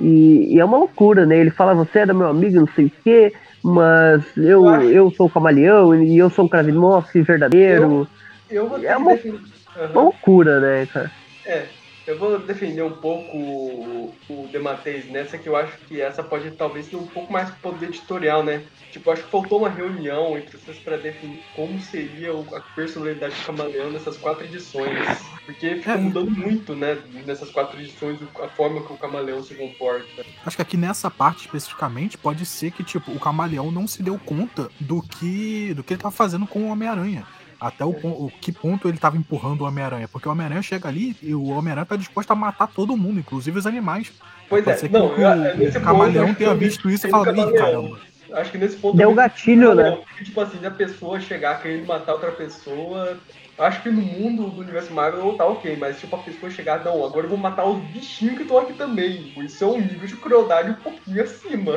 E, 0.00 0.54
e 0.54 0.60
é 0.60 0.64
uma 0.64 0.78
loucura, 0.78 1.26
né? 1.26 1.38
Ele 1.38 1.50
fala, 1.50 1.74
você 1.74 1.98
era 1.98 2.14
meu 2.14 2.28
amigo, 2.28 2.60
não 2.60 2.68
sei 2.68 2.84
o 2.86 2.92
quê, 3.02 3.32
mas 3.64 4.22
eu, 4.36 4.44
Eu 4.64 4.68
acho- 4.68 4.84
eu 4.90 5.10
sou 5.10 5.26
o 5.26 5.30
camaleão 5.30 5.92
e 6.04 6.16
eu 6.16 6.30
sou 6.30 6.44
um 6.44 6.48
Kravinoff 6.48 7.20
verdadeiro. 7.20 8.06
Eu 8.48 8.68
vou 8.68 8.78
ter 8.78 8.86
É 8.86 8.94
que 8.94 8.96
uma- 9.02 9.12
defender. 9.14 9.40
Uma 9.86 10.02
loucura, 10.02 10.60
né, 10.60 10.86
cara? 10.86 11.10
É, 11.46 11.66
eu 12.06 12.18
vou 12.18 12.38
defender 12.38 12.82
um 12.82 12.92
pouco 12.92 13.36
o, 13.36 14.14
o 14.28 14.48
Demateis 14.50 15.06
nessa, 15.10 15.36
que 15.38 15.48
eu 15.48 15.54
acho 15.56 15.76
que 15.86 16.00
essa 16.00 16.22
pode 16.22 16.50
talvez 16.52 16.88
ter 16.88 16.96
um 16.96 17.06
pouco 17.06 17.32
mais 17.32 17.50
poder 17.56 17.86
editorial, 17.86 18.42
né? 18.42 18.62
Tipo, 18.90 19.10
acho 19.10 19.22
que 19.24 19.30
faltou 19.30 19.58
uma 19.58 19.68
reunião 19.68 20.36
entre 20.38 20.56
vocês 20.56 20.78
pra 20.78 20.96
definir 20.96 21.42
como 21.54 21.78
seria 21.80 22.34
o- 22.34 22.46
a 22.56 22.60
personalidade 22.74 23.34
do 23.34 23.44
Camaleão 23.46 23.90
nessas 23.90 24.16
quatro 24.16 24.44
edições. 24.44 24.98
Porque 25.44 25.76
ficou 25.76 25.92
É. 25.94 25.96
mudando 25.98 26.30
muito, 26.30 26.74
né, 26.74 26.98
nessas 27.26 27.50
quatro 27.50 27.78
edições, 27.80 28.18
a 28.42 28.48
forma 28.48 28.82
que 28.82 28.92
o 28.92 28.96
Camaleão 28.96 29.42
se 29.42 29.54
comporta. 29.54 30.24
Acho 30.44 30.56
que 30.56 30.62
aqui 30.62 30.76
nessa 30.78 31.10
parte 31.10 31.40
especificamente 31.46 32.16
pode 32.18 32.44
ser 32.46 32.70
que 32.70 32.82
tipo 32.82 33.10
o 33.12 33.20
camaleão 33.20 33.70
não 33.70 33.86
se 33.86 34.02
deu 34.02 34.18
conta 34.18 34.70
do 34.80 35.02
que 35.02 35.72
do 35.74 35.82
que 35.84 35.92
ele 35.94 36.02
tava 36.02 36.14
fazendo 36.14 36.46
com 36.46 36.60
o 36.64 36.68
Homem-Aranha. 36.68 37.26
Até 37.60 37.84
o, 37.84 37.88
o 37.90 38.30
que 38.40 38.52
ponto 38.52 38.88
ele 38.88 38.98
tava 38.98 39.16
empurrando 39.16 39.62
o 39.62 39.64
Homem-Aranha. 39.66 40.06
Porque 40.08 40.28
o 40.28 40.30
Homem-Aranha 40.32 40.62
chega 40.62 40.88
ali 40.88 41.16
e 41.20 41.34
o 41.34 41.48
Homem-Aranha 41.48 41.86
tá 41.86 41.96
disposto 41.96 42.30
a 42.30 42.34
matar 42.36 42.68
todo 42.68 42.96
mundo, 42.96 43.18
inclusive 43.18 43.58
os 43.58 43.66
animais. 43.66 44.12
Pois 44.48 44.64
Pode 44.64 44.76
é, 44.76 44.80
ser 44.80 44.88
que 44.88 44.94
não, 44.94 45.06
o, 45.08 45.20
eu- 45.20 45.30
o 45.30 45.56
nesse 45.56 45.72
ponto, 45.72 45.84
camaleão 45.84 46.28
que 46.28 46.34
tenha 46.36 46.54
visto 46.54 46.88
isso 46.88 47.06
e 47.06 47.10
falado, 47.10 47.30
o 47.30 47.34
Camaleão. 47.34 47.64
caramba. 47.64 48.00
Acho 48.32 48.50
que 48.52 48.58
nesse 48.58 48.76
ponto. 48.76 48.96
Deu 48.96 49.10
eu- 49.10 49.14
gatilho, 49.14 49.74
né? 49.74 49.90
Porque, 50.06 50.24
Tipo 50.24 50.40
assim, 50.42 50.64
a 50.64 50.70
pessoa 50.70 51.18
chegar 51.20 51.60
querendo 51.62 51.86
matar 51.86 52.12
outra 52.12 52.30
pessoa. 52.32 53.18
Acho 53.58 53.82
que 53.82 53.90
no 53.90 54.00
mundo 54.02 54.50
do 54.50 54.60
universo 54.60 54.92
Marvel 54.92 55.34
tá 55.34 55.44
ok, 55.44 55.76
mas 55.80 55.98
tipo 55.98 56.14
a 56.14 56.20
pessoa 56.20 56.48
chegar, 56.48 56.84
não, 56.84 57.04
agora 57.04 57.26
eu 57.26 57.30
vou 57.30 57.36
matar 57.38 57.64
os 57.64 57.82
bichinhos 57.86 58.36
que 58.36 58.42
estão 58.42 58.58
aqui 58.58 58.72
também. 58.74 59.32
Isso 59.38 59.64
é 59.64 59.66
um 59.66 59.80
nível 59.80 60.06
de 60.06 60.14
crueldade 60.14 60.70
um 60.70 60.74
pouquinho 60.74 61.20
acima. 61.24 61.72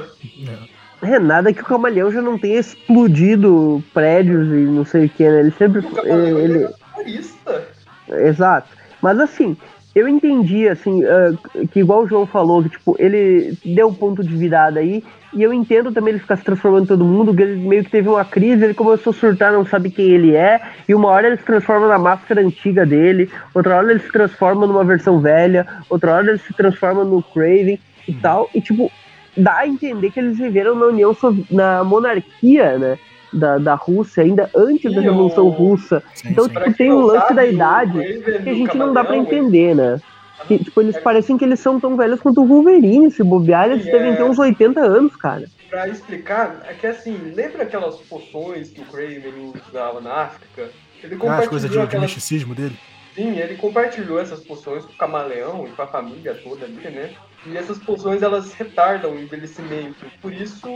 É. 0.48 0.81
É 1.02 1.20
nada 1.20 1.52
que 1.52 1.62
o 1.62 1.66
camaleão 1.66 2.12
já 2.12 2.22
não 2.22 2.38
tenha 2.38 2.60
explodido 2.60 3.84
prédios 3.94 4.48
e 4.48 4.66
não 4.66 4.86
sei 4.86 5.06
o 5.06 5.10
que, 5.10 5.24
né? 5.24 5.40
Ele 5.40 5.52
sempre. 5.52 5.80
O 5.80 6.00
ele, 6.06 6.40
ele 6.40 6.64
é 6.64 6.68
terrorista. 6.68 7.68
Exato. 8.10 8.70
Mas 9.02 9.20
assim, 9.20 9.58
eu 9.96 10.08
entendi, 10.08 10.70
assim, 10.70 11.04
ah, 11.04 11.34
que 11.72 11.80
igual 11.80 12.04
o 12.04 12.08
João 12.08 12.26
falou, 12.26 12.64
que 12.64 12.70
tipo, 12.70 12.96
ele 13.00 13.58
deu 13.66 13.90
um 13.90 13.94
ponto 13.94 14.24
de 14.24 14.36
virada 14.36 14.80
aí, 14.80 15.04
e 15.34 15.42
eu 15.42 15.54
entendo 15.54 15.92
também 15.92 16.14
ele 16.14 16.22
ficar 16.22 16.38
se 16.38 16.44
transformando 16.44 16.84
em 16.84 16.88
todo 16.88 17.04
mundo, 17.04 17.34
que 17.34 17.42
ele 17.42 17.68
meio 17.68 17.84
que 17.84 17.90
teve 17.90 18.08
uma 18.08 18.24
crise, 18.24 18.64
ele 18.64 18.74
começou 18.74 19.12
a 19.12 19.14
surtar, 19.14 19.52
não 19.52 19.66
sabe 19.66 19.90
quem 19.90 20.10
ele 20.10 20.36
é, 20.36 20.62
e 20.88 20.94
uma 20.94 21.10
hora 21.10 21.28
ele 21.28 21.38
se 21.38 21.44
transforma 21.44 21.88
na 21.88 21.98
máscara 21.98 22.42
antiga 22.42 22.86
dele, 22.86 23.30
outra 23.54 23.78
hora 23.78 23.92
ele 23.92 24.00
se 24.00 24.12
transforma 24.12 24.68
numa 24.68 24.84
versão 24.84 25.20
velha, 25.20 25.66
outra 25.90 26.14
hora 26.14 26.30
ele 26.30 26.40
se 26.40 26.54
transforma 26.54 27.04
no 27.04 27.22
Craven 27.22 27.80
e 28.08 28.14
tal, 28.14 28.50
e 28.54 28.62
tipo, 28.62 28.92
dá 29.36 29.58
a 29.60 29.68
entender 29.68 30.12
que 30.12 30.20
eles 30.20 30.38
viveram 30.38 30.76
na 30.76 30.86
União 30.88 31.14
Sovi- 31.14 31.46
na 31.50 31.84
monarquia, 31.84 32.78
né? 32.78 33.00
Da, 33.34 33.58
da 33.58 33.76
Rússia, 33.76 34.24
ainda 34.24 34.50
antes 34.54 34.94
da 34.94 35.00
Revolução 35.00 35.46
o- 35.46 35.50
Russa. 35.50 36.04
Sim, 36.14 36.30
Então, 36.32 36.44
sim. 36.46 36.50
tipo, 36.54 36.74
tem 36.74 36.92
um 36.92 37.00
lance 37.00 37.34
da 37.34 37.46
idade 37.46 38.00
que 38.44 38.50
a 38.50 38.54
gente 38.54 38.76
não 38.78 38.94
dá 38.94 39.06
pra 39.06 39.16
Camaleão, 39.16 39.24
entender, 39.40 39.74
né? 39.74 40.02
Que, 40.48 40.58
tipo, 40.62 40.82
eles 40.82 40.96
É. 40.98 41.00
parecem 41.00 41.38
que 41.38 41.46
eles 41.46 41.60
são 41.62 41.80
tão 41.80 41.96
velhos 41.96 42.20
quanto 42.20 42.42
o 42.42 42.46
Wolverine. 42.46 43.10
Se 43.10 43.24
bobear, 43.24 43.70
eles 43.72 43.86
devem 43.86 44.12
é. 44.12 44.16
ter 44.18 44.24
uns 44.24 44.38
80 44.38 44.82
anos, 44.82 45.16
cara. 45.16 45.46
Pra 45.70 45.88
explicar, 45.88 46.62
é 46.68 46.74
que 46.74 46.86
assim, 46.86 47.16
lembra 47.34 47.64
aquelas 47.64 47.96
poções 48.02 48.70
que 48.70 48.82
o 48.82 48.86
Craven 48.86 49.54
usava 49.70 50.02
na 50.02 50.14
África? 50.24 50.70
Ele 51.02 51.16
Ah, 51.26 51.38
as 51.38 51.48
coisas 51.48 51.70
de, 51.70 51.78
compartilhou 51.78 51.82
de 51.84 51.88
aquelas 51.88 52.02
misticismo 52.08 52.54
dele. 52.54 52.76
Sim, 53.16 53.38
ele 53.38 53.56
compartilhou 53.56 54.20
essas 54.20 54.42
poções 54.42 54.84
com 54.84 54.92
o 54.92 54.98
camaleão 54.98 55.66
e 55.68 55.72
com 55.72 55.82
a 55.82 55.88
família 55.88 56.34
toda 56.44 56.66
ali, 56.66 56.76
né? 56.76 57.12
E 57.46 57.58
essas 57.58 57.80
poções 57.80 58.22
elas 58.22 58.54
retardam 58.54 59.12
o 59.12 59.20
envelhecimento. 59.20 60.06
Por 60.22 60.34
isso, 60.34 60.68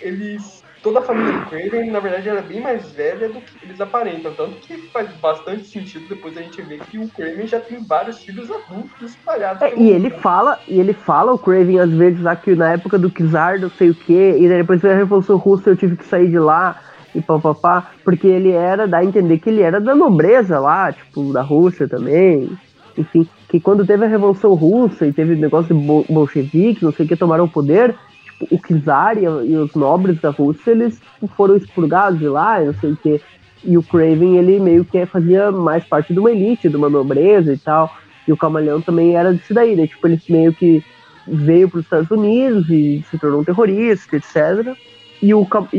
eles. 0.00 0.64
Toda 0.82 1.00
a 1.00 1.02
família 1.02 1.32
do 1.32 1.46
Craven, 1.46 1.90
na 1.90 1.98
verdade, 1.98 2.28
era 2.28 2.40
bem 2.40 2.60
mais 2.60 2.92
velha 2.92 3.28
do 3.28 3.40
que 3.40 3.64
eles 3.64 3.80
aparentam. 3.80 4.32
Tanto 4.32 4.56
que 4.58 4.78
faz 4.92 5.10
bastante 5.16 5.64
sentido 5.64 6.08
depois 6.08 6.36
a 6.38 6.40
gente 6.40 6.62
ver 6.62 6.78
que 6.80 6.98
o 6.98 7.08
Craven 7.08 7.46
já 7.48 7.58
tem 7.58 7.84
vários 7.84 8.20
filhos 8.20 8.48
adultos 8.48 9.10
espalhados. 9.10 9.60
É, 9.60 9.74
e 9.76 9.90
ele 9.90 10.08
fala, 10.08 10.58
e 10.68 10.78
ele 10.78 10.92
fala 10.92 11.32
o 11.32 11.38
Craven 11.38 11.80
às 11.80 11.90
vezes 11.90 12.22
lá 12.22 12.36
que 12.36 12.54
na 12.54 12.72
época 12.72 12.96
do 12.96 13.10
Kizar, 13.10 13.60
não 13.60 13.70
sei 13.70 13.90
o 13.90 13.94
que, 13.94 14.36
e 14.38 14.48
depois 14.48 14.80
veio 14.80 14.94
a 14.94 14.98
Revolução 14.98 15.36
Russa 15.36 15.70
eu 15.70 15.76
tive 15.76 15.96
que 15.96 16.04
sair 16.04 16.30
de 16.30 16.38
lá 16.38 16.80
e 17.12 17.20
papapá, 17.20 17.90
porque 18.04 18.28
ele 18.28 18.52
era, 18.52 18.86
dá 18.86 18.98
a 18.98 19.04
entender 19.04 19.38
que 19.38 19.50
ele 19.50 19.62
era 19.62 19.80
da 19.80 19.94
nobreza 19.94 20.60
lá, 20.60 20.92
tipo, 20.92 21.32
da 21.32 21.42
Rússia 21.42 21.88
também. 21.88 22.56
Enfim, 22.96 23.28
que 23.48 23.58
quando 23.58 23.86
teve 23.86 24.04
a 24.04 24.08
Revolução 24.08 24.54
Russa 24.54 25.06
e 25.06 25.12
teve 25.12 25.34
o 25.34 25.38
negócio 25.38 25.74
de 25.74 25.80
bol- 25.80 26.04
bolcheviques, 26.08 26.82
não 26.82 26.92
sei 26.92 27.06
o 27.06 27.08
que, 27.08 27.16
tomaram 27.16 27.44
o 27.44 27.48
poder, 27.48 27.94
tipo, 28.24 28.54
o 28.54 28.58
Kizar 28.60 29.16
e, 29.16 29.22
e 29.24 29.56
os 29.56 29.74
nobres 29.74 30.20
da 30.20 30.30
Rússia, 30.30 30.70
eles 30.70 31.00
tipo, 31.14 31.28
foram 31.28 31.56
expurgados 31.56 32.18
de 32.18 32.28
lá, 32.28 32.60
não 32.60 32.74
sei 32.74 32.92
o 32.92 32.96
que. 32.96 33.20
E 33.64 33.76
o 33.76 33.82
Craven, 33.82 34.36
ele 34.36 34.60
meio 34.60 34.84
que 34.84 35.04
fazia 35.06 35.50
mais 35.50 35.82
parte 35.84 36.12
de 36.12 36.20
uma 36.20 36.30
elite, 36.30 36.68
de 36.68 36.76
uma 36.76 36.88
nobreza 36.88 37.52
e 37.52 37.58
tal. 37.58 37.90
E 38.26 38.32
o 38.32 38.36
Camaleão 38.36 38.80
também 38.80 39.16
era 39.16 39.34
disso 39.34 39.54
daí, 39.54 39.74
né? 39.74 39.86
Tipo, 39.86 40.06
ele 40.06 40.20
meio 40.28 40.52
que 40.52 40.84
veio 41.26 41.68
para 41.68 41.78
os 41.78 41.84
Estados 41.84 42.10
Unidos 42.10 42.68
e 42.68 43.04
se 43.10 43.18
tornou 43.18 43.40
um 43.40 43.44
terrorista, 43.44 44.16
etc. 44.16 44.76
E, 45.20 45.34
o, 45.34 45.46
e, 45.72 45.78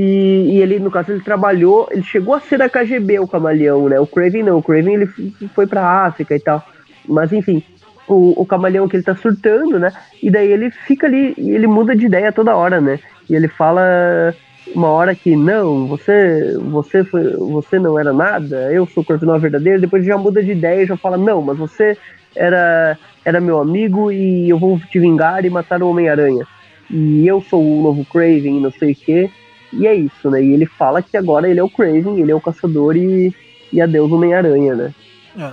e 0.51 0.61
ele, 0.61 0.79
no 0.79 0.91
caso, 0.91 1.11
ele 1.11 1.21
trabalhou, 1.21 1.87
ele 1.91 2.03
chegou 2.03 2.33
a 2.33 2.39
ser 2.39 2.57
da 2.57 2.67
KGB, 2.67 3.19
o 3.19 3.27
Camaleão, 3.27 3.87
né? 3.87 3.99
O 3.99 4.07
Craven 4.07 4.43
não, 4.43 4.57
o 4.57 4.63
Craven 4.63 4.95
ele 4.95 5.07
foi 5.55 5.65
pra 5.65 6.05
África 6.05 6.35
e 6.35 6.39
tal. 6.39 6.63
Mas 7.09 7.33
enfim, 7.33 7.63
o, 8.07 8.41
o 8.41 8.45
Camaleão 8.45 8.87
que 8.87 8.95
ele 8.95 9.03
tá 9.03 9.15
surtando, 9.15 9.79
né? 9.79 9.91
E 10.21 10.29
daí 10.29 10.51
ele 10.51 10.71
fica 10.71 11.07
ali, 11.07 11.33
e 11.37 11.51
ele 11.51 11.67
muda 11.67 11.95
de 11.95 12.05
ideia 12.05 12.31
toda 12.31 12.55
hora, 12.55 12.79
né? 12.79 12.99
E 13.29 13.35
ele 13.35 13.47
fala 13.47 14.33
uma 14.75 14.87
hora 14.87 15.15
que 15.15 15.35
não, 15.35 15.87
você, 15.87 16.57
você 16.57 17.03
foi, 17.03 17.35
você 17.35 17.79
não 17.79 17.99
era 17.99 18.13
nada, 18.13 18.71
eu 18.71 18.85
sou 18.85 19.01
o 19.03 19.05
Corvinal 19.05 19.39
verdadeiro, 19.39 19.81
depois 19.81 20.05
já 20.05 20.17
muda 20.17 20.43
de 20.43 20.51
ideia 20.51 20.83
e 20.83 20.87
já 20.87 20.97
fala, 20.97 21.17
não, 21.17 21.41
mas 21.41 21.57
você 21.57 21.97
era, 22.35 22.97
era 23.25 23.41
meu 23.41 23.59
amigo 23.59 24.11
e 24.11 24.49
eu 24.49 24.59
vou 24.59 24.79
te 24.79 24.99
vingar 24.99 25.45
e 25.45 25.49
matar 25.49 25.81
o 25.81 25.89
Homem-Aranha. 25.89 26.45
E 26.89 27.25
eu 27.27 27.41
sou 27.41 27.63
o 27.63 27.83
novo 27.83 28.05
Craven, 28.05 28.59
não 28.59 28.71
sei 28.71 28.93
o 28.93 28.95
quê. 28.95 29.29
E 29.71 29.85
é 29.85 29.93
isso, 29.93 30.29
né? 30.31 30.43
E 30.43 30.53
ele 30.53 30.65
fala 30.65 31.01
que 31.01 31.15
agora 31.15 31.47
ele 31.47 31.59
é 31.59 31.63
o 31.63 31.69
Craven, 31.69 32.19
ele 32.19 32.31
é 32.31 32.35
o 32.35 32.41
caçador 32.41 32.95
e, 32.95 33.33
e 33.71 33.79
adeus 33.79 34.11
Homem-Aranha, 34.11 34.75
né? 34.75 34.93
É, 35.37 35.51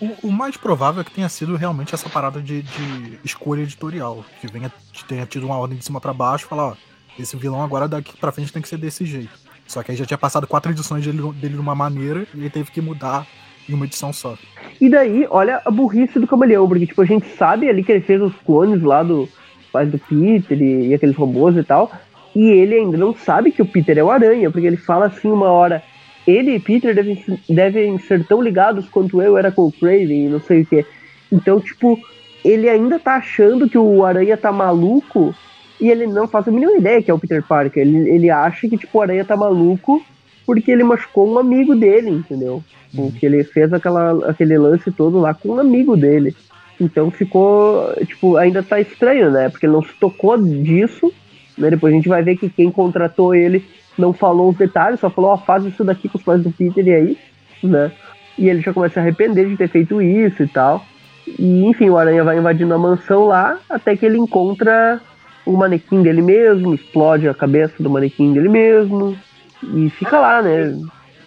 o, 0.00 0.28
o 0.28 0.32
mais 0.32 0.56
provável 0.56 1.00
é 1.00 1.04
que 1.04 1.10
tenha 1.10 1.28
sido 1.28 1.56
realmente 1.56 1.94
essa 1.94 2.08
parada 2.08 2.40
de, 2.40 2.62
de 2.62 3.18
escolha 3.24 3.62
editorial. 3.62 4.24
Que 4.40 4.46
venha, 4.46 4.72
tenha 5.08 5.26
tido 5.26 5.46
uma 5.46 5.56
ordem 5.56 5.78
de 5.78 5.84
cima 5.84 6.00
pra 6.00 6.12
baixo 6.12 6.46
falar, 6.46 6.68
ó, 6.68 6.74
esse 7.18 7.36
vilão 7.36 7.62
agora 7.62 7.88
daqui 7.88 8.16
pra 8.16 8.32
frente 8.32 8.52
tem 8.52 8.62
que 8.62 8.68
ser 8.68 8.78
desse 8.78 9.04
jeito. 9.04 9.32
Só 9.66 9.82
que 9.82 9.90
aí 9.90 9.96
já 9.96 10.04
tinha 10.04 10.18
passado 10.18 10.46
quatro 10.46 10.72
edições 10.72 11.04
dele, 11.04 11.22
dele 11.32 11.54
de 11.54 11.60
uma 11.60 11.74
maneira 11.74 12.26
e 12.34 12.40
ele 12.40 12.50
teve 12.50 12.70
que 12.70 12.80
mudar 12.80 13.26
em 13.68 13.74
uma 13.74 13.86
edição 13.86 14.12
só. 14.12 14.36
E 14.80 14.90
daí, 14.90 15.26
olha 15.30 15.62
a 15.64 15.70
burrice 15.70 16.18
do 16.18 16.26
camaleão, 16.26 16.68
porque 16.68 16.86
tipo, 16.86 17.00
a 17.00 17.06
gente 17.06 17.26
sabe 17.36 17.68
ali 17.68 17.82
que 17.82 17.92
ele 17.92 18.00
fez 18.00 18.20
os 18.20 18.34
clones 18.44 18.82
lá 18.82 19.02
do 19.02 19.28
pais 19.72 19.90
do 19.90 19.98
Peter 19.98 20.60
e, 20.60 20.88
e 20.88 20.94
aqueles 20.94 21.16
robôs 21.16 21.56
e 21.56 21.62
tal. 21.62 21.90
E 22.34 22.44
ele 22.46 22.74
ainda 22.74 22.98
não 22.98 23.14
sabe 23.14 23.52
que 23.52 23.62
o 23.62 23.66
Peter 23.66 23.96
é 23.96 24.02
o 24.02 24.10
Aranha, 24.10 24.50
porque 24.50 24.66
ele 24.66 24.76
fala 24.76 25.06
assim 25.06 25.30
uma 25.30 25.46
hora. 25.46 25.82
Ele 26.26 26.54
e 26.54 26.60
Peter 26.60 26.94
devem, 26.94 27.22
devem 27.48 27.98
ser 27.98 28.24
tão 28.24 28.40
ligados 28.40 28.88
quanto 28.88 29.20
eu 29.20 29.36
era 29.36 29.52
com 29.52 29.66
o 29.66 29.72
Craven 29.72 30.26
e 30.26 30.28
não 30.28 30.40
sei 30.40 30.62
o 30.62 30.66
que. 30.66 30.84
Então, 31.30 31.60
tipo, 31.60 31.98
ele 32.44 32.68
ainda 32.68 32.98
tá 32.98 33.16
achando 33.16 33.68
que 33.68 33.76
o 33.76 34.04
Aranha 34.04 34.36
tá 34.36 34.50
maluco 34.50 35.34
e 35.80 35.90
ele 35.90 36.06
não 36.06 36.26
faz 36.26 36.48
a 36.48 36.50
mínima 36.50 36.72
ideia 36.76 37.02
que 37.02 37.10
é 37.10 37.14
o 37.14 37.18
Peter 37.18 37.42
Parker. 37.42 37.82
Ele, 37.82 38.08
ele 38.08 38.30
acha 38.30 38.68
que, 38.68 38.76
tipo, 38.76 38.98
o 38.98 39.02
Aranha 39.02 39.24
tá 39.24 39.36
maluco 39.36 40.02
porque 40.46 40.70
ele 40.70 40.84
machucou 40.84 41.30
um 41.30 41.38
amigo 41.38 41.74
dele, 41.74 42.10
entendeu? 42.10 42.62
Uhum. 42.92 43.10
Porque 43.10 43.26
ele 43.26 43.42
fez 43.44 43.72
aquela, 43.72 44.30
aquele 44.30 44.56
lance 44.58 44.90
todo 44.92 45.18
lá 45.18 45.34
com 45.34 45.50
um 45.50 45.60
amigo 45.60 45.96
dele. 45.96 46.34
Então 46.80 47.10
ficou, 47.10 47.94
tipo, 48.06 48.36
ainda 48.36 48.62
tá 48.62 48.80
estranho, 48.80 49.30
né? 49.30 49.48
Porque 49.48 49.66
ele 49.66 49.72
não 49.72 49.82
se 49.82 49.94
tocou 49.98 50.36
disso, 50.36 51.12
né? 51.56 51.70
Depois 51.70 51.92
a 51.92 51.96
gente 51.96 52.08
vai 52.08 52.22
ver 52.22 52.36
que 52.36 52.48
quem 52.48 52.70
contratou 52.70 53.34
ele 53.34 53.64
não 53.96 54.12
falou 54.12 54.50
os 54.50 54.56
detalhes, 54.56 55.00
só 55.00 55.10
falou, 55.10 55.30
ó, 55.30 55.34
oh, 55.34 55.38
faz 55.38 55.64
isso 55.64 55.84
daqui 55.84 56.08
com 56.08 56.18
os 56.18 56.24
pais 56.24 56.42
do 56.42 56.50
Peter 56.50 56.86
e 56.86 56.94
aí, 56.94 57.18
né? 57.62 57.92
E 58.36 58.48
ele 58.48 58.60
já 58.60 58.72
começa 58.72 58.98
a 58.98 59.02
arrepender 59.02 59.48
de 59.48 59.56
ter 59.56 59.68
feito 59.68 60.02
isso 60.02 60.42
e 60.42 60.48
tal. 60.48 60.84
E 61.26 61.64
enfim, 61.64 61.88
o 61.88 61.96
Aranha 61.96 62.24
vai 62.24 62.38
invadindo 62.38 62.74
a 62.74 62.78
mansão 62.78 63.26
lá, 63.26 63.58
até 63.68 63.96
que 63.96 64.04
ele 64.04 64.18
encontra 64.18 65.00
o 65.46 65.56
manequim 65.56 66.02
dele 66.02 66.22
mesmo, 66.22 66.74
explode 66.74 67.28
a 67.28 67.34
cabeça 67.34 67.82
do 67.82 67.90
manequim 67.90 68.32
dele 68.32 68.48
mesmo, 68.48 69.16
e 69.62 69.90
fica 69.90 70.18
lá, 70.18 70.42
né? 70.42 70.78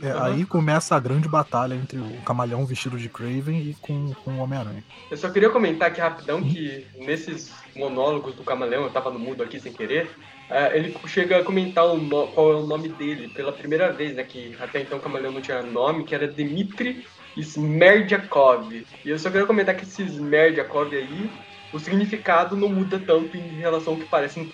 É, 0.01 0.11
aí 0.11 0.45
começa 0.45 0.95
a 0.95 0.99
grande 0.99 1.27
batalha 1.27 1.73
entre 1.73 1.97
o 1.97 2.21
camaleão 2.23 2.65
vestido 2.65 2.97
de 2.97 3.09
Craven 3.09 3.57
e 3.57 3.75
com, 3.81 4.13
com 4.23 4.31
o 4.31 4.39
Homem-Aranha. 4.39 4.83
Eu 5.09 5.17
só 5.17 5.29
queria 5.29 5.49
comentar 5.49 5.87
aqui 5.87 5.99
rapidão 5.99 6.43
que 6.43 6.85
nesses 6.99 7.51
monólogos 7.75 8.35
do 8.35 8.43
camaleão, 8.43 8.83
eu 8.83 8.91
tava 8.91 9.09
no 9.09 9.17
mudo 9.17 9.41
aqui 9.41 9.59
sem 9.59 9.73
querer, 9.73 10.09
uh, 10.49 10.75
ele 10.75 10.95
chega 11.07 11.37
a 11.37 11.43
comentar 11.43 11.87
no, 11.87 12.27
qual 12.27 12.51
é 12.51 12.55
o 12.55 12.65
nome 12.67 12.89
dele 12.89 13.29
pela 13.29 13.51
primeira 13.51 13.91
vez, 13.91 14.15
né? 14.15 14.23
Que 14.23 14.55
até 14.59 14.81
então 14.81 14.97
o 14.97 15.01
camaleão 15.01 15.31
não 15.31 15.41
tinha 15.41 15.61
nome, 15.61 16.03
que 16.03 16.15
era 16.15 16.27
Dmitry 16.27 17.05
Smerdyakov. 17.37 18.85
E 19.05 19.09
eu 19.09 19.19
só 19.19 19.29
queria 19.29 19.45
comentar 19.45 19.75
que 19.75 19.83
esse 19.83 20.03
Smerdyakov 20.03 20.93
aí, 20.95 21.29
o 21.71 21.79
significado 21.79 22.55
não 22.55 22.69
muda 22.69 22.99
tanto 22.99 23.37
em 23.37 23.59
relação 23.59 23.93
ao 23.93 23.99
que 23.99 24.05
parece. 24.05 24.49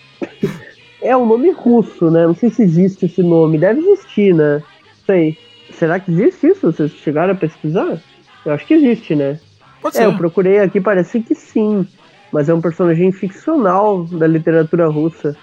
É 1.02 1.16
um 1.16 1.26
nome 1.26 1.52
russo, 1.52 2.10
né? 2.10 2.26
Não 2.26 2.36
sei 2.36 2.50
se 2.50 2.64
existe 2.64 3.06
esse 3.06 3.22
nome. 3.22 3.58
Deve 3.58 3.82
existir, 3.82 4.34
né? 4.34 4.64
sei. 5.06 5.38
Será 5.72 6.00
que 6.00 6.12
existe 6.12 6.48
isso? 6.48 6.72
Vocês 6.72 6.92
chegaram 6.92 7.34
a 7.34 7.36
pesquisar? 7.36 8.02
Eu 8.46 8.54
acho 8.54 8.66
que 8.66 8.74
existe, 8.74 9.16
né? 9.16 9.40
Pode 9.82 9.98
é, 9.98 10.02
ser. 10.02 10.06
eu 10.06 10.18
procurei 10.18 10.60
aqui, 10.60 10.80
parece 10.80 11.20
que 11.22 11.36
sim. 11.36 11.88
Mas 12.32 12.50
é 12.50 12.54
um 12.54 12.62
personagem 12.62 13.12
ficcional 13.12 14.04
da 14.06 14.26
literatura 14.26 14.88
russa, 14.88 15.36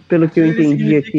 pelo 0.00 0.28
que 0.28 0.40
eu 0.40 0.46
entendi 0.46 0.96
aqui. 0.96 1.18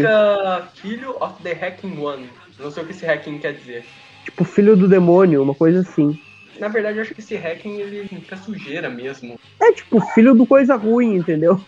Filho 0.75 1.15
of 1.21 1.41
the 1.43 1.53
Hacking 1.53 1.97
One. 1.99 2.29
Não 2.59 2.71
sei 2.71 2.83
o 2.83 2.85
que 2.85 2.91
esse 2.91 3.05
hacking 3.05 3.37
quer 3.39 3.53
dizer. 3.53 3.85
Tipo, 4.25 4.43
filho 4.43 4.75
do 4.75 4.87
demônio, 4.87 5.41
uma 5.41 5.55
coisa 5.55 5.79
assim. 5.79 6.19
Na 6.59 6.67
verdade, 6.67 6.97
eu 6.97 7.03
acho 7.03 7.15
que 7.15 7.21
esse 7.21 7.37
hacking 7.37 7.79
ele 7.79 8.07
fica 8.07 8.35
sujeira 8.35 8.89
mesmo. 8.89 9.39
É 9.61 9.71
tipo, 9.71 10.01
filho 10.13 10.33
do 10.33 10.45
coisa 10.45 10.75
ruim, 10.75 11.15
entendeu? 11.15 11.59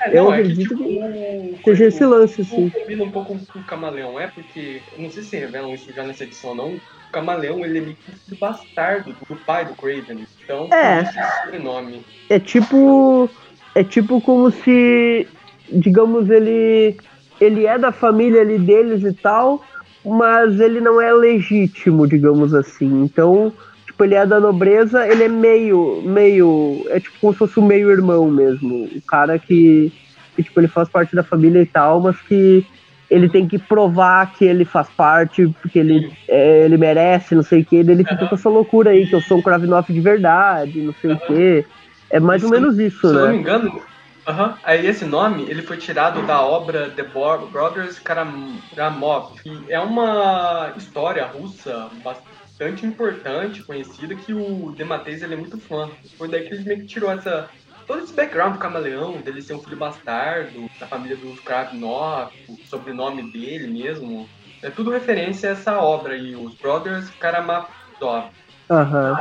É, 0.00 0.18
eu 0.18 0.24
não, 0.24 0.34
é 0.34 0.40
acredito 0.40 0.76
que, 0.76 0.84
que, 0.84 1.52
tipo, 1.54 1.64
seja 1.64 1.84
esse 1.84 2.04
lance, 2.04 2.40
assim. 2.42 2.68
Combina 2.70 3.04
um 3.04 3.10
pouco 3.10 3.38
com 3.46 3.58
o 3.60 3.64
camaleão, 3.64 4.18
é 4.18 4.26
porque. 4.26 4.82
eu 4.96 5.02
Não 5.04 5.10
sei 5.10 5.22
se 5.22 5.36
revelam 5.36 5.72
isso 5.72 5.92
já 5.92 6.02
nessa 6.02 6.24
edição 6.24 6.50
ou 6.50 6.56
não. 6.56 6.74
O 6.74 7.12
camaleão 7.12 7.64
ele 7.64 7.78
é 7.78 7.80
meio 7.82 7.96
que 8.28 8.34
bastardo 8.34 9.14
do 9.28 9.36
pai 9.36 9.64
do 9.64 9.74
Craven. 9.74 10.26
Então, 10.42 10.68
É. 10.72 11.02
esse 11.02 11.42
sobrenome. 11.44 12.04
É 12.28 12.40
tipo. 12.40 13.30
É 13.76 13.84
tipo 13.84 14.20
como 14.20 14.50
se. 14.50 15.28
Digamos, 15.72 16.30
ele. 16.30 16.96
Ele 17.40 17.66
é 17.66 17.76
da 17.76 17.90
família 17.90 18.40
ali 18.40 18.56
deles 18.56 19.02
e 19.02 19.12
tal, 19.12 19.64
mas 20.04 20.60
ele 20.60 20.80
não 20.80 21.00
é 21.00 21.12
legítimo, 21.12 22.06
digamos 22.06 22.54
assim. 22.54 23.02
Então, 23.02 23.52
tipo, 23.84 24.04
ele 24.04 24.14
é 24.14 24.24
da 24.24 24.38
nobreza, 24.38 25.06
ele 25.08 25.24
é 25.24 25.28
meio. 25.28 26.02
meio. 26.04 26.84
É 26.88 27.00
tipo 27.00 27.16
como 27.20 27.32
se 27.32 27.38
fosse 27.40 27.58
um 27.58 27.66
meio-irmão 27.66 28.30
mesmo. 28.30 28.84
O 28.84 29.02
cara 29.02 29.38
que, 29.38 29.92
que, 30.36 30.42
tipo, 30.44 30.60
ele 30.60 30.68
faz 30.68 30.88
parte 30.88 31.16
da 31.16 31.24
família 31.24 31.62
e 31.62 31.66
tal, 31.66 32.00
mas 32.00 32.20
que 32.22 32.64
ele 33.12 33.28
tem 33.28 33.46
que 33.46 33.58
provar 33.58 34.32
que 34.32 34.42
ele 34.42 34.64
faz 34.64 34.88
parte, 34.88 35.46
porque 35.60 35.78
ele, 35.78 36.10
é, 36.26 36.64
ele 36.64 36.78
merece, 36.78 37.34
não 37.34 37.42
sei 37.42 37.60
o 37.60 37.64
que, 37.64 37.76
ele 37.76 38.04
fica 38.04 38.26
com 38.26 38.34
essa 38.34 38.48
loucura 38.48 38.90
aí, 38.90 39.06
que 39.06 39.14
eu 39.14 39.20
sou 39.20 39.36
um 39.36 39.42
Kravinoff 39.42 39.92
de 39.92 40.00
verdade, 40.00 40.80
não 40.80 40.94
sei 40.94 41.12
o 41.12 41.18
que. 41.18 41.64
É 42.08 42.18
mais 42.18 42.42
ou 42.42 42.48
Se 42.48 42.54
menos 42.54 42.78
isso, 42.78 43.00
Se 43.00 43.06
eu 43.06 43.12
não 43.12 43.26
me 43.28 43.34
né? 43.34 43.40
engano, 43.40 43.82
aham, 44.26 44.58
aí 44.64 44.86
esse 44.86 45.04
nome 45.04 45.48
ele 45.50 45.62
foi 45.62 45.76
tirado 45.78 46.24
da 46.26 46.42
obra 46.42 46.94
The 46.94 47.02
Brothers 47.04 47.98
Karamazov, 47.98 49.34
que 49.42 49.70
é 49.70 49.80
uma 49.80 50.74
história 50.76 51.24
russa 51.26 51.90
bastante 52.02 52.86
importante, 52.86 53.64
conhecida, 53.64 54.16
que 54.16 54.32
o 54.34 54.72
Dematteis 54.76 55.22
ele 55.22 55.34
é 55.34 55.36
muito 55.36 55.58
fã. 55.58 55.96
Foi 56.16 56.28
daí 56.30 56.44
que 56.44 56.54
ele 56.54 56.64
meio 56.64 56.80
que 56.80 56.86
tirou 56.86 57.10
essa 57.10 57.50
todo 57.86 58.00
esse 58.04 58.14
background 58.14 58.54
do 58.54 58.58
camaleão, 58.60 59.20
dele 59.22 59.42
ser 59.42 59.54
um 59.54 59.62
filho 59.62 59.76
bastardo, 59.76 60.66
da 60.78 60.86
família 60.86 61.16
dos 61.16 61.40
Kravinov, 61.40 62.30
o 62.46 62.58
sobrenome 62.64 63.30
dele 63.30 63.66
mesmo. 63.66 64.30
É 64.62 64.70
tudo 64.70 64.90
referência 64.92 65.48
a 65.48 65.52
essa 65.52 65.78
obra 65.80 66.14
aí, 66.14 66.36
os 66.36 66.54
Brothers 66.56 67.10
Karamazov. 67.10 68.30
Aham. 68.70 69.16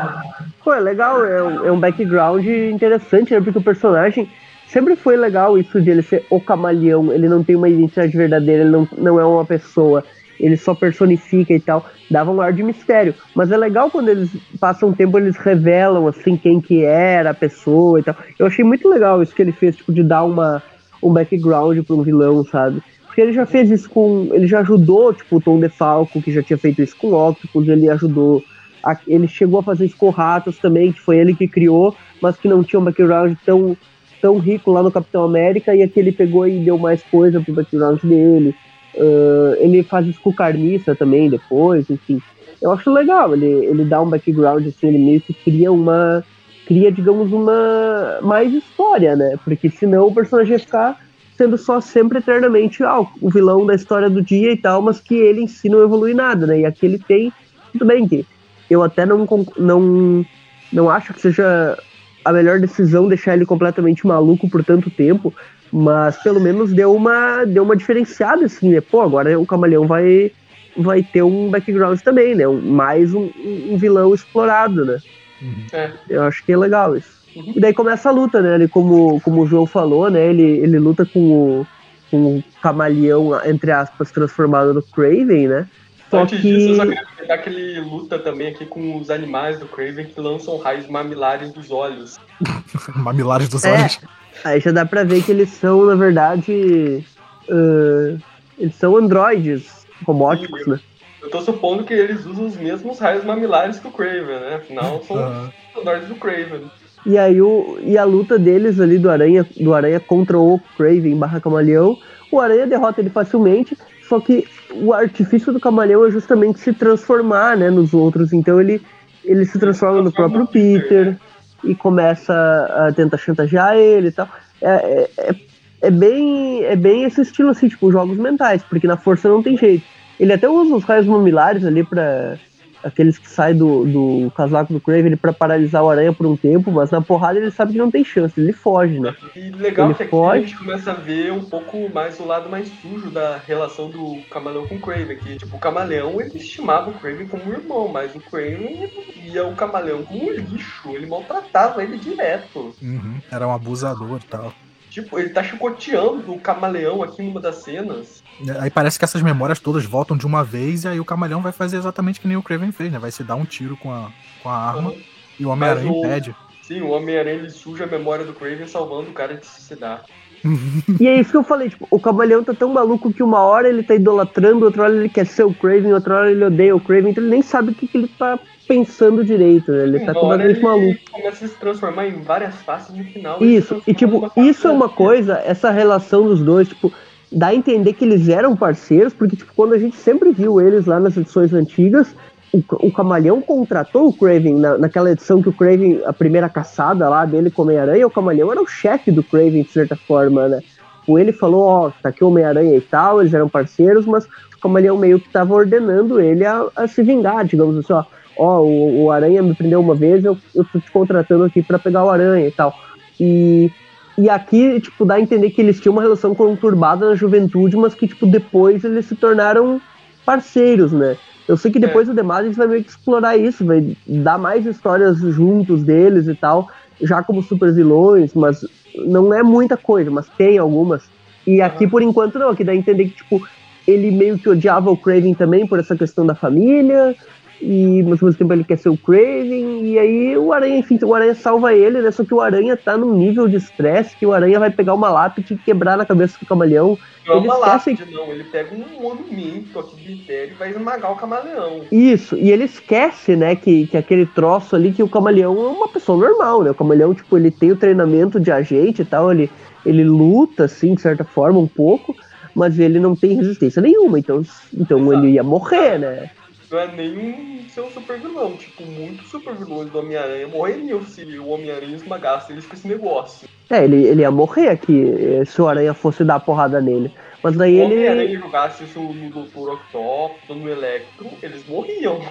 Pô, 0.64 0.72
é 0.74 0.80
legal, 0.80 1.26
é 1.26 1.38
é 1.68 1.72
um 1.72 1.80
background 1.80 2.45
interessante, 2.45 3.34
né? 3.34 3.41
Porque 3.41 3.58
o 3.58 3.64
personagem 3.64 4.30
sempre 4.72 4.96
foi 4.96 5.18
legal 5.18 5.58
isso 5.58 5.82
de 5.82 5.90
ele 5.92 6.02
ser 6.02 6.26
o 6.30 6.40
camaleão, 6.40 7.12
ele 7.14 7.28
não 7.28 7.44
tem 7.44 7.56
uma 7.56 7.70
identidade 7.70 8.16
verdadeira, 8.16 8.64
ele 8.64 8.72
não, 8.72 8.88
não 8.98 9.20
é 9.20 9.26
uma 9.26 9.46
pessoa, 9.46 10.04
ele 10.40 10.58
só 10.58 10.74
personifica 10.74 11.54
e 11.54 11.60
tal. 11.60 11.86
Dava 12.10 12.32
um 12.32 12.42
ar 12.42 12.52
de 12.52 12.64
mistério. 12.64 13.14
Mas 13.36 13.52
é 13.52 13.58
legal 13.58 13.92
quando 13.92 14.10
eles 14.10 14.30
passam 14.60 14.90
um 14.90 14.94
tempo, 14.94 15.18
eles 15.18 15.38
revelam 15.38 16.08
assim 16.08 16.36
quem 16.36 16.60
que 16.60 16.84
era 16.84 17.30
a 17.30 17.34
pessoa 17.34 18.00
e 18.00 18.04
tal. 18.04 18.16
Eu 18.40 18.48
achei 18.48 18.66
muito 18.66 18.90
legal 18.90 19.22
isso 19.22 19.36
que 19.36 19.42
ele 19.42 19.52
fez, 19.52 19.76
tipo, 19.76 19.94
de 19.94 20.04
dar 20.04 20.24
uma, 20.24 20.62
um 21.04 21.12
background 21.14 21.78
pra 21.86 21.96
um 21.96 22.02
vilão, 22.02 22.44
sabe? 22.46 22.82
Porque 23.06 23.22
ele 23.22 23.34
já 23.34 23.46
fez 23.46 23.70
isso 23.70 23.90
com. 23.90 24.30
Ele 24.32 24.48
já 24.48 24.62
ajudou, 24.62 25.14
tipo, 25.14 25.36
o 25.38 25.42
Tom 25.42 25.60
DeFalco, 25.60 26.22
que 26.22 26.32
já 26.32 26.42
tinha 26.42 26.58
feito 26.58 26.82
isso 26.82 26.96
com 26.98 27.12
Octopus, 27.14 27.68
ele 27.68 27.90
ajudou. 27.90 28.42
a- 28.84 28.98
ele 29.08 29.28
chegou 29.28 29.60
a 29.60 29.64
fazer 29.64 29.86
isso 29.86 29.96
com 29.98 30.10
Ratos 30.10 30.58
também, 30.58 30.92
que 30.92 31.00
foi 31.00 31.18
ele 31.20 31.36
que 31.36 31.48
criou, 31.48 31.96
mas 32.20 32.36
que 32.36 32.48
não 32.48 32.64
tinha 32.64 32.80
um 32.80 32.84
background 32.84 33.36
tão, 33.46 33.78
tão 34.22 34.38
rico 34.38 34.72
lá 34.72 34.84
no 34.84 34.92
Capitão 34.92 35.24
América, 35.24 35.76
e 35.76 35.82
aqui 35.82 36.00
ele 36.00 36.12
pegou 36.12 36.48
e 36.48 36.60
deu 36.60 36.78
mais 36.78 37.02
coisa 37.04 37.42
pro 37.42 37.54
background 37.54 38.00
dele. 38.04 38.56
Ah, 38.98 39.56
ele 39.60 39.84
faz 39.84 40.08
isso 40.08 40.22
com 40.22 40.34
Carniça 40.34 40.96
também 40.96 41.30
depois, 41.30 41.90
enfim. 41.90 42.22
Eu 42.62 42.72
acho 42.72 42.92
legal, 42.92 43.34
ele, 43.34 43.48
ele 43.48 43.86
dá 43.86 44.02
um 44.02 44.10
background, 44.10 44.68
assim, 44.68 44.88
ele 44.88 45.00
meio 45.00 45.22
que 45.22 45.34
cria 45.34 45.72
uma. 45.72 46.24
Cria, 46.66 46.92
digamos, 46.92 47.32
uma. 47.32 48.20
mais 48.22 48.54
história, 48.54 49.16
né? 49.16 49.36
Porque 49.44 49.70
senão 49.70 50.08
o 50.08 50.14
personagem 50.14 50.54
ia 50.54 50.60
ficar 50.60 51.00
sendo 51.36 51.58
só 51.58 51.82
sempre 51.82 52.20
eternamente 52.20 52.84
ah, 52.84 53.00
o 53.00 53.30
vilão 53.30 53.66
da 53.66 53.74
história 53.74 54.10
do 54.10 54.22
dia 54.22 54.52
e 54.52 54.58
tal, 54.58 54.82
mas 54.82 55.00
que 55.00 55.16
ele 55.16 55.42
em 55.42 55.48
si 55.48 55.70
não 55.70 55.82
evolui 55.82 56.14
nada, 56.14 56.46
né? 56.46 56.60
E 56.60 56.66
aqui 56.66 56.86
ele 56.86 57.00
tem. 57.00 57.34
Tudo 57.72 57.86
bem 57.86 58.08
que 58.08 58.26
eu 58.70 58.84
até 58.84 59.06
não, 59.06 59.26
não, 59.58 60.26
não 60.72 60.90
acho 60.90 61.14
que 61.14 61.22
seja 61.22 61.78
a 62.24 62.32
melhor 62.32 62.60
decisão 62.60 63.08
deixar 63.08 63.34
ele 63.36 63.46
completamente 63.46 64.06
maluco 64.06 64.50
por 64.50 64.64
tanto 64.64 64.89
tempo, 64.89 65.34
mas 65.72 66.18
pelo 66.22 66.39
menos 66.39 66.74
deu 66.74 66.93
uma, 66.93 67.46
deu 67.46 67.64
uma 67.64 67.76
diferenciada, 67.76 68.46
assim, 68.46 68.70
né? 68.70 68.82
Pô, 68.82 69.02
agora 69.02 69.39
o 69.39 69.46
Camaleão 69.46 69.88
vai, 69.88 70.32
vai 70.78 71.02
ter 71.02 71.24
um 71.24 71.50
background 71.50 72.00
também, 72.02 72.36
né? 72.36 72.48
Um- 72.48 72.62
mais 72.62 73.14
um, 73.14 73.30
um 73.70 73.78
vilão 73.78 74.14
explorado, 74.14 74.86
né? 74.86 74.98
Uhum. 75.42 75.66
É. 75.74 75.92
Eu 76.10 76.24
acho 76.24 76.46
que 76.46 76.52
é 76.52 76.58
legal 76.58 76.96
isso. 76.96 77.22
Uhum. 77.36 77.54
E 77.56 77.60
daí 77.60 77.74
começa 77.74 78.10
a 78.10 78.12
luta, 78.12 78.42
né? 78.42 78.56
Ele, 78.56 78.68
como, 78.68 79.20
como 79.22 79.42
o 79.42 79.48
João 79.48 79.66
falou, 79.66 80.10
né? 80.10 80.28
Ele, 80.28 80.43
ele 80.43 80.78
luta 80.78 81.06
com 81.06 81.20
o, 81.20 81.68
com 82.12 82.38
o 82.38 82.43
camaleão, 82.62 83.32
entre 83.46 83.72
aspas, 83.72 84.12
transformado 84.12 84.74
no 84.74 84.84
Craven, 84.84 85.48
né? 85.48 85.68
Só 86.12 86.21
Antes 86.24 86.42
disso, 86.42 86.70
eu 86.70 86.75
só 86.75 86.82
que. 86.83 86.89
queria 86.89 87.05
comentar 87.05 87.42
que 87.42 87.50
ele 87.50 87.79
luta 87.79 88.20
também 88.20 88.50
aqui 88.50 88.66
com 88.66 88.97
os 88.97 89.09
animais 89.09 89.58
do 89.59 89.67
Craven 89.67 90.05
que 90.08 90.20
lançam 90.20 90.58
raios 90.58 90.86
mamilares 90.88 91.54
dos 91.54 91.71
olhos. 91.71 92.20
Mamilares 92.96 93.47
dos 93.50 93.63
É. 93.63 93.71
olhos. 93.71 94.00
Aí 94.43 94.59
já 94.59 94.71
dá 94.71 94.86
pra 94.86 95.04
ver 95.04 95.24
que 95.24 95.32
eles 95.32 95.50
são, 95.50 95.86
na 95.86 95.96
verdade. 95.96 97.04
ah, 97.50 98.17
eles 98.58 98.75
são 98.75 98.97
androides 98.97 99.86
robóticos, 100.05 100.67
né? 100.67 100.79
Eu 101.21 101.29
tô 101.29 101.39
supondo 101.42 101.83
que 101.83 101.93
eles 101.93 102.25
usam 102.25 102.47
os 102.47 102.58
mesmos 102.58 103.00
raios 103.00 103.24
mamilares 103.24 103.79
que 103.79 103.88
o 103.88 103.92
Craven, 103.92 104.39
né? 104.39 104.55
Afinal, 104.55 105.01
são 105.04 105.16
Aham. 105.17 105.51
os 105.74 105.82
androides 105.82 106.09
do 106.09 106.16
Craven. 106.16 106.70
E 107.05 107.17
aí 107.17 107.42
o, 107.42 107.79
e 107.83 107.97
a 107.97 108.04
luta 108.04 108.38
deles 108.38 108.79
ali 108.79 108.97
do 109.00 109.09
Aranha, 109.09 109.46
do 109.59 109.74
Aranha 109.74 110.00
contra 110.00 110.38
o 110.38 110.59
Craven 110.75 111.16
barra 111.16 111.39
Camaleão, 111.39 111.97
o 112.32 112.39
Aranha 112.39 112.67
derrota 112.67 113.01
ele 113.01 113.09
facilmente, 113.09 113.78
só 114.12 114.20
que 114.20 114.46
o 114.74 114.92
artifício 114.92 115.54
do 115.54 115.59
Camaleão 115.59 116.05
é 116.05 116.12
justamente 116.12 116.59
se 116.59 116.74
transformar, 116.74 117.55
né, 117.55 117.70
nos 117.70 117.93
outros. 117.93 118.33
Então 118.33 118.59
ele 118.59 118.82
ele 119.24 119.46
se 119.46 119.58
transforma 119.58 120.01
no 120.01 120.12
próprio 120.12 120.46
Peter 120.47 121.16
e 121.63 121.74
começa 121.74 122.33
a 122.33 122.92
tentar 122.92 123.17
chantagear 123.17 123.78
ele 123.78 124.09
e 124.09 124.12
tal. 124.12 124.28
É, 124.62 124.70
é, 124.70 125.09
é, 125.29 125.36
é 125.83 125.92
bem, 125.92 126.63
é 126.66 126.75
bem 126.75 127.04
esse 127.04 127.21
estilo 127.21 127.51
assim, 127.51 127.70
tipo, 127.70 127.89
jogos 127.89 128.17
mentais, 128.17 128.63
porque 128.63 128.86
na 128.86 128.97
força 128.97 129.29
não 129.29 129.42
tem 129.42 129.58
jeito. 129.58 129.86
Ele 130.20 130.33
até 130.33 130.50
usa 130.50 130.75
os 130.75 130.83
raios 130.83 131.08
mamilares 131.08 131.63
ali 131.63 131.83
pra. 131.83 132.38
Aqueles 132.83 133.17
que 133.17 133.29
saem 133.29 133.58
do, 133.58 133.86
do 133.86 134.32
casaco 134.32 134.74
do 134.74 134.79
Craven 134.79 135.16
para 135.16 135.33
paralisar 135.33 135.83
o 135.83 135.89
aranha 135.89 136.13
por 136.13 136.25
um 136.25 136.36
tempo, 136.36 136.71
mas 136.71 136.89
na 136.91 137.01
porrada 137.01 137.37
ele 137.39 137.51
sabe 137.51 137.74
que 137.74 137.78
não 137.78 137.91
tem 137.91 138.03
chance, 138.03 138.39
ele 138.39 138.53
foge, 138.53 138.99
né? 138.99 139.16
E 139.36 139.51
legal 139.51 139.87
Ele 139.87 139.95
que 139.95 140.03
aqui 140.03 140.09
foge. 140.12 140.37
a 140.37 140.41
gente 140.41 140.58
começa 140.58 140.91
a 140.91 140.95
ver 140.95 141.32
um 141.32 141.43
pouco 141.43 141.89
mais 141.93 142.20
o 142.20 142.25
lado 142.25 142.49
mais 142.49 142.67
sujo 142.82 143.09
da 143.12 143.37
relação 143.37 143.89
do 143.89 144.21
Camaleão 144.29 144.67
com 144.67 144.75
o 144.75 144.79
Craven. 144.79 145.17
Que, 145.17 145.37
tipo, 145.37 145.55
o 145.55 145.59
Camaleão 145.59 146.20
ele 146.20 146.37
estimava 146.37 146.89
o 146.89 146.93
Craven 146.93 147.28
como 147.28 147.43
um 147.45 147.53
irmão, 147.53 147.87
mas 147.87 148.16
o 148.16 148.20
Craven 148.20 148.89
via 149.16 149.45
o 149.45 149.55
Camaleão 149.55 150.03
como 150.03 150.24
um 150.28 150.32
lixo. 150.32 150.89
Ele 150.95 151.05
maltratava 151.05 151.83
ele 151.83 151.97
direto. 151.97 152.74
Uhum, 152.82 153.20
Era 153.32 153.47
um 153.47 153.51
abusador 153.53 154.20
e 154.21 154.25
tal. 154.25 154.53
Tipo, 154.89 155.17
ele 155.20 155.29
tá 155.29 155.41
chicoteando 155.41 156.33
o 156.33 156.39
Camaleão 156.39 157.01
aqui 157.01 157.21
numa 157.21 157.39
das 157.39 157.58
cenas. 157.58 158.21
Aí 158.59 158.70
parece 158.70 158.97
que 158.97 159.05
essas 159.05 159.22
memórias 159.22 159.59
todas 159.59 159.86
voltam 159.86 160.18
de 160.18 160.26
uma 160.26 160.43
vez 160.43 160.84
e 160.84 160.88
aí 160.88 161.00
o 161.00 161.05
Camaleão 161.05 161.42
vai 161.42 161.51
fazer 161.51 161.78
exatamente 161.78 162.20
que 162.20 162.28
nem 162.28 162.38
o 162.38 162.43
Craven 162.43 162.72
fez, 162.72 162.92
né? 162.92 163.00
Vai 163.00 163.12
se 163.12 163.24
dar 163.24 163.36
um 163.36 163.46
tiro 163.46 163.78
com 163.78 163.92
a, 163.92 164.09
com 164.42 164.50
a 164.50 164.55
arma 164.58 164.93
e 165.39 165.46
o 165.46 165.50
Homem-Aranha 165.50 165.92
o- 165.92 166.05
impede. 166.05 166.36
Sim, 166.63 166.82
o 166.82 166.89
Homem-Aranha 166.89 167.50
suja 167.50 167.84
a 167.84 167.88
memória 167.88 168.24
do 168.26 168.34
Craven 168.34 168.66
salvando 168.68 169.09
o 169.09 169.13
cara 169.13 169.36
de 169.36 169.46
se 169.46 169.54
suicidar. 169.55 170.04
E 171.00 171.08
é 171.08 171.20
isso 171.20 171.32
que 171.32 171.38
eu 171.38 171.43
falei, 171.43 171.70
tipo, 171.70 171.88
o 171.92 172.00
Camaleão 172.00 172.43
tá 172.43 172.54
tão 172.54 172.74
maluco 172.74 173.13
que 173.13 173.22
uma 173.22 173.39
hora 173.42 173.70
ele 173.70 173.84
tá 173.84 173.93
idolatrando, 173.93 174.66
outra 174.66 174.84
hora 174.84 174.93
ele 174.96 175.09
quer 175.09 175.26
ser 175.28 175.43
o 175.43 175.54
Craven, 175.54 175.93
outra 175.93 176.16
hora 176.16 176.32
ele 176.32 176.43
odeia 176.43 176.76
o 176.76 176.80
Craven, 176.80 177.12
então 177.12 177.24
ele 177.24 177.32
nem 177.32 177.42
sabe 177.43 177.72
o 177.72 177.76
que, 177.76 177.88
que 177.88 177.97
ele 177.97 178.08
tá 178.08 178.39
pensando 178.68 179.24
direito, 179.24 179.72
né? 179.72 179.84
Ele 179.84 180.00
tá 180.00 180.13
Uma 180.13 180.22
hora 180.22 180.43
completamente 180.43 180.58
ele 180.58 180.66
maluco. 180.66 181.00
começa 181.12 181.46
a 181.46 181.47
se 181.47 181.55
transformar 181.55 182.08
em 182.08 182.22
várias 182.22 182.55
faces 182.63 182.96
no 182.96 183.04
final. 183.04 183.43
Isso, 183.43 183.82
e 183.86 183.93
transforma 183.93 184.30
tipo, 184.30 184.42
isso 184.42 184.68
é 184.68 184.72
uma 184.72 184.89
coisa, 184.89 185.38
essa 185.46 185.70
relação 185.70 186.24
dos 186.24 186.39
dois, 186.42 186.68
tipo, 186.70 186.92
dá 187.32 187.47
a 187.47 187.55
entender 187.55 187.93
que 187.93 188.03
eles 188.03 188.28
eram 188.28 188.55
parceiros, 188.55 189.13
porque, 189.13 189.37
tipo, 189.37 189.53
quando 189.55 189.74
a 189.74 189.78
gente 189.78 189.95
sempre 189.95 190.32
viu 190.32 190.59
eles 190.59 190.86
lá 190.86 190.99
nas 190.99 191.16
edições 191.16 191.53
antigas, 191.53 192.13
o, 192.53 192.62
o 192.87 192.91
Camaleão 192.91 193.41
contratou 193.41 194.08
o 194.08 194.13
Craven 194.13 194.55
na, 194.55 194.78
naquela 194.78 195.12
edição 195.12 195.41
que 195.41 195.49
o 195.49 195.53
Craven, 195.53 196.01
a 196.05 196.12
primeira 196.12 196.49
caçada 196.49 197.08
lá 197.08 197.25
dele 197.25 197.49
com 197.49 197.62
Homem-Aranha, 197.62 198.05
o 198.05 198.12
Camaleão 198.12 198.51
era 198.51 198.62
o 198.62 198.67
chefe 198.67 199.12
do 199.12 199.24
Craven, 199.24 199.63
de 199.63 199.71
certa 199.71 199.95
forma, 199.95 200.47
né? 200.49 200.59
O 201.08 201.17
ele 201.17 201.32
falou, 201.32 201.63
ó, 201.63 201.91
tá 202.01 202.09
aqui 202.09 202.24
o 202.24 202.28
Homem-Aranha 202.28 202.75
e 202.75 202.82
tal, 202.82 203.21
eles 203.21 203.33
eram 203.33 203.47
parceiros, 203.47 204.05
mas 204.05 204.25
o 204.25 204.59
Camaleão 204.62 204.97
meio 204.97 205.20
que 205.20 205.29
tava 205.29 205.53
ordenando 205.53 206.20
ele 206.20 206.45
a, 206.45 206.67
a 206.75 206.87
se 206.87 207.01
vingar, 207.01 207.45
digamos 207.45 207.78
assim, 207.78 207.93
ó, 207.93 208.03
ó, 208.37 208.59
o, 208.59 209.03
o 209.03 209.12
Aranha 209.12 209.41
me 209.41 209.55
prendeu 209.55 209.79
uma 209.79 209.95
vez, 209.95 210.25
eu, 210.25 210.37
eu 210.53 210.66
tô 210.66 210.79
te 210.79 210.91
contratando 210.91 211.45
aqui 211.45 211.63
pra 211.63 211.79
pegar 211.79 212.03
o 212.03 212.09
Aranha 212.09 212.47
e 212.47 212.51
tal. 212.51 212.74
E, 213.20 213.71
e 214.17 214.29
aqui, 214.29 214.79
tipo, 214.79 215.05
dá 215.05 215.16
a 215.16 215.21
entender 215.21 215.51
que 215.51 215.62
eles 215.62 215.79
tinham 215.79 215.93
uma 215.93 216.01
relação 216.01 216.36
conturbada 216.36 217.09
na 217.09 217.16
juventude, 217.16 217.78
mas 217.78 217.93
que, 217.93 218.08
tipo, 218.08 218.25
depois 218.25 218.83
eles 218.83 219.05
se 219.05 219.16
tornaram 219.16 219.82
parceiros, 220.25 220.92
né? 220.92 221.17
Eu 221.47 221.58
sei 221.58 221.71
que 221.71 221.79
depois 221.79 222.08
o 222.08 222.13
Demades 222.13 222.55
vai 222.55 222.67
meio 222.67 222.83
que 222.83 222.89
explorar 222.89 223.36
isso, 223.36 223.66
vai 223.66 223.96
dar 224.08 224.38
mais 224.38 224.66
histórias 224.66 225.17
juntos 225.17 225.83
deles 225.83 226.28
e 226.28 226.36
tal, 226.36 226.70
já 227.01 227.24
como 227.24 227.42
super 227.42 227.74
vilões, 227.74 228.33
mas 228.33 228.66
não 228.96 229.33
é 229.33 229.42
muita 229.42 229.75
coisa, 229.75 230.12
mas 230.12 230.28
tem 230.29 230.58
algumas. 230.58 231.04
E 231.46 231.62
aqui, 231.62 231.88
por 231.88 232.01
enquanto, 232.01 232.38
não. 232.38 232.50
Aqui 232.50 232.63
dá 232.63 232.71
a 232.71 232.75
entender 232.75 233.05
que, 233.05 233.17
tipo, 233.17 233.46
ele 233.88 234.12
meio 234.12 234.38
que 234.38 234.50
odiava 234.50 234.92
o 234.92 234.97
Craven 234.97 235.33
também 235.33 235.66
por 235.66 235.79
essa 235.79 235.96
questão 235.96 236.25
da 236.25 236.36
família, 236.36 237.16
e 237.62 238.04
mas 238.04 238.21
ao 238.21 238.28
mesmo 238.28 238.39
tempo 238.39 238.54
ele 238.54 238.63
quer 238.63 238.78
ser 238.78 238.89
o 238.89 238.97
Craven, 238.97 239.86
e 239.86 240.00
aí 240.00 240.38
o 240.38 240.51
Aranha, 240.51 240.78
enfim, 240.78 240.97
o 241.04 241.13
Aranha 241.13 241.36
salva 241.36 241.74
ele, 241.74 242.01
né? 242.01 242.12
Só 242.12 242.24
que 242.24 242.33
o 242.33 242.42
Aranha 242.42 242.75
tá 242.75 242.97
num 242.97 243.13
nível 243.16 243.47
de 243.47 243.58
estresse 243.58 244.16
que 244.17 244.25
o 244.25 244.33
Aranha 244.33 244.59
vai 244.59 244.70
pegar 244.70 244.93
uma 244.93 245.09
lápide 245.09 245.54
e 245.54 245.58
quebrar 245.58 245.97
na 245.97 246.05
cabeça 246.05 246.38
do 246.39 246.46
camaleão. 246.46 246.97
Não 247.28 247.36
é 247.36 247.38
Ele 247.38 247.47
uma 247.47 247.55
esquece- 247.55 247.92
lápide, 247.92 248.12
não. 248.12 248.25
Ele 248.32 248.43
pega 248.46 248.74
um 248.75 249.01
monumento 249.01 249.79
aqui 249.79 249.96
de 249.96 250.08
Vitério 250.16 250.54
e 250.54 250.58
vai 250.58 250.71
esmagar 250.71 251.12
o 251.12 251.16
camaleão. 251.16 251.82
Isso, 251.92 252.36
e 252.38 252.50
ele 252.51 252.63
esquece, 252.63 253.36
né, 253.36 253.55
que, 253.55 253.86
que 253.88 253.97
aquele 253.97 254.25
troço 254.25 254.75
ali, 254.75 254.92
que 254.92 255.04
o 255.04 255.09
camaleão 255.09 255.54
é 255.63 255.67
uma 255.70 255.88
pessoa 255.88 256.17
normal, 256.17 256.63
né? 256.63 256.71
O 256.71 256.75
camaleão, 256.75 257.13
tipo, 257.13 257.38
ele 257.38 257.51
tem 257.51 257.71
o 257.71 257.78
treinamento 257.78 258.39
de 258.39 258.51
agente 258.51 259.04
e 259.04 259.05
tal, 259.05 259.32
ele, 259.32 259.50
ele 259.86 260.04
luta, 260.04 260.66
assim, 260.66 260.96
de 260.96 261.01
certa 261.01 261.24
forma, 261.24 261.59
um 261.59 261.67
pouco, 261.67 262.16
mas 262.55 262.79
ele 262.79 263.00
não 263.00 263.16
tem 263.16 263.36
resistência 263.36 263.82
nenhuma, 263.82 264.20
então, 264.20 264.42
então 264.78 265.00
Exato. 265.00 265.13
ele 265.13 265.33
ia 265.33 265.43
morrer, 265.43 265.97
né? 266.00 266.29
Não 266.72 266.80
é 266.80 266.88
nem 266.96 267.68
ser 267.68 267.82
um 267.82 267.89
super 267.89 268.18
vilão. 268.20 268.56
Tipo, 268.56 268.86
muitos 268.86 269.30
super 269.30 269.54
vilões 269.56 269.89
do 269.89 270.00
Homem-Aranha 270.00 270.48
morreriam 270.48 271.02
se 271.04 271.22
o 271.38 271.50
Homem-Aranha 271.50 271.96
esmagasse 271.96 272.54
eles 272.54 272.66
com 272.66 272.74
esse 272.74 272.88
negócio. 272.88 273.48
É, 273.70 273.84
ele, 273.84 274.06
ele 274.06 274.22
ia 274.22 274.32
morrer 274.32 274.70
aqui 274.70 275.04
eh, 275.04 275.46
se 275.46 275.62
o 275.62 275.68
Aranha 275.68 275.93
fosse 275.93 276.24
dar 276.24 276.39
porrada 276.39 276.80
nele. 276.80 277.12
Mas 277.43 277.58
daí 277.58 277.76
Se 277.76 277.82
o 277.82 277.84
ele. 277.84 277.96
Homem-Aranha 277.96 278.39
jogasse 278.39 278.84
isso 278.86 279.00
no 279.02 279.30
Dr. 279.30 279.70
Octopus 279.74 280.50
ou 280.50 280.56
no 280.56 280.70
Electro, 280.70 281.28
eles 281.42 281.68
morriam. 281.68 282.22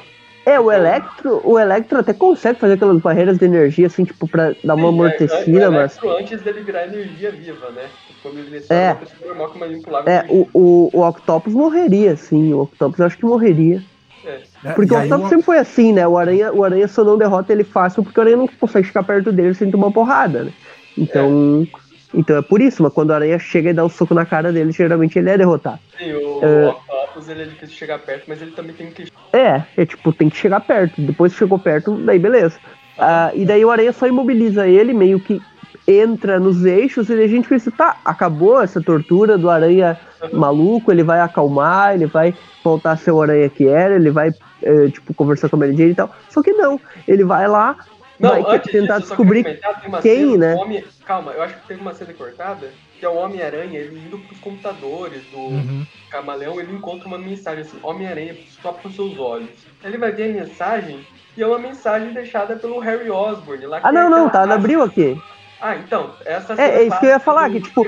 É, 0.46 0.58
o 0.58 0.72
Electro, 0.72 1.42
o 1.44 1.58
Electro 1.58 1.98
até 1.98 2.14
consegue 2.14 2.58
fazer 2.58 2.74
aquelas 2.74 3.00
barreiras 3.00 3.36
de 3.36 3.44
energia, 3.44 3.86
assim, 3.86 4.04
tipo, 4.04 4.26
pra 4.26 4.54
dar 4.64 4.74
uma 4.74 4.88
Sim, 4.88 4.88
é, 4.88 4.88
amortecida, 4.88 5.68
o 5.68 5.72
mas. 5.72 5.98
Antes 6.02 6.40
dele 6.42 6.62
virar 6.62 6.86
energia 6.86 7.30
viva, 7.30 7.70
né? 7.70 7.88
Quando 8.22 8.38
ele 8.38 8.56
É. 8.70 8.96
É, 10.06 10.24
o, 10.28 10.48
o, 10.52 10.90
o 10.92 11.06
Octopus 11.06 11.54
morreria, 11.54 12.16
sim. 12.16 12.52
O 12.54 12.62
Octopus 12.62 12.98
eu 12.98 13.06
acho 13.06 13.18
que 13.18 13.24
morreria. 13.24 13.82
É. 14.24 14.40
É, 14.64 14.72
Porque 14.72 14.92
o 14.92 14.96
aí 14.96 15.04
Octopus 15.06 15.26
o- 15.26 15.28
sempre 15.30 15.44
foi 15.46 15.58
assim, 15.58 15.92
né? 15.92 16.06
O 16.06 16.18
Aranha, 16.18 16.52
o 16.52 16.62
Aranha 16.64 16.86
só 16.88 17.02
não 17.02 17.16
derrota 17.16 17.52
ele 17.52 17.64
fácil 17.64 18.02
porque 18.02 18.18
o 18.18 18.22
Aranha 18.22 18.36
não 18.36 18.46
consegue 18.46 18.86
ficar 18.86 19.02
perto 19.02 19.32
dele 19.32 19.54
sem 19.54 19.70
tomar 19.70 19.90
porrada, 19.90 20.44
né? 20.44 20.52
Então. 20.96 21.66
Então 22.12 22.36
é 22.36 22.42
por 22.42 22.60
isso, 22.60 22.82
mas 22.82 22.92
quando 22.92 23.10
o 23.10 23.12
Aranha 23.14 23.38
chega 23.38 23.70
e 23.70 23.72
dá 23.72 23.84
um 23.84 23.88
soco 23.88 24.14
na 24.14 24.26
cara 24.26 24.52
dele, 24.52 24.72
geralmente 24.72 25.16
ele 25.16 25.30
é 25.30 25.38
derrotado. 25.38 25.78
Sim, 25.96 26.12
o 26.12 26.40
É. 26.44 26.66
Octopus 26.66 27.28
ele 27.28 27.42
é 27.42 27.44
difícil 27.46 27.76
chegar 27.76 28.00
perto, 28.00 28.24
mas 28.26 28.42
ele 28.42 28.50
também 28.50 28.74
tem 28.74 28.90
que 28.90 29.06
É, 29.32 29.62
é 29.76 29.86
tipo, 29.86 30.12
tem 30.12 30.28
que 30.28 30.36
chegar 30.36 30.58
perto. 30.60 31.00
Depois 31.00 31.32
que 31.32 31.38
chegou 31.38 31.56
perto, 31.58 31.92
daí 32.04 32.18
beleza. 32.18 32.58
Ah, 32.98 33.30
e 33.32 33.44
daí 33.46 33.64
o 33.64 33.70
Aranha 33.70 33.92
só 33.92 34.08
imobiliza 34.08 34.66
ele, 34.66 34.92
meio 34.92 35.20
que 35.20 35.40
entra 35.90 36.38
nos 36.38 36.64
eixos 36.64 37.08
e 37.10 37.14
a 37.14 37.26
gente 37.26 37.48
pensa, 37.48 37.70
tá, 37.70 38.00
acabou 38.04 38.60
essa 38.60 38.80
tortura 38.80 39.36
do 39.36 39.50
Aranha 39.50 39.98
maluco, 40.32 40.92
ele 40.92 41.02
vai 41.02 41.20
acalmar, 41.20 41.94
ele 41.94 42.06
vai 42.06 42.34
voltar 42.62 42.92
a 42.92 42.96
ser 42.96 43.10
o 43.10 43.20
Aranha 43.22 43.48
que 43.48 43.66
era, 43.66 43.94
ele 43.96 44.10
vai, 44.10 44.30
eh, 44.62 44.88
tipo, 44.90 45.12
conversar 45.14 45.48
com 45.48 45.56
a 45.56 45.58
Mary 45.58 45.76
Jane 45.76 45.90
e 45.90 45.94
tal. 45.94 46.14
Só 46.28 46.42
que 46.42 46.52
não, 46.52 46.80
ele 47.08 47.24
vai 47.24 47.48
lá, 47.48 47.76
vai 48.18 48.44
antes 48.46 48.70
tentar 48.70 48.98
disso, 48.98 49.08
descobrir 49.08 49.42
comentar, 49.42 50.02
quem, 50.02 50.32
cena 50.32 50.36
né? 50.38 50.54
Homem- 50.54 50.84
Calma, 51.06 51.32
eu 51.32 51.42
acho 51.42 51.54
que 51.56 51.66
teve 51.66 51.80
uma 51.80 51.92
cena 51.92 52.12
cortada, 52.12 52.70
que 52.98 53.04
é 53.04 53.08
o 53.08 53.16
Homem-Aranha, 53.16 53.80
ele 53.80 53.98
indo 54.06 54.18
pros 54.18 54.38
computadores 54.38 55.22
do 55.32 55.38
Uhum. 55.38 55.82
Camaleão, 56.10 56.60
ele 56.60 56.72
encontra 56.72 57.08
uma 57.08 57.18
mensagem 57.18 57.62
assim, 57.62 57.78
Homem-Aranha, 57.82 58.36
só 58.62 58.72
pros 58.72 58.94
seus 58.94 59.18
olhos. 59.18 59.48
Ele 59.82 59.98
vai 59.98 60.12
ver 60.12 60.30
a 60.30 60.40
mensagem, 60.40 61.00
e 61.36 61.42
é 61.42 61.46
uma 61.46 61.58
mensagem 61.58 62.12
deixada 62.12 62.54
pelo 62.56 62.78
Harry 62.78 63.10
Osborn. 63.10 63.66
Lá 63.66 63.80
que 63.80 63.86
Ah, 63.86 63.92
não, 63.92 64.06
é 64.06 64.10
não, 64.10 64.28
tá 64.28 64.42
abril 64.42 64.82
aqui. 64.82 65.16
Ah, 65.60 65.76
então, 65.76 66.10
essa 66.24 66.54
É, 66.54 66.80
é 66.80 66.86
isso 66.86 66.98
que 66.98 67.06
eu 67.06 67.10
ia 67.10 67.18
falar, 67.18 67.50
que, 67.50 67.60
tipo, 67.60 67.86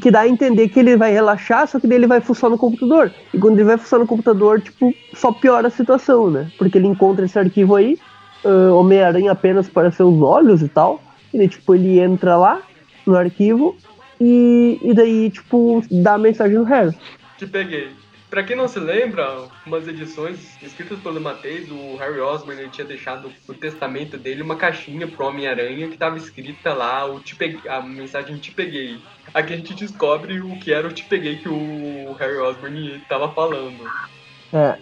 que 0.00 0.10
dá 0.10 0.20
a 0.20 0.28
entender 0.28 0.68
que 0.68 0.80
ele 0.80 0.96
vai 0.96 1.12
relaxar, 1.12 1.66
só 1.68 1.78
que 1.78 1.86
daí 1.86 1.98
ele 1.98 2.06
vai 2.06 2.20
fuçar 2.20 2.50
no 2.50 2.58
computador. 2.58 3.12
E 3.32 3.38
quando 3.38 3.54
ele 3.54 3.64
vai 3.64 3.76
fuçar 3.76 3.98
no 4.00 4.06
computador, 4.06 4.60
tipo, 4.60 4.94
só 5.14 5.32
piora 5.32 5.68
a 5.68 5.70
situação, 5.70 6.30
né? 6.30 6.50
Porque 6.58 6.78
ele 6.78 6.86
encontra 6.86 7.24
esse 7.24 7.38
arquivo 7.38 7.76
aí, 7.76 7.98
ah, 8.44 8.72
Homem-Aranha 8.74 9.32
apenas 9.32 9.68
para 9.68 9.90
seus 9.90 10.20
olhos 10.20 10.62
e 10.62 10.68
tal. 10.68 11.02
E 11.32 11.38
daí, 11.38 11.48
tipo, 11.48 11.74
ele 11.74 12.00
entra 12.00 12.36
lá 12.36 12.62
no 13.06 13.16
arquivo 13.16 13.76
e, 14.20 14.78
e 14.82 14.94
daí, 14.94 15.30
tipo, 15.30 15.82
dá 15.90 16.14
a 16.14 16.18
mensagem 16.18 16.56
do 16.56 16.64
Harry. 16.64 16.94
Te 17.36 17.46
peguei. 17.46 17.90
Pra 18.30 18.42
quem 18.42 18.56
não 18.56 18.66
se 18.66 18.80
lembra, 18.80 19.44
umas 19.66 19.88
edições 19.88 20.56
escritas 20.62 20.98
pelo 21.00 21.20
Matheus, 21.20 21.70
o 21.70 21.96
Harry 21.96 22.20
Osborn 22.20 22.60
ele 22.60 22.70
tinha 22.70 22.86
deixado 22.86 23.32
no 23.48 23.54
testamento 23.54 24.18
dele 24.18 24.42
uma 24.42 24.56
caixinha 24.56 25.06
pro 25.06 25.26
Homem-Aranha 25.26 25.88
que 25.88 25.96
tava 25.96 26.18
escrita 26.18 26.74
lá 26.74 27.06
o 27.06 27.20
te 27.20 27.34
peguei, 27.34 27.60
a 27.70 27.80
mensagem 27.80 28.36
Te 28.36 28.50
Peguei. 28.50 28.98
Aqui 29.32 29.54
a 29.54 29.56
gente 29.56 29.74
descobre 29.74 30.40
o 30.40 30.58
que 30.58 30.72
era 30.72 30.86
o 30.86 30.92
Te 30.92 31.04
Peguei 31.04 31.36
que 31.36 31.48
o 31.48 32.14
Harry 32.18 32.36
Osborn 32.36 33.02
tava 33.08 33.30
falando. 33.32 33.84
É. 34.52 34.76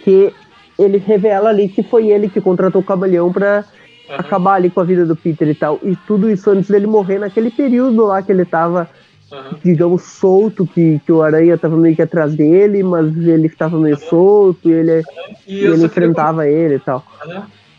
Que 0.00 0.32
ele 0.78 0.98
revela 0.98 1.50
ali 1.50 1.68
que 1.68 1.82
foi 1.82 2.08
ele 2.08 2.28
que 2.28 2.40
contratou 2.40 2.80
o 2.80 2.84
Camaleão 2.84 3.32
pra 3.32 3.64
Aham. 4.08 4.20
acabar 4.20 4.54
ali 4.54 4.70
com 4.70 4.80
a 4.80 4.84
vida 4.84 5.04
do 5.04 5.16
Peter 5.16 5.48
e 5.48 5.54
tal. 5.54 5.80
E 5.82 5.96
tudo 6.06 6.30
isso 6.30 6.48
antes 6.50 6.70
dele 6.70 6.86
morrer 6.86 7.18
naquele 7.18 7.50
período 7.50 8.06
lá 8.06 8.22
que 8.22 8.30
ele 8.30 8.44
tava 8.44 8.88
Aham. 9.32 9.60
digamos, 9.62 10.02
solto, 10.02 10.66
que, 10.66 10.98
que 11.00 11.12
o 11.12 11.22
Aranha 11.22 11.58
tava 11.58 11.76
meio 11.76 11.96
que 11.96 12.02
atrás 12.02 12.34
dele, 12.34 12.82
mas 12.82 13.16
ele 13.16 13.48
tava 13.48 13.78
meio 13.78 13.96
solto 13.98 14.68
e 14.68 14.72
ele, 14.72 15.02
E 15.46 15.52
e 15.52 15.64
eu 15.64 15.72
ele 15.72 15.76
queria 15.76 15.86
enfrentava 15.86 16.46
ele 16.46 16.76
e 16.76 16.80
tal. 16.80 17.04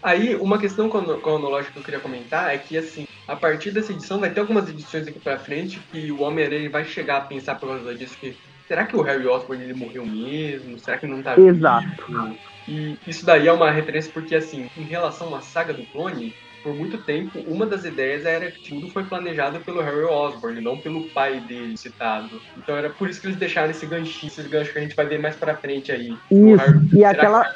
Aí, 0.02 0.36
uma 0.36 0.60
questão 0.60 0.90
crono- 0.90 1.22
cronológica 1.22 1.74
que 1.74 1.80
eu 1.80 1.84
queria 1.84 2.00
comentar 2.00 2.54
é 2.54 2.58
que, 2.58 2.78
assim, 2.78 3.04
a 3.28 3.36
partir 3.36 3.72
dessa 3.72 3.92
edição 3.92 4.20
vai 4.20 4.34
ter 4.34 4.40
algumas 4.40 4.70
edições 4.70 5.08
aqui 5.08 5.20
pra 5.20 5.38
frente 5.40 5.82
que 5.92 6.12
o 6.12 6.22
Homem-Aranha 6.22 6.70
vai 6.70 6.86
chegar 6.86 7.18
a 7.18 7.26
pensar 7.26 7.56
por 7.56 7.68
causa 7.70 7.96
disso 7.96 8.18
que 8.20 8.38
será 8.68 8.86
que 8.86 8.96
o 8.96 9.02
Harry 9.02 9.26
Osborn 9.28 9.64
ele 9.64 9.74
morreu 9.74 10.06
mesmo? 10.06 10.78
Será 10.80 10.98
que 10.98 11.08
não 11.08 11.22
tá 11.22 11.36
Exato. 11.36 11.86
vivo? 12.08 12.40
E 12.68 12.98
isso 13.08 13.26
daí 13.26 13.48
é 13.48 13.52
uma 13.52 13.72
referência 13.72 14.12
porque, 14.14 14.36
assim, 14.36 14.68
em 14.76 14.86
relação 14.88 15.34
à 15.36 15.42
saga 15.42 15.74
do 15.74 15.86
clone, 15.88 16.34
por 16.68 16.76
muito 16.76 16.98
tempo, 16.98 17.40
uma 17.48 17.66
das 17.66 17.86
ideias 17.86 18.26
era 18.26 18.52
que 18.52 18.70
tudo 18.70 18.90
foi 18.90 19.06
planejado 19.06 19.60
pelo 19.62 19.82
Harry 19.82 20.04
Osborn, 20.04 20.60
não 20.60 20.76
pelo 20.78 21.04
pai 21.12 21.40
dele 21.40 21.78
citado. 21.78 22.42
Então 22.58 22.76
era 22.76 22.90
por 22.90 23.10
isso 23.10 23.22
que 23.22 23.28
eles 23.28 23.38
deixaram 23.38 23.72
esse 23.72 23.86
ganchinho, 23.86 24.30
esse 24.30 24.44
gancho 24.44 24.74
que 24.74 24.80
a 24.80 24.82
gente 24.82 24.94
vai 24.96 25.06
ver 25.06 25.18
mais 25.18 25.34
pra 25.38 25.56
frente 25.56 25.94
aí. 25.94 26.14
Isso. 26.30 26.58
Harry- 26.58 26.80
E 26.94 27.06
aquela, 27.06 27.46
que- 27.46 27.50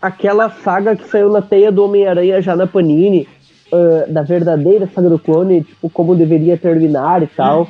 aquela 0.00 0.50
saga 0.50 0.96
que 0.96 1.06
saiu 1.06 1.30
na 1.30 1.42
teia 1.42 1.70
do 1.70 1.84
Homem-Aranha 1.84 2.40
já 2.40 2.56
na 2.56 2.66
Panini, 2.66 3.28
ah, 3.70 4.06
da 4.08 4.22
verdadeira 4.22 4.88
saga 4.94 5.10
do 5.10 5.18
clone, 5.18 5.62
tipo, 5.62 5.90
como 5.90 6.16
deveria 6.16 6.56
terminar 6.56 7.22
e 7.22 7.26
tal, 7.26 7.68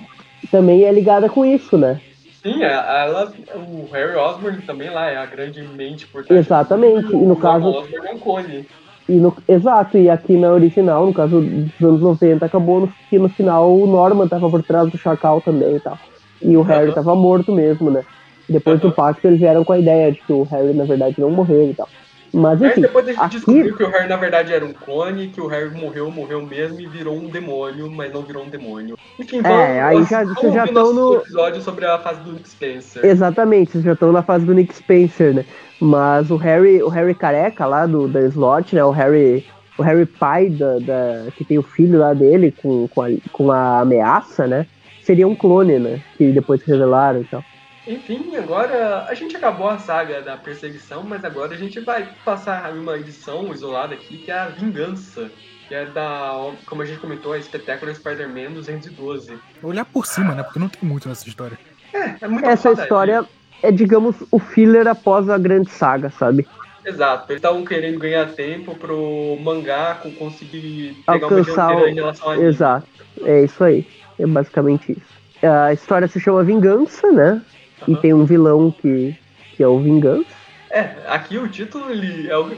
também 0.49 0.85
é 0.85 0.93
ligada 0.93 1.29
com 1.29 1.45
isso, 1.45 1.77
né? 1.77 2.01
Sim, 2.41 2.63
a- 2.63 3.05
ela, 3.05 3.33
o 3.57 3.89
Harry 3.93 4.15
Osborn 4.15 4.63
também 4.63 4.91
lá 4.91 5.11
é 5.11 5.17
a 5.17 5.27
grande 5.27 5.61
mente 5.61 6.07
por 6.07 6.25
trás. 6.25 6.47
Exatamente, 6.47 7.09
e 7.13 7.17
no 7.17 7.33
o 7.33 7.37
caso- 7.37 7.65
Norman 7.65 7.81
Osborn 7.81 8.07
é 8.07 8.13
um 8.13 8.19
clone. 8.21 8.67
E 9.09 9.19
no, 9.19 9.35
exato, 9.49 9.97
e 9.97 10.11
aqui 10.11 10.37
na 10.37 10.53
original, 10.53 11.07
no 11.07 11.15
caso 11.15 11.41
dos 11.41 11.83
anos 11.89 12.01
90, 12.03 12.45
acabou 12.47 12.81
no, 12.81 12.93
que 13.09 13.19
no 13.19 13.29
final 13.31 13.75
o 13.79 13.87
Norman 13.87 14.29
tava 14.29 14.51
por 14.51 14.63
trás 14.63 14.91
do 14.91 14.99
Chacal 14.99 15.41
também 15.41 15.77
e 15.77 15.81
tal. 15.81 15.99
E 16.43 16.57
o 16.57 16.63
Harry 16.63 16.89
Aham. 16.89 16.95
tava 16.95 17.15
morto 17.17 17.53
mesmo, 17.53 17.91
né? 17.91 18.05
Depois 18.49 18.81
do 18.81 18.89
Aham. 18.89 18.95
pacto 18.95 19.27
eles 19.27 19.41
vieram 19.41 19.65
com 19.65 19.73
a 19.73 19.79
ideia 19.79 20.13
de 20.13 20.23
que 20.23 20.33
o 20.33 20.45
Harry 20.45 20.75
na 20.75 20.85
verdade 20.85 21.15
não 21.19 21.31
morreu 21.31 21.71
e 21.71 21.75
tal. 21.75 21.89
Mas 22.33 22.63
Aí 22.63 22.71
enfim, 22.71 22.81
depois 22.83 23.07
a 23.09 23.13
gente 23.13 23.21
aqui, 23.23 23.37
descobriu 23.37 23.77
que 23.77 23.83
o 23.83 23.91
Harry 23.91 24.09
na 24.09 24.17
verdade 24.17 24.53
era 24.53 24.65
um 24.65 24.73
clone, 24.73 25.29
que 25.29 25.41
o 25.41 25.47
Harry 25.47 25.71
morreu, 25.71 26.11
morreu 26.11 26.45
mesmo 26.45 26.81
e 26.81 26.87
virou 26.87 27.17
um 27.17 27.29
demônio, 27.29 27.91
mas 27.91 28.13
não 28.13 28.23
virou 28.23 28.45
um 28.45 28.49
demônio. 28.49 28.97
Enfim, 29.19 29.41
É, 29.45 29.83
aí 29.83 30.03
já- 30.05 30.23
vamos 30.25 30.39
vocês 30.39 30.53
já 30.55 30.61
ouvir 30.63 30.75
tão 30.75 30.93
nosso 30.93 30.95
no- 30.95 31.15
episódio 31.21 31.63
sobre 31.63 31.87
a 31.87 31.99
fase 31.99 32.21
do 32.21 32.33
Nick 32.33 32.49
Spencer. 32.49 33.05
exatamente, 33.05 33.73
vocês 33.73 33.85
já 33.85 33.93
estão 33.95 34.13
na 34.13 34.23
fase 34.23 34.45
do 34.45 34.55
Nick 34.55 34.75
Spencer, 34.75 35.35
né? 35.35 35.45
Mas 35.81 36.31
o 36.31 36.37
Harry, 36.37 36.83
o 36.83 36.89
Harry 36.89 37.15
careca 37.15 37.65
lá 37.67 37.87
do 37.87 38.07
da 38.09 38.21
slot, 38.23 38.75
né? 38.75 38.85
O 38.85 38.91
Harry, 38.91 39.45
o 39.79 39.83
Harry 39.83 40.05
pai 40.07 40.49
da, 40.51 40.79
da- 40.81 41.31
que 41.37 41.45
tem 41.45 41.59
o 41.59 41.63
filho 41.63 41.99
lá 41.99 42.13
dele 42.13 42.53
com, 42.63 42.89
com, 42.89 43.03
a, 43.03 43.09
com 43.33 43.51
a 43.53 43.81
ameaça, 43.81 44.47
né? 44.47 44.67
Seria 45.03 45.27
um 45.27 45.35
clone, 45.35 45.79
né? 45.79 46.01
Que 46.19 46.31
depois 46.33 46.63
revelaram 46.63 47.21
e 47.23 47.25
tal. 47.25 47.43
Enfim, 47.89 48.37
agora 48.37 49.05
a 49.09 49.15
gente 49.15 49.35
acabou 49.35 49.69
a 49.69 49.79
saga 49.79 50.21
da 50.21 50.37
perseguição, 50.37 51.03
mas 51.03 51.25
agora 51.25 51.55
a 51.55 51.57
gente 51.57 51.81
vai 51.81 52.07
passar 52.25 52.71
uma 52.75 52.99
edição 52.99 53.51
isolada 53.53 53.95
aqui, 53.95 54.19
que 54.19 54.31
é 54.31 54.39
a 54.39 54.49
Vingança. 54.49 55.31
Que 55.69 55.75
é 55.75 55.87
da, 55.87 56.33
como 56.67 56.83
a 56.83 56.85
gente 56.85 56.99
comentou, 56.99 57.33
a 57.33 57.41
Spectacular 57.41 57.95
Spider-Man 57.95 58.53
212. 58.53 59.39
Olhar 59.63 59.85
por 59.85 60.07
cima, 60.07 60.35
né? 60.35 60.43
Porque 60.43 60.59
não 60.59 60.69
tem 60.69 60.87
muito 60.89 61.09
nessa 61.09 61.29
história. 61.29 61.59
É, 61.93 62.25
é 62.25 62.29
muito 62.29 62.49
Essa 62.49 62.73
história 62.73 63.25
é, 63.63 63.73
digamos, 63.73 64.17
o 64.31 64.39
filler 64.39 64.87
após 64.87 65.29
a 65.29 65.37
grande 65.37 65.71
saga, 65.71 66.11
sabe? 66.11 66.47
Exato, 66.85 67.31
eles 67.31 67.39
estavam 67.41 67.65
querendo 67.65 67.99
ganhar 67.99 68.27
tempo 68.33 68.75
pro 68.77 69.37
mangá 69.43 69.97
co- 70.03 70.11
conseguir 70.13 70.97
pegar 71.07 71.27
Alcançar 71.27 71.73
uma 71.73 71.83
o- 71.83 71.89
em 71.89 71.95
relação 71.95 72.31
a. 72.31 72.39
Exato. 72.39 72.89
É 73.25 73.45
isso 73.45 73.63
aí. 73.63 73.85
É 74.19 74.27
basicamente 74.27 74.93
isso. 74.93 75.19
A 75.43 75.73
história 75.73 76.09
se 76.09 76.19
chama 76.19 76.43
Vingança, 76.43 77.13
né? 77.13 77.43
E 77.87 77.93
Aham. 77.93 78.01
tem 78.01 78.15
um 78.15 78.25
vilão 78.25 78.71
que, 78.71 79.17
que 79.57 79.63
é 79.63 79.69
o 79.69 79.79
Vingança. 79.79 80.27
É, 80.71 80.95
aqui 81.07 81.39
o 81.39 81.49
título 81.49 81.91
ele 81.91 82.29
é 82.29 82.39
um, 82.39 82.51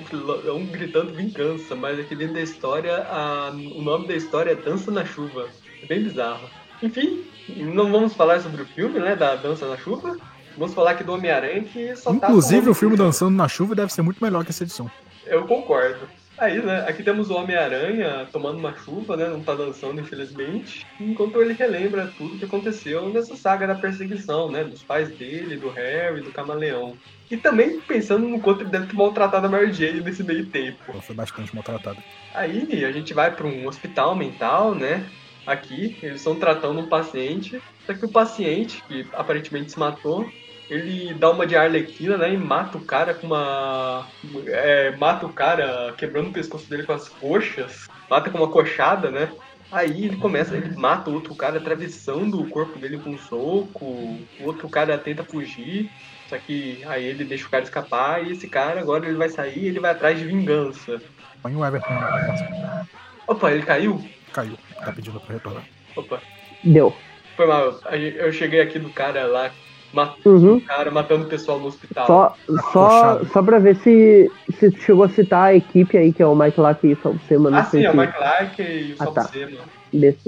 é 0.46 0.52
um 0.52 0.66
gritando 0.66 1.12
vingança, 1.14 1.76
mas 1.76 1.98
aqui 1.98 2.16
dentro 2.16 2.34
da 2.34 2.40
história, 2.40 2.96
a- 3.08 3.52
o 3.76 3.80
nome 3.82 4.08
da 4.08 4.14
história 4.14 4.50
é 4.50 4.54
Dança 4.56 4.90
na 4.90 5.04
Chuva. 5.04 5.46
É 5.82 5.86
bem 5.86 6.02
bizarro. 6.02 6.48
Enfim, 6.82 7.22
não 7.56 7.92
vamos 7.92 8.14
falar 8.14 8.40
sobre 8.40 8.62
o 8.62 8.66
filme, 8.66 8.98
né, 8.98 9.14
da 9.14 9.36
Dança 9.36 9.66
na 9.68 9.76
Chuva. 9.76 10.16
Vamos 10.58 10.74
falar 10.74 10.92
aqui 10.92 11.04
do 11.04 11.12
Homem-Aranha 11.12 11.62
que 11.62 11.94
só 11.94 12.10
tá 12.14 12.26
Inclusive, 12.28 12.64
com- 12.64 12.70
o 12.72 12.74
filme 12.74 12.96
Dançando 12.96 13.36
na 13.36 13.46
Chuva 13.46 13.74
deve 13.76 13.92
ser 13.92 14.02
muito 14.02 14.22
melhor 14.22 14.42
que 14.44 14.50
essa 14.50 14.64
edição. 14.64 14.90
Eu 15.26 15.44
concordo. 15.46 16.00
Aí, 16.40 16.58
né, 16.58 16.86
aqui 16.88 17.02
temos 17.02 17.28
o 17.28 17.34
Homem-Aranha 17.34 18.26
tomando 18.32 18.56
uma 18.58 18.74
chuva, 18.74 19.14
né, 19.14 19.28
não 19.28 19.42
tá 19.42 19.54
dançando, 19.54 20.00
infelizmente, 20.00 20.86
enquanto 20.98 21.38
ele 21.38 21.52
relembra 21.52 22.10
tudo 22.16 22.38
que 22.38 22.46
aconteceu 22.46 23.10
nessa 23.10 23.36
saga 23.36 23.66
da 23.66 23.74
perseguição, 23.74 24.50
né, 24.50 24.64
dos 24.64 24.82
pais 24.82 25.10
dele, 25.10 25.58
do 25.58 25.68
Harry, 25.68 26.22
do 26.22 26.32
Camaleão. 26.32 26.96
E 27.30 27.36
também 27.36 27.78
pensando 27.82 28.26
no 28.26 28.40
quanto 28.40 28.62
ele 28.62 28.70
deve 28.70 28.86
ter 28.86 28.96
maltratado 28.96 29.46
a 29.46 29.50
Mary 29.50 29.70
Jane 29.70 30.00
nesse 30.00 30.24
meio 30.24 30.46
tempo. 30.46 30.98
Foi 31.02 31.14
bastante 31.14 31.54
maltratada. 31.54 31.98
Aí 32.34 32.86
a 32.86 32.90
gente 32.90 33.12
vai 33.12 33.30
para 33.30 33.46
um 33.46 33.68
hospital 33.68 34.16
mental, 34.16 34.74
né? 34.74 35.06
Aqui, 35.46 35.98
eles 36.02 36.16
estão 36.20 36.34
tratando 36.34 36.80
um 36.80 36.88
paciente, 36.88 37.60
só 37.84 37.92
que 37.92 38.06
o 38.06 38.10
paciente, 38.10 38.82
que 38.88 39.06
aparentemente 39.12 39.72
se 39.72 39.78
matou, 39.78 40.26
ele 40.70 41.12
dá 41.14 41.30
uma 41.30 41.46
de 41.46 41.56
arlequina, 41.56 42.16
né? 42.16 42.32
E 42.32 42.36
mata 42.36 42.78
o 42.78 42.84
cara 42.84 43.12
com 43.12 43.26
uma. 43.26 44.06
é, 44.46 44.92
mata 44.96 45.26
o 45.26 45.32
cara 45.32 45.92
quebrando 45.96 46.28
o 46.28 46.32
pescoço 46.32 46.70
dele 46.70 46.84
com 46.84 46.92
as 46.92 47.08
coxas, 47.08 47.88
mata 48.08 48.30
com 48.30 48.38
uma 48.38 48.48
coxada, 48.48 49.10
né? 49.10 49.30
Aí 49.72 50.04
ele 50.04 50.16
começa, 50.16 50.56
ele 50.56 50.74
mata 50.76 51.10
o 51.10 51.14
outro 51.14 51.34
cara 51.34 51.58
atravessando 51.58 52.40
o 52.40 52.48
corpo 52.48 52.78
dele 52.78 52.98
com 52.98 53.10
um 53.10 53.18
soco, 53.18 53.84
o 53.84 54.44
outro 54.44 54.68
cara 54.68 54.96
tenta 54.98 55.24
fugir, 55.24 55.90
só 56.28 56.38
que 56.38 56.82
aí 56.86 57.04
ele 57.04 57.24
deixa 57.24 57.46
o 57.46 57.50
cara 57.50 57.64
escapar 57.64 58.24
e 58.24 58.32
esse 58.32 58.48
cara 58.48 58.80
agora 58.80 59.06
ele 59.06 59.16
vai 59.16 59.28
sair 59.28 59.58
e 59.58 59.66
ele 59.68 59.80
vai 59.80 59.90
atrás 59.90 60.18
de 60.18 60.24
vingança. 60.24 61.00
Põe 61.42 61.54
o 61.54 61.64
Everton 61.64 61.94
na. 61.94 62.86
Opa, 63.26 63.52
ele 63.52 63.62
caiu? 63.62 64.04
Caiu. 64.32 64.56
Tá 64.84 64.92
pedindo 64.92 65.20
pra 65.20 65.34
retornar. 65.34 65.64
Opa, 65.96 66.20
Deu. 66.62 66.94
foi 67.36 67.46
mal. 67.46 67.80
Eu 67.92 68.32
cheguei 68.32 68.60
aqui 68.60 68.78
do 68.78 68.90
cara 68.90 69.24
lá, 69.26 69.52
matando 69.92 70.28
Uhum. 70.30 70.56
o 70.56 70.60
cara, 70.64 70.90
matando 70.90 71.24
o 71.26 71.28
pessoal 71.28 71.58
no 71.58 71.66
hospital. 71.66 72.06
Só, 72.06 72.36
só, 72.72 73.24
só 73.26 73.42
pra 73.42 73.58
ver 73.58 73.76
se, 73.76 74.30
se 74.58 74.70
chegou 74.80 75.04
a 75.04 75.08
citar 75.08 75.48
a 75.48 75.54
equipe 75.54 75.96
aí, 75.96 76.12
que 76.12 76.22
é 76.22 76.26
o 76.26 76.34
Mike 76.34 76.60
Lack 76.60 76.86
e 76.86 76.92
o 76.92 77.02
Salsema. 77.02 77.50
ah, 77.52 77.64
sim, 77.64 77.82
é 77.82 77.90
o 77.90 77.96
Mike 77.96 78.18
Lark 78.18 78.58
e 78.58 78.92
o 78.92 78.96
Ah, 78.98 79.06
tá. 79.06 79.22
Salsema. 79.22 79.64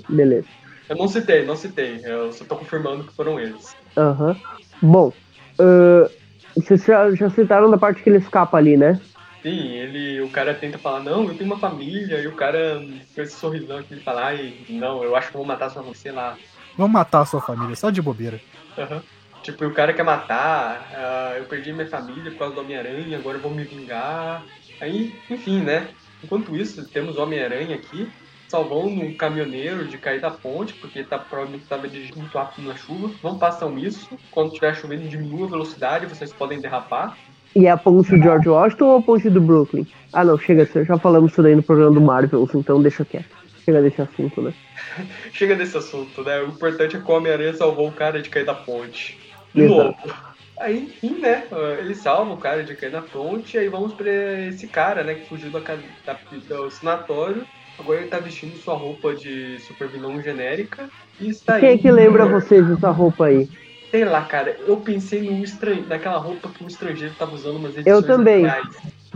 Beleza. 0.09 0.49
Eu 0.89 0.97
não 0.97 1.09
citei, 1.09 1.45
não 1.45 1.57
citei. 1.57 2.01
Eu 2.05 2.33
só 2.33 2.45
tô 2.45 2.57
confirmando 2.57 3.07
que 3.07 3.15
foram 3.15 3.39
eles. 3.41 3.77
Aham. 3.97 4.37
Bom, 4.81 5.13
ah, 5.61 6.11
vocês 6.57 6.85
já, 6.85 7.15
já 7.15 7.31
citaram 7.31 7.71
da 7.71 7.79
parte 7.79 8.03
que 8.03 8.11
ele 8.11 8.19
escapa 8.19 8.57
ali, 8.59 8.77
né? 8.77 9.01
Sim, 9.45 9.51
ele, 9.51 10.21
o 10.21 10.31
cara 10.31 10.55
tenta 10.55 10.79
falar, 10.79 11.03
não, 11.03 11.29
eu 11.29 11.37
tenho 11.37 11.51
uma 11.51 11.59
família, 11.59 12.21
e 12.21 12.29
o 12.29 12.37
cara, 12.37 12.81
com 13.13 13.23
esse 13.23 13.37
sorrisão 13.39 13.79
aqui, 13.79 13.93
ele 13.95 14.01
fala, 14.03 14.27
ai, 14.27 14.57
não, 14.69 15.03
eu 15.03 15.17
acho 15.17 15.31
que 15.31 15.37
eu 15.37 15.41
vou 15.41 15.49
matar 15.49 15.69
sua 15.69 15.93
sei 15.95 16.13
lá. 16.13 16.39
Vamos 16.77 16.93
matar 16.93 17.23
a 17.23 17.27
sua 17.27 17.41
família, 17.41 17.75
só 17.75 17.91
de 17.91 18.01
bobeira. 18.01 18.41
Aham. 18.79 19.03
Tipo, 19.43 19.67
o 19.67 19.75
cara 19.75 19.93
quer 19.93 20.05
matar, 20.05 20.89
ah, 20.95 21.35
eu 21.37 21.45
perdi 21.45 21.73
minha 21.73 21.87
família 21.87 22.31
por 22.31 22.39
causa 22.39 22.55
do 22.55 22.61
Homem-Aranha, 22.61 23.19
agora 23.19 23.39
eu 23.39 23.43
vou 23.43 23.51
me 23.51 23.65
vingar. 23.65 24.45
Aí, 24.81 25.15
enfim, 25.29 25.61
né? 25.61 25.89
Enquanto 26.23 26.57
isso, 26.57 26.89
temos 26.89 27.17
o 27.17 27.23
Homem-Aranha 27.23 27.75
aqui, 27.75 28.09
salvando 28.49 28.89
um 28.89 29.15
caminhoneiro 29.15 29.87
de 29.87 29.99
cair 29.99 30.21
da 30.21 30.31
ponte, 30.31 30.75
porque 30.75 31.03
tá, 31.03 31.19
provavelmente 31.19 31.65
estava 31.65 31.89
dirigindo 31.89 32.21
muito 32.21 32.37
rápido 32.37 32.69
na 32.69 32.77
chuva. 32.77 33.11
Não 33.23 33.39
façam 33.39 33.77
isso. 33.79 34.17
Quando 34.31 34.49
estiver 34.49 34.77
chovendo, 34.77 35.09
diminua 35.09 35.47
a 35.47 35.51
velocidade, 35.51 36.07
vocês 36.07 36.33
podem 36.33 36.61
derrapar. 36.61 37.17
E 37.55 37.67
é 37.67 37.71
a 37.71 37.77
ponte 37.77 38.11
do 38.11 38.23
George 38.23 38.49
Washington 38.49 38.85
ou 38.85 38.99
a 38.99 39.03
ponte 39.03 39.29
do 39.29 39.41
Brooklyn? 39.41 39.87
Ah, 40.13 40.25
não, 40.25 40.39
chega, 40.39 40.69
já 40.85 40.99
falamos 40.99 41.33
isso 41.33 41.43
daí 41.43 41.55
no 41.55 41.63
programa 41.63 41.95
do 41.95 42.01
Marvels, 42.01 42.55
então 42.55 42.81
deixa 42.81 43.05
quieto. 43.05 43.43
Chega 43.65 43.83
desse 43.83 44.03
assunto, 44.03 44.43
né? 44.43 44.55
Chega 45.33 45.55
desse 45.55 45.77
assunto, 45.77 46.23
né? 46.23 46.41
O 46.43 46.49
importante 46.49 46.97
é 46.97 47.01
que 47.01 47.11
o 47.11 47.15
Homem-Aranha 47.15 47.55
salvou 47.55 47.89
o 47.89 47.93
cara 47.93 48.21
de 48.21 48.29
cair 48.29 48.45
da 48.45 48.55
ponte. 48.55 49.19
De 49.55 49.69
novo. 49.69 49.95
Aí, 50.59 50.79
enfim, 50.79 51.19
né? 51.19 51.45
Ele 51.79 51.95
salva 51.95 52.33
o 52.35 52.39
cara 52.39 52.63
de 52.63 52.75
cair 52.77 52.93
na 52.93 53.03
ponte, 53.03 53.59
aí 53.59 53.69
vamos 53.69 53.95
pra 53.95 54.11
esse 54.49 54.69
cara, 54.69 55.03
né? 55.03 55.15
Que 55.15 55.27
fugiu 55.29 55.51
da, 55.51 55.61
da- 55.61 56.19
do 56.49 56.71
sanatório. 56.71 57.47
Agora 57.79 58.01
ele 58.01 58.09
tá 58.09 58.19
vestindo 58.19 58.57
sua 58.57 58.75
roupa 58.75 59.15
de 59.15 59.59
super 59.61 59.89
vilão 59.89 60.21
genérica. 60.23 60.89
E 61.21 61.29
está 61.31 61.59
Quem 61.59 61.71
é 61.71 61.73
indo 61.75 61.83
que 61.83 61.91
lembra 61.91 62.25
por- 62.27 62.41
vocês 62.41 62.67
dessa 62.67 62.91
roupa 62.91 63.27
aí? 63.27 63.49
Sei 63.91 64.05
lá, 64.05 64.25
cara. 64.25 64.57
Eu 64.67 64.81
pensei 64.81 65.23
no 65.23 65.43
estran... 65.43 65.83
naquela 65.87 66.19
roupa 66.19 66.49
que 66.51 66.65
o 66.65 66.67
estrangeiro 66.67 67.15
tava 67.15 67.35
usando 67.35 67.57
umas 67.57 67.77
edições 67.77 67.87
Eu 67.87 68.03
também. 68.07 68.47
atrás. 68.47 68.69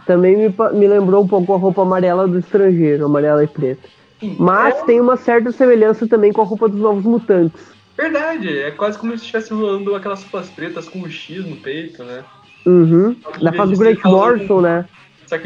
Também 0.07 0.37
me, 0.37 0.55
me 0.75 0.87
lembrou 0.89 1.25
um 1.25 1.29
pouco 1.29 1.53
a 1.53 1.57
roupa 1.57 1.83
amarela 1.83 2.29
do 2.29 2.39
estrangeiro, 2.39 3.07
amarela 3.07 3.43
e 3.43 3.47
preta. 3.47 3.89
Sim, 4.21 4.37
Mas 4.39 4.77
é 4.77 4.85
tem 4.85 5.01
uma 5.01 5.17
certa 5.17 5.51
semelhança 5.53 6.07
também 6.09 6.33
com 6.33 6.41
a 6.43 6.45
roupa 6.45 6.69
dos 6.69 6.81
Novos 6.81 7.05
Mutantes. 7.05 7.76
Verdade. 7.97 8.59
É 8.59 8.71
quase 8.71 8.99
como 8.99 9.13
se 9.13 9.25
estivesse 9.25 9.53
usando 9.55 9.95
aquelas 9.95 10.23
roupas 10.23 10.51
pretas 10.51 10.89
com 10.89 11.01
um 11.01 11.11
X 11.11 11.45
no 11.45 11.57
peito, 11.57 12.03
né? 12.05 12.25
Uhum. 12.65 13.17
Na 13.41 13.53
fase 13.53 13.73
do 13.73 13.79
Grant 13.79 14.03
Morrison, 14.05 14.61
né? 14.61 14.85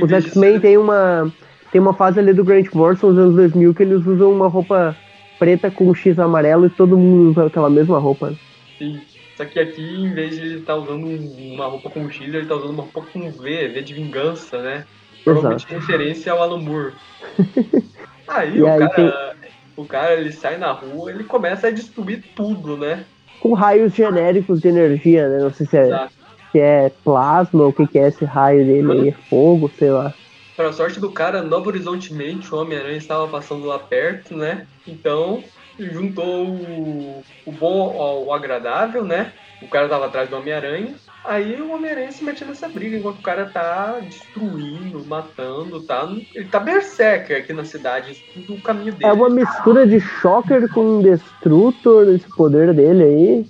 Os 0.00 0.10
X-Men 0.12 0.54
ser- 0.54 0.60
tem 0.60 0.76
uma, 0.78 1.32
tem 1.70 1.80
uma 1.80 1.94
fase 1.94 2.18
ali 2.18 2.32
do 2.32 2.44
Grant 2.44 2.72
Morrison 2.72 3.08
nos 3.08 3.18
anos 3.18 3.36
2000 3.36 3.74
que 3.74 3.82
eles 3.82 4.06
usam 4.06 4.32
uma 4.32 4.48
roupa 4.48 4.96
preta 5.38 5.70
com 5.70 5.88
um 5.88 5.94
X 5.94 6.18
amarelo 6.18 6.66
e 6.66 6.70
todo 6.70 6.98
mundo 6.98 7.30
usa 7.30 7.46
aquela 7.46 7.70
mesma 7.70 7.98
roupa. 7.98 8.34
Sim. 8.78 9.00
Só 9.36 9.44
que 9.46 9.58
aqui, 9.58 9.82
em 9.82 10.12
vez 10.12 10.32
de 10.38 10.42
ele 10.42 10.58
estar 10.58 10.76
usando 10.76 11.06
um- 11.06 11.54
uma 11.54 11.66
roupa 11.66 11.88
com 11.88 12.10
X, 12.10 12.34
ele 12.34 12.44
tá 12.44 12.54
usando 12.56 12.70
uma 12.74 12.82
roupa 12.82 13.02
com 13.10 13.30
V, 13.30 13.68
V 13.68 13.82
de 13.82 13.94
vingança, 13.94 14.60
né? 14.60 14.84
Provavelmente 15.24 15.66
em 15.70 15.74
referência 15.74 16.32
ao 16.32 16.42
Alan 16.42 16.58
Moore. 16.58 16.92
Aí, 18.28 18.58
E 18.58 18.62
o, 18.62 18.66
aí 18.66 18.78
cara, 18.78 19.36
o 19.76 19.84
cara 19.84 20.14
ele 20.14 20.32
sai 20.32 20.56
na 20.58 20.72
rua, 20.72 21.10
ele 21.10 21.24
começa 21.24 21.68
a 21.68 21.70
destruir 21.70 22.24
tudo, 22.34 22.76
né? 22.76 23.04
com 23.40 23.54
raios 23.54 23.94
genéricos 23.94 24.60
de 24.60 24.68
energia, 24.68 25.28
né? 25.28 25.38
Não 25.38 25.52
sei 25.52 25.66
se 25.66 25.76
é, 25.76 25.86
Exato. 25.86 26.12
se 26.52 26.60
é 26.60 26.92
plasma 27.02 27.62
ou 27.62 27.70
o 27.70 27.72
que, 27.72 27.86
que 27.86 27.98
é 27.98 28.08
esse 28.08 28.24
raio 28.24 28.64
dele 28.64 28.92
aí, 28.92 29.08
é 29.08 29.12
fogo, 29.12 29.70
sei 29.76 29.90
lá. 29.90 30.14
Pra 30.54 30.72
sorte 30.72 31.00
do 31.00 31.10
cara, 31.10 31.42
Novo 31.42 31.70
Horizontemente, 31.70 32.54
o 32.54 32.58
Homem-Aranha 32.58 32.98
estava 32.98 33.26
passando 33.26 33.64
lá 33.64 33.78
perto, 33.78 34.36
né? 34.36 34.66
Então, 34.86 35.42
juntou 35.78 36.46
o, 36.46 37.24
o 37.46 37.52
bom 37.52 38.00
ao 38.00 38.24
o 38.26 38.32
agradável, 38.32 39.04
né? 39.04 39.32
O 39.62 39.68
cara 39.68 39.88
tava 39.88 40.06
atrás 40.06 40.28
do 40.28 40.36
Homem-Aranha. 40.36 40.94
Aí 41.24 41.60
o 41.60 41.72
Homem-Aranha 41.72 42.10
se 42.12 42.24
mete 42.24 42.44
nessa 42.44 42.68
briga, 42.68 42.96
enquanto 42.96 43.18
o 43.18 43.22
cara 43.22 43.44
tá 43.46 44.00
destruindo, 44.00 45.04
matando, 45.04 45.80
tá? 45.82 46.08
Ele 46.34 46.48
tá 46.48 46.58
berserker 46.58 47.38
aqui 47.38 47.52
na 47.52 47.64
cidade, 47.64 48.12
isso 48.12 48.22
tudo 48.32 48.54
o 48.54 48.62
caminho 48.62 48.92
dele. 48.92 49.04
É 49.04 49.12
uma 49.12 49.28
mistura 49.28 49.86
de 49.86 50.00
Shocker 50.00 50.72
com 50.72 51.02
Destructor, 51.02 52.08
esse 52.08 52.28
poder 52.34 52.72
dele 52.72 53.04
aí. 53.04 53.46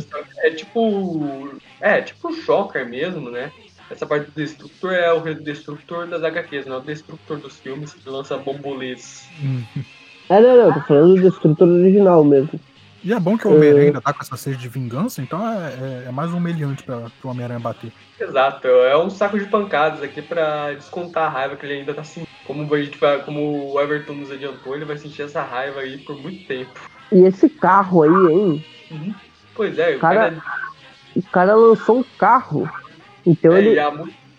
Sim, 0.00 0.06
é 0.38 0.50
tipo. 0.50 1.60
É, 1.80 2.00
tipo 2.00 2.28
o 2.28 2.32
Shocker 2.32 2.88
mesmo, 2.88 3.30
né? 3.30 3.52
Essa 3.90 4.06
parte 4.06 4.30
do 4.30 4.32
Destructor 4.34 4.92
é 4.92 5.12
o 5.12 5.20
Destructor 5.34 6.06
das 6.06 6.22
HQs, 6.22 6.64
não 6.64 6.76
é 6.76 6.78
o 6.78 6.82
Destructor 6.82 7.36
dos 7.36 7.58
filmes 7.58 7.92
que 7.92 8.08
lança 8.08 8.38
bombolês. 8.38 9.28
É, 10.28 10.40
não, 10.40 10.56
não, 10.56 10.72
tô 10.72 10.80
falando 10.80 11.14
do 11.16 11.22
Destructor 11.30 11.68
original 11.68 12.24
mesmo. 12.24 12.58
E 13.04 13.12
é 13.12 13.18
bom 13.18 13.36
que 13.36 13.48
o 13.48 13.54
Homem-Aranha 13.54 13.86
ainda 13.86 14.00
tá 14.00 14.12
com 14.12 14.22
essa 14.22 14.36
sede 14.36 14.58
de 14.58 14.68
vingança, 14.68 15.20
então 15.20 15.40
é, 15.46 15.72
é- 16.04 16.08
é 16.08 16.12
mais 16.12 16.32
um 16.32 16.36
humilhante 16.36 16.84
pra, 16.84 17.10
pro 17.20 17.30
Homem-Aranha 17.30 17.58
bater. 17.58 17.90
Exato, 18.20 18.68
é 18.68 18.96
um 18.96 19.10
saco 19.10 19.36
de 19.38 19.46
pancadas 19.46 20.00
aqui 20.02 20.22
pra 20.22 20.72
descontar 20.72 21.24
a 21.24 21.28
raiva 21.28 21.56
que 21.56 21.66
ele 21.66 21.80
ainda 21.80 21.92
tá 21.92 22.04
sentindo. 22.04 22.28
Como, 22.46 22.72
a 22.72 22.80
gente 22.82 22.96
vai- 22.98 23.18
como 23.22 23.72
o 23.72 23.80
Everton 23.80 24.12
nos 24.14 24.30
adiantou, 24.30 24.76
ele 24.76 24.84
vai 24.84 24.96
sentir 24.96 25.22
essa 25.22 25.42
raiva 25.42 25.80
aí 25.80 25.98
por 25.98 26.16
muito 26.16 26.46
tempo. 26.46 26.70
E 27.10 27.24
esse 27.24 27.48
carro 27.48 28.02
aí, 28.04 28.32
hein? 28.32 28.64
Uhum. 28.92 29.14
Pois 29.54 29.76
é, 29.78 29.96
o 29.96 29.98
Cara, 29.98 30.30
cara. 30.30 30.42
O 31.16 31.22
cara 31.24 31.54
lançou 31.56 31.98
um 31.98 32.04
carro. 32.16 32.70
Então 33.26 33.52
é, 33.54 33.58
ele. 33.58 33.74
e, 33.74 33.78
a 33.80 33.90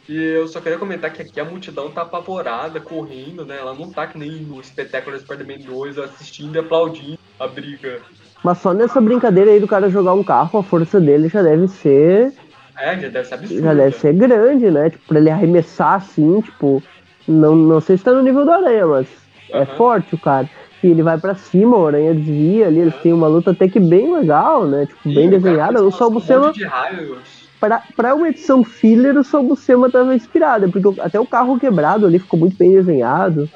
e 0.08 0.16
eu 0.16 0.48
só 0.48 0.60
queria 0.60 0.78
comentar 0.78 1.12
que 1.14 1.22
aqui 1.22 1.40
a 1.40 1.46
multidão 1.46 1.92
tá 1.94 2.02
apavorada, 2.02 2.80
correndo, 2.82 3.46
né? 3.46 3.58
Ela 3.58 3.74
não 3.74 3.92
tá 3.92 4.06
que 4.06 4.18
nem 4.18 4.44
no 4.44 4.60
espetáculo 4.60 5.18
Spider-Man 5.18 5.66
2 5.66 5.98
assistindo 5.98 6.56
e 6.56 6.60
aplaudindo 6.60 7.18
a 7.40 7.48
briga. 7.48 8.02
Mas 8.44 8.58
só 8.58 8.74
nessa 8.74 9.00
brincadeira 9.00 9.52
aí 9.52 9.60
do 9.60 9.68
cara 9.68 9.90
jogar 9.90 10.14
um 10.14 10.24
carro, 10.24 10.60
a 10.60 10.64
força 10.64 11.00
dele 11.00 11.30
já 11.30 11.42
deve 11.42 11.68
ser. 11.68 12.34
É, 12.78 13.00
já 13.00 13.08
deve 13.08 13.26
ser 13.26 13.36
absurdo. 13.36 13.62
Já 13.62 13.74
deve 13.74 13.96
ser 13.96 14.14
grande, 14.14 14.70
né? 14.70 14.90
Tipo, 14.90 15.04
pra 15.08 15.20
ele 15.20 15.30
arremessar 15.30 15.96
assim, 15.96 16.42
tipo. 16.42 16.84
Não, 17.26 17.56
não 17.56 17.80
sei 17.80 17.98
se 17.98 18.04
tá 18.04 18.12
no 18.12 18.22
nível 18.22 18.44
do 18.44 18.52
aranha, 18.52 18.86
mas 18.86 19.08
é 19.54 19.60
Aham. 19.60 19.78
forte 19.78 20.14
o 20.14 20.18
cara. 20.18 20.50
E 20.84 20.88
ele 20.88 21.02
vai 21.02 21.18
pra 21.18 21.34
cima, 21.36 21.78
o 21.78 21.88
aranha 21.88 22.14
desvia 22.14 22.68
ali, 22.68 22.82
eles 22.82 22.96
têm 23.02 23.14
uma 23.14 23.28
luta 23.28 23.52
até 23.52 23.70
que 23.70 23.80
bem 23.80 24.12
legal, 24.12 24.68
né? 24.68 24.86
Tipo, 24.86 25.02
Sim, 25.04 25.16
bem 25.16 25.30
desenhada. 25.30 25.82
O 25.82 25.88
um 25.88 25.92
Salbucema, 25.92 26.52
pra 27.96 28.16
uma 28.16 28.30
edição 28.30 28.64
filler, 28.64 29.18
o 29.18 29.24
Salbucema 29.24 29.90
tava 29.90 30.16
inspirado, 30.16 30.70
porque 30.70 31.02
até 31.02 31.20
o 31.20 31.26
carro 31.26 31.60
quebrado 31.60 32.06
ali 32.06 32.20
ficou 32.20 32.40
muito 32.40 32.58
bem 32.58 32.72
desenhado. 32.72 33.50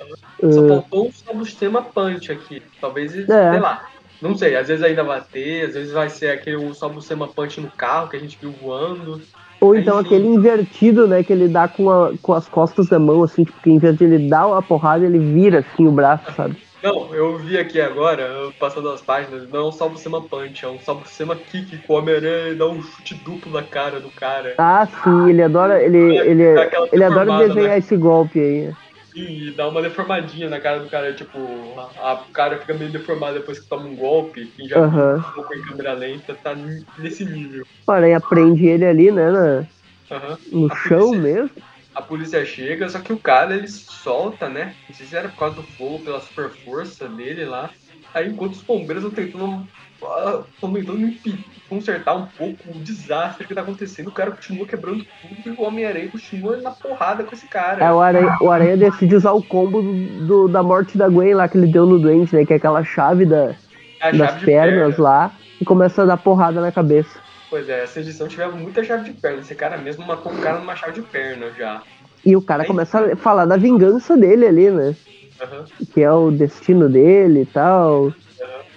Só 0.52 0.68
faltou 0.68 1.08
um 1.08 1.12
subsistema 1.12 1.82
punch 1.82 2.32
aqui. 2.32 2.62
Talvez, 2.80 3.12
sei 3.12 3.26
lá. 3.60 3.82
Não 4.22 4.36
sei, 4.36 4.56
às 4.56 4.68
vezes 4.68 4.84
ainda 4.84 5.04
vai 5.04 5.22
ter, 5.22 5.68
às 5.68 5.74
vezes 5.76 5.92
vai 5.94 6.10
ser 6.10 6.30
aquele 6.30 6.74
subsistema 6.74 7.28
punch 7.28 7.62
no 7.62 7.70
carro 7.72 8.10
que 8.10 8.18
a 8.18 8.20
gente 8.20 8.38
viu 8.40 8.52
voando. 8.52 9.22
Ou 9.60 9.74
Aí 9.74 9.82
então 9.82 10.00
sim. 10.00 10.06
aquele 10.06 10.28
invertido, 10.28 11.08
né? 11.08 11.24
Que 11.24 11.34
ele 11.34 11.48
dá 11.48 11.68
com, 11.68 11.90
a- 11.90 12.12
com 12.22 12.34
as 12.34 12.48
costas 12.48 12.88
da 12.88 12.98
mão, 13.00 13.24
assim, 13.24 13.44
tipo, 13.44 13.60
que 13.62 13.70
em 13.70 13.78
vez 13.78 13.98
de 13.98 14.06
ele 14.06 14.30
dar 14.30 14.56
a 14.56 14.62
porrada, 14.62 15.06
ele 15.06 15.20
vira 15.20 15.60
assim 15.60 15.88
o 15.88 15.92
braço, 15.92 16.32
sabe? 16.34 16.56
Não, 16.84 17.14
eu 17.14 17.38
vi 17.40 17.58
aqui 17.58 17.82
agora, 17.82 18.52
passando 18.60 18.90
as 18.90 19.02
páginas, 19.02 19.50
não 19.50 19.60
é 19.62 19.68
um 19.68 19.72
subsistema 19.72 20.28
punch, 20.28 20.64
é 20.64 20.70
um 20.70 20.80
subsistema 20.80 21.36
kick 21.36 21.82
com 21.82 21.94
o 21.94 21.98
Homem-Aranha 21.98 22.50
e 22.54 22.56
dá 22.56 22.68
um 22.68 22.82
chute 22.82 23.16
duplo 23.24 23.52
na 23.52 23.64
cara 23.64 24.00
do 24.00 24.12
cara. 24.12 24.56
Ah, 24.60 24.86
sim, 24.86 25.30
ele 25.30 25.42
adora. 25.42 25.82
Ele, 25.82 25.98
ele, 25.98 26.44
ele 26.44 27.04
adora 27.04 27.26
deformada, 27.26 27.48
desenhar 27.48 27.70
né? 27.70 27.78
esse 27.80 27.98
golpe 27.98 28.40
aí. 28.40 28.74
E 29.16 29.56
dá 29.56 29.68
uma 29.68 29.82
deformadinha 29.82 30.48
na 30.48 30.60
cara 30.62 30.80
do 30.80 30.90
cara, 30.90 31.12
tipo, 31.14 31.74
a, 31.80 32.12
a 32.12 32.26
cara 32.32 32.60
fica 32.60 32.76
meio 32.76 32.92
deformada 32.92 33.40
depois 33.40 33.60
que 33.60 33.68
toma 33.68 33.88
um 33.88 33.96
golpe, 33.96 34.54
quem 34.56 34.68
já 34.68 34.86
viu 34.88 35.00
um 35.18 35.22
pouco 35.34 35.56
em 35.56 35.62
câmera 35.64 35.94
lenta, 35.94 36.36
tá 36.36 36.56
nesse 37.00 37.26
nível. 37.26 37.66
O 37.88 37.92
aranha 37.92 38.20
prende 38.22 38.68
ele 38.68 38.86
ali, 38.86 39.12
né? 39.12 39.32
na- 39.32 39.68
Aham. 40.12 40.38
no 40.52 40.72
A 40.72 40.76
chão 40.76 41.00
polícia- 41.00 41.22
mesmo. 41.22 41.50
A 41.98 42.02
polícia 42.04 42.46
chega, 42.46 42.88
só 42.88 43.00
que 43.00 43.12
o 43.12 43.18
cara 43.18 43.56
ele 43.56 43.68
solta, 43.68 44.48
né? 44.48 44.76
Não 44.88 44.96
sei 44.96 45.08
se 45.08 45.16
era 45.16 45.30
por 45.30 45.38
causa 45.38 45.56
do 45.56 45.64
fogo, 45.64 46.04
pela 46.06 46.20
super 46.22 46.52
força 46.64 47.10
dele 47.10 47.44
lá. 47.44 47.72
Aí 48.14 48.30
enquanto 48.30 48.54
os 48.54 48.62
bombeiros 48.62 49.04
estão 49.04 49.16
tentando, 49.26 49.68
ah, 50.04 50.44
estão 50.54 50.72
tentando 50.72 51.02
impedir, 51.02 51.44
consertar 51.68 52.16
um 52.16 52.28
pouco 52.28 52.78
o 52.78 52.84
desastre 52.84 53.48
que 53.48 53.56
tá 53.56 53.62
acontecendo, 53.62 54.10
o 54.10 54.12
cara 54.12 54.30
continua 54.30 54.68
quebrando 54.68 55.06
tudo 55.06 55.42
e 55.48 55.50
o 55.60 55.64
Homem-Aranha 55.64 56.08
continua 56.12 56.58
na 56.58 56.70
porrada 56.70 57.24
com 57.24 57.34
esse 57.34 57.48
cara. 57.48 57.84
É, 57.84 57.92
o 57.92 58.00
aranha, 58.00 58.38
o 58.42 58.52
aranha 58.52 58.78
decide 58.78 59.16
usar 59.16 59.32
o 59.32 59.42
combo 59.42 59.82
do, 59.82 60.28
do- 60.28 60.48
da 60.50 60.62
morte 60.62 61.00
da 61.00 61.10
Gwen 61.10 61.34
lá 61.34 61.48
que 61.48 61.58
ele 61.58 61.66
deu 61.68 61.88
no 61.88 61.98
doente, 61.98 62.36
né? 62.36 62.46
Que 62.46 62.54
é 62.54 62.58
aquela 62.58 62.84
chave 62.84 63.26
da, 63.26 63.56
É 64.02 64.12
das 64.12 64.32
chave 64.32 64.46
pernas 64.46 64.96
perna. 64.96 65.04
lá. 65.04 65.32
E 65.60 65.66
começa 65.66 66.04
a 66.04 66.06
dar 66.06 66.18
porrada 66.18 66.62
na 66.62 66.72
cabeça. 66.72 67.20
Pois 67.50 67.70
é, 67.70 67.84
essa 67.84 68.00
edição 68.02 68.28
tivemos 68.28 68.56
muita 68.60 68.84
chave 68.84 69.06
de 69.12 69.20
perna. 69.20 69.40
Esse 69.42 69.56
cara 69.56 69.78
mesmo 69.78 70.06
matou 70.06 70.32
um 70.32 70.38
cara 70.42 70.60
numa 70.60 70.76
chave 70.76 70.94
de 70.94 71.02
perna 71.02 71.50
já. 71.58 71.82
E 72.26 72.36
o 72.36 72.42
cara 72.42 72.64
Aí- 72.64 72.68
começa 72.68 73.14
a 73.14 73.16
falar 73.16 73.46
da 73.46 73.56
vingança 73.58 74.18
dele 74.18 74.46
ali, 74.46 74.70
né? 74.72 74.96
Aham. 75.40 75.66
que 75.94 76.02
é 76.02 76.12
o 76.12 76.32
destino 76.32 76.90
dele 76.90 77.42
e 77.42 77.46
tal. 77.46 78.12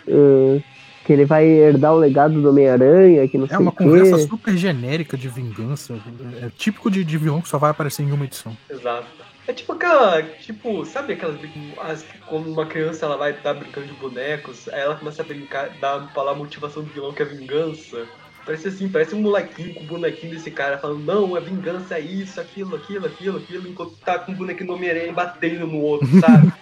eh, 0.07 0.61
que 1.05 1.13
ele 1.13 1.25
vai 1.25 1.45
herdar 1.47 1.95
o 1.95 1.99
legado 1.99 2.41
do 2.41 2.51
Homem-Aranha, 2.51 3.27
que 3.29 3.39
não 3.39 3.47
É 3.47 3.49
sei 3.49 3.57
uma 3.59 3.71
o 3.71 3.75
quê. 3.75 3.85
conversa 3.85 4.19
super 4.19 4.57
genérica 4.57 5.17
de 5.17 5.29
vingança. 5.29 5.95
É 6.43 6.51
típico 6.57 6.91
de, 6.91 7.03
de 7.05 7.17
vilão 7.19 7.41
que 7.41 7.49
só 7.49 7.59
vai 7.59 7.71
aparecer 7.71 8.03
em 8.03 8.13
uma 8.13 8.25
edição. 8.25 8.57
Exato. 8.69 9.07
É 9.49 9.53
tipo 9.53 9.73
aquela, 9.73 10.23
tipo, 10.23 10.85
sabe 10.85 11.15
aquelas 11.15 11.37
as, 11.81 12.05
quando 12.27 12.53
uma 12.53 12.67
criança 12.67 13.07
ela 13.07 13.17
vai 13.17 13.31
estar 13.33 13.55
brincando 13.55 13.87
de 13.87 13.95
bonecos, 13.95 14.69
aí 14.69 14.81
ela 14.81 14.95
começa 14.97 15.23
a 15.23 15.25
brincar, 15.25 15.71
dar, 15.81 16.13
falar 16.13 16.33
a 16.33 16.35
motivação 16.35 16.83
do 16.83 16.91
vilão 16.93 17.13
que 17.13 17.23
é 17.23 17.25
vingança. 17.25 18.05
Parece 18.51 18.67
assim, 18.67 18.89
parece 18.89 19.15
um 19.15 19.21
molequinho 19.21 19.73
com 19.75 19.85
o 19.85 19.87
bonequinho 19.87 20.33
desse 20.33 20.51
cara 20.51 20.77
falando, 20.77 21.05
não, 21.05 21.37
é 21.37 21.41
vingança, 21.41 21.95
é 21.95 22.01
isso, 22.01 22.41
aquilo, 22.41 22.75
aquilo, 22.75 23.07
aquilo, 23.07 23.39
aquilo, 23.39 23.69
enquanto 23.69 23.93
tá 24.05 24.19
com 24.19 24.33
o 24.33 24.35
bonequinho 24.35 24.67
do 24.67 24.75
Homem-Aranha 24.75 25.13
batendo 25.13 25.69
no 25.69 25.81
outro, 25.81 26.09
sabe? 26.19 26.53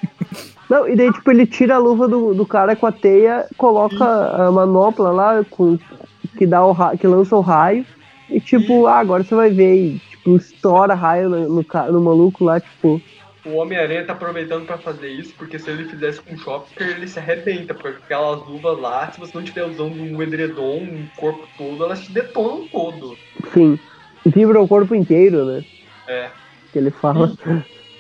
Não, 0.69 0.87
e 0.87 0.95
daí, 0.95 1.11
tipo, 1.11 1.31
ele 1.31 1.47
tira 1.47 1.77
a 1.77 1.79
luva 1.79 2.07
do, 2.07 2.35
do 2.35 2.45
cara 2.45 2.77
com 2.77 2.85
a 2.85 2.93
teia, 2.93 3.47
coloca 3.57 4.05
a 4.05 4.53
manopla 4.53 5.11
lá, 5.11 5.43
com, 5.49 5.79
que, 6.37 6.47
dá 6.47 6.63
o 6.63 6.77
que 6.99 7.07
lança 7.07 7.35
o 7.35 7.41
raio, 7.41 7.87
e 8.29 8.39
tipo, 8.39 8.87
ah, 8.87 8.99
agora 8.99 9.25
você 9.25 9.35
vai 9.35 9.49
ver, 9.49 9.75
e, 9.75 9.99
tipo, 10.11 10.37
estoura 10.37 10.93
raio 10.93 11.31
no, 11.31 11.49
no, 11.49 11.65
no 11.93 12.01
maluco 12.03 12.45
lá, 12.45 12.61
tipo, 12.61 13.01
o 13.49 13.57
Homem-Aranha 13.57 14.05
tá 14.05 14.13
aproveitando 14.13 14.67
pra 14.67 14.79
fazer 14.79 15.09
isso, 15.09 15.35
porque 15.37 15.59
se 15.59 15.71
ele 15.71 15.85
fizesse 15.89 16.21
com 16.21 16.35
o 16.35 16.39
Shocker, 16.39 16.89
ele 16.89 17.07
se 17.09 17.19
arrebenta, 17.19 17.75
porque 17.75 17.99
aquelas 18.05 18.47
luvas 18.47 18.79
lá, 18.79 19.11
se 19.11 19.19
você 19.19 19.33
não 19.35 19.43
estiver 19.43 19.65
usando 19.65 19.95
um 20.01 20.23
edredom, 20.23 20.79
um 20.83 21.09
corpo 21.17 21.49
todo, 21.57 21.85
elas 21.85 22.01
te 22.01 22.13
detonam 22.13 22.69
todo. 22.69 23.17
enfim, 23.45 23.79
vibra 24.27 24.61
o 24.61 24.69
corpo 24.69 24.95
inteiro, 24.95 25.45
né? 25.45 25.65
É. 26.07 26.31
Que 26.73 26.79
ele 26.79 26.91
fala. 26.91 27.33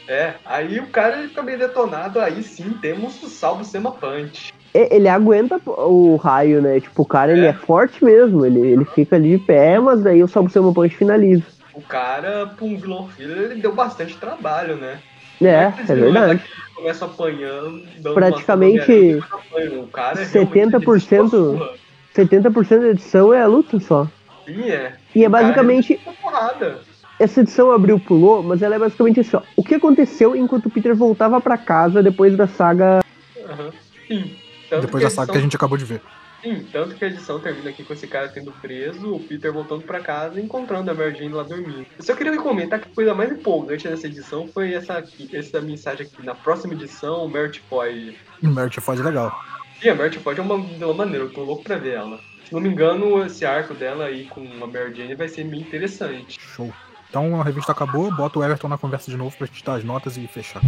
É, 0.06 0.34
aí 0.44 0.80
o 0.80 0.86
cara 0.86 1.18
ele 1.18 1.28
fica 1.28 1.42
meio 1.42 1.58
detonado, 1.58 2.18
aí 2.20 2.42
sim 2.42 2.70
temos 2.80 3.22
o 3.22 3.28
salvo 3.28 3.64
Sema 3.64 3.92
Punch. 3.92 4.52
E- 4.74 4.88
Ele 4.94 5.08
aguenta 5.08 5.60
o 5.66 6.16
raio, 6.16 6.60
né? 6.62 6.80
Tipo, 6.80 7.02
o 7.02 7.06
cara, 7.06 7.32
ele 7.32 7.46
É. 7.46 7.50
é 7.50 7.52
forte 7.52 8.04
mesmo, 8.04 8.44
ele, 8.44 8.60
ele 8.60 8.84
fica 8.84 9.16
ali 9.16 9.36
de 9.36 9.44
pé, 9.44 9.78
mas 9.80 10.02
daí 10.02 10.22
o 10.22 10.28
Salvo 10.28 10.50
Seu 10.50 10.72
Punch 10.72 10.94
finaliza. 10.96 11.44
O 11.74 11.80
cara, 11.80 12.46
pra 12.46 12.64
um 12.64 12.76
vilão 12.76 13.08
filler, 13.08 13.50
ele 13.52 13.60
deu 13.62 13.72
bastante 13.74 14.16
trabalho, 14.18 14.76
né? 14.76 14.98
É, 15.40 15.72
é 15.88 15.94
verdade. 15.94 16.42
Começam 16.74 17.08
apanhando, 17.08 17.82
dando 17.98 18.14
Praticamente 18.14 18.92
e 18.92 19.18
apanham. 19.18 19.82
O 19.82 19.88
cara 19.88 20.20
é 20.20 20.24
70% 20.24 20.30
realmente 20.30 21.14
ele 21.14 21.28
surra. 21.28 21.70
70% 22.14 22.80
da 22.80 22.88
edição 22.88 23.34
é 23.34 23.42
a 23.42 23.46
luta 23.46 23.80
só. 23.80 24.06
Sim, 24.44 24.70
é. 24.70 24.94
E 25.14 25.24
é 25.24 25.30
cara, 25.30 25.42
basicamente. 25.42 26.00
porrada. 26.22 26.78
Essa 27.18 27.40
edição 27.40 27.72
abriu, 27.72 27.98
pulou, 27.98 28.42
mas 28.42 28.62
ela 28.62 28.76
é 28.76 28.78
basicamente 28.78 29.20
assim, 29.20 29.36
ó. 29.36 29.42
O 29.56 29.64
que 29.64 29.74
aconteceu 29.74 30.36
enquanto 30.36 30.66
o 30.66 30.70
Peter 30.70 30.94
voltava 30.94 31.40
pra 31.40 31.58
casa 31.58 32.02
depois 32.02 32.36
da 32.36 32.46
saga. 32.46 33.00
Aham. 33.44 33.70
Sim. 34.06 34.36
Tanto 34.70 34.82
Depois 34.82 35.02
da 35.02 35.10
saga 35.10 35.32
que 35.32 35.38
a 35.38 35.40
gente 35.40 35.56
acabou 35.56 35.76
de 35.76 35.84
ver. 35.84 36.00
Sim, 36.42 36.64
tanto 36.72 36.94
que 36.94 37.04
a 37.04 37.08
edição 37.08 37.40
termina 37.40 37.70
aqui 37.70 37.82
com 37.82 37.92
esse 37.92 38.06
cara 38.06 38.28
sendo 38.28 38.52
preso, 38.52 39.14
o 39.14 39.20
Peter 39.20 39.52
voltando 39.52 39.82
pra 39.82 40.00
casa 40.00 40.40
e 40.40 40.44
encontrando 40.44 40.90
a 40.90 40.94
Mary 40.94 41.16
Jane 41.16 41.32
lá 41.32 41.42
dormindo. 41.42 41.84
Eu 41.98 42.04
só 42.04 42.14
queria 42.14 42.36
comentar 42.36 42.78
que 42.78 42.88
a 42.88 42.94
coisa 42.94 43.14
mais 43.14 43.32
empolgante 43.32 43.88
dessa 43.88 44.06
edição 44.06 44.46
foi 44.46 44.72
essa 44.72 44.94
aqui, 44.94 45.28
essa 45.36 45.60
mensagem 45.60 46.06
aqui. 46.06 46.24
Na 46.24 46.34
próxima 46.34 46.74
edição, 46.74 47.24
o 47.24 47.28
Merit 47.28 47.60
Foy. 47.68 48.16
E 48.40 48.46
Merit 48.46 48.80
faz 48.80 49.00
legal. 49.00 49.36
E 49.82 49.88
a 49.88 49.94
Merit 49.94 50.18
Foy 50.20 50.36
é 50.36 50.40
uma 50.40 50.60
vilã 50.60 50.94
maneira, 50.94 51.24
eu 51.24 51.32
tô 51.32 51.42
louco 51.42 51.64
pra 51.64 51.76
ver 51.76 51.94
ela. 51.94 52.20
Se 52.44 52.54
não 52.54 52.60
me 52.60 52.68
engano, 52.68 53.24
esse 53.26 53.44
arco 53.44 53.74
dela 53.74 54.04
aí 54.04 54.26
com 54.26 54.40
a 54.40 54.66
Mary 54.66 54.94
Jane 54.94 55.16
vai 55.16 55.28
ser 55.28 55.44
meio 55.44 55.62
interessante. 55.62 56.38
Show. 56.40 56.72
Então 57.10 57.40
a 57.40 57.44
revista 57.44 57.72
acabou, 57.72 58.14
bota 58.14 58.38
o 58.38 58.44
Everton 58.44 58.68
na 58.68 58.78
conversa 58.78 59.10
de 59.10 59.16
novo 59.16 59.36
pra 59.36 59.46
gente 59.46 59.64
dar 59.64 59.74
as 59.74 59.84
notas 59.84 60.16
e 60.16 60.26
fechar. 60.26 60.60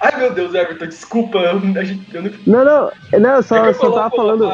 Ai 0.00 0.16
meu 0.16 0.32
Deus, 0.32 0.54
Everton, 0.54 0.86
desculpa, 0.86 1.38
gente, 1.84 2.14
eu 2.14 2.22
não 2.22 2.30
Não, 2.46 2.64
não, 2.64 3.20
não, 3.20 3.30
eu 3.36 3.42
só, 3.42 3.56
É 3.66 3.72
só 3.74 3.90
tava 3.90 4.10
falando. 4.14 4.50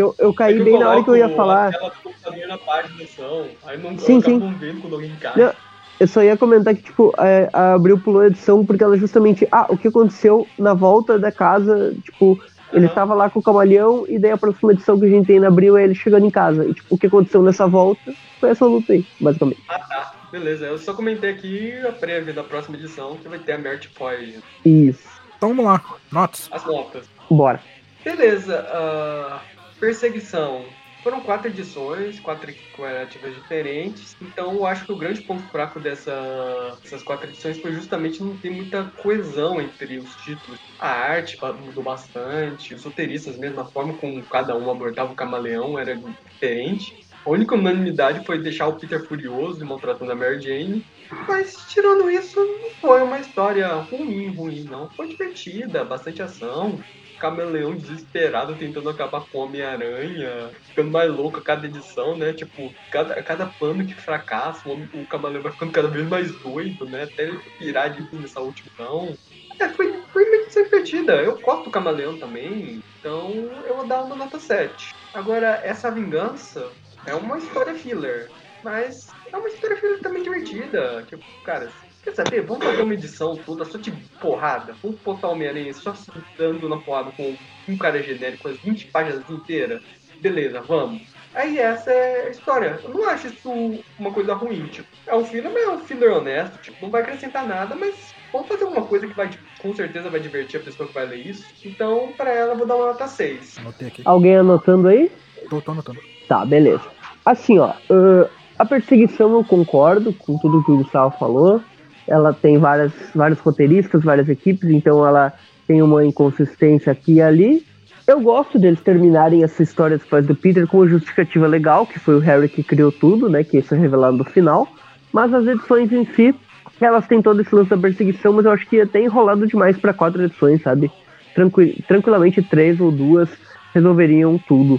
Que 0.00 0.02
eu, 0.02 0.14
eu 0.18 0.34
caí 0.34 0.54
É 0.54 0.58
que 0.58 0.64
bem 0.64 0.78
na 0.78 0.90
hora 0.90 1.04
que 1.04 1.10
eu 1.10 1.16
ia 1.16 1.28
falar. 1.30 1.70
A 1.74 2.46
na 2.46 2.58
página 2.58 3.02
edição, 3.02 3.46
aí 3.64 3.78
não 3.78 3.98
Sim, 3.98 4.16
eu 4.16 4.22
sim. 4.22 4.38
não 4.38 5.52
Eu 5.98 6.08
só 6.08 6.22
ia 6.22 6.36
comentar 6.36 6.74
que, 6.74 6.82
tipo, 6.82 7.12
é, 7.18 7.50
a 7.52 7.74
Abril 7.74 7.98
pulou 7.98 8.22
a 8.22 8.26
edição 8.26 8.64
porque 8.64 8.82
ela 8.82 8.96
justamente. 8.96 9.46
Ah, 9.52 9.66
o 9.68 9.76
que 9.76 9.88
aconteceu 9.88 10.46
na 10.58 10.72
volta 10.72 11.18
da 11.18 11.30
casa, 11.30 11.94
tipo, 12.02 12.42
ele 12.72 12.86
Aham. 12.86 12.94
tava 12.94 13.14
lá 13.14 13.28
com 13.28 13.40
o 13.40 13.42
camaleão 13.42 14.06
e 14.08 14.18
daí 14.18 14.30
a 14.30 14.38
próxima 14.38 14.72
edição 14.72 14.98
que 14.98 15.04
a 15.04 15.10
gente 15.10 15.26
tem 15.26 15.40
na 15.40 15.48
Abril 15.48 15.76
é 15.76 15.84
ele 15.84 15.94
chegando 15.94 16.24
em 16.24 16.30
casa. 16.30 16.64
E, 16.64 16.72
tipo, 16.72 16.94
o 16.94 16.98
que 16.98 17.06
aconteceu 17.06 17.42
nessa 17.42 17.66
volta 17.66 18.12
foi 18.38 18.50
essa 18.50 18.64
luta 18.64 18.94
aí, 18.94 19.04
basicamente. 19.20 19.62
Ah, 19.68 19.78
tá. 19.78 20.14
Beleza, 20.32 20.64
eu 20.66 20.78
só 20.78 20.94
comentei 20.94 21.30
aqui 21.30 21.74
a 21.86 21.90
prévia 21.90 22.32
da 22.32 22.44
próxima 22.44 22.76
edição, 22.76 23.16
que 23.16 23.28
vai 23.28 23.40
ter 23.40 23.52
a 23.52 23.58
Mert 23.58 23.88
Poison. 23.98 24.38
Isso. 24.64 25.02
Então 25.36 25.48
vamos 25.48 25.64
lá. 25.64 25.82
Notas. 26.12 26.48
As 26.52 26.64
notas. 26.64 27.08
Bora. 27.28 27.60
Beleza, 28.04 28.64
ah, 28.72 29.40
perseguição. 29.80 30.76
Foram 31.02 31.22
quatro 31.22 31.48
edições, 31.50 32.20
quatro 32.20 32.52
narrativas 32.78 33.34
diferentes. 33.34 34.14
Então 34.20 34.52
eu 34.54 34.66
acho 34.66 34.84
que 34.86 34.92
o 34.92 34.96
grande 34.98 35.22
ponto 35.24 35.48
fraco 35.50 35.80
dessa- 35.80 36.78
dessas 36.82 37.02
quatro 37.02 37.30
edições 37.30 37.58
foi 37.60 37.72
justamente 37.72 38.20
não 38.22 38.38
ter 38.38 38.50
muita 38.50 38.90
coesão 38.96 39.60
entre 39.60 39.98
os 40.00 40.14
títulos. 40.14 40.58
A 40.78 40.88
arte 40.90 41.36
mudou 41.58 41.82
bastante, 41.82 42.74
os 42.74 42.84
roteiristas 42.84 43.38
mesmo, 43.38 43.60
a 43.60 43.70
forma 43.72 43.96
como 43.96 44.26
cada 44.28 44.56
um 44.58 44.70
abordava 44.70 45.12
o 45.12 45.16
camaleão 45.16 45.78
era 45.78 45.96
diferente. 46.40 46.94
A 47.24 47.30
única 47.30 47.54
unanimidade 47.54 48.24
foi 48.26 48.42
deixar 48.42 48.68
o 48.68 48.78
Peter 48.78 49.06
furioso 49.06 49.62
e 49.62 49.66
maltratando 49.66 50.12
a 50.12 50.16
Mary 50.16 50.40
Jane. 50.40 50.84
Mas 51.28 51.64
tirando 51.66 52.10
isso, 52.10 52.38
não 52.38 52.70
foi 52.80 53.02
uma 53.02 53.20
história 53.20 53.68
ruim, 53.74 54.34
ruim, 54.34 54.64
não. 54.66 54.90
Foi 54.96 55.06
divertida, 55.08 55.84
bastante 55.84 56.22
ação. 56.22 56.84
Camaleão 57.20 57.76
desesperado 57.76 58.56
tentando 58.56 58.88
acabar 58.88 59.20
com 59.26 59.38
o 59.38 59.42
Homem-Aranha, 59.42 60.50
ficando 60.68 60.90
mais 60.90 61.10
louco 61.10 61.38
a 61.38 61.42
cada 61.42 61.66
edição, 61.66 62.16
né? 62.16 62.32
Tipo, 62.32 62.72
cada, 62.90 63.22
cada 63.22 63.46
plano 63.46 63.86
que 63.86 63.94
fracassa, 63.94 64.68
o, 64.68 64.72
o 64.94 65.06
Camaleão 65.06 65.42
vai 65.42 65.52
ficando 65.52 65.70
cada 65.70 65.88
vez 65.88 66.08
mais 66.08 66.32
doido, 66.40 66.86
né? 66.86 67.04
Até 67.04 67.24
ele 67.24 67.38
pirar 67.58 67.90
de 67.90 68.02
vez 68.02 68.22
nessa 68.22 68.40
última 68.40 68.68
edição. 68.68 69.16
É, 69.58 69.68
foi, 69.68 70.02
foi 70.12 70.22
edição 70.22 70.64
divertida. 70.64 71.16
Eu 71.16 71.38
gosto 71.38 71.64
do 71.64 71.70
Camaleão 71.70 72.18
também, 72.18 72.82
então 72.98 73.30
eu 73.66 73.76
vou 73.76 73.86
dar 73.86 74.02
uma 74.02 74.16
nota 74.16 74.40
7. 74.40 74.94
Agora, 75.12 75.60
essa 75.62 75.90
vingança 75.90 76.70
é 77.06 77.14
uma 77.14 77.38
história 77.38 77.74
filler, 77.74 78.30
mas 78.64 79.08
é 79.32 79.36
uma 79.36 79.48
história 79.48 79.76
filler 79.76 80.00
também 80.00 80.22
divertida. 80.22 81.04
Tipo, 81.08 81.24
cara, 81.44 81.70
Quer 82.02 82.14
saber? 82.14 82.42
Vamos 82.42 82.64
fazer 82.64 82.82
uma 82.82 82.94
edição 82.94 83.36
toda 83.36 83.64
só 83.64 83.78
de 83.78 83.90
porrada. 84.20 84.74
Vamos 84.82 84.98
botar 85.00 85.28
o 85.28 85.32
Homem-Aranha 85.32 85.72
só 85.74 85.94
se 85.94 86.10
dando 86.36 86.68
na 86.68 86.78
porrada 86.78 87.10
com 87.12 87.36
um 87.68 87.76
cara 87.76 88.02
genérico, 88.02 88.48
as 88.48 88.58
20 88.58 88.86
páginas 88.86 89.28
inteiras. 89.28 89.82
Beleza, 90.20 90.60
vamos. 90.60 91.02
Aí 91.34 91.58
essa 91.58 91.90
é 91.90 92.26
a 92.26 92.30
história. 92.30 92.80
Eu 92.82 92.90
não 92.90 93.08
acho 93.08 93.28
isso 93.28 93.50
uma 93.98 94.12
coisa 94.12 94.34
ruim, 94.34 94.66
tipo. 94.66 94.88
É 95.06 95.14
um 95.14 95.24
filler, 95.24 95.52
mas 95.52 95.62
é 95.62 95.70
um 95.70 95.78
filler 95.80 96.12
honesto, 96.12 96.58
tipo, 96.60 96.76
não 96.82 96.90
vai 96.90 97.02
acrescentar 97.02 97.46
nada, 97.46 97.74
mas 97.74 98.14
vamos 98.32 98.48
fazer 98.48 98.64
alguma 98.64 98.86
coisa 98.86 99.06
que 99.06 99.14
vai, 99.14 99.30
com 99.58 99.74
certeza 99.74 100.10
vai 100.10 100.20
divertir 100.20 100.60
a 100.60 100.62
pessoa 100.62 100.88
que 100.88 100.94
vai 100.94 101.06
ler 101.06 101.26
isso. 101.26 101.44
Então, 101.64 102.12
pra 102.16 102.30
ela, 102.30 102.52
eu 102.52 102.58
vou 102.58 102.66
dar 102.66 102.76
uma 102.76 102.86
nota 102.86 103.06
6. 103.06 103.58
Anotei 103.58 103.88
aqui. 103.88 104.02
Alguém 104.04 104.36
anotando 104.36 104.88
aí? 104.88 105.10
Tô, 105.48 105.60
tô 105.60 105.72
anotando. 105.72 106.00
Tá, 106.28 106.44
beleza. 106.44 106.84
Assim, 107.24 107.58
ó, 107.58 107.72
ãh, 107.90 108.28
a 108.58 108.64
perseguição 108.64 109.32
eu 109.32 109.44
concordo 109.44 110.12
com 110.12 110.38
tudo 110.38 110.62
que 110.64 110.70
o 110.70 110.78
Gustavo 110.78 111.16
falou. 111.18 111.62
Ela 112.10 112.32
tem 112.34 112.58
várias, 112.58 112.92
vários 113.14 113.38
roteiristas, 113.38 114.02
várias 114.02 114.28
equipes, 114.28 114.68
então 114.68 115.06
ela 115.06 115.32
tem 115.66 115.80
uma 115.80 116.04
inconsistência 116.04 116.90
aqui 116.92 117.14
e 117.14 117.22
ali. 117.22 117.64
Eu 118.06 118.20
gosto 118.20 118.58
deles 118.58 118.80
terminarem 118.80 119.44
essa 119.44 119.62
história 119.62 119.96
dos 119.96 120.06
pais 120.06 120.26
do 120.26 120.34
Peter 120.34 120.66
com 120.66 120.78
uma 120.78 120.88
justificativa 120.88 121.46
legal, 121.46 121.86
que 121.86 122.00
foi 122.00 122.16
o 122.16 122.18
Harry 122.18 122.48
que 122.48 122.64
criou 122.64 122.90
tudo, 122.90 123.28
né? 123.28 123.44
Que 123.44 123.58
isso 123.58 123.72
é 123.72 123.78
revelado 123.78 124.16
no 124.16 124.24
final. 124.24 124.66
Mas 125.12 125.32
as 125.32 125.46
edições 125.46 125.92
em 125.92 126.04
si, 126.04 126.34
elas 126.80 127.06
têm 127.06 127.22
todo 127.22 127.40
esse 127.40 127.54
lance 127.54 127.70
da 127.70 127.78
perseguição, 127.78 128.32
mas 128.32 128.44
eu 128.44 128.50
acho 128.50 128.66
que 128.66 128.76
ia 128.76 128.86
ter 128.86 129.04
enrolado 129.04 129.46
demais 129.46 129.76
para 129.76 129.94
quatro 129.94 130.24
edições, 130.24 130.60
sabe? 130.60 130.90
Tranqui 131.36 131.84
tranquilamente 131.86 132.42
três 132.42 132.80
ou 132.80 132.90
duas 132.90 133.28
resolveriam 133.72 134.38
tudo. 134.48 134.74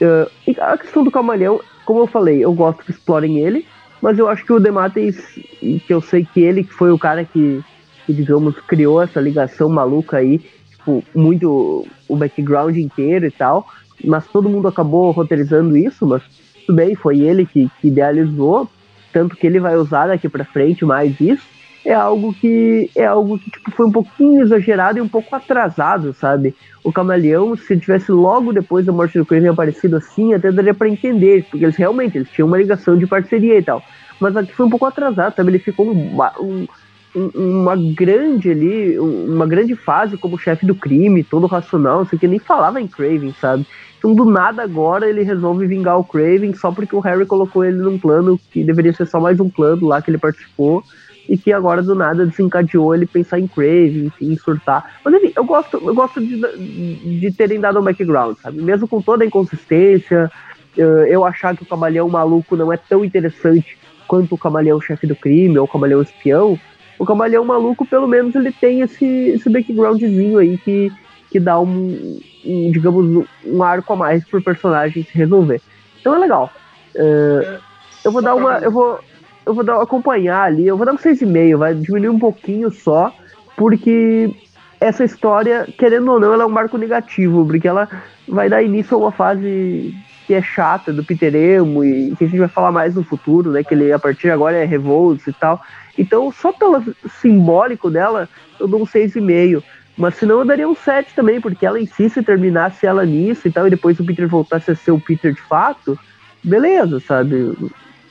Uh, 0.00 0.60
a 0.60 0.76
questão 0.76 1.02
do 1.02 1.10
camaleão, 1.10 1.60
como 1.86 2.00
eu 2.00 2.06
falei, 2.06 2.44
eu 2.44 2.52
gosto 2.52 2.84
que 2.84 2.90
explorem 2.90 3.38
ele, 3.38 3.66
mas 4.04 4.18
eu 4.18 4.28
acho 4.28 4.44
que 4.44 4.52
o 4.52 4.60
Demates, 4.60 5.16
que 5.58 5.86
eu 5.88 6.02
sei 6.02 6.26
que 6.26 6.42
ele 6.42 6.62
que 6.62 6.74
foi 6.74 6.92
o 6.92 6.98
cara 6.98 7.24
que, 7.24 7.64
que, 8.04 8.12
digamos, 8.12 8.54
criou 8.68 9.00
essa 9.00 9.18
ligação 9.18 9.66
maluca 9.66 10.18
aí, 10.18 10.40
tipo, 10.68 11.02
muito 11.14 11.86
o 12.06 12.14
background 12.14 12.76
inteiro 12.76 13.24
e 13.24 13.30
tal, 13.30 13.66
mas 14.04 14.26
todo 14.26 14.46
mundo 14.46 14.68
acabou 14.68 15.10
roteirizando 15.10 15.74
isso, 15.74 16.06
mas 16.06 16.22
tudo 16.66 16.76
bem, 16.76 16.94
foi 16.94 17.20
ele 17.20 17.46
que, 17.46 17.70
que 17.80 17.88
idealizou, 17.88 18.68
tanto 19.10 19.36
que 19.36 19.46
ele 19.46 19.58
vai 19.58 19.74
usar 19.74 20.08
daqui 20.08 20.28
pra 20.28 20.44
frente 20.44 20.84
mais 20.84 21.18
isso, 21.18 21.46
é 21.84 21.92
algo 21.92 22.32
que 22.32 22.90
é 22.94 23.04
algo 23.04 23.38
que 23.38 23.50
tipo, 23.50 23.70
foi 23.70 23.86
um 23.86 23.92
pouquinho 23.92 24.42
exagerado 24.42 24.98
e 24.98 25.02
um 25.02 25.08
pouco 25.08 25.34
atrasado, 25.36 26.14
sabe? 26.14 26.54
O 26.82 26.92
Camaleão, 26.92 27.54
se 27.56 27.78
tivesse 27.78 28.10
logo 28.10 28.52
depois 28.52 28.86
da 28.86 28.92
morte 28.92 29.18
do 29.18 29.26
Craven 29.26 29.50
aparecido 29.50 29.96
assim, 29.96 30.32
até 30.32 30.50
daria 30.50 30.74
pra 30.74 30.88
entender, 30.88 31.44
porque 31.50 31.64
eles 31.64 31.76
realmente 31.76 32.16
eles 32.16 32.30
tinham 32.30 32.48
uma 32.48 32.58
ligação 32.58 32.96
de 32.96 33.06
parceria 33.06 33.58
e 33.58 33.62
tal. 33.62 33.82
Mas 34.18 34.36
aqui 34.36 34.52
foi 34.52 34.66
um 34.66 34.70
pouco 34.70 34.86
atrasado, 34.86 35.34
sabe? 35.34 35.50
Ele 35.50 35.58
ficou 35.58 35.92
um, 35.92 36.18
um, 36.40 36.66
um, 37.14 37.60
uma 37.60 37.76
grande 37.76 38.50
ali, 38.50 38.98
uma 38.98 39.46
grande 39.46 39.74
fase 39.74 40.16
como 40.16 40.38
chefe 40.38 40.64
do 40.64 40.74
crime, 40.74 41.22
todo 41.22 41.46
racional, 41.46 41.98
não 41.98 42.06
sei 42.06 42.18
que, 42.18 42.26
nem 42.26 42.38
falava 42.38 42.80
em 42.80 42.88
Craven, 42.88 43.34
sabe? 43.38 43.66
Então 43.98 44.14
do 44.14 44.24
nada 44.24 44.62
agora 44.62 45.08
ele 45.08 45.22
resolve 45.22 45.66
vingar 45.66 45.98
o 45.98 46.04
Craven 46.04 46.54
só 46.54 46.70
porque 46.70 46.94
o 46.94 47.00
Harry 47.00 47.24
colocou 47.24 47.64
ele 47.64 47.78
num 47.78 47.98
plano 47.98 48.38
que 48.50 48.62
deveria 48.62 48.92
ser 48.92 49.06
só 49.06 49.18
mais 49.18 49.40
um 49.40 49.48
plano 49.48 49.86
lá 49.86 50.02
que 50.02 50.10
ele 50.10 50.18
participou 50.18 50.82
e 51.28 51.38
que 51.38 51.52
agora 51.52 51.82
do 51.82 51.94
nada 51.94 52.26
desencadeou 52.26 52.94
ele 52.94 53.06
pensar 53.06 53.38
em 53.38 53.46
Crave, 53.46 54.06
enfim, 54.06 54.36
surtar. 54.36 54.98
Mas 55.04 55.14
enfim, 55.14 55.32
eu 55.34 55.44
gosto, 55.44 55.80
eu 55.82 55.94
gosto 55.94 56.20
de, 56.20 57.20
de 57.20 57.32
terem 57.32 57.60
dado 57.60 57.80
um 57.80 57.84
background, 57.84 58.36
sabe? 58.38 58.60
Mesmo 58.60 58.86
com 58.86 59.00
toda 59.00 59.24
a 59.24 59.26
inconsistência, 59.26 60.30
eu 60.76 61.24
achar 61.24 61.56
que 61.56 61.62
o 61.62 61.66
Camaleão 61.66 62.08
Maluco 62.08 62.56
não 62.56 62.72
é 62.72 62.76
tão 62.76 63.04
interessante 63.04 63.78
quanto 64.06 64.34
o 64.34 64.38
Camaleão 64.38 64.80
Chefe 64.80 65.06
do 65.06 65.16
Crime 65.16 65.58
ou 65.58 65.64
o 65.64 65.68
Camaleão 65.68 66.02
Espião, 66.02 66.58
o 66.98 67.04
Camaleão 67.04 67.44
Maluco, 67.44 67.86
pelo 67.86 68.06
menos, 68.06 68.34
ele 68.34 68.52
tem 68.52 68.80
esse, 68.80 69.04
esse 69.04 69.50
backgroundzinho 69.50 70.38
aí 70.38 70.56
que, 70.58 70.92
que 71.30 71.40
dá 71.40 71.58
um, 71.58 72.20
um, 72.44 72.70
digamos, 72.70 73.26
um 73.44 73.62
arco 73.62 73.92
a 73.92 73.96
mais 73.96 74.24
pro 74.24 74.42
personagem 74.42 75.02
se 75.02 75.16
resolver. 75.16 75.60
Então 76.00 76.14
é 76.14 76.18
legal. 76.18 76.50
Uh, 76.94 77.58
eu 78.04 78.12
vou 78.12 78.22
dar 78.22 78.34
uma. 78.34 78.58
Eu 78.58 78.70
vou 78.70 79.00
eu 79.46 79.54
vou 79.54 79.64
dar 79.64 79.80
acompanhar 79.80 80.42
ali, 80.42 80.66
eu 80.66 80.76
vou 80.76 80.86
dar 80.86 80.92
um 80.92 80.98
6,5, 80.98 81.56
vai 81.56 81.74
diminuir 81.74 82.08
um 82.08 82.18
pouquinho 82.18 82.70
só, 82.70 83.12
porque 83.56 84.34
essa 84.80 85.04
história, 85.04 85.66
querendo 85.78 86.10
ou 86.10 86.20
não, 86.20 86.32
ela 86.32 86.44
é 86.44 86.46
um 86.46 86.50
marco 86.50 86.76
negativo, 86.76 87.46
porque 87.46 87.68
ela 87.68 87.88
vai 88.28 88.48
dar 88.48 88.62
início 88.62 88.96
a 88.96 89.00
uma 89.00 89.12
fase 89.12 89.94
que 90.26 90.34
é 90.34 90.40
chata 90.40 90.92
do 90.92 91.04
Peter 91.04 91.34
Emo 91.34 91.84
e 91.84 92.14
que 92.16 92.24
a 92.24 92.26
gente 92.26 92.38
vai 92.38 92.48
falar 92.48 92.72
mais 92.72 92.94
no 92.94 93.04
futuro, 93.04 93.50
né, 93.50 93.62
que 93.62 93.74
ele 93.74 93.92
a 93.92 93.98
partir 93.98 94.22
de 94.22 94.30
agora 94.30 94.56
é 94.56 94.64
Revolts 94.64 95.26
e 95.26 95.32
tal. 95.32 95.60
Então, 95.98 96.32
só 96.32 96.52
pelo 96.52 96.82
simbólico 97.20 97.90
dela, 97.90 98.28
eu 98.58 98.66
dou 98.66 98.82
um 98.82 98.86
6,5. 98.86 99.62
Mas 99.96 100.16
senão 100.16 100.40
eu 100.40 100.44
daria 100.44 100.68
um 100.68 100.74
7 100.74 101.14
também, 101.14 101.40
porque 101.40 101.64
ela 101.64 101.80
em 101.80 101.86
si, 101.86 102.08
se 102.08 102.22
terminasse 102.22 102.84
ela 102.84 103.04
nisso 103.04 103.46
e 103.46 103.52
tal, 103.52 103.66
e 103.66 103.70
depois 103.70 104.00
o 104.00 104.04
Peter 104.04 104.26
voltasse 104.26 104.70
a 104.70 104.74
ser 104.74 104.90
o 104.90 104.98
Peter 104.98 105.32
de 105.32 105.40
fato, 105.42 105.96
beleza, 106.42 106.98
sabe? 106.98 107.56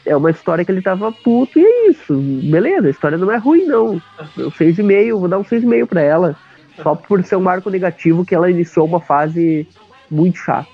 É 0.05 0.15
uma 0.15 0.31
história 0.31 0.63
que 0.65 0.71
ele 0.71 0.81
tava 0.81 1.11
puto 1.11 1.59
e 1.59 1.65
é 1.65 1.89
isso. 1.89 2.15
Beleza, 2.15 2.87
a 2.87 2.91
história 2.91 3.17
não 3.17 3.31
é 3.31 3.37
ruim, 3.37 3.65
não. 3.65 4.01
Eu 4.37 4.51
6,5, 4.51 5.19
vou 5.19 5.27
dar 5.27 5.39
um 5.39 5.43
6,5 5.43 5.85
pra 5.87 6.01
ela. 6.01 6.35
Só 6.81 6.95
por 6.95 7.23
ser 7.23 7.35
um 7.35 7.41
marco 7.41 7.69
negativo 7.69 8.25
que 8.25 8.33
ela 8.33 8.49
iniciou 8.49 8.85
uma 8.85 8.99
fase 8.99 9.67
muito 10.09 10.39
chata. 10.39 10.69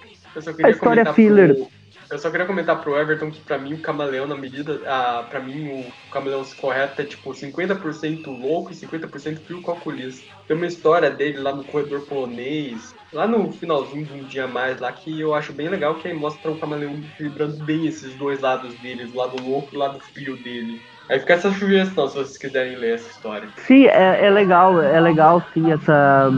A 0.63 0.69
história 0.69 1.13
filler. 1.13 1.55
Pro, 1.55 1.67
eu 2.09 2.17
só 2.17 2.31
queria 2.31 2.45
comentar 2.45 2.81
pro 2.81 2.97
Everton 2.97 3.29
que 3.29 3.41
pra 3.41 3.57
mim 3.57 3.73
o 3.73 3.81
camaleão, 3.81 4.25
na 4.25 4.35
medida. 4.35 4.81
Ah, 4.85 5.25
pra 5.29 5.39
mim 5.39 5.81
o 5.81 6.11
camaleão 6.11 6.43
correto 6.59 7.01
é 7.01 7.05
tipo 7.05 7.31
50% 7.31 8.25
louco 8.27 8.71
e 8.71 8.75
50% 8.75 9.39
frio 9.39 9.61
calculista. 9.61 10.23
Tem 10.47 10.57
uma 10.57 10.65
história 10.65 11.11
dele 11.11 11.39
lá 11.39 11.53
no 11.53 11.63
corredor 11.63 12.01
polonês, 12.01 12.95
lá 13.11 13.27
no 13.27 13.51
finalzinho 13.51 14.05
de 14.05 14.13
um 14.13 14.23
dia 14.23 14.47
mais 14.47 14.79
lá, 14.79 14.91
que 14.91 15.19
eu 15.19 15.33
acho 15.33 15.53
bem 15.53 15.69
legal, 15.69 15.95
que 15.95 16.07
aí 16.07 16.13
mostra 16.13 16.51
o 16.51 16.57
camaleão 16.57 16.93
equilibrando 17.13 17.57
bem 17.63 17.87
esses 17.87 18.13
dois 18.15 18.39
lados 18.41 18.73
dele, 18.79 19.09
o 19.11 19.17
lado 19.17 19.41
louco 19.41 19.69
e 19.73 19.75
o 19.75 19.79
lado 19.79 19.99
frio 19.99 20.37
dele. 20.37 20.79
Aí 21.09 21.19
fica 21.19 21.33
essa 21.33 21.51
sugestão, 21.51 22.07
se 22.07 22.15
vocês 22.15 22.37
quiserem 22.37 22.75
ler 22.75 22.95
essa 22.95 23.09
história. 23.09 23.49
Sim, 23.65 23.85
é, 23.85 24.25
é 24.25 24.29
legal, 24.29 24.79
é 24.81 24.99
legal 24.99 25.43
sim 25.53 25.71
essa, 25.71 26.29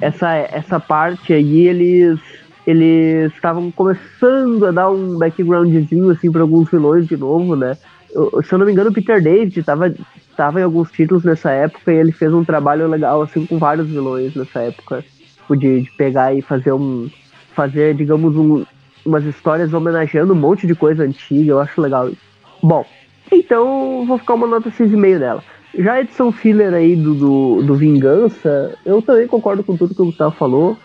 essa, 0.00 0.34
essa 0.36 0.80
parte 0.80 1.32
aí, 1.32 1.66
eles 1.66 2.20
eles 2.66 3.30
estavam 3.34 3.70
começando 3.70 4.64
a 4.66 4.70
dar 4.70 4.90
um 4.90 5.18
backgroundzinho 5.18 6.10
assim 6.10 6.32
para 6.32 6.40
alguns 6.40 6.70
vilões 6.70 7.06
de 7.06 7.14
novo, 7.14 7.54
né? 7.54 7.76
Eu, 8.10 8.42
se 8.42 8.54
eu 8.54 8.58
não 8.58 8.64
me 8.64 8.72
engano, 8.72 8.90
o 8.90 8.92
Peter 8.92 9.22
David 9.22 9.60
estava 9.60 9.92
tava 10.36 10.60
em 10.60 10.64
alguns 10.64 10.90
títulos 10.90 11.24
nessa 11.24 11.50
época 11.50 11.92
e 11.92 11.96
ele 11.96 12.10
fez 12.10 12.32
um 12.32 12.44
trabalho 12.44 12.88
legal 12.88 13.22
assim 13.22 13.44
com 13.44 13.58
vários 13.58 13.88
vilões 13.88 14.34
nessa 14.34 14.62
época, 14.62 15.04
tipo, 15.44 15.56
de, 15.56 15.82
de 15.82 15.90
pegar 15.92 16.34
e 16.34 16.42
fazer 16.42 16.72
um 16.72 17.08
fazer, 17.54 17.94
digamos, 17.94 18.34
um, 18.36 18.64
umas 19.04 19.24
histórias 19.24 19.72
homenageando 19.72 20.32
um 20.32 20.36
monte 20.36 20.66
de 20.66 20.74
coisa 20.74 21.04
antiga, 21.04 21.52
eu 21.52 21.60
acho 21.60 21.80
legal. 21.80 22.10
Bom, 22.60 22.84
então 23.30 24.04
vou 24.06 24.18
ficar 24.18 24.34
uma 24.34 24.46
nota 24.46 24.70
6,5 24.70 25.18
dela. 25.18 25.44
Já 25.76 25.94
a 25.94 26.00
edição 26.00 26.32
filler 26.32 26.72
aí 26.72 26.96
do, 26.96 27.14
do, 27.14 27.62
do 27.62 27.74
Vingança, 27.74 28.76
eu 28.84 29.02
também 29.02 29.26
concordo 29.26 29.62
com 29.62 29.76
tudo 29.76 29.94
que 29.94 30.02
o 30.02 30.06
Gustavo 30.06 30.34
falou. 30.34 30.76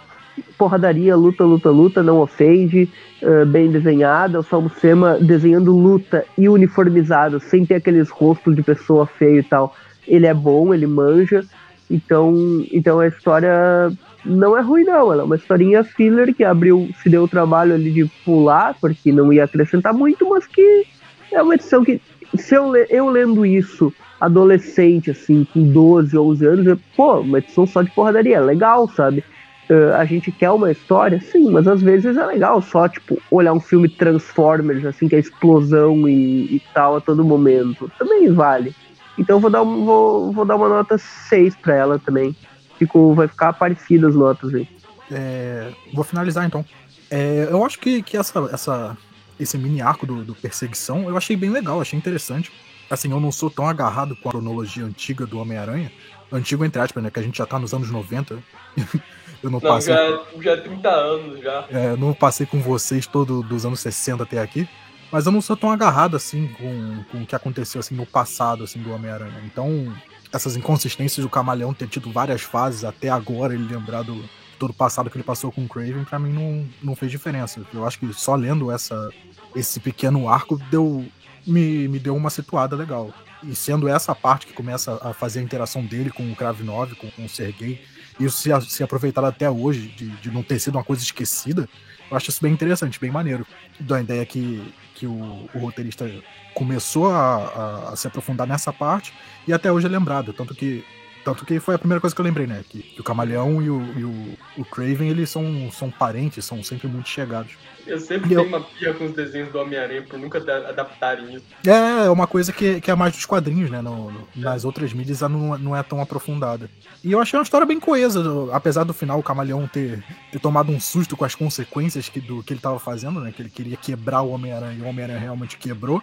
Porradaria, 0.57 1.15
luta, 1.15 1.44
luta, 1.44 1.69
luta, 1.69 2.03
não 2.03 2.19
ofende, 2.19 2.90
uh, 3.22 3.45
bem 3.45 3.69
desenhada. 3.69 4.40
O 4.40 4.44
Salmo 4.44 4.69
Sema 4.69 5.18
desenhando 5.19 5.76
luta 5.76 6.26
e 6.38 6.48
uniformizado, 6.49 7.40
sem 7.40 7.65
ter 7.65 7.76
aqueles 7.76 8.10
rostos 8.10 8.56
de 8.56 8.64
pessoa 8.64 9.06
feio 9.06 9.40
e 9.40 9.44
tal. 9.44 9.76
Ele 10.07 10.26
é 10.26 10.34
bom, 10.34 10.73
ele 10.73 10.88
manja. 10.88 11.44
Então, 11.90 12.65
então 12.72 12.99
a 12.99 13.07
história 13.07 13.91
não 14.26 14.58
é 14.58 14.62
ruim, 14.62 14.84
não. 14.84 15.12
Ela 15.12 15.24
é 15.24 15.26
uma 15.26 15.36
historinha 15.36 15.84
filler 15.84 16.34
que 16.34 16.44
abriu, 16.44 16.90
se 17.02 17.10
deu 17.10 17.24
o 17.24 17.28
trabalho 17.28 17.74
ali 17.74 17.91
de 17.91 18.06
pular, 18.26 18.76
porque 18.80 19.12
não 19.12 19.32
ia 19.32 19.44
acrescentar 19.44 19.94
muito, 19.94 20.28
mas 20.30 20.46
que 20.46 20.86
é 21.32 21.41
uma 21.41 21.56
edição 21.56 21.84
que, 21.84 22.02
se 22.36 22.56
eu, 22.56 22.76
eu 22.76 23.10
lendo 23.10 23.46
isso 23.46 23.94
adolescente, 24.20 25.12
assim, 25.12 25.48
com 25.54 25.64
12, 25.72 26.18
11 26.18 26.46
anos, 26.46 26.66
eu, 26.66 26.80
pô, 26.96 27.20
uma 27.20 27.38
edição 27.38 27.66
só 27.66 27.82
de 27.82 27.91
porradaria, 27.91 28.38
é 28.38 28.41
legal, 28.41 28.88
sabe? 28.90 29.24
Uh, 29.70 29.94
a 29.96 30.04
gente 30.04 30.32
quer 30.32 30.50
uma 30.50 30.72
história, 30.72 31.22
sim, 31.22 31.50
mas 31.52 31.68
às 31.68 31.82
vezes 31.82 32.18
é 32.18 32.26
legal 32.26 32.60
só, 32.62 32.90
tipo, 32.90 33.22
olhar 33.30 33.54
um 33.54 33.60
filme 33.60 33.88
Transformers, 33.88 34.84
assim, 34.84 35.08
que 35.08 35.16
é 35.16 35.20
explosão 35.20 36.10
e, 36.10 36.56
e 36.56 36.62
tal 36.74 36.98
a 36.98 37.02
todo 37.02 37.24
momento. 37.24 37.90
Também 37.98 38.32
vale. 38.34 38.76
Então 39.18 39.40
vou 39.40 39.50
dar, 39.50 39.62
um, 39.62 39.86
vou, 39.86 40.32
vou 40.32 40.46
dar 40.46 40.56
uma 40.56 40.70
nota 40.70 40.98
6 40.98 41.56
pra 41.58 41.76
ela 41.76 42.00
também. 42.00 42.36
Fico, 42.80 43.14
vai 43.14 43.27
ficar 43.27 43.53
parecido 43.53 44.07
as 44.07 44.15
notas 44.15 44.56
aí. 44.56 44.68
É, 45.11 45.72
vou 45.93 46.03
finalizar 46.03 46.45
então. 46.45 46.65
É, 47.11 47.47
eu 47.51 47.64
acho 47.65 47.77
que, 47.80 48.01
que 48.01 48.15
essa, 48.15 48.49
essa, 48.51 48.97
esse 49.39 49.57
mini 49.57 49.81
arco 49.81 50.06
do, 50.06 50.23
do 50.23 50.34
Perseguição 50.34 51.10
eu 51.10 51.18
achei 51.18 51.35
bem 51.35 51.49
legal, 51.49 51.81
achei 51.81 51.97
interessante. 51.99 52.51
Assim, 52.89 53.11
eu 53.11 53.19
não 53.19 53.31
sou 53.31 53.49
tão 53.51 53.68
agarrado 53.68 54.15
com 54.15 54.30
a 54.30 54.31
cronologia 54.31 54.84
antiga 54.84 55.26
do 55.26 55.38
Homem-Aranha. 55.39 55.91
Antigo, 56.31 56.65
entre 56.65 56.81
aspas, 56.81 57.03
né? 57.03 57.11
Que 57.11 57.19
a 57.19 57.23
gente 57.23 57.38
já 57.38 57.45
tá 57.45 57.60
nos 57.60 57.73
anos 57.73 57.91
90. 57.91 58.35
eu 59.43 59.49
não, 59.49 59.60
Não, 59.60 59.60
passei. 59.60 59.93
já, 59.93 60.23
já 60.41 60.61
30 60.61 60.89
anos 60.89 61.41
já. 61.41 61.65
É, 61.69 61.95
não 61.95 62.14
passei 62.14 62.45
com 62.47 62.60
vocês 62.61 63.06
todo 63.06 63.43
dos 63.43 63.65
anos 63.65 63.80
60 63.81 64.23
até 64.23 64.39
aqui. 64.39 64.68
Mas 65.11 65.26
eu 65.26 65.31
não 65.31 65.41
sou 65.41 65.57
tão 65.57 65.72
agarrado 65.72 66.15
assim 66.15 66.47
com, 66.57 67.03
com 67.11 67.23
o 67.23 67.26
que 67.26 67.35
aconteceu 67.35 67.80
assim 67.80 67.95
no 67.95 68.06
passado 68.06 68.64
assim 68.64 68.80
do 68.80 68.91
Homem-Aranha. 68.91 69.41
Então, 69.45 69.91
essas 70.31 70.56
inconsistências 70.56 71.23
do 71.23 71.30
Camaleão 71.30 71.73
ter 71.73 71.88
tido 71.88 72.11
várias 72.11 72.41
fases 72.41 72.84
até 72.84 73.10
agora, 73.10 73.53
ele 73.53 73.72
lembrar 73.72 74.03
do 74.03 74.23
todo 74.60 74.72
o 74.72 74.73
passado 74.73 75.10
que 75.10 75.15
ele 75.15 75.23
passou 75.23 75.51
com 75.51 75.64
o 75.64 75.68
Craven, 75.68 76.03
pra 76.03 76.19
mim 76.19 76.34
não, 76.34 76.68
não 76.84 76.95
fez 76.95 77.10
diferença. 77.10 77.61
Eu 77.73 77.88
acho 77.88 77.97
que 77.97 78.14
só 78.14 78.35
lendo 78.35 78.69
essa, 78.69 79.10
esse 79.56 79.80
pequeno 79.80 80.27
arco 80.27 80.57
deu 80.69 81.06
me, 81.47 81.88
me 81.88 81.97
deu 81.97 82.15
uma 82.15 82.30
situada 82.30 82.76
legal. 82.76 83.14
E 83.41 83.56
sendo 83.56 83.88
essa 83.88 84.14
parte 84.14 84.45
que 84.45 84.53
começa 84.53 84.99
a 85.01 85.14
fazer 85.14 85.39
a 85.39 85.43
interação 85.43 85.85
dele 85.85 86.11
com 86.11 86.30
o 86.30 86.35
Kravinov, 86.35 86.93
com, 86.95 87.10
com 87.10 87.23
o 87.23 87.30
Sergei, 87.30 87.81
isso 88.20 88.38
se, 88.38 88.50
se 88.70 88.84
aproveitado 88.84 89.26
até 89.26 89.50
hoje, 89.50 89.88
de, 89.88 90.10
de 90.10 90.32
não 90.32 90.44
ter 90.44 90.60
sido 90.60 90.76
uma 90.76 90.84
coisa 90.84 91.02
esquecida, 91.02 91.68
eu 92.10 92.18
acho 92.18 92.30
isso 92.30 92.41
bem 92.41 92.52
interessante, 92.52 93.00
bem 93.00 93.12
maneiro. 93.12 93.46
Da 93.80 94.02
ideia 94.02 94.26
que, 94.26 94.74
que 94.96 95.06
o, 95.06 95.50
o 95.54 95.60
roteirista 95.60 96.10
começou 96.54 97.10
a, 97.10 97.36
a, 97.36 97.90
a 97.94 97.96
se 97.96 98.08
aprofundar 98.08 98.48
nessa 98.48 98.74
parte 98.74 99.14
e 99.48 99.54
até 99.54 99.72
hoje 99.72 99.86
é 99.86 99.90
lembrado. 99.90 100.34
Tanto 100.34 100.54
que 100.56 100.84
tanto 101.24 101.46
que 101.46 101.60
foi 101.60 101.76
a 101.76 101.80
primeira 101.80 102.00
coisa 102.02 102.16
que 102.16 102.22
eu 102.22 102.26
lembrei, 102.26 102.48
né? 102.48 102.64
Que, 102.68 102.82
que 102.82 103.02
o 103.02 103.04
Camaleão 103.04 103.62
e, 103.62 103.70
o, 103.70 103.82
e 104.00 104.04
o, 104.04 104.38
o 104.58 104.66
Craven, 104.66 105.10
eles 105.10 105.30
são, 105.30 105.70
são 105.72 105.90
parentes, 105.91 106.44
são 106.46 106.64
sempre 106.64 106.88
muito 106.88 107.10
chegados. 107.10 107.52
Eu 107.88 108.00
sempre 108.00 108.30
E 108.30 108.34
eu- 108.34 108.44
tenho 108.44 108.56
uma 108.56 108.62
pia 108.66 108.94
com 108.94 109.06
os 109.06 109.14
desenhos 109.14 109.52
do 109.52 109.60
Homem-Aranha 109.60 110.04
por 110.04 110.20
nunca 110.20 110.40
da- 110.40 110.70
adaptarem 110.70 111.36
isso. 111.36 111.46
É, 111.66 112.06
é 112.06 112.10
uma 112.10 112.28
coisa 112.28 112.52
que, 112.54 112.80
que 112.82 112.91
é 112.91 112.96
mais 112.96 113.14
dos 113.14 113.26
quadrinhos, 113.26 113.70
né? 113.72 113.82
No- 113.82 114.12
no- 114.12 114.28
nas 114.36 114.64
outras 114.66 114.94
mídias 114.94 115.22
não, 115.22 115.58
não 115.58 115.76
é 115.76 115.82
tão 115.82 116.00
aprofundada. 116.02 116.70
E 117.04 117.12
eu 117.12 117.20
achei 117.20 117.38
uma 117.40 117.44
história 117.44 117.66
bem 117.66 117.80
coesa, 117.80 118.22
apesar 118.54 118.84
do 118.84 118.94
final 118.94 119.18
o 119.20 119.24
Camaleão 119.24 119.68
ter, 119.68 120.04
ter 120.32 120.40
tomado 120.40 120.72
um 120.72 120.80
susto 120.80 121.18
com 121.18 121.26
as 121.26 121.34
consequências 121.36 122.10
que, 122.10 122.20
do 122.20 122.44
que 122.44 122.54
ele 122.54 122.60
tava 122.60 122.78
fazendo, 122.80 123.20
né? 123.22 123.32
Que 123.36 123.41
ele 123.41 123.50
queria 123.50 123.78
quebrar 123.78 124.22
o 124.22 124.30
Homem-Aranha 124.32 124.78
e 124.78 124.82
o 124.82 124.86
Homem-Aranha 124.88 125.20
realmente 125.20 125.58
quebrou. 125.58 126.02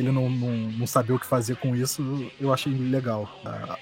Ele 0.00 0.12
não, 0.12 0.28
não, 0.28 0.50
não 0.50 0.86
sabia 0.86 1.14
o 1.14 1.18
que 1.18 1.26
fazer 1.26 1.56
com 1.56 1.74
isso, 1.74 2.30
eu 2.40 2.52
achei 2.52 2.72
legal. 2.72 3.28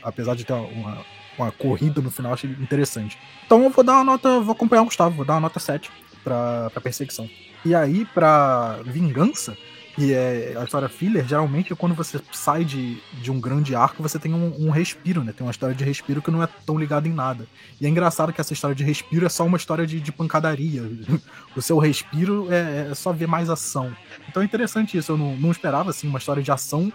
Apesar 0.03 0.35
de 0.35 0.45
ter 0.45 0.53
uma, 0.53 0.99
uma 1.39 1.53
corrida 1.53 2.01
no 2.01 2.11
final, 2.11 2.33
achei 2.33 2.51
interessante. 2.51 3.19
Então 3.45 3.63
eu 3.63 3.71
vou 3.71 3.85
dar 3.85 3.95
uma 3.95 4.05
nota, 4.05 4.41
vou 4.41 4.53
acompanhar 4.53 4.83
o 4.83 4.87
Gustavo, 4.87 5.17
vou 5.17 5.25
dar 5.25 5.35
uma 5.35 5.41
nota 5.41 5.61
7 5.61 5.91
pra, 6.25 6.71
pra 6.71 6.81
perseguição. 6.81 7.29
E 7.65 7.75
aí, 7.75 8.05
pra 8.07 8.81
vingança, 8.85 9.57
que 9.97 10.13
é 10.13 10.55
a 10.61 10.63
história 10.63 10.91
filler, 10.91 11.27
geralmente 11.27 11.75
quando 11.75 11.95
você 11.95 12.21
sai 12.31 12.65
de, 12.67 13.01
de 13.15 13.31
um 13.31 13.41
grande 13.41 13.75
arco, 13.75 14.03
você 14.03 14.19
tem 14.19 14.35
um, 14.35 14.67
um 14.67 14.71
respiro, 14.71 15.25
né? 15.25 15.33
Tem 15.33 15.45
uma 15.45 15.51
história 15.51 15.75
de 15.75 15.83
respiro 15.83 16.21
que 16.21 16.31
não 16.31 16.43
é 16.43 16.49
tão 16.67 16.79
ligada 16.79 17.09
em 17.09 17.13
nada. 17.13 17.47
E 17.81 17.87
é 17.87 17.89
engraçado 17.89 18.31
que 18.31 18.39
essa 18.39 18.53
história 18.53 18.77
de 18.77 18.85
respiro 18.85 19.25
é 19.25 19.29
só 19.31 19.47
uma 19.47 19.57
história 19.57 19.87
de, 19.87 19.99
de 19.99 20.13
pancadaria. 20.13 20.83
O 21.57 21.63
seu 21.63 21.79
respiro 21.79 22.53
é, 22.53 22.89
é 22.91 22.95
só 22.95 23.15
ver 23.15 23.27
mais 23.27 23.49
ação. 23.49 23.91
Então 24.29 24.43
é 24.43 24.45
interessante 24.45 24.99
isso. 24.99 25.13
Eu 25.13 25.17
não, 25.17 25.35
não 25.37 25.51
esperava, 25.51 25.89
assim, 25.89 26.07
uma 26.07 26.19
história 26.19 26.43
de 26.43 26.53
ação 26.53 26.93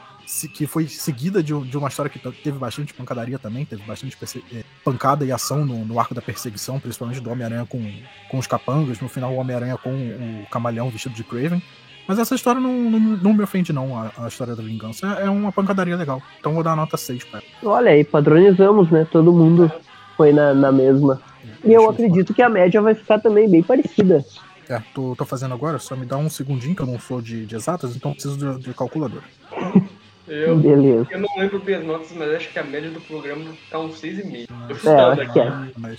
que 0.54 0.68
foi 0.68 0.88
seguida 0.88 1.42
de, 1.42 1.60
de 1.64 1.78
uma 1.78 1.88
história 1.88 2.12
que 2.12 2.20
teve 2.20 2.60
bastante 2.60 2.94
pancadaria 2.94 3.40
também, 3.40 3.66
teve 3.66 3.82
bastante 3.82 4.16
eh, 4.54 4.64
pancada 4.84 5.26
e 5.26 5.32
ação 5.32 5.66
no, 5.66 5.84
no 5.84 6.00
arco 6.00 6.14
da 6.14 6.22
perseguição, 6.22 6.80
principalmente 6.80 7.20
do 7.20 7.32
Homem-Aranha 7.32 7.66
com, 7.66 7.82
com 8.30 8.38
os 8.38 8.46
capangas, 8.46 9.00
no 9.00 9.10
final 9.10 9.34
o 9.34 9.38
Homem-Aranha 9.38 9.78
com 9.78 9.90
o 9.90 10.46
camaleão 10.52 10.92
vestido 10.92 11.16
de 11.16 11.24
Craven. 11.24 11.62
Mas 12.08 12.20
essa 12.20 12.36
história 12.36 12.60
não, 12.60 12.74
não, 12.74 13.00
não 13.00 13.34
me 13.34 13.44
ofende, 13.44 13.72
não, 13.72 13.98
a, 13.98 14.12
a 14.18 14.28
história 14.28 14.56
da 14.56 14.64
vingança. 14.64 15.18
É, 15.20 15.26
é 15.26 15.30
uma 15.30 15.52
pancadaria 15.52 15.96
legal. 15.96 16.22
Então 16.40 16.54
vou 16.54 16.64
dar 16.64 16.76
nota 16.76 16.98
6 16.98 17.24
pra 17.26 17.40
ela. 17.40 17.74
Olha 17.76 17.92
aí, 17.92 18.04
padronizamos, 18.04 18.90
né? 18.90 19.08
Todo 19.10 19.32
mundo 19.32 19.72
foi 20.18 20.32
na, 20.34 20.54
na 20.54 20.72
mesma. 20.72 21.22
E 21.64 21.68
Deixa 21.68 21.82
eu 21.82 21.90
acredito 21.90 22.34
que 22.34 22.42
a 22.42 22.50
média 22.50 22.82
vai 22.82 22.96
ficar 22.96 23.20
também 23.20 23.50
bem 23.50 23.64
parecida. 23.64 24.26
É, 24.70 24.82
tô, 24.94 25.16
tô 25.16 25.26
fazendo 25.26 25.54
agora, 25.54 25.80
só 25.80 25.96
me 25.96 26.06
dá 26.06 26.18
um 26.18 26.30
segundinho 26.30 26.76
que 26.76 26.82
eu 26.82 26.88
não 26.88 26.98
sou 26.98 27.22
de, 27.22 27.46
de 27.46 27.56
exatas, 27.56 27.96
então 27.96 28.14
preciso 28.14 28.38
de, 28.38 28.64
de 28.64 28.74
calculadora. 28.74 29.24
Eu, 30.34 30.56
Beleza. 30.56 31.08
eu 31.12 31.20
não 31.20 31.28
lembro 31.38 31.60
bem 31.60 31.76
as 31.76 31.86
notas, 31.86 32.08
mas 32.16 32.34
acho 32.36 32.50
que 32.54 32.58
a 32.58 32.64
média 32.64 32.90
do 32.90 33.02
programa 33.02 33.44
tá 33.70 33.78
uns 33.80 34.02
6,5. 34.02 34.48
Tô 34.82 34.90
É, 34.90 35.22
acho 35.24 35.34
que 35.34 35.40
é. 35.42 35.52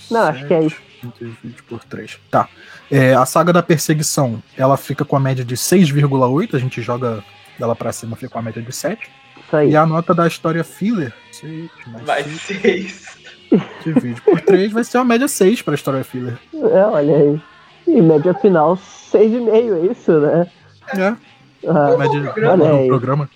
Não, 0.09 0.21
acho 0.21 0.47
que 0.47 0.53
é 0.55 0.63
isso. 0.63 0.81
120 1.01 1.63
por 1.63 1.83
3. 1.83 2.19
Tá. 2.31 2.49
É, 2.89 3.13
a 3.13 3.27
saga 3.27 3.53
da 3.53 3.61
perseguição, 3.61 4.41
ela 4.57 4.75
fica 4.75 5.05
com 5.05 5.15
a 5.15 5.19
média 5.19 5.45
de 5.45 5.55
6,8. 5.55 6.55
A 6.55 6.59
gente 6.59 6.81
joga 6.81 7.23
ela 7.59 7.75
pra 7.75 7.91
cima, 7.91 8.15
fica 8.15 8.29
com 8.31 8.39
a 8.39 8.41
média 8.41 8.59
de 8.59 8.71
7. 8.71 9.07
Isso 9.45 9.55
aí. 9.55 9.69
E 9.69 9.75
a 9.75 9.85
nota 9.85 10.15
da 10.15 10.25
história 10.25 10.63
filler, 10.63 11.13
6 11.31 11.69
mais 11.85 12.03
Vai 12.05 12.23
6, 12.23 12.41
6. 12.61 13.17
divide 13.83 14.19
por 14.21 14.41
3, 14.41 14.71
vai 14.71 14.83
ser 14.83 14.97
uma 14.97 15.05
média 15.05 15.27
6 15.27 15.61
pra 15.61 15.75
história 15.75 16.03
filler. 16.03 16.39
É, 16.55 16.85
olha 16.85 17.15
aí. 17.17 17.41
E 17.85 18.01
média 18.01 18.33
final 18.33 18.75
6,5, 18.77 19.51
é 19.53 19.91
isso, 19.91 20.11
né? 20.19 20.47
É, 20.97 21.13
Ah, 21.67 21.97
média 21.97 22.21
programa. 22.21 22.63
Olha 22.65 22.79
aí. 22.79 22.87
programa. 22.87 23.29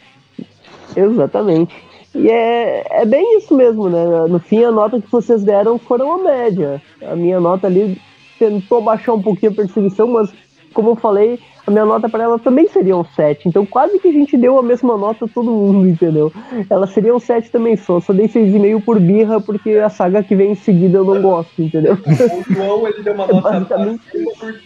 Exatamente. 1.02 1.76
E 2.16 2.30
é, 2.30 3.02
é 3.02 3.06
bem 3.06 3.38
isso 3.38 3.56
mesmo, 3.56 3.90
né? 3.90 4.06
No 4.28 4.40
fim, 4.40 4.64
a 4.64 4.72
nota 4.72 5.00
que 5.00 5.12
vocês 5.12 5.44
deram 5.44 5.78
foram 5.78 6.14
a 6.14 6.24
média. 6.24 6.82
A 7.02 7.16
minha 7.16 7.40
nota 7.40 7.68
ali 7.68 8.02
tentou 8.40 8.82
baixar 8.82 9.14
um 9.14 9.22
pouquinho 9.22 9.52
a 9.52 9.56
perseguição, 9.56 10.08
mas 10.08 10.32
como 10.74 10.92
eu 10.92 10.96
falei, 10.96 11.40
a 11.66 11.72
minha 11.72 11.86
nota 11.86 12.08
para 12.08 12.24
ela 12.24 12.40
também 12.40 12.68
seria 12.68 12.96
um 12.96 13.04
7. 13.04 13.48
Então 13.48 13.66
quase 13.66 14.00
que 14.00 14.08
a 14.08 14.12
gente 14.12 14.38
deu 14.38 14.58
a 14.58 14.64
mesma 14.64 14.98
nota 14.98 15.26
a 15.26 15.28
todo 15.28 15.52
mundo, 15.52 15.88
entendeu? 15.88 16.32
Ela 16.70 16.88
seria 16.88 17.16
um 17.16 17.20
7 17.20 17.52
também 17.52 17.76
só. 17.76 18.00
Só 18.00 18.14
dei 18.14 18.28
6,5 18.28 18.84
por 18.84 19.00
birra, 19.00 19.42
porque 19.42 19.72
a 19.72 19.90
saga 19.90 20.24
que 20.24 20.36
vem 20.36 20.52
em 20.52 20.56
seguida 20.56 21.00
eu 21.00 21.06
não 21.06 21.22
gosto, 21.22 21.62
entendeu? 21.62 21.94
O 21.96 22.54
João, 22.54 22.88
ele 22.88 23.04
deu 23.04 23.14
uma 23.14 23.28
nota 23.28 23.50
Basicamente 23.52 24.02
acima 24.08 24.32
por... 24.40 24.60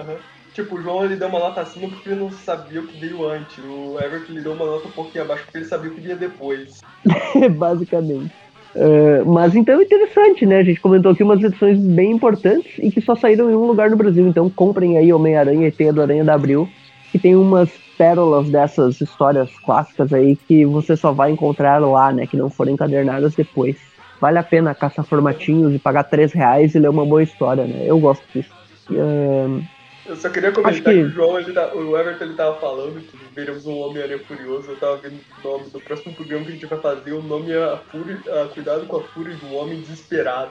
Aham. 0.00 0.16
Tipo, 0.54 0.76
o 0.76 0.82
João, 0.82 1.04
ele 1.04 1.16
deu 1.16 1.28
uma 1.28 1.38
nota 1.38 1.60
acima 1.60 1.88
porque 1.88 2.08
ele 2.08 2.20
não 2.20 2.30
sabia 2.30 2.80
o 2.80 2.86
que 2.86 2.98
veio 2.98 3.26
antes. 3.26 3.58
O 3.58 3.98
Everton, 4.00 4.32
ele 4.32 4.42
deu 4.42 4.52
uma 4.52 4.66
nota 4.66 4.88
um 4.88 4.92
pouquinho 4.92 5.24
abaixo 5.24 5.44
porque 5.44 5.58
ele 5.58 5.64
sabia 5.64 5.90
o 5.90 5.94
que 5.94 6.00
vinha 6.00 6.16
depois. 6.16 6.80
Basicamente. 7.56 8.32
É, 8.74 9.24
mas 9.24 9.54
então 9.54 9.80
é 9.80 9.82
interessante, 9.82 10.46
né? 10.46 10.58
A 10.58 10.62
gente 10.62 10.80
comentou 10.80 11.12
aqui 11.12 11.22
umas 11.22 11.42
edições 11.42 11.78
bem 11.78 12.12
importantes 12.12 12.72
e 12.78 12.90
que 12.90 13.00
só 13.00 13.16
saíram 13.16 13.50
em 13.50 13.54
um 13.54 13.66
lugar 13.66 13.90
no 13.90 13.96
Brasil. 13.96 14.26
Então 14.26 14.48
comprem 14.48 14.96
aí 14.96 15.12
Homem-Aranha 15.12 15.68
e 15.68 15.72
Teia 15.72 15.92
do 15.92 16.02
Aranha 16.02 16.24
da 16.24 16.34
Abril, 16.34 16.68
que 17.10 17.18
tem 17.18 17.34
umas 17.34 17.70
pérolas 17.98 18.48
dessas 18.48 19.00
histórias 19.00 19.50
clássicas 19.60 20.12
aí 20.12 20.36
que 20.36 20.64
você 20.64 20.96
só 20.96 21.12
vai 21.12 21.30
encontrar 21.30 21.78
lá, 21.78 22.12
né? 22.12 22.26
Que 22.26 22.36
não 22.36 22.48
foram 22.48 22.72
encadernadas 22.72 23.34
depois. 23.34 23.76
Vale 24.20 24.38
a 24.38 24.42
pena 24.42 24.74
caçar 24.74 25.04
formatinhos 25.04 25.74
e 25.74 25.78
pagar 25.78 26.04
3 26.04 26.32
reais 26.32 26.74
e 26.74 26.78
ler 26.78 26.90
uma 26.90 27.04
boa 27.04 27.22
história, 27.22 27.64
né? 27.64 27.84
Eu 27.86 27.98
gosto 27.98 28.22
disso. 28.32 28.50
É, 28.92 29.79
Eu 30.10 30.16
só 30.16 30.28
queria 30.28 30.50
comentar 30.50 30.82
que... 30.82 30.90
que- 30.90 31.02
o 31.04 31.08
João, 31.08 31.38
ele 31.38 31.52
tá... 31.52 31.72
o 31.72 31.96
Everton, 31.96 32.24
ele 32.24 32.34
tava 32.34 32.56
falando 32.58 33.00
que 33.00 33.16
veremos 33.32 33.64
um 33.64 33.78
Homem-Aranha 33.78 34.18
Furioso. 34.18 34.72
Eu 34.72 34.76
tava 34.76 34.96
vendo 34.96 35.20
o 35.44 35.48
nome 35.48 35.70
do 35.70 35.80
próximo 35.80 36.12
programa 36.14 36.44
que 36.44 36.50
a 36.50 36.54
gente 36.54 36.66
vai 36.66 36.80
fazer. 36.80 37.12
O 37.12 37.22
nome 37.22 37.52
é 37.52 37.62
a 37.62 37.76
Fúria... 37.76 38.18
a 38.26 38.48
Cuidado 38.48 38.86
com 38.86 38.96
a 38.96 39.02
Fúria 39.04 39.36
do 39.36 39.54
Homem 39.54 39.80
Desesperado. 39.80 40.50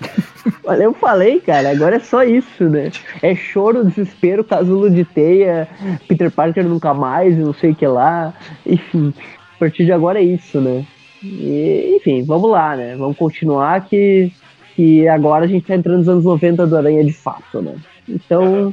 Olha, 0.64 0.82
eu 0.82 0.92
falei, 0.94 1.38
cara, 1.40 1.70
agora 1.70 1.96
é 1.96 2.00
só 2.00 2.24
isso, 2.24 2.64
né? 2.64 2.90
É 3.22 3.34
choro, 3.36 3.84
desespero, 3.84 4.42
casulo 4.42 4.90
de 4.90 5.04
teia, 5.04 5.68
Peter 6.08 6.30
Parker 6.30 6.64
nunca 6.64 6.92
mais, 6.92 7.36
não 7.38 7.54
sei 7.54 7.70
o 7.70 7.74
que 7.74 7.86
lá. 7.86 8.34
Enfim, 8.66 9.14
a 9.54 9.58
partir 9.58 9.84
de 9.84 9.92
agora 9.92 10.18
é 10.18 10.24
isso, 10.24 10.60
né? 10.60 10.84
E, 11.22 11.94
enfim, 11.96 12.24
vamos 12.24 12.50
lá, 12.50 12.76
né? 12.76 12.96
Vamos 12.96 13.16
continuar 13.16 13.86
que, 13.88 14.32
que 14.74 15.06
agora 15.08 15.44
a 15.44 15.48
gente 15.48 15.66
tá 15.66 15.74
entrando 15.74 15.98
nos 15.98 16.08
anos 16.08 16.24
90 16.24 16.66
do 16.66 16.76
Aranha 16.76 17.04
de 17.04 17.12
fato, 17.12 17.62
né? 17.62 17.76
Então. 18.08 18.72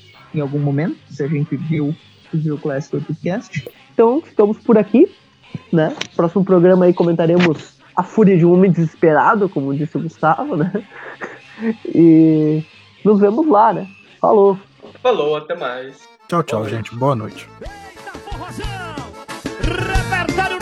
Em 0.33 0.39
algum 0.39 0.59
momento, 0.59 0.97
se 1.09 1.23
a 1.23 1.27
gente 1.27 1.55
viu, 1.55 1.95
viu 2.33 2.55
o 2.55 2.59
Classic 2.59 2.97
Podcast. 2.97 3.69
Então, 3.93 4.21
estamos 4.25 4.57
por 4.59 4.77
aqui, 4.77 5.13
né? 5.71 5.95
Próximo 6.15 6.45
programa 6.45 6.85
aí 6.85 6.93
comentaremos 6.93 7.77
A 7.95 8.03
Fúria 8.03 8.37
de 8.37 8.45
um 8.45 8.53
Homem 8.53 8.71
Desesperado, 8.71 9.49
como 9.49 9.75
disse 9.75 9.97
o 9.97 10.01
Gustavo, 10.01 10.55
né? 10.55 10.71
E 11.85 12.63
nos 13.03 13.19
vemos 13.19 13.47
lá, 13.47 13.73
né? 13.73 13.87
Falou. 14.19 14.57
Falou, 15.01 15.35
até 15.35 15.55
mais. 15.55 15.99
Tchau, 16.27 16.43
tchau, 16.43 16.69
gente. 16.69 16.95
Boa 16.95 17.15
noite. 17.15 17.47
Repertório 19.61 20.60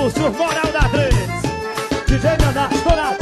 Camusso, 0.00 0.30
moral 0.30 0.72
da 0.72 0.88
três. 0.88 1.14
DJ 2.06 2.30
Mandato, 2.42 2.74
estourado. 2.74 3.18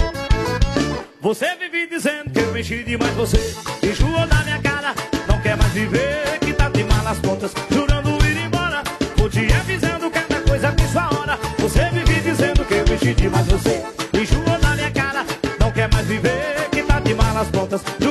Você 1.21 1.57
vive 1.57 1.89
dizendo 1.89 2.31
que 2.31 2.39
eu 2.39 2.53
mexi 2.53 2.85
demais 2.85 3.13
você. 3.15 3.57
Enjoou 3.83 4.25
na 4.29 4.45
minha 4.45 4.63
cara, 4.63 4.95
não 5.27 5.41
quer 5.41 5.57
mais 5.57 5.73
viver, 5.73 6.39
que 6.39 6.53
tá 6.53 6.69
de 6.69 6.85
malas 6.85 7.19
pontas, 7.19 7.53
jurando 7.69 8.11
ir 8.25 8.47
embora. 8.47 8.85
Vou 9.17 9.29
te 9.29 9.53
avisando 9.53 10.09
cada 10.09 10.41
coisa 10.43 10.71
tem 10.71 10.87
sua 10.87 11.11
hora. 11.19 11.37
Você 11.59 11.91
vive 11.91 12.21
dizendo 12.21 12.65
que 12.65 12.75
eu 12.75 12.85
mexi 12.89 13.13
demais 13.13 13.47
você. 13.49 13.85
Enjoou 14.15 14.59
na 14.63 14.77
minha 14.77 14.91
cara, 14.93 15.27
não 15.59 15.73
quer 15.73 15.93
mais 15.93 16.07
viver, 16.07 16.69
que 16.71 16.85
tá 16.85 17.01
de 17.01 17.13
malas 17.13 17.49
pontas, 17.49 17.83
jurando 17.99 18.08